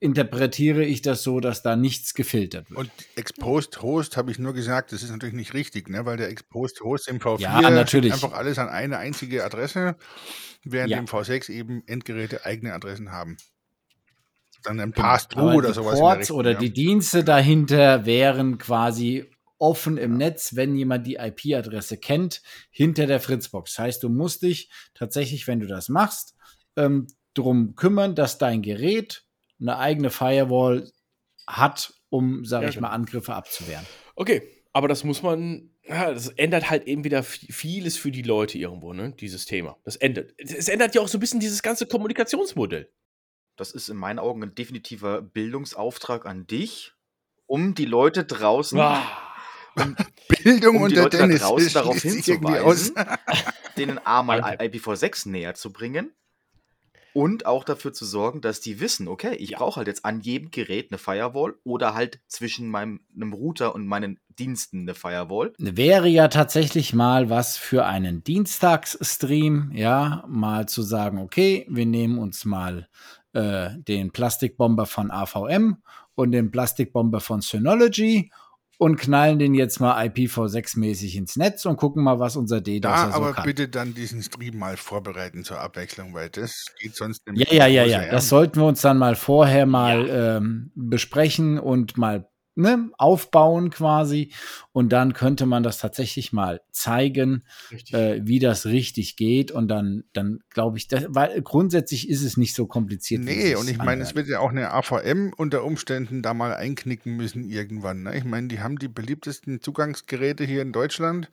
interpretiere 0.02 0.84
ich 0.84 1.04
das 1.04 1.22
so, 1.22 1.40
dass 1.40 1.62
da 1.62 1.76
nichts 1.76 2.16
gefiltert 2.16 2.70
wird. 2.72 2.80
Und 2.80 2.92
Exposed 3.16 3.82
Host 3.84 4.18
habe 4.18 4.32
ich 4.32 4.40
nur 4.40 4.54
gesagt, 4.54 4.92
das 4.92 5.04
ist 5.04 5.12
natürlich 5.12 5.36
nicht 5.36 5.54
richtig, 5.54 5.90
ne? 5.90 6.06
weil 6.06 6.18
der 6.18 6.30
Exposed 6.30 6.82
Host 6.82 7.08
im 7.08 7.20
V4 7.20 7.40
Ja, 7.40 7.70
natürlich. 7.70 8.12
einfach 8.12 8.34
alles 8.34 8.58
an 8.58 8.68
eine 8.68 8.98
einzige 8.98 9.46
Adresse, 9.46 9.96
während 10.64 10.90
Ja. 10.90 10.98
im 10.98 11.06
V6 11.06 11.50
eben 11.52 11.84
Endgeräte 11.86 12.46
eigene 12.46 12.74
Adressen 12.74 13.12
haben. 13.12 13.38
Dann 14.64 14.80
ein 14.80 14.92
Genau. 14.92 15.08
Pass-Through 15.08 15.54
oder 15.54 15.74
sowas. 15.74 16.00
Ports 16.00 16.20
Richtung, 16.22 16.38
oder 16.38 16.52
ja. 16.54 16.60
die 16.60 16.74
Dienste 16.74 17.24
dahinter 17.24 18.06
wären 18.06 18.58
quasi 18.58 19.30
offen 19.60 19.98
im 19.98 20.18
Netz, 20.18 20.56
wenn 20.56 20.76
jemand 20.76 21.06
die 21.06 21.16
IP-Adresse 21.18 21.98
kennt, 21.98 22.42
hinter 22.72 23.06
der 23.06 23.20
Fritzbox. 23.20 23.76
Das 23.76 23.80
heißt, 23.86 24.04
du 24.04 24.10
musst 24.10 24.42
dich 24.42 24.72
tatsächlich, 24.96 25.46
wenn 25.46 25.60
du 25.60 25.68
das 25.68 25.90
machst, 25.90 26.36
ähm, 26.76 27.06
darum 27.36 27.76
kümmern, 27.76 28.16
dass 28.16 28.40
dein 28.40 28.64
Gerät 28.64 29.26
eine 29.62 29.78
eigene 29.78 30.10
Firewall 30.10 30.92
hat, 31.48 31.94
um, 32.10 32.44
sage 32.46 32.64
Ja, 32.66 32.70
ich 32.70 32.76
genau. 32.76 32.88
mal, 32.90 32.94
Angriffe 32.94 33.34
abzuwehren. 33.34 33.86
Okay, 34.16 34.42
aber 34.74 34.88
das 34.88 35.04
muss 35.04 35.22
man, 35.24 35.70
ja, 35.84 36.12
das 36.14 36.30
ändert 36.30 36.70
halt 36.70 36.88
eben 36.88 37.04
wieder 37.04 37.22
vi- 37.22 37.52
vieles 37.52 37.98
für 37.98 38.12
die 38.12 38.22
Leute 38.22 38.58
irgendwo, 38.58 38.94
ne? 38.94 39.14
Dieses 39.20 39.46
Thema. 39.46 39.78
Das 39.84 39.96
ändert. 39.96 40.34
Es 40.38 40.68
ändert 40.70 40.96
ja 40.96 41.02
auch 41.02 41.08
so 41.08 41.18
ein 41.18 41.22
bisschen 41.22 41.40
dieses 41.40 41.62
ganze 41.62 41.86
Kommunikationsmodell. 41.88 42.90
Das 43.58 43.72
ist 43.72 43.90
in 43.90 43.98
meinen 43.98 44.20
Augen 44.20 44.44
ein 44.44 44.56
definitiver 44.56 45.22
Bildungsauftrag 45.22 46.26
an 46.26 46.48
dich, 46.48 46.94
um 47.46 47.76
die 47.76 47.86
Leute 47.86 48.24
draußen, 48.24 48.80
Ah, 48.80 49.06
Bildung 50.44 50.78
um 50.78 50.88
die 50.90 50.96
unter 50.96 51.04
Leute 51.04 51.18
da 51.18 51.24
Dennis. 51.28 51.42
draußen 51.42 51.66
das 51.66 51.74
darauf 51.74 51.98
hinzuweisen, 52.02 52.96
denen 53.78 54.00
A 54.06 54.24
mal 54.24 54.42
Danke. 54.42 54.64
IPv6 54.66 55.30
näher 55.30 55.54
zu 55.54 55.72
bringen 55.74 56.12
und 57.14 57.46
auch 57.46 57.64
dafür 57.64 57.94
zu 57.94 58.06
sorgen, 58.06 58.42
dass 58.42 58.62
die 58.62 58.80
wissen, 58.80 59.08
okay, 59.08 59.36
ich 59.36 59.52
Ja. 59.52 59.58
brauche 59.60 59.78
halt 59.78 59.88
jetzt 59.88 60.06
an 60.06 60.22
jedem 60.22 60.52
Gerät 60.52 60.92
eine 60.92 60.98
Firewall 60.98 61.56
oder 61.64 61.94
halt 61.94 62.20
zwischen 62.28 62.70
meinem 62.70 63.02
einem 63.16 63.34
Router 63.34 63.76
und 63.76 63.88
meinen 63.88 64.20
Diensten 64.40 64.82
eine 64.82 64.94
Firewall. 64.96 65.54
Wäre 65.58 66.08
ja 66.08 66.28
tatsächlich 66.30 66.94
mal 66.94 67.30
was 67.30 67.58
für 67.58 67.86
einen 67.86 68.24
Dienstagsstream, 68.24 69.72
ja, 69.74 70.24
mal 70.28 70.68
zu 70.68 70.82
sagen, 70.82 71.18
okay, 71.20 71.66
wir 71.70 71.86
nehmen 71.86 72.18
uns 72.18 72.46
mal 72.46 72.88
äh, 73.34 73.70
den 73.88 74.12
Plastikbomber 74.12 74.86
von 74.86 75.12
AVM 75.12 75.78
und 76.16 76.32
den 76.32 76.52
Plastikbomber 76.52 77.20
von 77.20 77.42
Synology 77.42 78.32
und 78.82 78.96
knallen 78.98 79.38
den 79.38 79.54
jetzt 79.54 79.80
mal 79.80 79.96
IPv6-mäßig 80.08 81.16
ins 81.16 81.36
Netz 81.36 81.66
und 81.68 81.78
gucken 81.78 82.04
mal, 82.04 82.18
was 82.18 82.36
unser 82.36 82.62
DDoS 82.62 82.92
Da 82.92 83.08
so 83.12 83.14
aber 83.14 83.34
kann. 83.34 83.44
bitte 83.44 83.68
dann 83.70 83.94
diesen 83.94 84.24
Stream 84.24 84.58
mal 84.58 84.76
vorbereiten 84.76 85.44
zur 85.44 85.60
Abwechslung, 85.60 86.16
weil 86.16 86.32
das 86.32 86.66
geht 86.80 86.96
sonst 86.96 87.22
Ja, 87.28 87.34
nämlich 87.34 87.52
ja, 87.52 87.68
ja, 87.68 87.84
Hose, 87.84 87.92
ja. 87.92 88.10
Das 88.12 88.28
sollten 88.28 88.60
wir 88.60 88.66
uns 88.66 88.82
dann 88.82 88.98
mal 88.98 89.16
vorher 89.16 89.68
mal 89.68 90.10
ähm, 90.10 90.72
besprechen 90.74 91.60
und 91.60 91.96
mal 92.00 92.28
ne, 92.56 92.90
aufbauen 92.98 93.70
quasi. 93.70 94.32
Und 94.72 94.92
dann 94.92 95.14
könnte 95.14 95.46
man 95.46 95.64
das 95.64 95.78
tatsächlich 95.78 96.34
mal 96.34 96.62
zeigen, 96.72 97.44
äh, 97.92 98.22
wie 98.24 98.40
das 98.40 98.66
richtig 98.66 99.16
geht. 99.16 99.52
Und 99.52 99.68
dann, 99.68 100.04
dann 100.14 100.40
glaube 100.50 100.78
ich, 100.78 100.88
das, 100.88 101.06
weil 101.10 101.42
grundsätzlich 101.42 102.10
ist 102.10 102.24
es 102.24 102.38
nicht 102.38 102.54
so 102.54 102.68
kompliziert. 102.68 103.24
Nee, 103.24 103.56
und 103.56 103.70
ich 103.70 103.78
meine, 103.78 104.04
es 104.04 104.16
wird 104.16 104.28
ja 104.28 104.40
auch 104.40 104.52
eine 104.52 104.72
AVM 104.74 105.34
unter 105.36 105.64
Umständen 105.64 106.22
da 106.22 106.34
mal 106.34 106.54
einknicken 106.54 107.16
müssen 107.16 107.44
irgendwann. 107.44 108.04
Ne? 108.04 108.18
Ich 108.18 108.26
meine, 108.26 108.48
die 108.48 108.60
haben 108.60 108.78
die 108.78 108.88
beliebtesten 108.88 109.62
Zugangsgeräte 109.62 110.44
hier 110.44 110.62
in 110.62 110.72
Deutschland. 110.72 111.30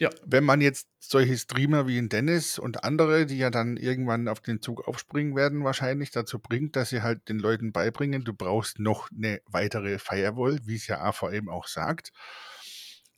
Ja. 0.00 0.08
Wenn 0.24 0.44
man 0.44 0.62
jetzt 0.62 0.88
solche 0.98 1.36
Streamer 1.36 1.86
wie 1.86 1.98
ein 1.98 2.08
Dennis 2.08 2.58
und 2.58 2.84
andere, 2.84 3.26
die 3.26 3.36
ja 3.36 3.50
dann 3.50 3.76
irgendwann 3.76 4.28
auf 4.28 4.40
den 4.40 4.62
Zug 4.62 4.88
aufspringen 4.88 5.36
werden, 5.36 5.62
wahrscheinlich 5.62 6.10
dazu 6.10 6.38
bringt, 6.38 6.74
dass 6.74 6.88
sie 6.88 7.02
halt 7.02 7.28
den 7.28 7.38
Leuten 7.38 7.70
beibringen, 7.70 8.24
du 8.24 8.32
brauchst 8.32 8.78
noch 8.78 9.10
eine 9.10 9.42
weitere 9.44 9.98
Firewall, 9.98 10.58
wie 10.64 10.76
es 10.76 10.86
ja 10.86 11.02
AVM 11.02 11.50
auch 11.50 11.66
sagt. 11.66 12.12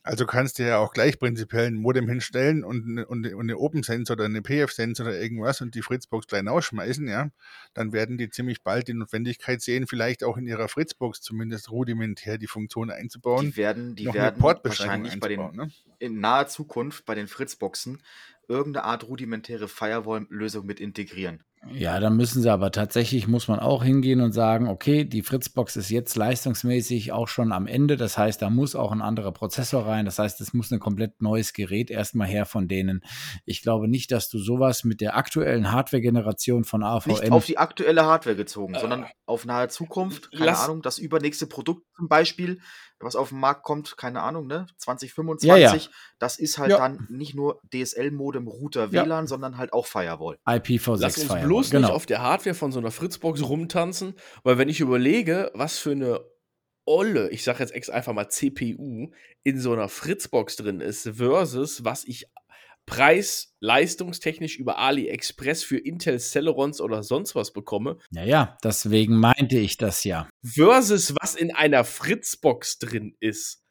Also 0.05 0.25
kannst 0.25 0.59
du 0.59 0.67
ja 0.67 0.79
auch 0.79 0.91
gleich 0.91 1.17
prinzipiell 1.17 1.67
ein 1.67 1.75
Modem 1.75 2.09
hinstellen 2.09 2.65
und, 2.65 2.85
eine- 2.85 3.05
und, 3.05 3.25
und 3.25 3.41
eine 3.41 3.57
OpenSense 3.57 4.11
oder 4.11 4.25
eine 4.25 4.41
PF-Sense 4.41 5.01
oder 5.01 5.17
irgendwas 5.17 5.61
und 5.61 5.75
die 5.75 5.81
Fritzbox 5.81 6.27
gleich 6.27 6.45
ausschmeißen, 6.45 7.07
ja. 7.07 7.29
Dann 7.73 7.93
werden 7.93 8.17
die 8.17 8.29
ziemlich 8.29 8.63
bald 8.63 8.89
die 8.89 8.93
Notwendigkeit 8.93 9.61
sehen, 9.61 9.87
vielleicht 9.87 10.25
auch 10.25 10.35
in 10.35 10.45
ihrer 10.45 10.67
Fritzbox 10.67 11.21
zumindest 11.21 11.71
rudimentär 11.71 12.37
die 12.37 12.47
Funktion 12.47 12.91
einzubauen. 12.91 13.45
Die 13.45 13.57
werden, 13.57 13.95
die 13.95 14.13
werden 14.13 14.43
wahrscheinlich 14.43 15.17
bei 15.21 15.29
den, 15.29 15.55
ne? 15.55 15.71
in 15.99 16.19
naher 16.19 16.47
Zukunft 16.47 17.05
bei 17.05 17.15
den 17.15 17.27
Fritzboxen 17.27 18.01
irgendeine 18.49 18.83
Art 18.83 19.07
rudimentäre 19.07 19.69
Firewall-Lösung 19.69 20.65
mit 20.65 20.81
integrieren. 20.81 21.43
Ja, 21.71 21.99
dann 21.99 22.17
müssen 22.17 22.41
sie 22.41 22.51
aber 22.51 22.71
tatsächlich, 22.71 23.27
muss 23.27 23.47
man 23.47 23.59
auch 23.59 23.83
hingehen 23.83 24.19
und 24.21 24.31
sagen, 24.33 24.67
okay, 24.67 25.05
die 25.05 25.21
Fritzbox 25.21 25.75
ist 25.77 25.89
jetzt 25.89 26.15
leistungsmäßig 26.15 27.11
auch 27.13 27.27
schon 27.27 27.51
am 27.51 27.67
Ende. 27.67 27.95
Das 27.95 28.17
heißt, 28.17 28.41
da 28.41 28.49
muss 28.49 28.75
auch 28.75 28.91
ein 28.91 29.01
anderer 29.01 29.31
Prozessor 29.31 29.85
rein. 29.87 30.05
Das 30.05 30.19
heißt, 30.19 30.41
es 30.41 30.53
muss 30.53 30.71
ein 30.71 30.79
komplett 30.79 31.21
neues 31.21 31.53
Gerät 31.53 31.89
erstmal 31.89 32.27
her 32.27 32.45
von 32.45 32.67
denen. 32.67 33.01
Ich 33.45 33.61
glaube 33.61 33.87
nicht, 33.87 34.11
dass 34.11 34.29
du 34.29 34.39
sowas 34.39 34.83
mit 34.83 34.99
der 35.01 35.15
aktuellen 35.15 35.71
Hardware-Generation 35.71 36.63
von 36.65 36.83
AVM. 36.83 37.09
Nicht 37.11 37.31
auf 37.31 37.45
die 37.45 37.57
aktuelle 37.57 38.05
Hardware 38.05 38.35
gezogen, 38.35 38.75
Äh, 38.75 38.79
sondern 38.79 39.05
auf 39.25 39.45
nahe 39.45 39.69
Zukunft. 39.69 40.31
Keine 40.31 40.45
lass- 40.47 40.65
Ahnung, 40.65 40.81
das 40.81 40.97
übernächste 40.97 41.47
Produkt 41.47 41.83
zum 41.95 42.07
Beispiel, 42.09 42.59
was 42.99 43.15
auf 43.17 43.29
den 43.29 43.39
Markt 43.39 43.63
kommt, 43.63 43.97
keine 43.97 44.21
Ahnung, 44.21 44.47
ne? 44.47 44.65
2025. 44.77 45.47
Ja, 45.49 45.57
ja. 45.57 45.75
Das 46.19 46.39
ist 46.39 46.57
halt 46.57 46.71
Ja. 46.71 46.77
dann 46.77 47.05
nicht 47.09 47.35
nur 47.35 47.59
DSL-Modem, 47.73 48.47
Router, 48.47 48.87
Ja. 48.91 49.03
WLAN, 49.05 49.27
sondern 49.27 49.57
halt 49.57 49.73
auch 49.73 49.85
Firewall. 49.87 50.37
IPv6 50.45 51.01
Lass 51.01 51.17
uns 51.17 51.27
Firewall. 51.27 51.47
Bloß 51.53 51.71
genau. 51.71 51.87
nicht 51.87 51.95
auf 51.95 52.05
der 52.05 52.21
Hardware 52.21 52.55
von 52.55 52.71
so 52.71 52.79
einer 52.79 52.91
Fritzbox 52.91 53.43
rumtanzen, 53.43 54.15
weil 54.43 54.57
wenn 54.57 54.69
ich 54.69 54.79
überlege, 54.79 55.51
was 55.53 55.77
für 55.77 55.91
eine 55.91 56.21
olle, 56.85 57.29
ich 57.29 57.43
sag 57.43 57.59
jetzt 57.59 57.73
ex 57.73 57.89
einfach 57.89 58.13
mal 58.13 58.29
CPU, 58.29 59.11
in 59.43 59.59
so 59.59 59.73
einer 59.73 59.89
Fritzbox 59.89 60.57
drin 60.57 60.81
ist, 60.81 61.09
versus 61.15 61.83
was 61.83 62.03
ich 62.05 62.27
preis-leistungstechnisch 62.85 64.57
über 64.57 64.77
AliExpress 64.77 65.63
für 65.63 65.77
Intel 65.77 66.19
Celerons 66.19 66.81
oder 66.81 67.01
sonst 67.03 67.35
was 67.35 67.53
bekomme, 67.53 67.97
Ja, 68.11 68.23
ja, 68.23 68.57
deswegen 68.63 69.15
meinte 69.15 69.57
ich 69.57 69.77
das 69.77 70.03
ja. 70.03 70.27
versus 70.43 71.15
was 71.21 71.35
in 71.35 71.53
einer 71.55 71.85
Fritzbox 71.85 72.79
drin 72.79 73.15
ist. 73.19 73.62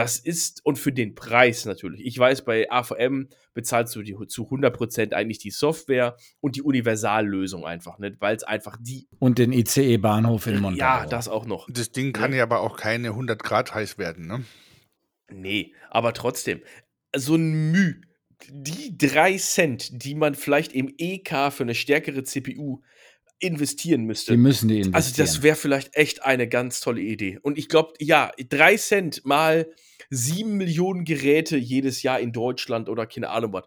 Das 0.00 0.18
ist, 0.18 0.64
und 0.64 0.78
für 0.78 0.92
den 0.92 1.14
Preis 1.14 1.66
natürlich. 1.66 2.06
Ich 2.06 2.18
weiß, 2.18 2.44
bei 2.46 2.70
AVM 2.70 3.28
bezahlst 3.52 3.94
du 3.94 4.02
die, 4.02 4.16
zu 4.28 4.48
100% 4.48 5.12
eigentlich 5.12 5.38
die 5.38 5.50
Software 5.50 6.16
und 6.40 6.56
die 6.56 6.62
Universallösung 6.62 7.66
einfach, 7.66 7.98
ne? 7.98 8.16
weil 8.18 8.34
es 8.34 8.42
einfach 8.42 8.78
die. 8.80 9.08
Und 9.18 9.38
den 9.38 9.52
ICE-Bahnhof 9.52 10.46
in 10.46 10.60
Montabaur. 10.60 11.02
Ja, 11.02 11.06
das 11.06 11.28
auch 11.28 11.44
noch. 11.44 11.66
Das 11.70 11.92
Ding 11.92 12.14
kann 12.14 12.32
ja 12.32 12.44
aber 12.44 12.60
auch 12.60 12.78
keine 12.78 13.08
100 13.08 13.42
Grad 13.42 13.74
heiß 13.74 13.98
werden, 13.98 14.26
ne? 14.26 14.44
Nee, 15.30 15.74
aber 15.90 16.14
trotzdem, 16.14 16.62
so 17.14 17.36
ein 17.36 17.70
Müh, 17.70 18.00
die 18.48 18.96
drei 18.96 19.36
Cent, 19.36 20.02
die 20.02 20.14
man 20.14 20.34
vielleicht 20.34 20.72
im 20.72 20.94
EK 20.96 21.52
für 21.52 21.64
eine 21.64 21.74
stärkere 21.74 22.24
CPU 22.24 22.80
investieren 23.40 24.04
müsste. 24.04 24.32
Die 24.32 24.38
müssen 24.38 24.68
die 24.68 24.76
investieren. 24.76 24.94
Also 24.94 25.16
das 25.16 25.42
wäre 25.42 25.56
vielleicht 25.56 25.96
echt 25.96 26.22
eine 26.22 26.48
ganz 26.48 26.80
tolle 26.80 27.00
Idee. 27.00 27.38
Und 27.42 27.58
ich 27.58 27.68
glaube, 27.68 27.94
ja, 27.98 28.30
drei 28.48 28.76
Cent 28.76 29.24
mal 29.24 29.66
sieben 30.10 30.56
Millionen 30.56 31.04
Geräte 31.04 31.56
jedes 31.56 32.02
Jahr 32.02 32.20
in 32.20 32.32
Deutschland 32.32 32.88
oder 32.88 33.06
keine 33.06 33.30
Ahnung 33.30 33.52
was, 33.52 33.64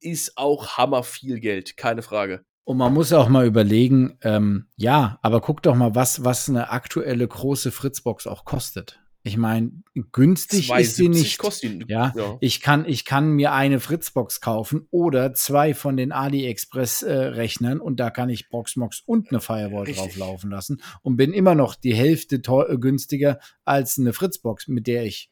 ist 0.00 0.36
auch 0.36 0.76
hammer 0.76 1.02
viel 1.02 1.40
Geld, 1.40 1.76
keine 1.76 2.02
Frage. 2.02 2.44
Und 2.64 2.78
man 2.78 2.92
muss 2.92 3.12
auch 3.12 3.28
mal 3.28 3.46
überlegen, 3.46 4.18
ähm, 4.22 4.66
ja, 4.74 5.18
aber 5.22 5.40
guck 5.40 5.62
doch 5.62 5.76
mal, 5.76 5.94
was, 5.94 6.24
was 6.24 6.48
eine 6.48 6.70
aktuelle 6.70 7.26
große 7.26 7.70
Fritzbox 7.70 8.26
auch 8.26 8.44
kostet. 8.44 9.00
Ich 9.26 9.36
meine, 9.36 9.72
günstig 10.12 10.70
ist 10.70 10.94
sie 10.94 11.06
2,70 11.06 11.08
nicht. 11.08 11.38
kostet 11.38 11.72
die. 11.82 11.92
Ja, 11.92 12.12
ich 12.40 12.60
kann, 12.60 12.84
ich 12.86 13.04
kann 13.04 13.30
mir 13.32 13.52
eine 13.52 13.80
Fritzbox 13.80 14.40
kaufen 14.40 14.86
oder 14.92 15.34
zwei 15.34 15.74
von 15.74 15.96
den 15.96 16.12
AliExpress-Rechnern 16.12 17.80
und 17.80 17.98
da 17.98 18.10
kann 18.10 18.28
ich 18.30 18.48
Boxmox 18.48 19.00
und 19.04 19.30
eine 19.30 19.40
Firewall 19.40 19.84
Richtig. 19.84 19.96
drauflaufen 20.16 20.50
lassen 20.50 20.80
und 21.02 21.16
bin 21.16 21.32
immer 21.32 21.56
noch 21.56 21.74
die 21.74 21.94
Hälfte 21.94 22.36
äh, 22.36 22.78
günstiger 22.78 23.40
als 23.64 23.98
eine 23.98 24.12
Fritzbox, 24.12 24.68
mit 24.68 24.86
der 24.86 25.04
ich. 25.04 25.28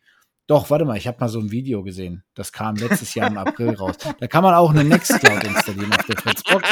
Doch, 0.48 0.70
warte 0.70 0.84
mal, 0.84 0.96
ich 0.96 1.06
habe 1.06 1.18
mal 1.20 1.28
so 1.28 1.38
ein 1.38 1.52
Video 1.52 1.82
gesehen. 1.84 2.24
Das 2.34 2.52
kam 2.52 2.74
letztes 2.74 3.14
Jahr 3.14 3.28
im 3.30 3.38
April 3.38 3.70
raus. 3.76 3.94
Da 4.18 4.26
kann 4.26 4.42
man 4.42 4.54
auch 4.54 4.70
eine 4.70 4.82
Nextcloud 4.84 5.44
installieren 5.44 5.92
auf 5.92 6.04
der 6.06 6.16
Fritzbox. 6.18 6.68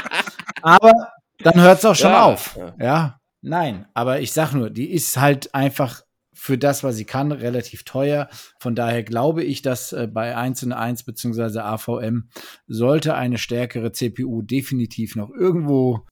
Aber 0.61 0.93
dann 1.39 1.61
hört 1.61 1.79
es 1.79 1.85
auch 1.85 1.95
schon 1.95 2.11
Ja, 2.11 2.25
auf. 2.25 2.57
ja. 2.57 2.75
Ja, 2.81 3.21
nein, 3.43 3.87
aber 3.95 4.21
ich 4.21 4.33
sag 4.33 4.53
nur, 4.55 4.71
die 4.71 4.91
ist 4.91 5.17
halt 5.17 5.55
einfach 5.55 6.03
für 6.43 6.59
das, 6.59 6.83
was 6.83 6.97
sie 6.97 7.05
kann, 7.05 7.31
relativ 7.31 7.85
teuer. 7.85 8.29
Von 8.59 8.75
daher 8.75 9.05
glaube 9.05 9.45
ich, 9.45 9.63
dass 9.63 9.93
äh, 9.93 10.09
bei 10.13 10.37
1 10.37 10.65
und 10.65 10.73
1 10.73 11.05
bzw. 11.05 11.61
AVM 11.61 12.31
sollte 12.67 13.15
eine 13.15 13.39
stärkere 13.39 13.93
CPU 13.93 14.43
definitiv 14.43 15.15
noch 15.15 15.31
irgendwo 15.31 16.05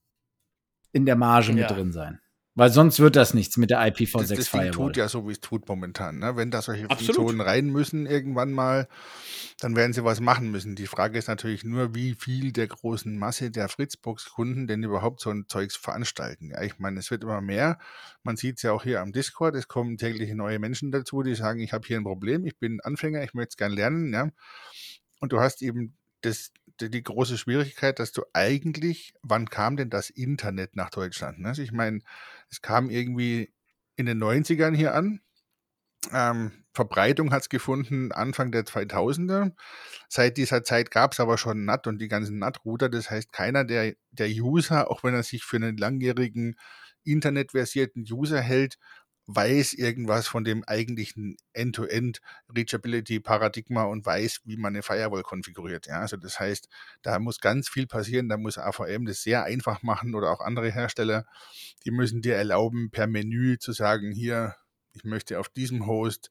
in 0.92 1.04
der 1.04 1.16
Marge 1.16 1.52
mit 1.52 1.62
Ja. 1.62 1.66
drin 1.66 1.90
sein. 1.90 2.20
Weil 2.56 2.70
sonst 2.70 2.98
wird 2.98 3.14
das 3.14 3.32
nichts 3.32 3.56
mit 3.56 3.70
der 3.70 3.78
IPv6 3.80 4.18
Das, 4.18 4.28
das 4.30 4.48
Firewall. 4.48 4.70
tut 4.72 4.96
ja 4.96 5.08
so, 5.08 5.26
wie 5.28 5.32
es 5.32 5.40
tut 5.40 5.68
momentan. 5.68 6.18
Ne? 6.18 6.34
Wenn 6.34 6.50
da 6.50 6.60
solche 6.62 6.90
Absolut. 6.90 7.14
Funktionen 7.16 7.40
rein 7.40 7.66
müssen 7.70 8.06
irgendwann 8.06 8.52
mal, 8.52 8.88
dann 9.60 9.76
werden 9.76 9.92
sie 9.92 10.04
was 10.04 10.20
machen 10.20 10.50
müssen. 10.50 10.74
Die 10.74 10.88
Frage 10.88 11.16
ist 11.16 11.28
natürlich 11.28 11.62
nur, 11.62 11.94
wie 11.94 12.14
viel 12.14 12.52
der 12.52 12.66
großen 12.66 13.16
Masse 13.16 13.52
der 13.52 13.68
Fritzbox-Kunden 13.68 14.66
denn 14.66 14.82
überhaupt 14.82 15.20
so 15.20 15.30
ein 15.30 15.44
Zeugs 15.46 15.76
veranstalten. 15.76 16.50
Ja, 16.50 16.62
ich 16.62 16.78
meine, 16.78 16.98
es 16.98 17.10
wird 17.12 17.22
immer 17.22 17.40
mehr. 17.40 17.78
Man 18.24 18.36
sieht 18.36 18.56
es 18.56 18.62
ja 18.62 18.72
auch 18.72 18.82
hier 18.82 19.00
am 19.00 19.12
Discord. 19.12 19.54
Es 19.54 19.68
kommen 19.68 19.96
täglich 19.96 20.34
neue 20.34 20.58
Menschen 20.58 20.90
dazu, 20.90 21.22
die 21.22 21.36
sagen, 21.36 21.60
ich 21.60 21.72
habe 21.72 21.86
hier 21.86 21.98
ein 21.98 22.04
Problem, 22.04 22.44
ich 22.46 22.58
bin 22.58 22.80
Anfänger, 22.80 23.22
ich 23.22 23.32
möchte 23.32 23.50
es 23.50 23.56
gern 23.58 23.72
lernen. 23.72 24.12
Ja? 24.12 24.28
Und 25.20 25.32
du 25.32 25.38
hast 25.38 25.62
eben 25.62 25.96
das, 26.22 26.50
die, 26.88 27.02
große 27.02 27.38
Schwierigkeit, 27.38 27.98
dass 27.98 28.12
du 28.12 28.22
eigentlich, 28.32 29.14
wann 29.22 29.50
kam 29.50 29.76
denn 29.76 29.90
das 29.90 30.10
Internet 30.10 30.76
nach 30.76 30.90
Deutschland? 30.90 31.40
Ne? 31.40 31.48
Also 31.48 31.62
ich 31.62 31.72
meine, 31.72 32.00
es 32.48 32.62
kam 32.62 32.90
irgendwie 32.90 33.52
in 33.96 34.06
den 34.06 34.22
90ern 34.22 34.74
hier 34.74 34.94
an. 34.94 35.20
Ähm, 36.12 36.64
Verbreitung 36.72 37.32
hat 37.32 37.42
es 37.42 37.48
gefunden 37.48 38.12
Anfang 38.12 38.52
der 38.52 38.64
2000er. 38.64 39.52
Seit 40.08 40.36
dieser 40.36 40.62
Zeit 40.62 40.90
gab 40.90 41.12
es 41.12 41.20
aber 41.20 41.36
schon 41.36 41.64
NAT 41.64 41.86
und 41.86 41.98
die 41.98 42.08
ganzen 42.08 42.38
NAT-Router. 42.38 42.88
Das 42.88 43.10
heißt, 43.10 43.32
keiner 43.32 43.64
der, 43.64 43.94
der 44.12 44.28
User, 44.28 44.90
auch 44.90 45.02
wenn 45.02 45.14
er 45.14 45.22
sich 45.22 45.44
für 45.44 45.56
einen 45.56 45.76
langjährigen 45.76 46.56
internetversierten 47.04 48.06
User 48.10 48.40
hält, 48.40 48.78
weiß 49.34 49.74
irgendwas 49.74 50.28
von 50.28 50.44
dem 50.44 50.64
eigentlichen 50.64 51.36
End-to-End-Reachability-Paradigma 51.52 53.82
und 53.84 54.06
weiß, 54.06 54.40
wie 54.44 54.56
man 54.56 54.74
eine 54.74 54.82
Firewall 54.82 55.22
konfiguriert. 55.22 55.86
Ja, 55.86 56.00
also 56.00 56.16
das 56.16 56.40
heißt, 56.40 56.68
da 57.02 57.18
muss 57.18 57.40
ganz 57.40 57.68
viel 57.68 57.86
passieren. 57.86 58.28
Da 58.28 58.36
muss 58.36 58.58
AVM 58.58 59.06
das 59.06 59.22
sehr 59.22 59.44
einfach 59.44 59.82
machen 59.82 60.14
oder 60.14 60.30
auch 60.30 60.40
andere 60.40 60.70
Hersteller. 60.70 61.26
Die 61.84 61.90
müssen 61.90 62.22
dir 62.22 62.36
erlauben, 62.36 62.90
per 62.90 63.06
Menü 63.06 63.58
zu 63.58 63.72
sagen, 63.72 64.12
hier, 64.12 64.56
ich 64.92 65.04
möchte 65.04 65.38
auf 65.38 65.48
diesem 65.48 65.86
Host 65.86 66.30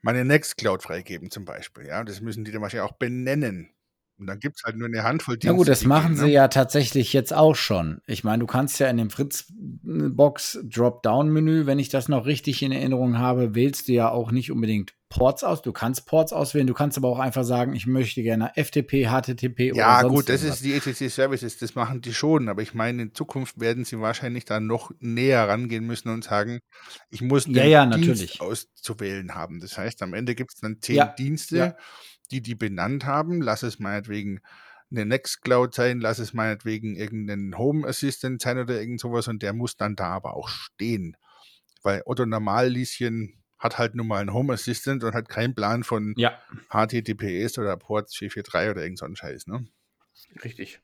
meine 0.00 0.24
Nextcloud 0.24 0.82
freigeben 0.82 1.30
zum 1.30 1.44
Beispiel. 1.44 1.86
Ja, 1.86 2.04
das 2.04 2.20
müssen 2.20 2.44
die 2.44 2.52
dann 2.52 2.62
wahrscheinlich 2.62 2.88
auch 2.88 2.96
benennen. 2.96 3.70
Und 4.18 4.26
dann 4.26 4.40
gibt 4.40 4.56
es 4.56 4.64
halt 4.64 4.76
nur 4.76 4.88
eine 4.88 5.02
Handvoll 5.04 5.38
Ja 5.40 5.52
gut, 5.52 5.68
das 5.68 5.84
machen 5.84 6.08
gehen, 6.08 6.16
sie 6.16 6.26
ne? 6.26 6.32
ja 6.32 6.48
tatsächlich 6.48 7.12
jetzt 7.12 7.32
auch 7.32 7.54
schon. 7.54 8.00
Ich 8.06 8.24
meine, 8.24 8.40
du 8.40 8.46
kannst 8.46 8.80
ja 8.80 8.88
in 8.88 8.96
dem 8.96 9.10
Fritzbox 9.10 10.58
Dropdown-Menü, 10.64 11.66
wenn 11.66 11.78
ich 11.78 11.88
das 11.88 12.08
noch 12.08 12.26
richtig 12.26 12.62
in 12.62 12.72
Erinnerung 12.72 13.18
habe, 13.18 13.54
wählst 13.54 13.88
du 13.88 13.92
ja 13.92 14.10
auch 14.10 14.32
nicht 14.32 14.50
unbedingt 14.50 14.94
Ports 15.08 15.44
aus. 15.44 15.62
Du 15.62 15.72
kannst 15.72 16.06
Ports 16.06 16.32
auswählen, 16.32 16.66
du 16.66 16.74
kannst 16.74 16.98
aber 16.98 17.08
auch 17.08 17.18
einfach 17.20 17.44
sagen, 17.44 17.74
ich 17.74 17.86
möchte 17.86 18.22
gerne 18.22 18.50
FTP, 18.56 19.06
HTTP 19.06 19.72
oder 19.72 19.76
Ja, 19.78 20.02
gut, 20.02 20.28
das 20.28 20.42
irgendwas. 20.42 20.60
ist 20.60 20.64
die 20.64 20.74
ETC 20.74 21.10
Services, 21.10 21.58
das 21.58 21.74
machen 21.74 22.00
die 22.00 22.14
schon, 22.14 22.48
aber 22.48 22.62
ich 22.62 22.74
meine, 22.74 23.02
in 23.02 23.14
Zukunft 23.14 23.60
werden 23.60 23.84
sie 23.84 24.00
wahrscheinlich 24.00 24.44
da 24.44 24.60
noch 24.60 24.90
näher 24.98 25.46
rangehen 25.48 25.86
müssen 25.86 26.08
und 26.10 26.24
sagen, 26.24 26.60
ich 27.10 27.22
muss 27.22 27.46
Ja, 27.46 27.52
den 27.62 27.70
ja, 27.70 27.86
Dienst 27.86 27.98
natürlich. 28.08 28.40
auszuwählen 28.40 29.34
haben. 29.34 29.60
Das 29.60 29.76
heißt, 29.78 30.02
am 30.02 30.14
Ende 30.14 30.34
gibt 30.34 30.52
es 30.54 30.60
dann 30.60 30.80
zehn 30.80 30.96
Ja, 30.96 31.06
Dienste, 31.06 31.56
ja. 31.56 31.76
Die 32.30 32.40
die 32.40 32.54
benannt 32.54 33.04
haben. 33.04 33.40
Lass 33.40 33.62
es 33.62 33.78
meinetwegen 33.78 34.40
eine 34.90 35.04
Nextcloud 35.04 35.74
sein, 35.74 36.00
lass 36.00 36.18
es 36.18 36.32
meinetwegen 36.32 36.96
irgendein 36.96 37.58
Home 37.58 37.86
Assistant 37.86 38.40
sein 38.40 38.58
oder 38.58 38.80
irgend 38.80 39.00
sowas 39.00 39.28
und 39.28 39.42
der 39.42 39.52
muss 39.52 39.76
dann 39.76 39.96
da 39.96 40.08
aber 40.08 40.34
auch 40.34 40.48
stehen. 40.48 41.16
Weil 41.82 42.02
Otto 42.06 42.24
Normallieschen 42.26 43.42
hat 43.58 43.76
halt 43.78 43.94
nun 43.94 44.06
mal 44.06 44.20
einen 44.20 44.32
Home 44.32 44.52
Assistant 44.52 45.04
und 45.04 45.14
hat 45.14 45.28
keinen 45.28 45.54
Plan 45.54 45.84
von 45.84 46.14
Ja. 46.16 46.38
HTTPS 46.70 47.58
oder 47.58 47.76
Port 47.76 48.10
443 48.14 48.70
oder 48.70 48.82
irgend 48.82 48.98
so 48.98 49.06
ein 49.06 49.16
Scheiß, 49.16 49.46
ne? 49.46 49.66
Richtig. 50.42 50.80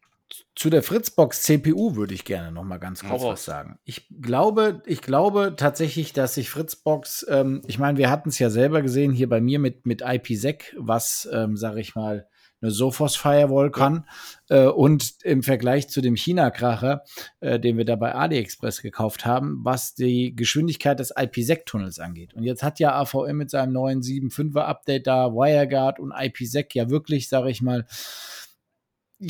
Zu 0.57 0.71
der 0.71 0.83
Fritzbox 0.83 1.43
CPU 1.43 1.97
würde 1.97 2.15
ich 2.15 2.25
gerne 2.25 2.51
noch 2.51 2.65
mal 2.65 2.79
ganz 2.79 3.01
kurz 3.01 3.23
raus. 3.23 3.33
was 3.33 3.45
sagen. 3.45 3.79
Ich 3.85 4.09
glaube, 4.21 4.83
ich 4.87 5.03
glaube 5.03 5.55
tatsächlich, 5.57 6.13
dass 6.13 6.35
sich 6.35 6.51
Fritzbox, 6.51 7.27
ähm, 7.29 7.63
ich 7.67 7.79
meine, 7.79 7.99
wir 7.99 8.11
hatten 8.11 8.29
es 8.29 8.39
ja 8.39 8.51
selber 8.51 8.83
gesehen 8.83 9.13
hier 9.13 9.29
bei 9.29 9.41
mir 9.41 9.59
mit 9.59 9.87
mit 9.87 10.03
IPsec, 10.03 10.75
was, 10.79 11.29
ähm, 11.33 11.57
sage 11.57 11.81
ich 11.81 11.95
mal, 11.95 12.29
eine 12.65 12.71
Sophos 12.71 13.17
Firewall 13.17 13.71
kann 13.71 14.07
äh, 14.49 14.67
und 14.67 15.17
im 15.23 15.43
Vergleich 15.43 15.89
zu 15.89 16.01
dem 16.01 16.17
China-Kracher, 16.17 17.03
äh, 17.41 17.61
den 17.61 17.77
wir 17.77 17.85
da 17.85 17.97
bei 17.97 18.15
AliExpress 18.15 18.81
gekauft 18.83 19.27
haben, 19.27 19.61
was 19.63 19.95
die 19.95 20.35
Geschwindigkeit 20.35 20.99
des 20.99 21.13
IPsec-Tunnels 21.17 21.99
angeht. 21.99 22.35
Und 22.35 22.43
jetzt 22.43 22.63
hat 22.63 22.81
ja 22.81 22.99
AVM 22.99 23.37
mit 23.37 23.51
seinem 23.51 23.73
neuen 23.73 24.01
7.5er 24.01 24.63
Update 24.63 25.07
da 25.07 25.33
WireGuard 25.33 26.01
und 26.01 26.13
IPsec 26.17 26.75
ja 26.75 26.89
wirklich, 26.91 27.29
sage 27.29 27.51
ich 27.51 27.61
mal, 27.61 27.87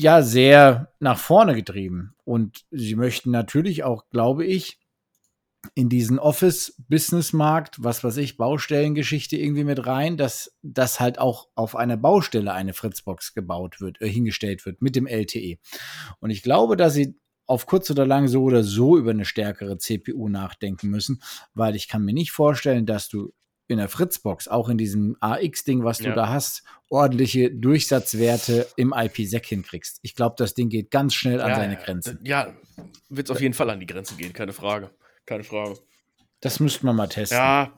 ja 0.01 0.21
sehr 0.21 0.93
nach 0.99 1.17
vorne 1.17 1.55
getrieben. 1.55 2.15
Und 2.23 2.65
sie 2.71 2.95
möchten 2.95 3.31
natürlich 3.31 3.83
auch, 3.83 4.09
glaube 4.09 4.45
ich, 4.45 4.79
in 5.73 5.89
diesen 5.89 6.19
Office-Business-Markt, 6.19 7.83
was 7.83 8.03
weiß 8.03 8.17
ich, 8.17 8.37
Baustellengeschichte 8.37 9.35
irgendwie 9.35 9.63
mit 9.63 9.87
rein, 9.87 10.15
dass 10.17 10.55
das 10.61 10.99
halt 10.99 11.17
auch 11.17 11.47
auf 11.55 11.75
einer 11.75 11.97
Baustelle 11.97 12.53
eine 12.53 12.73
Fritzbox 12.73 13.33
gebaut 13.33 13.81
wird, 13.81 13.99
äh, 14.01 14.07
hingestellt 14.07 14.65
wird 14.65 14.81
mit 14.81 14.95
dem 14.95 15.07
LTE. 15.07 15.57
Und 16.19 16.29
ich 16.29 16.43
glaube, 16.43 16.77
dass 16.77 16.93
sie 16.93 17.19
auf 17.47 17.65
kurz 17.65 17.89
oder 17.89 18.05
lang 18.05 18.27
so 18.27 18.43
oder 18.43 18.63
so 18.63 18.97
über 18.97 19.11
eine 19.11 19.25
stärkere 19.25 19.77
CPU 19.77 20.29
nachdenken 20.29 20.89
müssen, 20.89 21.21
weil 21.53 21.75
ich 21.75 21.87
kann 21.87 22.03
mir 22.03 22.13
nicht 22.13 22.31
vorstellen, 22.31 22.85
dass 22.85 23.07
du 23.07 23.33
in 23.67 23.77
der 23.77 23.89
Fritzbox, 23.89 24.47
auch 24.47 24.69
in 24.69 24.77
diesem 24.77 25.17
AX-Ding, 25.19 25.83
was 25.83 25.97
du 25.97 26.05
Ja. 26.09 26.15
da 26.15 26.29
hast, 26.29 26.63
ordentliche 26.89 27.51
Durchsatzwerte 27.51 28.67
im 28.75 28.93
IP-Sec 28.95 29.45
hinkriegst. 29.45 29.99
Ich 30.03 30.15
glaube, 30.15 30.35
das 30.37 30.53
Ding 30.53 30.69
geht 30.69 30.91
ganz 30.91 31.13
schnell 31.15 31.41
an 31.41 31.49
ja, 31.49 31.55
seine 31.55 31.75
Grenzen. 31.77 32.19
Ja, 32.23 32.53
wird 33.09 33.27
es 33.27 33.31
auf 33.31 33.41
jeden 33.41 33.53
Fall 33.53 33.69
an 33.69 33.79
die 33.79 33.85
Grenze 33.87 34.15
gehen, 34.15 34.33
keine 34.33 34.53
Frage. 34.53 34.91
Keine 35.25 35.43
Frage. 35.43 35.79
Das 36.41 36.59
müsste 36.59 36.85
man 36.85 36.95
mal 36.95 37.07
testen. 37.07 37.37
Ja, 37.39 37.73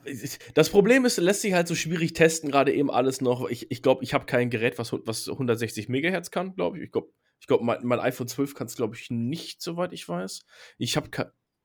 das 0.54 0.68
Problem 0.68 1.06
ist, 1.06 1.16
lässt 1.16 1.40
sich 1.40 1.54
halt 1.54 1.68
so 1.68 1.74
schwierig 1.74 2.12
testen, 2.12 2.50
gerade 2.50 2.72
eben 2.74 2.90
alles 2.90 3.22
noch. 3.22 3.48
Ich 3.48 3.60
glaube, 3.60 3.72
ich, 3.72 3.82
glaub, 3.82 4.02
ich 4.02 4.14
habe 4.14 4.26
kein 4.26 4.50
Gerät, 4.50 4.78
was, 4.78 4.92
was 4.92 5.28
160 5.28 5.88
Megahertz 5.88 6.30
kann, 6.30 6.54
glaube 6.54 6.76
ich. 6.76 6.84
Ich 6.84 6.92
glaube, 6.92 7.08
ich 7.40 7.46
glaub, 7.46 7.62
mein, 7.62 7.78
mein 7.84 8.00
iPhone 8.00 8.28
12 8.28 8.54
kann 8.54 8.66
es, 8.66 8.76
glaube 8.76 8.96
ich, 8.96 9.10
nicht, 9.10 9.62
soweit 9.62 9.92
ich 9.92 10.06
weiß. 10.06 10.44
Ich 10.76 10.96
habe 10.96 11.08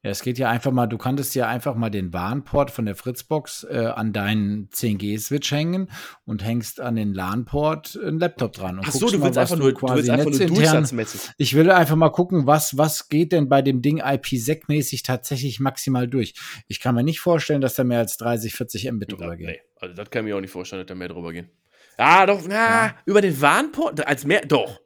Ja, 0.05 0.09
es 0.09 0.21
geht 0.21 0.37
ja 0.37 0.49
einfach 0.49 0.71
mal, 0.73 0.85
du 0.87 0.97
kanntest 0.97 1.33
ja 1.33 1.47
einfach 1.47 1.75
mal 1.75 1.89
den 1.89 2.11
WAN-Port 2.11 2.71
von 2.71 2.85
der 2.85 2.95
Fritzbox 2.95 3.63
äh, 3.69 3.85
an 3.85 4.11
deinen 4.11 4.67
10G-Switch 4.69 5.49
hängen 5.51 5.89
und 6.25 6.43
hängst 6.43 6.81
an 6.81 6.97
den 6.97 7.13
LAN-Port 7.13 7.97
einen 8.03 8.19
Laptop 8.19 8.51
dran. 8.51 8.79
Und 8.79 8.85
Ach 8.85 8.91
so, 8.91 8.99
guckst 8.99 9.15
du 9.15 9.19
mal, 9.19 9.25
willst 9.27 9.37
was 9.37 9.51
einfach 9.53 9.63
nur, 9.63 9.71
du 9.73 9.95
willst 9.95 10.09
einfach 10.09 10.25
nur 10.25 10.33
netzintern- 10.33 10.55
durchsatzmäßig. 10.55 11.21
Ich 11.37 11.53
will 11.55 11.71
einfach 11.71 11.95
mal 11.95 12.09
gucken, 12.09 12.45
was, 12.45 12.77
was 12.77 13.07
geht 13.07 13.31
denn 13.31 13.47
bei 13.47 13.61
dem 13.61 13.81
Ding 13.81 13.99
IP-Sec-mäßig 14.01 15.03
tatsächlich 15.03 15.61
maximal 15.61 16.05
durch. 16.09 16.33
Ich 16.67 16.81
kann 16.81 16.95
mir 16.95 17.03
nicht 17.03 17.21
vorstellen, 17.21 17.61
dass 17.61 17.75
da 17.75 17.85
mehr 17.85 17.99
als 17.99 18.17
30, 18.17 18.53
40 18.55 18.91
Mbit 18.91 19.13
drüber 19.13 19.27
Ja, 19.29 19.35
geht. 19.35 19.47
nee, 19.47 19.59
also 19.79 19.95
das 19.95 20.09
kann 20.09 20.25
ich 20.25 20.31
mir 20.33 20.37
auch 20.37 20.41
nicht 20.41 20.51
vorstellen, 20.51 20.81
dass 20.81 20.87
da 20.87 20.95
mehr 20.95 21.07
drüber 21.07 21.31
gehen. 21.31 21.49
Ah, 21.97 22.25
doch, 22.25 22.41
na, 22.45 22.87
Ja. 22.87 22.95
über 23.05 23.21
den 23.21 23.39
Warnport, 23.39 24.05
als 24.05 24.25
mehr, 24.25 24.41
doch. 24.45 24.81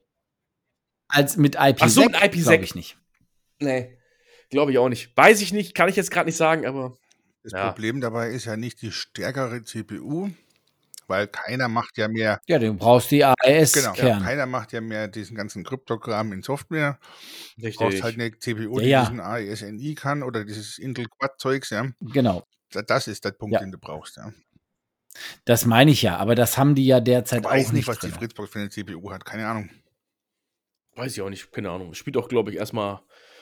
Als 1.07 1.37
mit 1.37 1.55
IPsec, 1.55 1.77
Ach 1.81 1.89
so, 1.89 2.03
mit 2.03 2.15
IPsec. 2.23 2.43
glaube 2.43 2.63
ich 2.65 2.75
nicht. 2.75 2.97
Nee, 3.59 3.96
glaube 4.49 4.71
ich 4.71 4.77
auch 4.77 4.89
nicht. 4.89 5.15
Weiß 5.15 5.41
ich 5.41 5.53
nicht, 5.53 5.75
kann 5.75 5.89
ich 5.89 5.95
jetzt 5.95 6.11
gerade 6.11 6.27
nicht 6.27 6.37
sagen, 6.37 6.65
aber 6.65 6.95
Das 7.43 7.53
Ja. 7.53 7.67
Problem 7.71 8.01
dabei 8.01 8.29
ist 8.31 8.45
ja 8.45 8.57
nicht 8.57 8.81
die 8.81 8.91
stärkere 8.91 9.63
CPU, 9.63 10.29
weil 11.07 11.27
keiner 11.27 11.69
macht 11.69 11.97
ja 11.97 12.09
mehr, 12.09 12.41
Ja, 12.45 12.59
du 12.59 12.73
brauchst 12.73 13.09
die 13.11 13.19
genau, 13.19 13.33
AES-Kern. 13.41 14.21
keiner 14.23 14.45
macht 14.45 14.73
ja 14.73 14.81
mehr 14.81 15.07
diesen 15.07 15.37
ganzen 15.37 15.63
Kryptogramm 15.63 16.33
in 16.33 16.41
Software. 16.43 16.99
Du 17.55 17.65
richtig. 17.65 17.77
brauchst 17.77 18.03
halt 18.03 18.15
eine 18.19 18.37
CPU, 18.37 18.79
Ja, 18.79 18.83
die 18.83 18.89
ja. 18.89 19.01
diesen 19.05 19.19
AES-NI 19.21 19.95
kann 19.95 20.23
oder 20.23 20.43
dieses 20.43 20.77
Intel 20.77 21.05
Quad-Zeugs, 21.07 21.69
ja. 21.69 21.89
genau. 22.01 22.43
Da- 22.71 22.81
Das 22.81 23.07
ist 23.07 23.23
der 23.23 23.31
Punkt, 23.31 23.53
Ja. 23.53 23.59
den 23.61 23.71
du 23.71 23.77
brauchst, 23.77 24.17
ja. 24.17 24.33
Das 25.45 25.65
meine 25.65 25.91
ich 25.91 26.01
ja, 26.01 26.17
aber 26.17 26.35
das 26.35 26.57
haben 26.57 26.75
die 26.75 26.85
ja 26.85 26.99
derzeit 26.99 27.39
Ich 27.39 27.45
weiß 27.49 27.67
auch 27.69 27.71
nicht, 27.71 27.87
was 27.87 27.99
drin. 27.99 28.11
die 28.11 28.17
Fritzbox 28.17 28.49
für 28.49 28.59
eine 28.59 28.69
CPU 28.69 29.09
hat, 29.11 29.23
keine 29.23 29.47
Ahnung. 29.47 29.69
Weiß 30.95 31.13
ich 31.13 31.21
auch 31.21 31.29
nicht, 31.29 31.51
keine 31.51 31.69
Ahnung. 31.71 31.93
Spielt 31.93 32.17
auch, 32.17 32.27
glaube 32.27 32.51
ich, 32.51 32.57
erstmal 32.57 32.99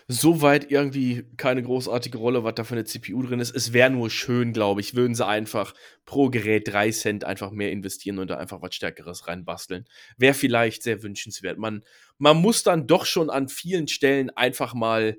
so 0.08 0.41
weit 0.41 0.72
irgendwie 0.72 1.26
keine 1.36 1.64
großartige 1.64 2.20
Rolle, 2.20 2.43
was 2.43 2.53
da 2.56 2.64
für 2.64 2.76
eine 2.76 2.84
CPU 2.84 3.24
drin 3.24 3.39
ist. 3.39 3.56
Es 3.56 3.74
wäre 3.74 3.89
nur 3.89 4.12
schön, 4.12 4.53
glaube 4.53 4.82
ich, 4.82 4.95
würden 4.95 5.16
sie 5.16 5.26
einfach 5.26 5.74
pro 6.06 6.30
Gerät 6.30 6.68
3 6.68 6.91
Cent 6.91 7.24
einfach 7.24 7.49
mehr 7.49 7.72
investieren 7.72 8.20
und 8.20 8.30
da 8.30 8.38
einfach 8.38 8.62
was 8.62 8.76
Stärkeres 8.76 9.28
reinbasteln. 9.28 9.86
Wäre 10.18 10.36
vielleicht 10.36 10.84
sehr 10.84 11.01
wünschenswert. 11.01 11.58
Man, 11.58 11.84
man 12.20 12.38
muss 12.38 12.62
dann 12.62 12.86
doch 12.86 13.06
schon 13.06 13.32
an 13.32 13.49
vielen 13.49 13.88
Stellen 13.88 14.30
einfach 14.30 14.76
mal 14.76 15.18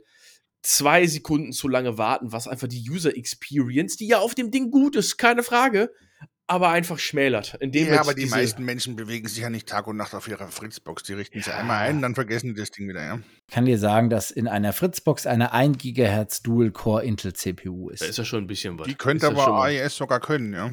zwei 0.63 1.07
Sekunden 1.07 1.53
zu 1.53 1.67
lange 1.69 1.99
warten, 1.99 2.31
was 2.33 2.47
einfach 2.47 2.69
die 2.69 2.89
User 2.89 3.17
Experience, 3.17 3.97
die 3.97 4.09
ja 4.09 4.19
auf 4.19 4.35
dem 4.35 4.53
Ding 4.53 4.71
gut 4.71 4.95
ist, 4.95 5.17
keine 5.17 5.43
Frage, 5.43 5.91
aber 6.49 6.71
einfach 6.71 6.99
schmälert. 6.99 7.57
Indem 7.61 7.89
Ja, 7.89 8.01
aber 8.01 8.15
die 8.15 8.27
meisten 8.27 8.65
Menschen 8.65 8.95
bewegen 8.95 9.27
sich 9.27 9.39
ja 9.39 9.51
nicht 9.51 9.69
Tag 9.69 9.87
und 9.87 9.97
Nacht 9.97 10.15
auf 10.15 10.29
ihrer 10.29 10.49
Fritzbox. 10.49 11.03
Die 11.03 11.15
richten 11.15 11.43
sie 11.43 11.51
Ja. 11.51 11.59
einmal 11.59 11.89
ein, 11.89 12.01
dann 12.03 12.15
vergessen 12.15 12.55
die 12.55 12.61
das 12.61 12.71
Ding 12.71 12.89
wieder, 12.89 13.05
ja. 13.05 13.19
Ich 13.49 13.55
kann 13.55 13.65
dir 13.65 13.79
sagen, 13.79 14.11
dass 14.11 14.31
in 14.31 14.47
einer 14.47 14.73
Fritzbox 14.73 15.27
eine 15.27 15.53
1 15.53 15.79
GHz 15.79 16.43
Dual-Core 16.43 17.05
Intel-CPU 17.05 17.91
ist. 17.91 18.03
Da 18.03 18.07
ist 18.07 18.19
ja 18.19 18.25
schon 18.25 18.45
ein 18.45 18.47
bisschen 18.47 18.79
was. 18.79 18.87
Die 18.87 18.95
könnte 18.95 19.27
aber 19.27 19.47
AES 19.49 19.97
sogar 19.97 20.21
können, 20.21 20.53
ja. 20.53 20.71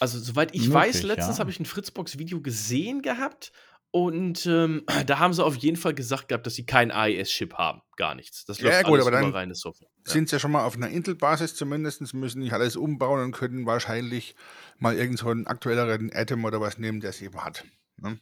Also, 0.00 0.18
soweit 0.18 0.52
ich 0.52 0.62
Möglich, 0.62 0.74
weiß, 0.74 1.02
letztens 1.04 1.36
ja. 1.36 1.40
habe 1.40 1.50
ich 1.50 1.60
ein 1.60 1.64
Fritzbox-Video 1.64 2.40
gesehen 2.40 3.02
gehabt 3.02 3.52
und 3.92 4.46
ähm, 4.46 4.84
da 5.06 5.18
haben 5.18 5.32
sie 5.34 5.44
auf 5.44 5.54
jeden 5.54 5.76
Fall 5.76 5.94
gesagt 5.94 6.28
gehabt, 6.28 6.46
dass 6.46 6.54
sie 6.54 6.66
keinen 6.66 6.90
AES-Chip 6.90 7.54
haben. 7.54 7.82
Gar 7.96 8.14
nichts. 8.14 8.44
Das 8.46 8.58
Ja, 8.58 8.70
läuft 8.70 8.84
gut, 8.84 8.94
alles 8.94 9.06
aber 9.06 9.16
dann 9.16 9.28
über 9.28 9.38
reine 9.38 9.54
Software. 9.54 9.88
Ja. 10.06 10.12
Sind 10.12 10.28
sie 10.28 10.36
ja 10.36 10.40
schon 10.40 10.50
mal 10.50 10.64
auf 10.64 10.74
einer 10.74 10.88
Intel-Basis 10.88 11.54
zumindest, 11.54 12.14
müssen 12.14 12.40
nicht 12.40 12.54
alles 12.54 12.76
umbauen 12.76 13.20
und 13.20 13.32
können 13.32 13.66
wahrscheinlich 13.66 14.34
mal 14.78 14.96
irgend 14.96 15.18
so 15.18 15.28
einen 15.28 15.46
aktuelleren 15.46 16.10
Atom 16.12 16.44
oder 16.44 16.60
was 16.60 16.78
nehmen, 16.78 17.00
der 17.00 17.10
es 17.10 17.20
eben 17.20 17.44
hat. 17.44 17.64
Ne? 17.98 18.18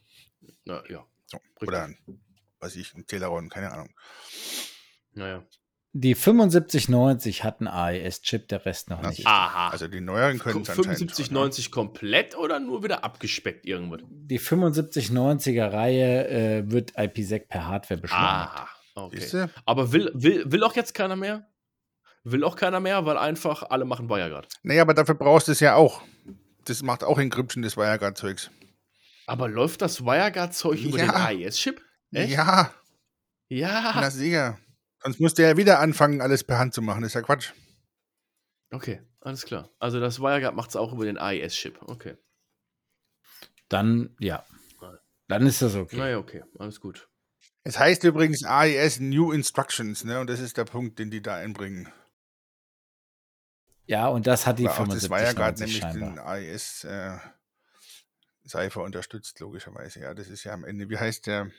Na, 0.65 0.83
ja, 0.89 1.07
So. 1.27 1.39
Oder, 1.61 1.89
was 2.59 2.75
ich, 2.77 2.95
ein 2.95 3.07
Celeron, 3.09 3.49
keine 3.49 3.71
Ahnung. 3.73 3.95
naja. 5.13 5.45
Die 5.93 6.15
7590 6.15 7.43
hat 7.43 7.59
einen 7.61 7.67
AES-Chip, 7.69 8.47
der 8.49 8.65
Rest 8.65 8.91
noch 8.91 9.03
nicht. 9.03 9.27
Aha. 9.27 9.71
Also 9.71 9.89
die 9.89 10.01
neueren 10.01 10.39
können 10.39 10.63
es 10.63 10.71
anscheinend 10.71 10.99
75, 10.99 11.27
schon, 11.27 11.35
ne? 11.35 11.41
90 11.41 11.71
komplett 11.73 12.37
oder 12.39 12.61
nur 12.61 12.85
wieder 12.85 13.03
abgespeckt 13.03 13.67
irgendwas? 13.67 14.01
Die 14.09 14.39
7590er 14.39 15.73
Reihe 15.73 16.29
äh, 16.29 16.71
wird 16.71 16.93
IPsec 16.97 17.49
per 17.49 17.67
Hardware 17.67 18.01
beschleunigt. 18.01 18.29
Aha. 18.29 18.69
Okay. 18.95 19.47
Aber 19.67 19.93
will, 19.93 20.11
will, 20.15 20.45
will 20.51 20.63
auch 20.63 20.77
jetzt 20.77 20.95
keiner 20.95 21.17
mehr? 21.17 21.47
Will 22.23 22.45
auch 22.45 22.55
keiner 22.55 22.81
mehr, 22.81 23.05
weil 23.07 23.17
einfach 23.17 23.63
alle 23.71 23.85
machen 23.85 24.09
WireGuard. 24.09 24.47
Naja, 24.63 24.83
aber 24.83 24.95
dafür 24.95 25.15
brauchst 25.17 25.49
du 25.49 25.53
es 25.53 25.61
ja 25.61 25.75
auch. 25.75 26.03
Das 26.67 26.83
macht 26.83 27.03
auch 27.03 27.19
Encryption, 27.19 27.63
das 27.63 27.77
WireGuard-Zeugs. 27.77 28.51
Aber 29.27 29.49
läuft 29.49 29.83
das 29.83 30.05
WireGuard-Zeug 30.05 30.81
über 30.83 30.99
den 30.99 31.07
Ja. 31.09 31.15
AES-Chip? 31.27 31.81
Ja, 32.13 32.71
Ja. 33.49 33.93
na 33.97 34.11
sicher. 34.11 34.59
Sonst 35.03 35.21
musst 35.21 35.39
du 35.39 35.43
ja 35.43 35.57
wieder 35.57 35.81
anfangen, 35.81 36.21
alles 36.21 36.45
per 36.45 36.59
Hand 36.59 36.75
zu 36.75 36.83
machen. 36.83 37.03
Das 37.03 37.11
ist 37.11 37.15
ja 37.15 37.23
Quatsch. 37.23 37.53
Okay, 38.71 39.03
alles 39.21 39.45
klar. 39.45 39.71
Also 39.79 39.99
das 39.99 40.21
WireGuard 40.21 40.55
macht 40.55 40.71
es 40.71 40.77
auch 40.77 40.93
über 40.93 41.05
den 41.05 41.19
AES-Chip. 41.19 41.81
Okay. 41.83 42.17
Dann, 43.69 44.15
ja. 44.21 44.45
Dann 45.29 45.47
ist 45.47 45.63
das 45.63 45.75
okay. 45.75 45.97
Naja, 45.97 46.19
okay, 46.19 46.43
alles 46.59 46.81
gut. 46.81 47.09
Es 47.63 47.79
heißt 47.79 48.05
übrigens 48.05 48.45
AES 48.45 49.01
New 49.01 49.33
Instructions, 49.33 50.05
ne? 50.05 50.21
Und 50.21 50.29
das 50.29 50.41
ist 50.41 50.57
der 50.57 50.65
Punkt, 50.65 50.99
den 50.99 51.11
die 51.11 51.23
da 51.23 51.37
einbringen. 51.37 51.93
Ja, 53.87 54.09
und 54.09 54.27
das 54.27 54.47
hat 54.47 54.59
die 54.59 54.65
Weil 54.65 54.71
auch 54.73 54.89
das 54.89 55.03
7590 55.03 55.11
WireGuard 55.11 55.59
nämlich 55.59 55.79
scheinbar. 55.79 56.11
den 56.11 56.19
AES 56.19 56.85
äh, 56.85 57.19
Cypher 58.49 58.83
unterstützt, 58.83 59.41
logischerweise. 59.41 60.01
Ja, 60.01 60.15
das 60.15 60.29
ist 60.29 60.45
ja 60.45 60.53
am 60.53 60.65
Ende. 60.65 60.89
Wie 60.89 60.99
heißt 60.99 61.27
der? 61.27 61.51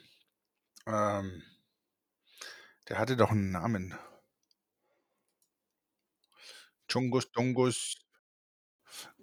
Ähm, 0.88 1.44
der 2.92 3.00
hatte 3.00 3.16
doch 3.16 3.32
einen 3.32 3.52
Namen. 3.52 3.94
Chungus 6.90 7.32
Dungus. 7.32 7.96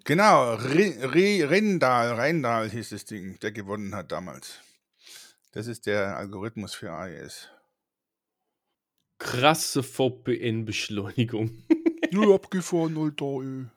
Genau, 0.05 0.55
Rindal, 0.55 2.13
Reindal 2.13 2.67
hieß 2.67 2.89
das 2.89 3.05
Ding, 3.05 3.37
der 3.41 3.51
gewonnen 3.51 3.93
hat 3.93 4.11
damals. 4.11 4.59
Das 5.51 5.67
ist 5.67 5.85
der 5.85 6.17
Algorithmus 6.17 6.73
für 6.73 6.91
AES. 6.91 7.47
Krasse 9.19 9.83
VPN-Beschleunigung. 9.83 11.63
Nur 12.11 12.33
abgefahren, 12.33 12.97
Alter, 12.97 13.69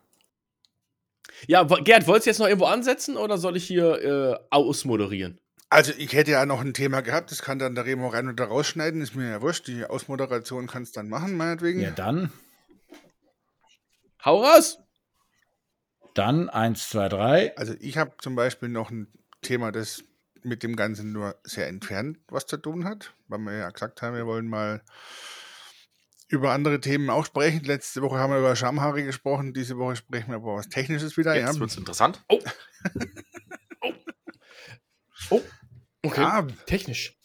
ja, 1.47 1.63
Gerd, 1.63 2.07
wolltest 2.07 2.25
du 2.25 2.29
jetzt 2.31 2.39
noch 2.39 2.47
irgendwo 2.47 2.65
ansetzen 2.65 3.15
oder 3.15 3.37
soll 3.37 3.57
ich 3.57 3.67
hier 3.67 4.01
äh, 4.01 4.39
ausmoderieren? 4.49 5.39
Also 5.73 5.91
ich 5.97 6.13
hätte 6.13 6.29
ja 6.29 6.45
noch 6.45 6.61
ein 6.61 6.75
Thema 6.75 7.01
gehabt, 7.01 7.31
das 7.31 7.41
kann 7.41 7.57
dann 7.57 7.73
der 7.73 7.85
Remo 7.85 8.07
rein 8.07 8.29
oder 8.29 8.45
rausschneiden, 8.45 9.01
ist 9.01 9.15
mir 9.15 9.27
ja 9.27 9.41
wurscht. 9.41 9.67
Die 9.67 9.83
Ausmoderation 9.85 10.67
kannst 10.67 10.97
dann 10.97 11.09
machen, 11.09 11.35
meinetwegen. 11.35 11.79
Ja, 11.79 11.89
dann, 11.89 12.31
Hau 14.23 14.43
raus! 14.43 14.77
dann 16.13 16.47
1, 16.47 16.89
2, 16.89 17.09
3. 17.09 17.57
Also 17.57 17.73
ich 17.79 17.97
habe 17.97 18.13
zum 18.21 18.35
Beispiel 18.35 18.69
noch 18.69 18.91
ein 18.91 19.07
Thema, 19.41 19.71
das 19.71 20.03
mit 20.43 20.61
dem 20.61 20.75
Ganzen 20.75 21.11
nur 21.11 21.39
sehr 21.43 21.67
entfernt 21.67 22.19
was 22.27 22.45
zu 22.45 22.57
tun 22.57 22.85
hat, 22.85 23.15
weil 23.27 23.39
wir 23.39 23.57
ja 23.57 23.71
gesagt 23.71 24.03
haben, 24.03 24.15
wir 24.15 24.27
wollen 24.27 24.47
mal 24.47 24.83
über 26.27 26.51
andere 26.51 26.81
Themen 26.81 27.09
auch 27.09 27.25
sprechen. 27.25 27.63
Letzte 27.63 28.03
Woche 28.03 28.19
haben 28.19 28.31
wir 28.31 28.37
über 28.37 28.55
Schamhaare 28.55 29.03
gesprochen, 29.03 29.53
diese 29.53 29.79
Woche 29.79 29.95
sprechen 29.95 30.29
wir 30.29 30.37
über 30.37 30.55
was 30.55 30.69
Technisches 30.69 31.17
wieder. 31.17 31.33
Jetzt 31.33 31.55
ja. 31.55 31.59
wird's 31.59 31.77
interessant. 31.77 32.23
Oh, 32.29 32.39
okay. 36.03 36.21
ja, 36.21 36.47
Technisch. 36.65 37.17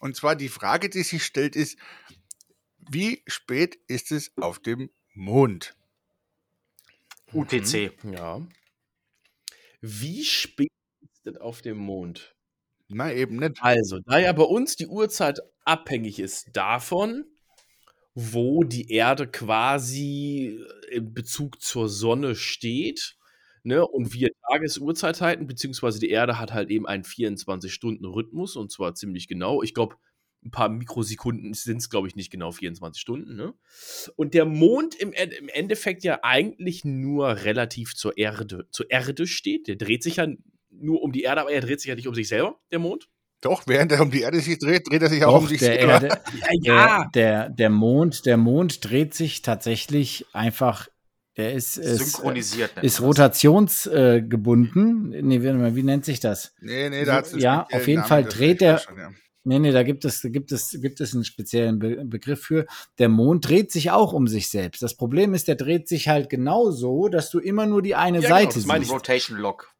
und 0.00 0.16
zwar 0.16 0.36
die 0.36 0.48
Frage, 0.48 0.88
die 0.88 1.02
sich 1.02 1.24
stellt, 1.24 1.56
ist, 1.56 1.78
wie 2.90 3.22
spät 3.26 3.78
ist 3.86 4.12
es 4.12 4.32
auf 4.36 4.58
dem 4.60 4.90
Mond? 5.14 5.74
UTC. 7.32 7.92
Ja. 8.04 8.46
Wie 9.80 10.24
spät 10.24 10.72
ist 11.02 11.26
es 11.26 11.36
auf 11.36 11.62
dem 11.62 11.78
Mond? 11.78 12.34
Na, 12.88 13.12
eben 13.12 13.36
nicht. 13.36 13.60
Also, 13.60 13.98
da 14.00 14.18
ja 14.18 14.32
bei 14.32 14.44
uns 14.44 14.76
die 14.76 14.86
Uhrzeit 14.86 15.40
abhängig 15.64 16.18
ist 16.18 16.48
davon, 16.54 17.26
wo 18.14 18.64
die 18.64 18.90
Erde 18.90 19.28
quasi 19.28 20.58
in 20.90 21.12
Bezug 21.12 21.60
zur 21.60 21.88
Sonne 21.88 22.34
steht. 22.34 23.17
Ne, 23.68 23.86
und 23.86 24.14
wir 24.14 24.30
Tagesuhrzeiten, 24.48 25.46
beziehungsweise 25.46 26.00
die 26.00 26.08
Erde 26.08 26.38
hat 26.38 26.54
halt 26.54 26.70
eben 26.70 26.86
einen 26.86 27.02
24-Stunden-Rhythmus 27.02 28.56
und 28.56 28.72
zwar 28.72 28.94
ziemlich 28.94 29.28
genau. 29.28 29.62
Ich 29.62 29.74
glaube, 29.74 29.96
ein 30.42 30.50
paar 30.50 30.70
Mikrosekunden 30.70 31.52
sind 31.52 31.76
es, 31.76 31.90
glaube 31.90 32.08
ich, 32.08 32.16
nicht 32.16 32.30
genau 32.30 32.50
24 32.50 32.98
Stunden. 32.98 33.36
Ne? 33.36 33.52
Und 34.16 34.32
der 34.32 34.46
Mond 34.46 34.94
im, 34.94 35.12
im, 35.12 35.50
Endeffekt 35.50 36.02
ja 36.02 36.20
eigentlich 36.22 36.86
nur 36.86 37.28
relativ 37.28 37.94
zur 37.94 38.16
Erde, 38.16 38.66
zur 38.70 38.90
Erde 38.90 39.26
steht. 39.26 39.68
Der 39.68 39.76
dreht 39.76 40.02
sich 40.02 40.16
ja 40.16 40.28
nur 40.70 41.02
um 41.02 41.12
die 41.12 41.24
Erde, 41.24 41.42
aber 41.42 41.50
er 41.50 41.60
dreht 41.60 41.82
sich 41.82 41.90
ja 41.90 41.94
nicht 41.94 42.08
um 42.08 42.14
sich 42.14 42.28
selber, 42.28 42.58
der 42.72 42.78
Mond. 42.78 43.10
Doch, 43.42 43.64
während 43.66 43.92
er 43.92 44.00
um 44.00 44.10
die 44.10 44.22
Erde 44.22 44.40
sich 44.40 44.58
dreht, 44.58 44.88
dreht 44.88 45.02
er 45.02 45.10
sich 45.10 45.26
auch 45.26 45.34
Doch, 45.34 45.42
um 45.42 45.46
sich 45.46 45.58
der 45.58 45.74
selber. 45.74 45.92
Erde, 45.92 46.22
ja, 46.62 47.06
der, 47.14 47.50
der, 47.50 47.68
Mond, 47.68 48.24
der 48.24 48.38
Mond 48.38 48.88
dreht 48.88 49.12
sich 49.12 49.42
tatsächlich 49.42 50.24
einfach, 50.32 50.88
der 51.38 51.54
ist, 51.54 51.78
ist 51.78 51.98
Synchronisiert. 52.12 52.72
ist 52.82 52.98
das. 52.98 53.04
rotationsgebunden. 53.06 55.10
nee, 55.10 55.42
warte 55.42 55.58
mal, 55.58 55.74
wie 55.76 55.82
nennt 55.82 56.04
sich 56.04 56.20
das? 56.20 56.54
Nee, 56.60 56.90
nee, 56.90 57.04
da 57.04 57.18
einen 57.20 57.38
Ja, 57.38 57.66
auf 57.72 57.86
jeden 57.86 58.00
Namen, 58.00 58.08
Fall 58.08 58.24
das 58.24 58.34
dreht 58.34 58.60
weiß 58.60 58.62
ich 58.62 58.66
er- 58.66 58.78
schon, 58.78 58.98
ja. 58.98 59.10
Nee, 59.44 59.60
nee, 59.60 59.70
da 59.70 59.82
gibt 59.82 60.04
es, 60.04 60.20
gibt 60.22 60.52
es, 60.52 60.76
gibt 60.82 61.00
es 61.00 61.14
einen 61.14 61.24
speziellen 61.24 61.78
Be 61.78 62.04
Begriff 62.04 62.42
für. 62.42 62.66
Der 62.98 63.08
Mond 63.08 63.48
dreht 63.48 63.72
sich 63.72 63.90
auch 63.90 64.12
um 64.12 64.26
sich 64.28 64.50
selbst. 64.50 64.82
Das 64.82 64.94
Problem 64.94 65.32
ist, 65.32 65.48
der 65.48 65.54
dreht 65.54 65.88
sich 65.88 66.08
halt 66.08 66.28
genau 66.28 66.70
so, 66.70 67.08
dass 67.08 67.30
du 67.30 67.38
immer 67.38 67.64
nur 67.64 67.80
die 67.80 67.94
eine 67.94 68.18
Ja, 68.18 68.24
genau, 68.28 68.34
Seite 68.40 68.54
das 68.56 68.66
meine 68.66 68.80
siehst. 68.84 68.90
ich. 68.90 68.94
Rotation 68.94 69.38
Lock. 69.38 69.72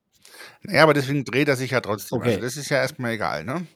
Naja, 0.62 0.84
aber 0.84 0.94
deswegen 0.94 1.24
dreht 1.24 1.48
er 1.48 1.56
sich 1.56 1.72
ja 1.72 1.82
trotzdem. 1.82 2.16
Okay. 2.18 2.28
Also 2.30 2.40
das 2.40 2.56
ist 2.56 2.70
ja 2.70 2.78
erstmal 2.78 3.12
egal, 3.12 3.44
ne? 3.44 3.66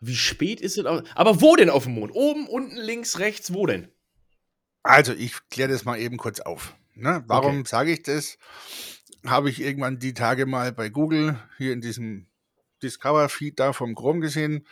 Wie 0.00 0.14
spät 0.14 0.60
ist 0.60 0.78
es? 0.78 0.84
Auf, 0.84 1.02
aber 1.16 1.40
wo 1.40 1.56
denn 1.56 1.70
auf 1.70 1.84
dem 1.84 1.94
Mond? 1.94 2.12
Oben, 2.14 2.46
unten, 2.46 2.76
links, 2.76 3.18
rechts, 3.18 3.52
wo 3.52 3.66
denn? 3.66 3.88
Also, 4.84 5.12
ich 5.12 5.34
kläre 5.50 5.72
das 5.72 5.84
mal 5.84 5.98
eben 5.98 6.16
kurz 6.16 6.38
auf. 6.40 6.76
Ne? 6.94 7.22
Warum 7.26 7.64
sage 7.64 7.92
ich 7.92 8.02
das? 8.02 8.38
Habe 9.26 9.50
ich 9.50 9.60
irgendwann 9.60 9.98
die 9.98 10.14
Tage 10.14 10.46
mal 10.46 10.72
bei 10.72 10.88
Google 10.88 11.38
hier 11.58 11.72
in 11.72 11.80
diesem 11.80 12.26
Discover-Feed 12.82 13.58
da 13.58 13.72
vom 13.72 13.94
Chrome 13.94 14.20
gesehen. 14.20 14.66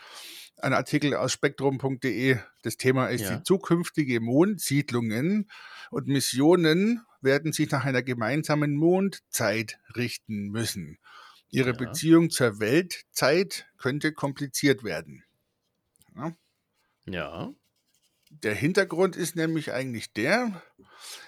Ein 0.57 0.73
Artikel 0.73 1.15
aus 1.15 1.31
spektrum.de. 1.31 2.37
Das 2.63 2.77
Thema 2.77 3.07
ist 3.07 3.21
Ja. 3.21 3.37
die 3.37 3.43
zukünftige 3.43 4.19
Mondsiedlungen 4.19 5.49
und 5.91 6.07
Missionen 6.07 7.05
werden 7.21 7.53
sich 7.53 7.69
nach 7.71 7.85
einer 7.85 8.01
gemeinsamen 8.03 8.75
Mondzeit 8.75 9.79
richten 9.95 10.49
müssen. 10.49 10.97
Ihre 11.51 11.71
Ja. 11.71 11.75
Beziehung 11.77 12.29
zur 12.29 12.59
Weltzeit 12.59 13.67
könnte 13.77 14.13
kompliziert 14.13 14.83
werden. 14.83 15.23
Ja. 17.05 17.53
Der 18.43 18.55
Hintergrund 18.55 19.15
ist 19.15 19.35
nämlich 19.35 19.73
eigentlich 19.73 20.13
der, 20.13 20.61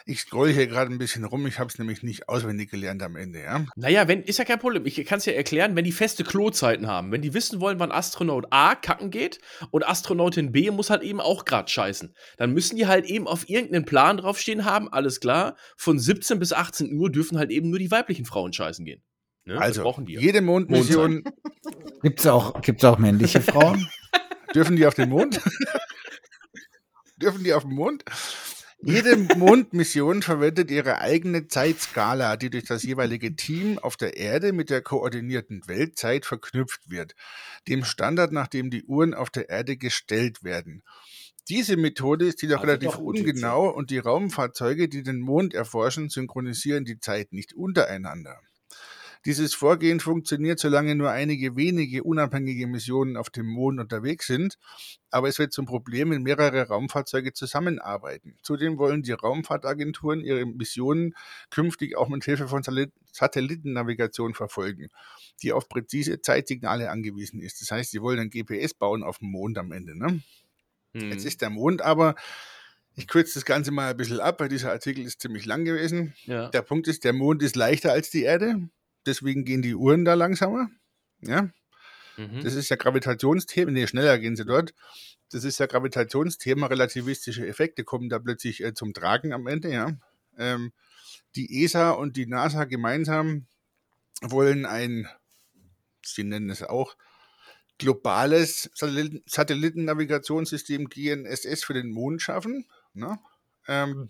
ich 0.06 0.22
scroll 0.22 0.52
hier 0.52 0.68
gerade 0.68 0.92
ein 0.92 0.98
bisschen 0.98 1.26
rum, 1.26 1.46
ich 1.46 1.60
habe 1.60 1.70
es 1.70 1.78
nämlich 1.78 2.04
nicht 2.04 2.30
auswendig 2.30 2.72
gelernt 2.72 3.04
am 3.04 3.16
Ende, 3.16 3.42
ja. 3.42 3.66
Naja, 3.76 4.08
wenn, 4.08 4.24
ist 4.24 4.40
ja 4.40 4.46
kein 4.46 4.60
Problem. 4.60 4.86
Ich 4.86 5.04
kann 5.06 5.18
es 5.20 5.26
ja 5.26 5.34
erklären, 5.34 5.76
wenn 5.76 5.84
die 5.84 5.92
feste 5.92 6.24
Klozeiten 6.24 6.88
haben. 6.88 7.12
Wenn 7.12 7.22
die 7.22 7.34
wissen 7.34 7.60
wollen, 7.60 7.80
wann 7.80 7.92
Astronaut 7.92 8.48
A 8.52 8.76
kacken 8.76 9.12
geht 9.12 9.40
und 9.72 9.88
Astronautin 9.88 10.52
B 10.52 10.72
muss 10.72 10.90
halt 10.90 11.04
eben 11.04 11.20
auch 11.20 11.46
gerade 11.46 11.70
scheißen. 11.70 12.16
Dann 12.38 12.54
müssen 12.54 12.78
die 12.78 12.88
halt 12.88 13.06
eben 13.06 13.28
auf 13.28 13.50
irgendeinen 13.50 13.86
Plan 13.86 14.18
draufstehen 14.18 14.66
haben, 14.66 14.88
alles 14.88 15.20
klar. 15.20 15.56
Von 15.78 16.00
17 16.00 16.40
bis 16.40 16.54
18 16.54 16.94
Uhr 16.94 17.12
dürfen 17.12 17.38
halt 17.38 17.52
eben 17.52 17.70
nur 17.70 17.80
die 17.80 17.92
weiblichen 17.92 18.26
Frauen 18.26 18.54
scheißen 18.54 18.86
gehen. 18.86 19.04
Ne? 19.46 19.60
Also, 19.60 19.84
brauchen 19.84 20.06
die. 20.06 20.14
ja. 20.14 20.22
jede 20.22 20.42
Mondmission, 20.42 21.24
Gibt's 22.04 22.26
auch, 22.26 22.62
gibt's 22.62 22.84
auch 22.84 22.98
männliche 22.98 23.42
Frauen? 23.42 23.88
dürfen 24.56 24.76
die 24.76 24.86
auf 24.86 24.96
den 24.96 25.10
Mond? 25.10 25.40
dürfen 27.22 27.44
die 27.44 27.54
auf 27.54 27.64
den 27.64 27.76
Mond? 27.76 28.04
Jede 28.84 29.16
Mondmission 29.38 30.22
verwendet 30.24 30.72
ihre 30.72 31.00
eigene 31.00 31.48
Zeitskala, 31.48 32.36
die 32.36 32.50
durch 32.50 32.66
das 32.66 32.84
jeweilige 32.84 33.36
Team 33.36 33.78
auf 33.78 33.96
der 33.96 34.18
Erde 34.18 34.54
mit 34.54 34.72
der 34.72 34.82
koordinierten 34.82 35.62
Weltzeit 35.68 36.26
verknüpft 36.26 36.90
wird, 36.90 37.14
dem 37.68 37.84
Standard, 37.84 38.32
nach 38.32 38.48
dem 38.48 38.72
die 38.72 38.84
Uhren 38.86 39.14
auf 39.14 39.30
der 39.30 39.50
Erde 39.50 39.78
gestellt 39.78 40.44
werden. 40.44 40.84
Diese 41.48 41.78
Methode 41.78 42.26
ist 42.26 42.42
jedoch 42.42 42.62
Also 42.62 42.68
relativ 42.68 42.96
ungenau 42.96 43.70
und 43.70 43.92
die 43.92 44.00
Raumfahrzeuge, 44.00 44.90
die 44.90 45.04
den 45.04 45.20
Mond 45.20 45.54
erforschen, 45.54 46.10
synchronisieren 46.10 46.86
die 46.86 47.00
Zeit 47.00 47.34
nicht 47.34 47.54
untereinander. 47.54 48.40
Dieses 49.26 49.54
Vorgehen 49.54 50.00
funktioniert, 50.00 50.60
solange 50.60 50.96
nur 50.96 51.12
einige 51.12 51.56
wenige 51.56 52.04
unabhängige 52.04 52.66
Missionen 52.66 53.18
auf 53.18 53.30
dem 53.30 53.46
Mond 53.46 53.80
unterwegs 53.80 54.26
sind, 54.26 54.58
aber 55.12 55.28
es 55.28 55.38
wird 55.38 55.54
zum 55.54 55.66
Problem, 55.66 56.10
wenn 56.10 56.24
mehrere 56.24 56.68
Raumfahrzeuge 56.68 57.34
zusammenarbeiten. 57.34 58.38
Zudem 58.42 58.78
wollen 58.80 59.04
die 59.04 59.12
Raumfahrtagenturen 59.12 60.22
ihre 60.22 60.46
Missionen 60.46 61.14
künftig 61.52 61.96
auch 61.98 62.10
mit 62.10 62.24
Hilfe 62.24 62.48
von 62.48 62.64
Satellit- 62.64 62.94
Satellitennavigation 63.12 64.34
verfolgen, 64.34 64.90
die 65.44 65.54
auf 65.54 65.70
präzise 65.70 66.22
Zeitsignale 66.22 66.90
angewiesen 66.90 67.42
ist. 67.42 67.62
Das 67.62 67.72
heißt, 67.72 67.92
sie 67.92 68.02
wollen 68.02 68.20
ein 68.20 68.30
GPS 68.30 68.74
bauen 68.74 69.04
auf 69.04 69.20
dem 69.20 69.30
Mond 69.30 69.58
am 69.58 69.72
Ende. 69.72 69.98
Ne? 69.98 70.22
Hm. 70.94 71.12
Jetzt 71.12 71.26
ist 71.26 71.42
der 71.42 71.50
Mond 71.50 71.82
aber, 71.82 72.16
ich 72.96 73.08
kürze 73.08 73.36
das 73.36 73.46
Ganze 73.46 73.72
mal 73.72 73.92
ein 73.92 73.98
bisschen 73.98 74.20
ab, 74.20 74.40
weil 74.40 74.50
dieser 74.50 74.72
Artikel 74.72 75.06
ist 75.06 75.22
ziemlich 75.22 75.46
lang 75.46 75.64
gewesen. 75.66 76.14
ja. 76.24 76.50
Der 76.50 76.62
Punkt 76.62 76.88
ist, 76.88 77.04
der 77.04 77.14
Mond 77.14 77.44
ist 77.44 77.56
leichter 77.56 77.92
als 77.92 78.10
die 78.10 78.24
Erde, 78.24 78.70
deswegen 79.06 79.46
gehen 79.46 79.62
die 79.62 79.76
Uhren 79.76 80.06
da 80.06 80.14
langsamer. 80.14 80.70
Ja, 81.22 81.50
Mhm. 82.18 82.42
das 82.44 82.56
ist 82.56 82.70
ja 82.70 82.76
Gravitationsthema, 82.76 83.72
nee, 83.72 83.88
schneller 83.88 84.18
gehen 84.20 84.36
sie 84.36 84.46
dort. 84.46 84.74
Das 85.32 85.44
ist 85.46 85.60
ja 85.60 85.66
Gravitationsthema, 85.66 86.68
relativistische 86.68 87.48
Effekte 87.48 87.84
kommen 87.84 88.10
da 88.10 88.20
plötzlich 88.20 88.62
äh, 88.64 88.74
zum 88.74 88.94
Tragen 88.94 89.32
am 89.34 89.48
Ende, 89.48 89.72
ja. 89.72 89.96
Ähm, 90.38 90.74
die 91.36 91.64
ESA 91.64 91.92
und 91.92 92.18
die 92.18 92.26
NASA 92.26 92.66
gemeinsam 92.66 93.48
wollen 94.22 94.66
ein, 94.66 95.08
sie 96.04 96.24
nennen 96.24 96.50
es 96.50 96.64
auch, 96.64 96.96
globales 97.78 98.70
Satellit- 98.76 99.24
Satellitennavigationssystem 99.26 100.90
GNSS 100.90 101.64
für 101.64 101.74
den 101.74 101.90
Mond 101.92 102.22
schaffen. 102.22 102.66
Ne? 102.94 103.18
Ähm, 103.68 104.10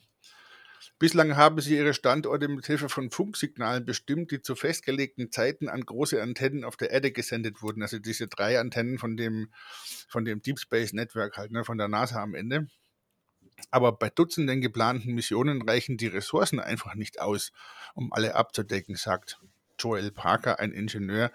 bislang 0.99 1.35
haben 1.35 1.61
sie 1.61 1.77
ihre 1.77 1.93
Standorte 1.93 2.47
mit 2.47 2.65
Hilfe 2.65 2.89
von 2.89 3.11
Funksignalen 3.11 3.85
bestimmt, 3.85 4.31
die 4.31 4.41
zu 4.41 4.55
festgelegten 4.55 5.31
Zeiten 5.31 5.69
an 5.69 5.81
große 5.81 6.21
Antennen 6.21 6.63
auf 6.63 6.77
der 6.77 6.91
Erde 6.91 7.11
gesendet 7.11 7.61
wurden. 7.61 7.81
Also 7.81 7.99
diese 7.99 8.27
drei 8.27 8.59
Antennen 8.59 8.97
von 8.97 9.17
dem, 9.17 9.51
von 10.07 10.25
dem 10.25 10.41
Deep 10.41 10.59
Space 10.59 10.93
Network 10.93 11.37
halt, 11.37 11.51
ne, 11.51 11.63
von 11.63 11.77
der 11.77 11.87
NASA 11.87 12.21
am 12.21 12.35
Ende. 12.35 12.67
Aber 13.69 13.91
bei 13.91 14.09
Dutzenden 14.09 14.61
geplanten 14.61 15.13
Missionen 15.13 15.61
reichen 15.61 15.97
die 15.97 16.07
Ressourcen 16.07 16.59
einfach 16.59 16.95
nicht 16.95 17.21
aus, 17.21 17.51
um 17.93 18.11
alle 18.11 18.35
abzudecken, 18.35 18.95
sagt 18.95 19.39
Joel 19.77 20.11
Parker, 20.11 20.59
ein 20.59 20.71
Ingenieur, 20.71 21.31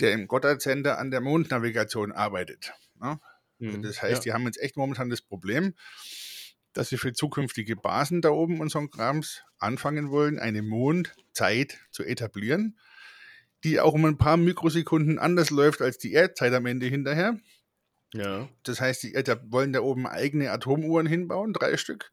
der 0.00 0.12
im 0.12 0.26
Goddard 0.26 0.60
Center 0.60 0.98
an 0.98 1.10
der 1.10 1.20
Mondnavigation 1.20 2.12
arbeitet. 2.12 2.72
Ne? 3.00 3.20
Mhm. 3.58 3.82
Das 3.82 4.02
heißt, 4.02 4.24
ja. 4.24 4.30
die 4.30 4.32
haben 4.32 4.46
jetzt 4.46 4.60
echt 4.60 4.76
momentan 4.76 5.10
das 5.10 5.22
Problem, 5.22 5.74
dass 6.72 6.88
sie 6.88 6.96
für 6.98 7.12
zukünftige 7.12 7.76
Basen 7.76 8.20
da 8.22 8.30
oben 8.30 8.60
und 8.60 8.70
so 8.70 8.78
ein 8.78 8.90
Krams 8.90 9.42
anfangen 9.58 10.10
wollen, 10.10 10.38
eine 10.38 10.62
Mondzeit 10.62 11.78
zu 11.90 12.04
etablieren, 12.04 12.78
die 13.64 13.80
auch 13.80 13.92
um 13.94 14.04
ein 14.04 14.18
paar 14.18 14.36
Mikrosekunden 14.36 15.18
anders 15.18 15.50
läuft 15.50 15.82
als 15.82 15.98
die 15.98 16.12
Erdzeit 16.12 16.52
am 16.54 16.66
Ende 16.66 16.86
hinterher. 16.86 17.38
ja. 18.14 18.48
Das 18.62 18.80
heißt, 18.80 19.02
die 19.02 19.14
eta- 19.14 19.40
wollen 19.50 19.72
da 19.72 19.80
oben 19.80 20.06
eigene 20.06 20.50
Atomuhren 20.50 21.06
hinbauen, 21.06 21.52
drei 21.52 21.76
Stück, 21.76 22.12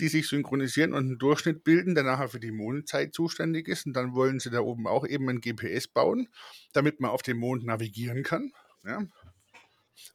die 0.00 0.08
sich 0.08 0.28
synchronisieren 0.28 0.94
und 0.94 1.00
einen 1.06 1.18
Durchschnitt 1.18 1.62
bilden, 1.62 1.94
der 1.94 2.04
nachher 2.04 2.28
für 2.28 2.40
die 2.40 2.52
Mondzeit 2.52 3.12
zuständig 3.14 3.68
ist. 3.68 3.84
Und 3.86 3.92
dann 3.92 4.14
wollen 4.14 4.40
sie 4.40 4.48
da 4.50 4.60
oben 4.60 4.86
auch 4.86 5.06
eben 5.06 5.28
ein 5.28 5.40
GPS 5.42 5.88
bauen, 5.88 6.28
damit 6.72 7.00
man 7.00 7.10
auf 7.10 7.20
dem 7.22 7.36
Mond 7.36 7.64
navigieren 7.64 8.22
kann. 8.22 8.50
Ja. 8.84 9.02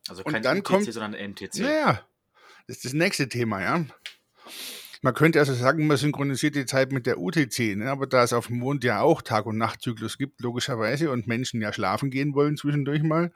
Also 0.07 0.23
Und 0.23 0.31
kein 0.33 0.41
dann 0.41 0.57
UTC, 0.57 0.65
kommt- 0.65 0.91
sondern 0.91 1.13
NTC. 1.13 1.59
Naja, 1.59 2.01
das 2.67 2.77
ist 2.77 2.85
das 2.85 2.93
nächste 2.93 3.29
Thema, 3.29 3.61
ja. 3.61 3.85
Man 5.01 5.13
könnte 5.13 5.37
also 5.37 5.53
sagen, 5.53 5.85
man 5.85 5.97
synchronisiert 5.97 6.55
die 6.55 6.65
Zeit 6.65 6.91
mit 6.91 7.05
der 7.05 7.19
UTC, 7.19 7.75
ne? 7.75 7.91
aber 7.91 8.07
da 8.07 8.23
es 8.23 8.33
auf 8.33 8.47
dem 8.47 8.57
Mond 8.57 8.83
ja 8.83 9.01
auch 9.01 9.21
Tag- 9.21 9.45
und 9.45 9.55
Nachtzyklus 9.55 10.17
gibt, 10.17 10.41
logischerweise, 10.41 11.11
und 11.11 11.27
Menschen 11.27 11.61
ja 11.61 11.71
schlafen 11.71 12.09
gehen 12.09 12.33
wollen 12.33 12.57
zwischendurch 12.57 13.03
mal, 13.03 13.31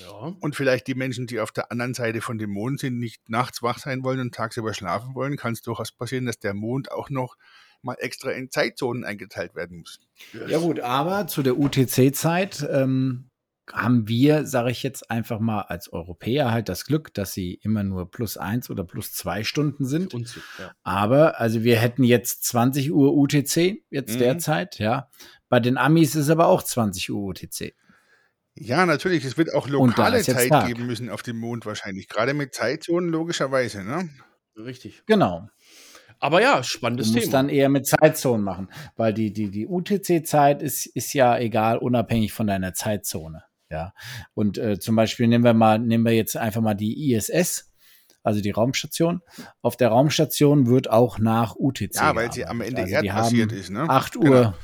ja. 0.00 0.34
und 0.40 0.56
vielleicht 0.56 0.86
die 0.86 0.94
Menschen, 0.94 1.26
die 1.26 1.40
auf 1.40 1.52
der 1.52 1.70
anderen 1.70 1.92
Seite 1.92 2.22
von 2.22 2.38
dem 2.38 2.48
Mond 2.50 2.80
sind, 2.80 2.98
nicht 2.98 3.28
nachts 3.28 3.62
wach 3.62 3.78
sein 3.78 4.02
wollen 4.02 4.20
und 4.20 4.34
tagsüber 4.34 4.72
schlafen 4.72 5.14
wollen, 5.14 5.36
kann 5.36 5.52
es 5.52 5.60
durchaus 5.60 5.92
passieren, 5.92 6.24
dass 6.24 6.38
der 6.38 6.54
Mond 6.54 6.90
auch 6.90 7.10
noch 7.10 7.36
mal 7.82 7.96
extra 7.98 8.30
in 8.30 8.50
Zeitzonen 8.50 9.04
eingeteilt 9.04 9.54
werden 9.54 9.80
muss. 9.80 10.00
Ja 10.48 10.58
gut, 10.58 10.80
aber 10.80 11.26
zu 11.26 11.42
der 11.42 11.58
UTC-Zeit 11.58 12.66
ähm, 12.72 13.28
haben 13.72 14.08
wir, 14.08 14.46
sage 14.46 14.70
ich 14.70 14.82
jetzt 14.82 15.10
einfach 15.10 15.40
mal 15.40 15.62
als 15.62 15.92
Europäer 15.92 16.50
halt 16.52 16.68
das 16.68 16.84
Glück, 16.84 17.14
dass 17.14 17.32
sie 17.32 17.54
immer 17.62 17.82
nur 17.82 18.10
plus 18.10 18.36
eins 18.36 18.68
oder 18.70 18.84
plus 18.84 19.12
zwei 19.12 19.42
Stunden 19.44 19.86
sind. 19.86 20.12
Und, 20.14 20.34
ja. 20.58 20.72
Aber, 20.82 21.40
also 21.40 21.62
wir 21.64 21.78
hätten 21.78 22.04
jetzt 22.04 22.44
20 22.44 22.92
Uhr 22.92 23.14
UTC 23.14 23.82
jetzt 23.90 24.14
Mhm. 24.14 24.18
derzeit, 24.18 24.78
ja. 24.78 25.08
Bei 25.48 25.60
den 25.60 25.78
Amis 25.78 26.14
ist 26.14 26.30
aber 26.30 26.46
auch 26.48 26.62
20 26.62 27.10
Uhr 27.10 27.22
UTC. 27.22 27.74
Ja, 28.56 28.86
natürlich, 28.86 29.24
es 29.24 29.36
wird 29.36 29.52
auch 29.52 29.68
lokale 29.68 30.22
Zeit 30.22 30.48
Tag. 30.48 30.66
geben 30.68 30.86
müssen 30.86 31.10
auf 31.10 31.22
dem 31.22 31.38
Mond 31.38 31.66
wahrscheinlich, 31.66 32.08
gerade 32.08 32.34
mit 32.34 32.54
Zeitzonen 32.54 33.10
logischerweise. 33.10 33.82
Ne? 33.82 34.08
Richtig. 34.56 35.02
Genau. 35.06 35.48
Aber 36.20 36.40
ja, 36.40 36.58
Du 36.58 36.62
spannendes 36.62 37.08
musst 37.08 37.20
Thema. 37.24 37.32
dann 37.32 37.48
eher 37.48 37.68
mit 37.68 37.86
Zeitzonen 37.86 38.44
machen, 38.44 38.68
weil 38.96 39.12
die, 39.12 39.32
die, 39.32 39.50
die 39.50 39.66
UTC-Zeit 39.66 40.62
ist, 40.62 40.86
ist 40.86 41.12
ja 41.12 41.36
egal, 41.38 41.78
unabhängig 41.78 42.32
von 42.32 42.46
deiner 42.46 42.72
Zeitzone. 42.74 43.42
Ja. 43.74 43.92
Und 44.34 44.56
äh, 44.58 44.78
zum 44.78 44.94
Beispiel 44.96 45.26
nehmen 45.26 45.42
wir 45.44 45.52
mal, 45.54 45.78
nehmen 45.78 46.04
wir 46.04 46.12
jetzt 46.12 46.36
einfach 46.36 46.60
mal 46.60 46.74
die 46.74 47.12
ISS, 47.12 47.72
also 48.22 48.40
die 48.40 48.52
Raumstation. 48.52 49.20
Auf 49.62 49.76
der 49.76 49.88
Raumstation 49.88 50.66
wird 50.68 50.88
auch 50.88 51.18
nach 51.18 51.56
UTC. 51.56 51.94
Ja, 51.96 52.14
weil 52.14 52.32
sie 52.32 52.46
am. 52.46 52.60
Ende 52.60 52.82
Also 52.82 52.94
erdbasiert 52.94 53.50
haben 53.50 53.58
ist, 53.58 53.70
ne? 53.70 53.84
8 53.88 54.12
Genau. 54.14 54.30
Uhr. 54.30 54.54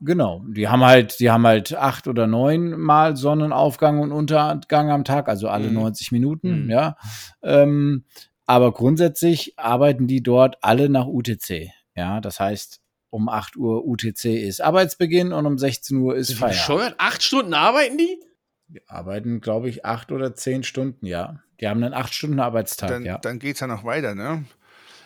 Genau, 0.00 0.42
die 0.48 0.68
haben 0.68 0.84
halt, 0.84 1.18
die 1.20 1.30
haben 1.30 1.46
halt 1.46 1.74
acht 1.74 2.08
oder 2.08 2.26
neun 2.26 2.78
Mal 2.78 3.16
Sonnenaufgang 3.16 4.00
und 4.00 4.12
Untergang 4.12 4.90
am 4.90 5.04
Tag, 5.04 5.28
also 5.28 5.48
alle 5.48 5.68
Mhm. 5.68 5.74
90 5.74 6.12
Minuten, 6.12 6.64
Mhm. 6.64 6.70
ja. 6.70 6.96
Ähm, 7.42 8.04
aber 8.44 8.72
grundsätzlich 8.72 9.54
arbeiten 9.58 10.06
die 10.06 10.22
dort 10.22 10.56
alle 10.62 10.88
nach 10.90 11.06
UTC. 11.06 11.70
Ja, 11.96 12.20
das 12.20 12.38
heißt, 12.40 12.80
um 13.14 13.28
8 13.28 13.54
Uhr 13.56 13.86
UTC 13.86 14.24
ist 14.24 14.60
Arbeitsbeginn 14.60 15.32
und 15.32 15.46
um 15.46 15.56
16 15.56 15.98
Uhr 15.98 16.16
ist 16.16 16.32
Feierabend. 16.32 16.50
bescheuert? 16.58 16.94
Acht 16.98 17.22
Stunden 17.22 17.54
arbeiten 17.54 17.96
die? 17.96 18.18
Die 18.66 18.88
arbeiten, 18.88 19.40
glaube 19.40 19.68
ich, 19.68 19.84
acht 19.84 20.10
oder 20.10 20.34
zehn 20.34 20.64
Stunden, 20.64 21.06
ja. 21.06 21.40
Die 21.60 21.68
haben 21.68 21.84
einen 21.84 21.94
acht 21.94 22.12
Stunden 22.12 22.40
Arbeitstag, 22.40 22.88
Dann, 22.88 23.04
ja. 23.04 23.18
dann 23.18 23.38
geht 23.38 23.54
es 23.54 23.60
ja 23.60 23.68
noch 23.68 23.84
weiter. 23.84 24.16
Ne? 24.16 24.44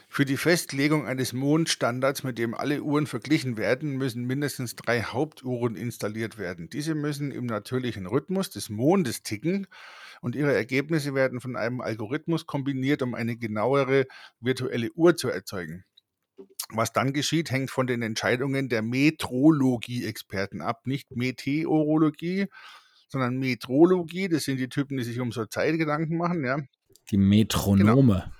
Für 0.08 0.24
die 0.24 0.38
Festlegung 0.38 1.06
eines 1.06 1.34
Mondstandards, 1.34 2.22
mit 2.22 2.38
dem 2.38 2.54
alle 2.54 2.82
Uhren 2.82 3.06
verglichen 3.06 3.58
werden, 3.58 3.98
müssen 3.98 4.24
mindestens 4.24 4.74
drei 4.74 5.02
Hauptuhren 5.02 5.76
installiert 5.76 6.38
werden. 6.38 6.70
Diese 6.70 6.94
müssen 6.94 7.30
im 7.30 7.44
natürlichen 7.44 8.06
Rhythmus 8.06 8.48
des 8.48 8.70
Mondes 8.70 9.22
ticken 9.22 9.66
und 10.22 10.34
ihre 10.34 10.54
Ergebnisse 10.54 11.14
werden 11.14 11.42
von 11.42 11.56
einem 11.56 11.82
Algorithmus 11.82 12.46
kombiniert, 12.46 13.02
um 13.02 13.14
eine 13.14 13.36
genauere 13.36 14.06
virtuelle 14.40 14.90
Uhr 14.92 15.14
zu 15.14 15.28
erzeugen. 15.28 15.84
Was 16.70 16.92
dann 16.92 17.12
geschieht, 17.12 17.50
hängt 17.50 17.70
von 17.70 17.86
den 17.86 18.02
Entscheidungen 18.02 18.68
der 18.68 18.82
Metrologie-Experten 18.82 20.60
ab. 20.60 20.86
Nicht 20.86 21.16
Meteorologie, 21.16 22.46
sondern 23.08 23.38
Metrologie. 23.38 24.28
Das 24.28 24.44
sind 24.44 24.58
die 24.58 24.68
Typen, 24.68 24.98
die 24.98 25.04
sich 25.04 25.18
um 25.20 25.32
so 25.32 25.46
Zeitgedanken 25.46 26.16
machen. 26.16 26.44
Ja. 26.44 26.58
Die 27.10 27.16
Metronome. 27.16 28.32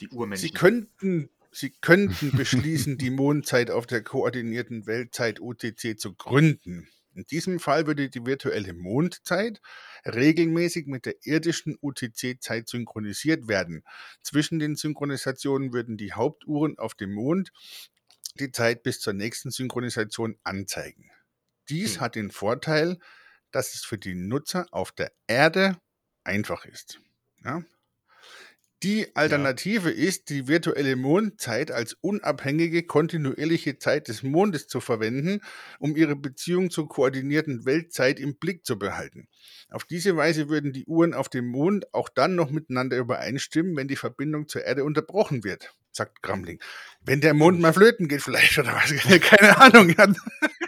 Die 0.00 0.08
Urmenschen. 0.08 0.48
Sie 0.48 0.54
könnten, 0.54 1.30
Sie 1.50 1.70
könnten 1.70 2.32
beschließen, 2.36 2.98
die 2.98 3.10
Mondzeit 3.10 3.70
auf 3.70 3.86
der 3.86 4.02
koordinierten 4.02 4.86
Weltzeit 4.86 5.40
UTC 5.40 5.98
zu 5.98 6.14
gründen. 6.14 6.88
In 7.14 7.24
diesem 7.26 7.60
Fall 7.60 7.86
würde 7.86 8.08
die 8.10 8.26
virtuelle 8.26 8.72
Mondzeit 8.74 9.60
regelmäßig 10.04 10.86
mit 10.86 11.06
der 11.06 11.14
irdischen 11.24 11.76
UTC-Zeit 11.80 12.68
synchronisiert 12.68 13.48
werden. 13.48 13.84
Zwischen 14.22 14.58
den 14.58 14.76
Synchronisationen 14.76 15.72
würden 15.72 15.96
die 15.96 16.12
Hauptuhren 16.12 16.78
auf 16.78 16.94
dem 16.94 17.12
Mond 17.12 17.52
die 18.38 18.50
Zeit 18.50 18.82
bis 18.82 19.00
zur 19.00 19.12
nächsten 19.12 19.50
Synchronisation 19.50 20.36
anzeigen. 20.42 21.10
Dies 21.68 21.94
Hm. 21.96 22.00
hat 22.00 22.14
den 22.16 22.30
Vorteil, 22.30 22.98
dass 23.50 23.74
es 23.74 23.84
für 23.84 23.98
die 23.98 24.14
Nutzer 24.14 24.66
auf 24.72 24.92
der 24.92 25.12
Erde 25.26 25.78
einfach 26.24 26.64
ist. 26.64 27.00
Ja? 27.44 27.62
Die 28.84 29.16
Alternative 29.16 29.90
ist, 29.90 30.28
die 30.28 30.46
virtuelle 30.46 30.94
Mondzeit 30.94 31.70
als 31.70 31.94
unabhängige, 32.02 32.82
kontinuierliche 32.82 33.78
Zeit 33.78 34.08
des 34.08 34.22
Mondes 34.22 34.68
zu 34.68 34.78
verwenden, 34.78 35.40
um 35.78 35.96
ihre 35.96 36.16
Beziehung 36.16 36.70
zur 36.70 36.86
koordinierten 36.86 37.64
Weltzeit 37.64 38.20
im 38.20 38.36
Blick 38.36 38.66
zu 38.66 38.78
behalten. 38.78 39.26
Auf 39.70 39.84
diese 39.84 40.18
Weise 40.18 40.50
würden 40.50 40.74
die 40.74 40.84
Uhren 40.84 41.14
auf 41.14 41.30
dem 41.30 41.46
Mond 41.46 41.94
auch 41.94 42.10
dann 42.10 42.34
noch 42.34 42.50
miteinander 42.50 42.98
übereinstimmen, 42.98 43.74
wenn 43.74 43.88
die 43.88 43.96
Verbindung 43.96 44.48
zur 44.48 44.66
Erde 44.66 44.84
unterbrochen 44.84 45.44
wird, 45.44 45.74
sagt 45.96 46.22
Gramling. 46.22 46.60
Wenn 47.04 47.20
der 47.20 47.34
Mond 47.34 47.60
mal 47.60 47.72
flöten 47.72 48.08
geht 48.08 48.22
vielleicht 48.22 48.58
oder 48.58 48.74
was, 48.74 48.90
keine 49.20 49.60
Ahnung. 49.60 49.94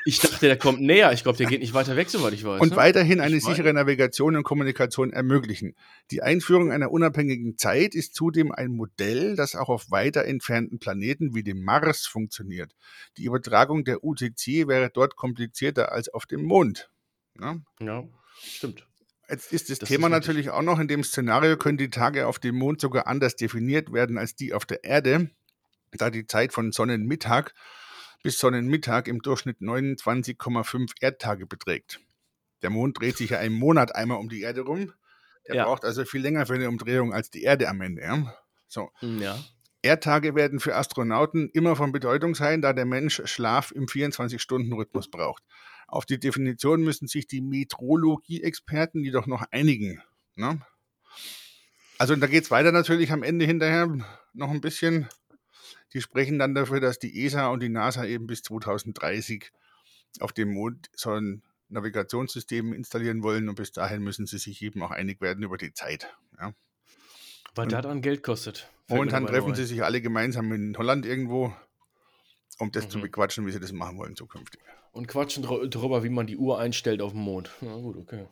Ich 0.05 0.21
dachte, 0.21 0.47
der 0.47 0.57
kommt 0.57 0.81
näher. 0.81 1.13
Ich 1.13 1.23
glaube, 1.23 1.39
der 1.39 1.47
geht 1.47 1.61
nicht 1.61 1.75
weiter 1.75 1.97
weg, 1.97 2.09
soweit 2.11 2.33
ich 2.33 2.45
weiß. 2.45 2.61
Und 2.61 2.71
ne? 2.71 2.77
weiterhin 2.77 3.21
eine 3.21 3.37
Ich 3.37 3.45
sichere 3.45 3.73
Navigation 3.73 4.37
und 4.37 4.45
Kommunikation 4.45 5.13
ermöglichen. 5.13 5.75
Die 6.11 6.23
Einführung 6.23 6.71
einer 6.71 6.91
unabhängigen 6.91 7.59
Zeit 7.59 7.95
ist 7.95 8.15
zudem 8.15 8.53
ein 8.53 8.71
Modell, 8.71 9.35
das 9.35 9.57
auch 9.57 9.69
auf 9.69 9.91
weiter 9.91 10.25
entfernten 10.25 10.79
Planeten 10.79 11.35
wie 11.35 11.43
dem 11.43 11.65
Mars 11.65 12.07
funktioniert. 12.07 12.77
Die 13.17 13.25
Übertragung 13.25 13.85
der 13.85 14.05
UTC 14.05 14.69
wäre 14.69 14.91
dort 14.91 15.17
komplizierter 15.17 15.91
als 15.93 16.09
auf 16.09 16.27
dem 16.27 16.45
Mond. 16.45 16.91
Ja? 17.41 17.57
Ja, 17.81 18.05
stimmt. 18.39 18.87
Jetzt 19.29 19.53
ist 19.53 19.71
das, 19.71 19.81
Das 19.81 19.89
Thema 19.89 20.07
ist 20.07 20.13
natürlich 20.13 20.51
auch 20.51 20.63
noch, 20.63 20.79
in 20.79 20.89
dem 20.89 21.03
Szenario 21.03 21.57
können 21.57 21.79
die 21.79 21.91
Tage 21.91 22.27
auf 22.27 22.39
dem 22.39 22.55
Mond 22.57 22.81
sogar 22.81 23.07
anders 23.07 23.35
definiert 23.37 23.93
werden 23.93 24.19
als 24.19 24.37
die 24.37 24.55
auf 24.55 24.65
der 24.67 24.85
Erde, 24.85 25.31
da 25.93 26.11
die 26.11 26.27
Zeit 26.27 26.53
von 26.53 26.71
Sonnenmittag 26.73 27.53
bis 28.23 28.39
Sonnenmittag 28.39 29.07
im 29.09 29.21
Durchschnitt 29.23 29.61
29,5 29.61 30.93
Erdtage 31.01 31.47
beträgt. 31.47 32.01
Der 32.63 32.71
Mond 32.71 32.99
dreht 32.99 33.17
sich 33.17 33.31
ja 33.31 33.39
im 33.41 33.53
Monat 33.53 33.95
einmal 33.95 34.19
um 34.19 34.29
die 34.29 34.41
Erde 34.43 34.63
rum. 34.63 34.93
Der 35.47 35.57
Ja. 35.57 35.65
braucht 35.65 35.85
also 35.85 36.05
viel 36.05 36.23
länger 36.23 36.47
für 36.47 36.55
eine 36.55 36.69
Umdrehung 36.69 37.13
als 37.13 37.31
die 37.31 37.43
Erde 37.43 37.69
am 37.69 37.81
Ende. 37.81 38.03
Ja? 38.03 38.35
So. 38.69 38.91
Hm, 39.01 39.21
Ja. 39.21 39.39
Erdtage 39.83 40.35
werden 40.35 40.59
für 40.59 40.75
Astronauten 40.75 41.49
immer 41.51 41.77
von 41.77 41.93
Bedeutung 41.93 42.35
sein, 42.35 42.61
da 42.61 42.73
der 42.73 42.87
Mensch 42.87 43.23
Schlaf 43.27 43.71
im 43.71 43.87
24-Stunden-Rhythmus 43.87 45.11
braucht. 45.11 45.45
Auf 45.87 46.05
die 46.07 46.19
Definition 46.19 46.83
müssen 46.83 47.07
sich 47.07 47.27
die 47.27 47.41
Metrologie-Experten 47.41 49.05
jedoch 49.05 49.27
noch 49.27 49.45
einigen. 49.53 50.03
Ne? 50.35 50.61
Also 51.99 52.15
da 52.17 52.27
geht 52.27 52.45
es 52.45 52.51
weiter 52.51 52.73
natürlich 52.73 53.13
am 53.13 53.23
Ende 53.23 53.45
hinterher 53.47 53.97
noch 54.35 54.51
ein 54.51 54.61
bisschen. 54.61 55.09
Die 55.93 56.01
sprechen 56.01 56.39
dann 56.39 56.55
dafür, 56.55 56.81
dass 56.81 56.99
die 56.99 57.25
ESA 57.25 57.49
und 57.49 57.61
die 57.63 57.69
NASA 57.69 58.05
eben 58.05 58.27
bis 58.27 58.43
2030 58.43 59.51
auf 60.21 60.33
dem 60.33 60.53
Mond 60.53 60.91
so 60.95 61.13
ein 61.13 61.43
Navigationssystem 61.69 62.73
installieren 62.73 63.23
wollen 63.23 63.49
und 63.49 63.55
bis 63.55 63.73
dahin 63.73 64.03
müssen 64.03 64.27
sie 64.27 64.39
sich 64.39 64.63
eben 64.63 64.83
auch 64.83 64.91
einig 64.91 65.21
werden 65.21 65.43
über 65.43 65.57
die 65.57 65.73
Zeit. 65.73 66.15
Ja? 66.39 66.53
Weil 67.55 67.65
Und- 67.65 67.73
da 67.73 67.81
dann 67.81 68.03
Geld 68.03 68.23
kostet. 68.23 68.69
Momentan 68.89 69.27
treffen 69.27 69.55
sie 69.55 69.65
sich 69.65 69.83
alle 69.83 70.01
gemeinsam 70.01 70.53
in 70.53 70.77
Holland 70.77 71.07
irgendwo, 71.07 71.57
um 72.59 72.71
das 72.73 72.89
zu 72.89 72.99
Mhm. 72.99 73.03
bequatschen, 73.03 73.47
wie 73.47 73.53
sie 73.53 73.61
das 73.61 73.73
machen 73.73 73.99
wollen 73.99 74.17
zukünftig. 74.17 74.61
Und 74.93 75.09
quatschen 75.09 75.43
dr 75.43 75.67
drüber, 75.69 76.03
wie 76.05 76.09
man 76.09 76.27
die 76.27 76.37
Uhr 76.39 76.59
einstellt 76.59 77.03
auf 77.03 77.13
dem 77.13 77.21
Mond. 77.21 77.51
Na 77.61 77.77
gut, 77.77 77.97
okay. 77.97 78.27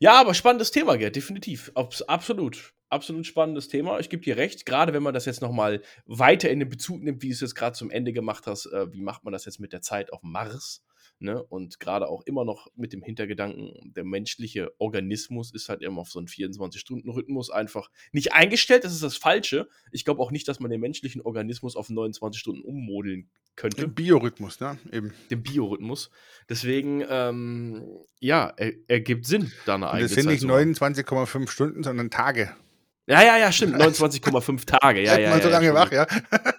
Ja, 0.00 0.20
aber 0.20 0.34
spannendes 0.34 0.70
Thema, 0.70 0.96
Gerd, 0.96 1.16
definitiv. 1.16 1.70
Abs 1.74 2.02
absolut. 2.02 2.72
Absolut 2.88 3.24
spannendes 3.26 3.68
Thema. 3.68 3.98
Ich 4.00 4.10
gebe 4.10 4.22
dir 4.22 4.36
recht, 4.36 4.66
gerade 4.66 4.92
wenn 4.92 5.02
man 5.02 5.14
das 5.14 5.24
jetzt 5.24 5.40
nochmal 5.40 5.80
weiter 6.04 6.50
in 6.50 6.58
den 6.60 6.68
Bezug 6.68 7.02
nimmt, 7.02 7.22
wie 7.22 7.28
du 7.28 7.32
es 7.32 7.40
jetzt 7.40 7.54
gerade 7.54 7.74
zum 7.76 7.90
Ende 7.90 8.12
gemacht 8.12 8.46
hast, 8.46 8.66
äh, 8.66 8.92
wie 8.92 9.00
macht 9.00 9.24
man 9.24 9.32
das 9.32 9.44
jetzt 9.46 9.60
mit 9.60 9.72
der 9.72 9.80
Zeit 9.80 10.12
auf 10.12 10.22
Mars? 10.22 10.82
Ne? 11.22 11.42
Und 11.42 11.80
gerade 11.80 12.08
auch 12.08 12.22
immer 12.26 12.44
noch 12.44 12.68
mit 12.74 12.92
dem 12.92 13.02
Hintergedanken, 13.02 13.92
der 13.94 14.04
menschliche 14.04 14.72
Organismus 14.78 15.52
ist 15.52 15.68
halt 15.68 15.82
immer 15.82 16.00
auf 16.02 16.10
so 16.10 16.18
einen 16.18 16.28
24-Stunden-Rhythmus 16.28 17.50
einfach 17.50 17.90
nicht 18.12 18.32
eingestellt. 18.32 18.84
Das 18.84 18.92
ist 18.92 19.02
das 19.02 19.16
Falsche. 19.16 19.68
Ich 19.90 20.04
glaube 20.04 20.20
auch 20.20 20.30
nicht, 20.30 20.48
dass 20.48 20.60
man 20.60 20.70
den 20.70 20.80
menschlichen 20.80 21.22
Organismus 21.22 21.76
auf 21.76 21.88
29 21.88 22.40
Stunden 22.40 22.62
ummodeln 22.62 23.30
könnte 23.56 23.84
Im 23.84 23.94
Biorhythmus, 23.94 24.60
ne? 24.60 24.78
Eben. 24.90 25.12
dem 25.30 25.42
Biorhythmus. 25.42 26.10
Deswegen, 26.48 27.04
ähm, 27.08 27.84
ja, 28.18 28.52
er, 28.56 28.72
ergibt 28.88 29.26
Sinn, 29.26 29.52
da 29.66 29.74
eine 29.74 29.90
eigene 29.90 30.08
das 30.08 30.14
sind 30.14 30.26
nicht 30.26 30.40
zu 30.40 30.48
haben. 30.48 30.72
29,5 30.72 31.50
Stunden, 31.50 31.82
sondern 31.82 32.10
Tage. 32.10 32.54
Ja, 33.12 33.22
ja, 33.22 33.36
ja, 33.36 33.52
stimmt. 33.52 33.76
29,5 33.76 34.64
Tage. 34.64 35.02
Ja, 35.02 35.18
ja, 35.18 35.30
man 35.30 35.38
ja, 35.38 35.42
so 35.44 35.50
ja, 35.50 35.60
lange 35.60 35.66
stimmt. 35.66 35.78
wach, 35.78 35.92
ja? 35.92 36.06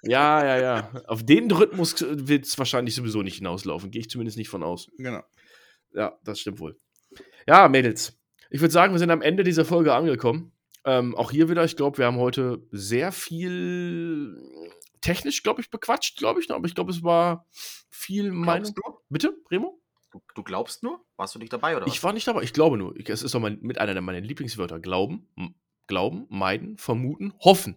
Ja, 0.03 0.45
ja, 0.45 0.61
ja. 0.61 0.91
Auf 1.07 1.23
den 1.23 1.49
Rhythmus 1.49 1.95
wird 2.07 2.45
es 2.45 2.57
wahrscheinlich 2.59 2.93
sowieso 2.93 3.23
nicht 3.23 3.38
hinauslaufen. 3.38 3.89
Gehe 3.89 4.01
ich 4.01 4.09
zumindest 4.09 4.38
nicht 4.38 4.49
von 4.49 4.61
aus. 4.61 4.91
Genau. 4.97 5.23
Ja, 5.93 6.17
das 6.23 6.39
stimmt 6.39 6.59
wohl. 6.59 6.80
Ja, 7.47 7.67
Mädels. 7.69 8.19
Ich 8.51 8.61
würde 8.61 8.71
sagen, 8.71 8.93
wir 8.93 8.99
sind 8.99 9.09
am 9.09 9.23
Ende 9.23 9.43
dieser 9.43 9.65
Folge 9.65 9.93
angekommen. 9.93 10.51
Ähm, 10.85 11.15
auch 11.15 11.31
hier 11.31 11.49
wieder, 11.49 11.63
ich 11.63 11.75
glaube, 11.75 11.97
wir 11.97 12.05
haben 12.05 12.17
heute 12.17 12.61
sehr 12.71 13.11
viel 13.11 14.38
technisch, 15.01 15.41
glaube 15.41 15.61
ich, 15.61 15.71
bequatscht, 15.71 16.17
glaube 16.17 16.39
ich. 16.39 16.51
Aber 16.51 16.67
ich 16.67 16.75
glaube, 16.75 16.91
es 16.91 17.01
war 17.01 17.47
viel 17.89 18.31
Meinung. 18.31 18.73
Glaubst 18.73 18.77
du? 18.77 19.03
Bitte, 19.09 19.34
Remo? 19.49 19.84
du? 20.13 20.21
Du 20.35 20.43
glaubst 20.43 20.84
nur? 20.84 21.03
Warst 21.17 21.35
du 21.35 21.39
nicht 21.39 21.51
dabei 21.51 21.75
oder 21.75 21.85
was? 21.85 21.93
Ich 21.93 22.03
war 22.03 22.13
nicht 22.13 22.27
dabei, 22.27 22.43
ich 22.43 22.53
glaube 22.53 22.77
nur. 22.77 22.95
Ich, 22.95 23.09
es 23.09 23.23
ist 23.23 23.34
doch 23.34 23.39
mein, 23.39 23.59
mit 23.61 23.77
einer 23.77 23.99
meiner 24.01 24.21
Lieblingswörter. 24.21 24.80
Glauben, 24.80 25.27
glauben, 25.88 26.26
meiden, 26.30 26.77
vermuten, 26.77 27.34
hoffen. 27.39 27.76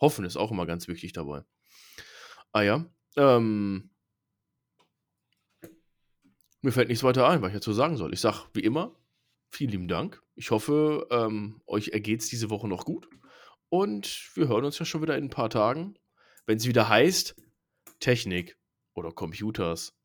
Hoffen 0.00 0.24
ist 0.24 0.36
auch 0.36 0.50
immer 0.50 0.66
ganz 0.66 0.88
wichtig 0.88 1.12
dabei. 1.12 1.44
Ah 2.52 2.62
ja. 2.62 2.84
Ähm, 3.16 3.90
mir 6.62 6.72
fällt 6.72 6.88
nichts 6.88 7.04
weiter 7.04 7.28
ein, 7.28 7.42
was 7.42 7.48
ich 7.48 7.54
dazu 7.54 7.72
sagen 7.72 7.96
soll. 7.96 8.12
Ich 8.12 8.20
sage, 8.20 8.38
wie 8.54 8.60
immer, 8.60 8.96
vielen 9.50 9.70
lieben 9.70 9.88
Dank. 9.88 10.22
Ich 10.34 10.50
hoffe, 10.50 11.06
ähm, 11.10 11.60
euch 11.66 11.88
ergeht 11.88 12.22
es 12.22 12.28
diese 12.28 12.50
Woche 12.50 12.68
noch 12.68 12.84
gut. 12.84 13.08
Und 13.68 14.30
wir 14.34 14.48
hören 14.48 14.64
uns 14.64 14.78
ja 14.78 14.84
schon 14.84 15.02
wieder 15.02 15.16
in 15.16 15.24
ein 15.24 15.30
paar 15.30 15.50
Tagen, 15.50 15.98
wenn 16.46 16.56
es 16.56 16.66
wieder 16.66 16.88
heißt 16.88 17.36
Technik 18.00 18.58
oder 18.94 19.12
Computers 19.12 19.96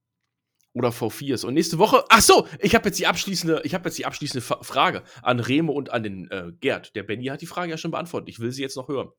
oder 0.73 0.89
V4s. 0.89 1.45
Und 1.45 1.53
nächste 1.55 1.79
Woche, 1.79 2.03
ach 2.09 2.21
so, 2.21 2.47
ich 2.59 2.75
habe 2.75 2.89
jetzt 2.89 2.99
die 2.99 3.07
abschließende, 3.07 3.61
ich 3.63 3.73
habe 3.73 3.89
jetzt 3.89 3.97
die 3.97 4.05
abschließende 4.05 4.41
Fa 4.41 4.61
Frage 4.61 5.03
an 5.21 5.39
Remo 5.39 5.73
und 5.73 5.91
an 5.91 6.03
den 6.03 6.29
äh, 6.31 6.51
Gerd. 6.59 6.95
Der 6.95 7.03
Benny 7.03 7.25
hat 7.25 7.41
die 7.41 7.47
Frage 7.47 7.71
ja 7.71 7.77
schon 7.77 7.91
beantwortet. 7.91 8.29
Ich 8.29 8.39
will 8.39 8.51
sie 8.51 8.61
jetzt 8.61 8.77
noch 8.77 8.87
hören. 8.87 9.09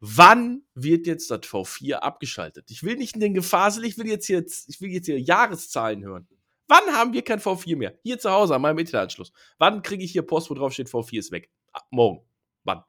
Wann 0.00 0.62
wird 0.74 1.06
jetzt 1.06 1.30
das 1.30 1.40
V4 1.40 1.94
abgeschaltet? 1.94 2.70
Ich 2.70 2.84
will 2.84 2.96
nicht 2.96 3.14
in 3.14 3.20
den 3.20 3.34
Gefasel, 3.34 3.84
ich 3.84 3.98
will 3.98 4.06
jetzt 4.06 4.26
hier, 4.26 4.44
ich 4.44 4.80
will 4.80 4.90
jetzt 4.90 5.06
hier 5.06 5.20
Jahreszahlen 5.20 6.04
hören. 6.04 6.28
Wann 6.68 6.84
haben 6.94 7.12
wir 7.14 7.22
kein 7.22 7.40
V4 7.40 7.76
mehr? 7.76 7.98
Hier 8.02 8.18
zu 8.18 8.30
Hause 8.30 8.54
an 8.54 8.62
meinem 8.62 8.78
Internetanschluss. 8.78 9.32
Wann 9.58 9.82
kriege 9.82 10.04
ich 10.04 10.12
hier 10.12 10.22
Post, 10.22 10.50
wo 10.50 10.54
drauf 10.54 10.72
steht, 10.72 10.88
V4 10.88 11.18
ist 11.18 11.32
weg? 11.32 11.50
Ah, 11.72 11.80
morgen. 11.90 12.24
Wann? 12.62 12.84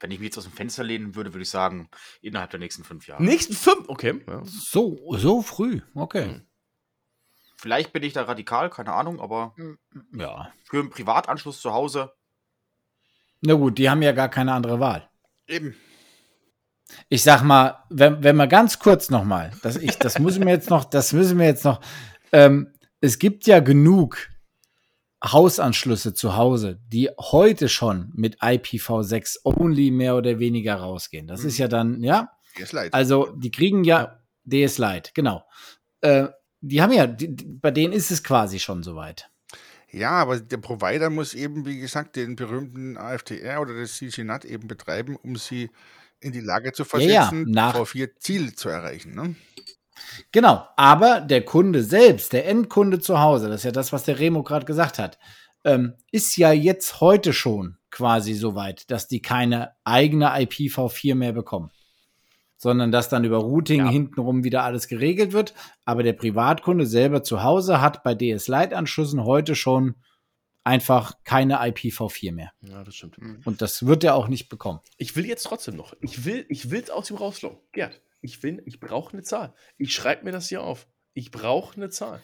Wenn 0.00 0.10
ich 0.10 0.18
mich 0.18 0.26
jetzt 0.26 0.38
aus 0.38 0.44
dem 0.44 0.52
Fenster 0.52 0.82
lehnen 0.84 1.14
würde, 1.14 1.32
würde 1.32 1.42
ich 1.42 1.50
sagen, 1.50 1.88
innerhalb 2.20 2.50
der 2.50 2.60
nächsten 2.60 2.84
fünf 2.84 3.06
Jahre. 3.06 3.22
Nächsten 3.22 3.54
fünf? 3.54 3.88
Okay. 3.88 4.22
Ja. 4.26 4.42
So, 4.44 4.98
so 5.16 5.40
früh. 5.42 5.80
Okay. 5.94 6.24
Hm. 6.26 6.46
Vielleicht 7.56 7.92
bin 7.92 8.02
ich 8.02 8.12
da 8.12 8.22
radikal, 8.22 8.68
keine 8.68 8.92
Ahnung, 8.92 9.20
aber 9.20 9.54
Ja. 10.12 10.52
für 10.68 10.80
einen 10.80 10.90
Privatanschluss 10.90 11.60
zu 11.60 11.72
Hause, 11.72 12.12
Na 13.40 13.54
gut, 13.54 13.78
die 13.78 13.88
haben 13.88 14.02
ja 14.02 14.12
gar 14.12 14.28
keine 14.28 14.52
andere 14.52 14.80
Wahl. 14.80 15.08
Eben. 15.46 15.74
Ich 17.08 17.22
sag 17.22 17.42
mal, 17.42 17.84
wenn, 17.88 18.22
wenn 18.22 18.36
wir 18.36 18.46
ganz 18.46 18.78
kurz 18.78 19.08
nochmal, 19.10 19.52
das, 19.62 19.76
ich, 19.76 19.96
das 19.98 20.18
müssen 20.18 20.44
wir 20.44 20.52
jetzt 20.52 20.68
noch, 20.70 20.84
das 20.84 21.12
müssen 21.12 21.38
wir 21.38 21.46
jetzt 21.46 21.64
noch, 21.64 21.80
ähm, 22.32 22.72
es 23.00 23.18
gibt 23.18 23.46
ja 23.46 23.60
genug 23.60 24.18
Hausanschlüsse 25.24 26.12
zu 26.14 26.36
Hause, 26.36 26.80
die 26.88 27.08
heute 27.18 27.68
schon 27.68 28.12
mit 28.14 28.40
IPv6 28.42 29.38
only 29.44 29.90
mehr 29.90 30.16
oder 30.16 30.38
weniger 30.38 30.76
rausgehen. 30.76 31.26
Das 31.26 31.44
ist 31.44 31.58
ja 31.58 31.66
dann, 31.68 32.02
ja, 32.02 32.30
leid. 32.72 32.92
also 32.92 33.32
die 33.36 33.50
kriegen 33.50 33.84
ja 33.84 34.20
DS 34.44 34.78
Lite, 34.78 35.10
genau. 35.14 35.44
Äh, 36.02 36.28
die 36.60 36.82
haben 36.82 36.92
ja, 36.92 37.06
die, 37.06 37.28
bei 37.28 37.70
denen 37.70 37.92
ist 37.92 38.10
es 38.10 38.22
quasi 38.22 38.58
schon 38.58 38.82
soweit. 38.82 39.30
Ja, 39.90 40.10
aber 40.10 40.40
der 40.40 40.56
Provider 40.58 41.08
muss 41.08 41.34
eben, 41.34 41.64
wie 41.66 41.78
gesagt, 41.78 42.16
den 42.16 42.36
berühmten 42.36 42.96
AFTR 42.96 43.60
oder 43.60 43.74
das 43.78 43.94
CGNAT 43.94 44.44
eben 44.44 44.66
betreiben, 44.66 45.16
um 45.16 45.36
sie 45.36 45.70
in 46.20 46.32
die 46.32 46.40
Lage 46.40 46.72
zu 46.72 46.82
Ja, 46.84 46.98
ja, 46.98 47.22
versetzen, 47.26 47.50
nach- 47.52 47.76
V4-Ziel 47.76 48.54
zu 48.54 48.68
erreichen. 48.68 49.14
Ne? 49.14 49.36
Genau, 50.32 50.66
aber 50.76 51.20
der 51.20 51.44
Kunde 51.44 51.82
selbst, 51.82 52.32
der 52.32 52.46
Endkunde 52.48 53.00
zu 53.00 53.20
Hause, 53.20 53.48
das 53.48 53.60
ist 53.60 53.64
ja 53.64 53.72
das, 53.72 53.92
was 53.92 54.04
der 54.04 54.18
Remo 54.18 54.42
gerade 54.42 54.66
gesagt 54.66 54.98
hat, 54.98 55.18
ähm, 55.64 55.94
ist 56.10 56.36
ja 56.36 56.52
jetzt 56.52 57.00
heute 57.00 57.32
schon 57.32 57.78
quasi 57.90 58.34
so 58.34 58.54
weit, 58.54 58.90
dass 58.90 59.08
die 59.08 59.22
keine 59.22 59.72
eigene 59.84 60.28
IPv4 60.30 61.14
mehr 61.14 61.32
bekommen. 61.32 61.70
Sondern 62.56 62.90
dass 62.92 63.08
dann 63.08 63.24
über 63.24 63.38
Routing 63.38 63.80
Ja. 63.80 63.90
hintenrum 63.90 64.42
wieder 64.44 64.64
alles 64.64 64.88
geregelt 64.88 65.32
wird. 65.32 65.54
Aber 65.84 66.02
der 66.02 66.12
Privatkunde 66.14 66.86
selber 66.86 67.22
zu 67.22 67.42
Hause 67.42 67.80
hat 67.80 68.02
bei 68.02 68.14
DS 68.14 68.48
Lite-Anschlüssen 68.48 69.24
heute 69.24 69.54
schon 69.54 69.96
einfach 70.64 71.12
keine 71.24 71.60
IPv4 71.60 72.32
mehr. 72.32 72.52
ja, 72.62 72.82
das 72.82 72.94
stimmt. 72.96 73.18
Und 73.44 73.60
das 73.60 73.86
wird 73.86 74.02
er 74.02 74.14
auch 74.14 74.28
nicht 74.28 74.48
bekommen. 74.48 74.80
Ich 74.96 75.14
will 75.14 75.26
jetzt 75.26 75.42
trotzdem 75.44 75.76
noch. 75.76 75.94
Ich 76.00 76.24
will, 76.24 76.46
ich 76.48 76.70
will 76.70 76.80
es 76.82 76.90
aus 76.90 77.10
ihm 77.10 77.16
rauslocken. 77.16 77.58
Gerd, 77.72 78.00
ich 78.24 78.42
will, 78.42 78.62
ich 78.64 78.80
brauche 78.80 79.12
eine 79.12 79.22
Zahl. 79.22 79.54
Ich 79.76 79.94
schreibe 79.94 80.24
mir 80.24 80.32
das 80.32 80.48
hier 80.48 80.62
auf. 80.62 80.86
Ich 81.12 81.30
brauche 81.30 81.76
eine 81.76 81.90
Zahl. 81.90 82.20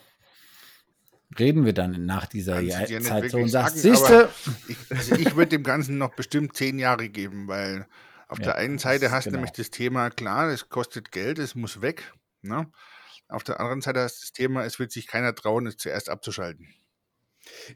Reden 1.39 1.65
wir 1.65 1.73
dann 1.73 2.07
nach 2.07 2.27
dieser 2.27 2.55
Kannst 2.63 2.91
nicht 2.91 3.05
Zeit 3.05 3.31
so 3.31 3.39
und 3.39 3.49
sagst, 3.49 3.79
siehste, 3.79 4.29
Ich, 4.67 4.77
also 4.91 5.15
ich 5.15 5.37
würde 5.37 5.51
dem 5.51 5.63
Ganzen 5.63 5.97
noch 5.97 6.15
bestimmt 6.17 6.57
zehn 6.57 6.79
Jahre 6.81 7.09
geben, 7.09 7.47
weil 7.47 7.87
auf 8.27 8.39
Ja, 8.39 8.47
der 8.47 8.57
einen 8.57 8.79
Seite 8.79 9.13
hast 9.13 9.27
du 9.27 9.31
genau. 9.31 9.39
nämlich 9.43 9.53
das 9.53 9.71
Thema, 9.71 10.11
klar, 10.11 10.49
es 10.51 10.69
kostet 10.69 11.13
Geld, 11.13 11.39
es 11.39 11.55
muss 11.55 11.83
weg. 11.83 12.13
Ne? 12.43 12.69
Auf 13.29 13.45
der 13.45 13.61
anderen 13.61 13.81
Seite 13.81 14.01
hast 14.01 14.17
du 14.19 14.21
das 14.23 14.33
Thema, 14.33 14.65
es 14.65 14.81
wird 14.81 14.91
sich 14.91 15.07
keiner 15.07 15.35
trauen, 15.35 15.67
es 15.69 15.77
zuerst 15.77 16.09
abzuschalten. 16.09 16.67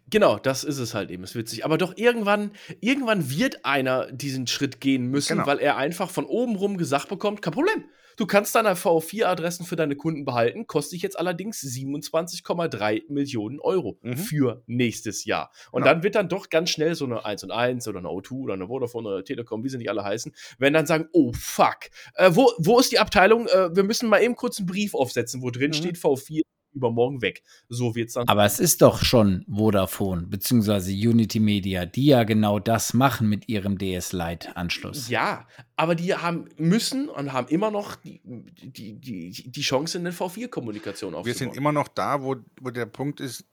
Genau, 0.09 0.39
das 0.39 0.65
ist 0.65 0.79
es 0.79 0.95
halt 0.95 1.11
eben. 1.11 1.23
Es 1.25 1.35
wird 1.35 1.49
sich. 1.49 1.65
Aber 1.65 1.79
doch 1.79 1.97
irgendwann, 1.97 2.53
irgendwann 2.81 3.31
wird 3.31 3.65
einer 3.65 4.11
diesen 4.13 4.47
Schritt 4.47 4.81
gehen 4.81 5.07
müssen, 5.07 5.35
Genau. 5.39 5.47
weil 5.47 5.59
er 5.59 5.77
einfach 5.77 6.11
von 6.11 6.27
oben 6.27 6.57
rum 6.57 6.77
gesagt 6.77 7.09
bekommt: 7.09 7.41
kein 7.41 7.53
Problem. 7.53 7.85
Du 8.17 8.27
kannst 8.27 8.55
deine 8.55 8.75
V4-Adressen 8.75 9.67
für 9.67 9.77
deine 9.77 9.97
Kunden 9.97 10.25
behalten, 10.25 10.67
kostet 10.67 10.93
dich 10.95 11.03
jetzt 11.03 11.19
allerdings 11.19 11.61
27,3 11.61 13.05
Millionen 13.09 13.61
Euro 13.61 13.99
Mhm. 14.03 14.17
für 14.17 14.63
nächstes 14.67 15.25
Jahr. 15.25 15.51
Und 15.73 15.83
Genau. 15.83 15.95
dann 15.95 16.03
wird 16.03 16.15
dann 16.15 16.29
doch 16.29 16.49
ganz 16.51 16.71
schnell 16.71 16.95
so 16.95 17.05
eine 17.05 17.25
1 17.25 17.43
und 17.45 17.51
1 17.51 17.89
oder 17.89 17.99
eine 17.99 18.09
O2 18.09 18.43
oder 18.43 18.55
eine 18.55 18.67
Vodafone 18.69 19.09
oder 19.09 19.17
eine 19.17 19.25
Telekom, 19.25 19.65
wie 19.65 19.69
sie 19.69 19.79
nicht 19.79 19.91
alle 19.91 20.05
heißen, 20.05 20.33
wenn 20.59 20.73
dann 20.73 20.87
sagen, 20.87 21.09
oh 21.13 21.33
fuck, 21.33 21.79
äh, 22.15 22.31
wo, 22.33 22.51
wo 22.59 22.79
ist 22.79 22.93
die 22.93 22.99
Abteilung? 22.99 23.47
Äh, 23.49 23.75
wir 23.75 23.83
müssen 23.85 24.09
mal 24.09 24.23
eben 24.23 24.37
kurz 24.37 24.59
einen 24.59 24.67
Brief 24.67 24.95
aufsetzen, 24.95 25.43
wo 25.43 25.51
drin 25.51 25.71
Mhm. 25.71 25.75
steht 25.75 25.97
V4 25.97 26.43
übermorgen 26.75 27.23
weg. 27.23 27.43
So 27.69 27.95
wird's 27.95 28.15
dann. 28.15 28.29
Aber 28.29 28.45
es 28.45 28.61
ist 28.61 28.83
doch 28.83 29.03
schon 29.03 29.45
Vodafone 29.49 30.27
bzw. 30.27 31.09
Unity 31.09 31.41
Media, 31.41 31.87
die 31.87 32.07
ja 32.07 32.25
genau 32.25 32.59
das 32.59 32.95
machen 32.95 33.29
mit 33.29 33.49
ihrem 33.49 33.79
DS 33.79 34.13
Lite 34.13 34.57
Anschluss. 34.57 35.09
Ja, 35.09 35.47
aber 35.77 35.95
die 35.95 36.15
haben 36.15 36.49
müssen 36.57 37.09
und 37.09 37.33
haben 37.33 37.49
immer 37.49 37.71
noch 37.71 37.97
die, 37.97 38.21
die, 38.25 38.95
die, 38.95 39.51
die 39.51 39.61
Chance, 39.63 39.99
eine 39.99 40.13
V4-Kommunikation 40.13 41.15
aufzubauen. 41.15 41.27
Wir 41.27 41.35
sind 41.35 41.57
immer 41.57 41.73
noch 41.73 41.89
da, 41.89 42.23
wo, 42.23 42.37
wo 42.61 42.71
der 42.71 42.87
Punkt 42.87 43.21
ist, 43.21 43.45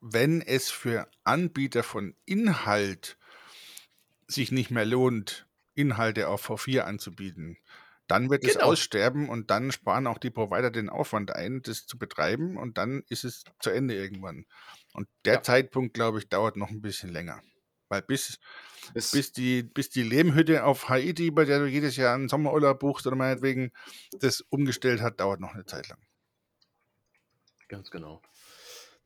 wenn 0.00 0.40
es 0.40 0.70
für 0.70 1.08
Anbieter 1.24 1.82
von 1.82 2.14
Inhalt 2.24 3.16
sich 4.26 4.50
nicht 4.50 4.70
mehr 4.70 4.84
lohnt, 4.84 5.46
Inhalte 5.74 6.28
auf 6.28 6.48
V4 6.50 6.80
anzubieten, 6.80 7.56
dann 8.12 8.28
wird 8.28 8.44
es 8.44 8.54
Genau. 8.54 8.66
aussterben 8.66 9.30
und 9.30 9.50
dann 9.50 9.72
sparen 9.72 10.06
auch 10.06 10.18
die 10.18 10.28
Provider 10.28 10.70
den 10.70 10.90
Aufwand 10.90 11.34
ein, 11.34 11.62
das 11.62 11.86
zu 11.86 11.98
betreiben 11.98 12.58
und 12.58 12.76
dann 12.76 13.02
ist 13.08 13.24
es 13.24 13.44
zu 13.58 13.70
Ende 13.70 13.94
irgendwann. 13.94 14.44
Und 14.92 15.08
der 15.24 15.36
Ja. 15.36 15.42
Zeitpunkt, 15.42 15.94
glaube 15.94 16.18
ich, 16.18 16.28
dauert 16.28 16.56
noch 16.58 16.68
ein 16.68 16.82
bisschen 16.82 17.08
länger. 17.10 17.40
Weil 17.88 18.02
bis, 18.02 18.38
ist, 18.92 19.12
bis, 19.12 19.32
die, 19.32 19.62
bis 19.62 19.88
die 19.88 20.02
Lehmhütte 20.02 20.64
auf 20.64 20.90
Haiti, 20.90 21.30
bei 21.30 21.46
der 21.46 21.60
du 21.60 21.66
jedes 21.66 21.96
Jahr 21.96 22.14
einen 22.14 22.28
Sommerurlaub 22.28 22.80
buchst 22.80 23.06
oder 23.06 23.16
meinetwegen, 23.16 23.72
das 24.20 24.42
umgestellt 24.42 25.00
hat, 25.00 25.18
dauert 25.18 25.40
noch 25.40 25.54
eine 25.54 25.64
Zeit 25.64 25.88
lang. 25.88 25.98
Ganz 27.68 27.90
genau. 27.90 28.20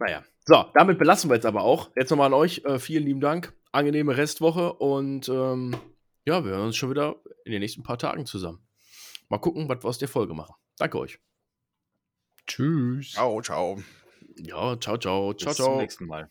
Naja, 0.01 0.25
so, 0.45 0.65
damit 0.75 0.99
belassen 0.99 1.31
wir 1.31 1.37
jetzt 1.37 1.47
aber 1.47 1.63
auch. 1.63 1.93
Jetzt 1.97 2.11
nochmal 2.11 2.27
an 2.27 2.35
euch. 2.35 2.65
Äh, 2.65 2.81
vielen 2.81 3.05
lieben 3.05 3.21
Dank. 3.21 3.53
Angenehme 3.71 4.17
Restwoche 4.17 4.73
und 4.73 5.29
ähm, 5.29 5.77
ja, 6.25 6.45
wir 6.45 6.51
hören 6.51 6.67
uns 6.67 6.77
schon 6.77 6.91
wieder 6.91 7.21
in 7.45 7.53
den 7.53 7.61
nächsten 7.61 7.85
paar 7.85 7.99
Tagen 7.99 8.27
zusammen. 8.27 8.66
Mal 9.29 9.39
gucken, 9.39 9.69
was 9.69 9.83
wir 9.83 9.89
aus 9.89 9.99
der 9.99 10.09
Folge 10.09 10.35
machen. 10.35 10.55
Danke 10.79 10.99
euch. 10.99 11.19
Tschüss. 12.47 13.13
Ciao, 13.13 13.41
ciao. 13.43 13.83
Ja, 14.37 14.79
ciao, 14.79 14.97
ciao. 14.99 15.33
bis 15.33 15.43
Ciao, 15.43 15.55
zum 15.55 15.77
nächsten 15.79 16.07
Mal. 16.07 16.31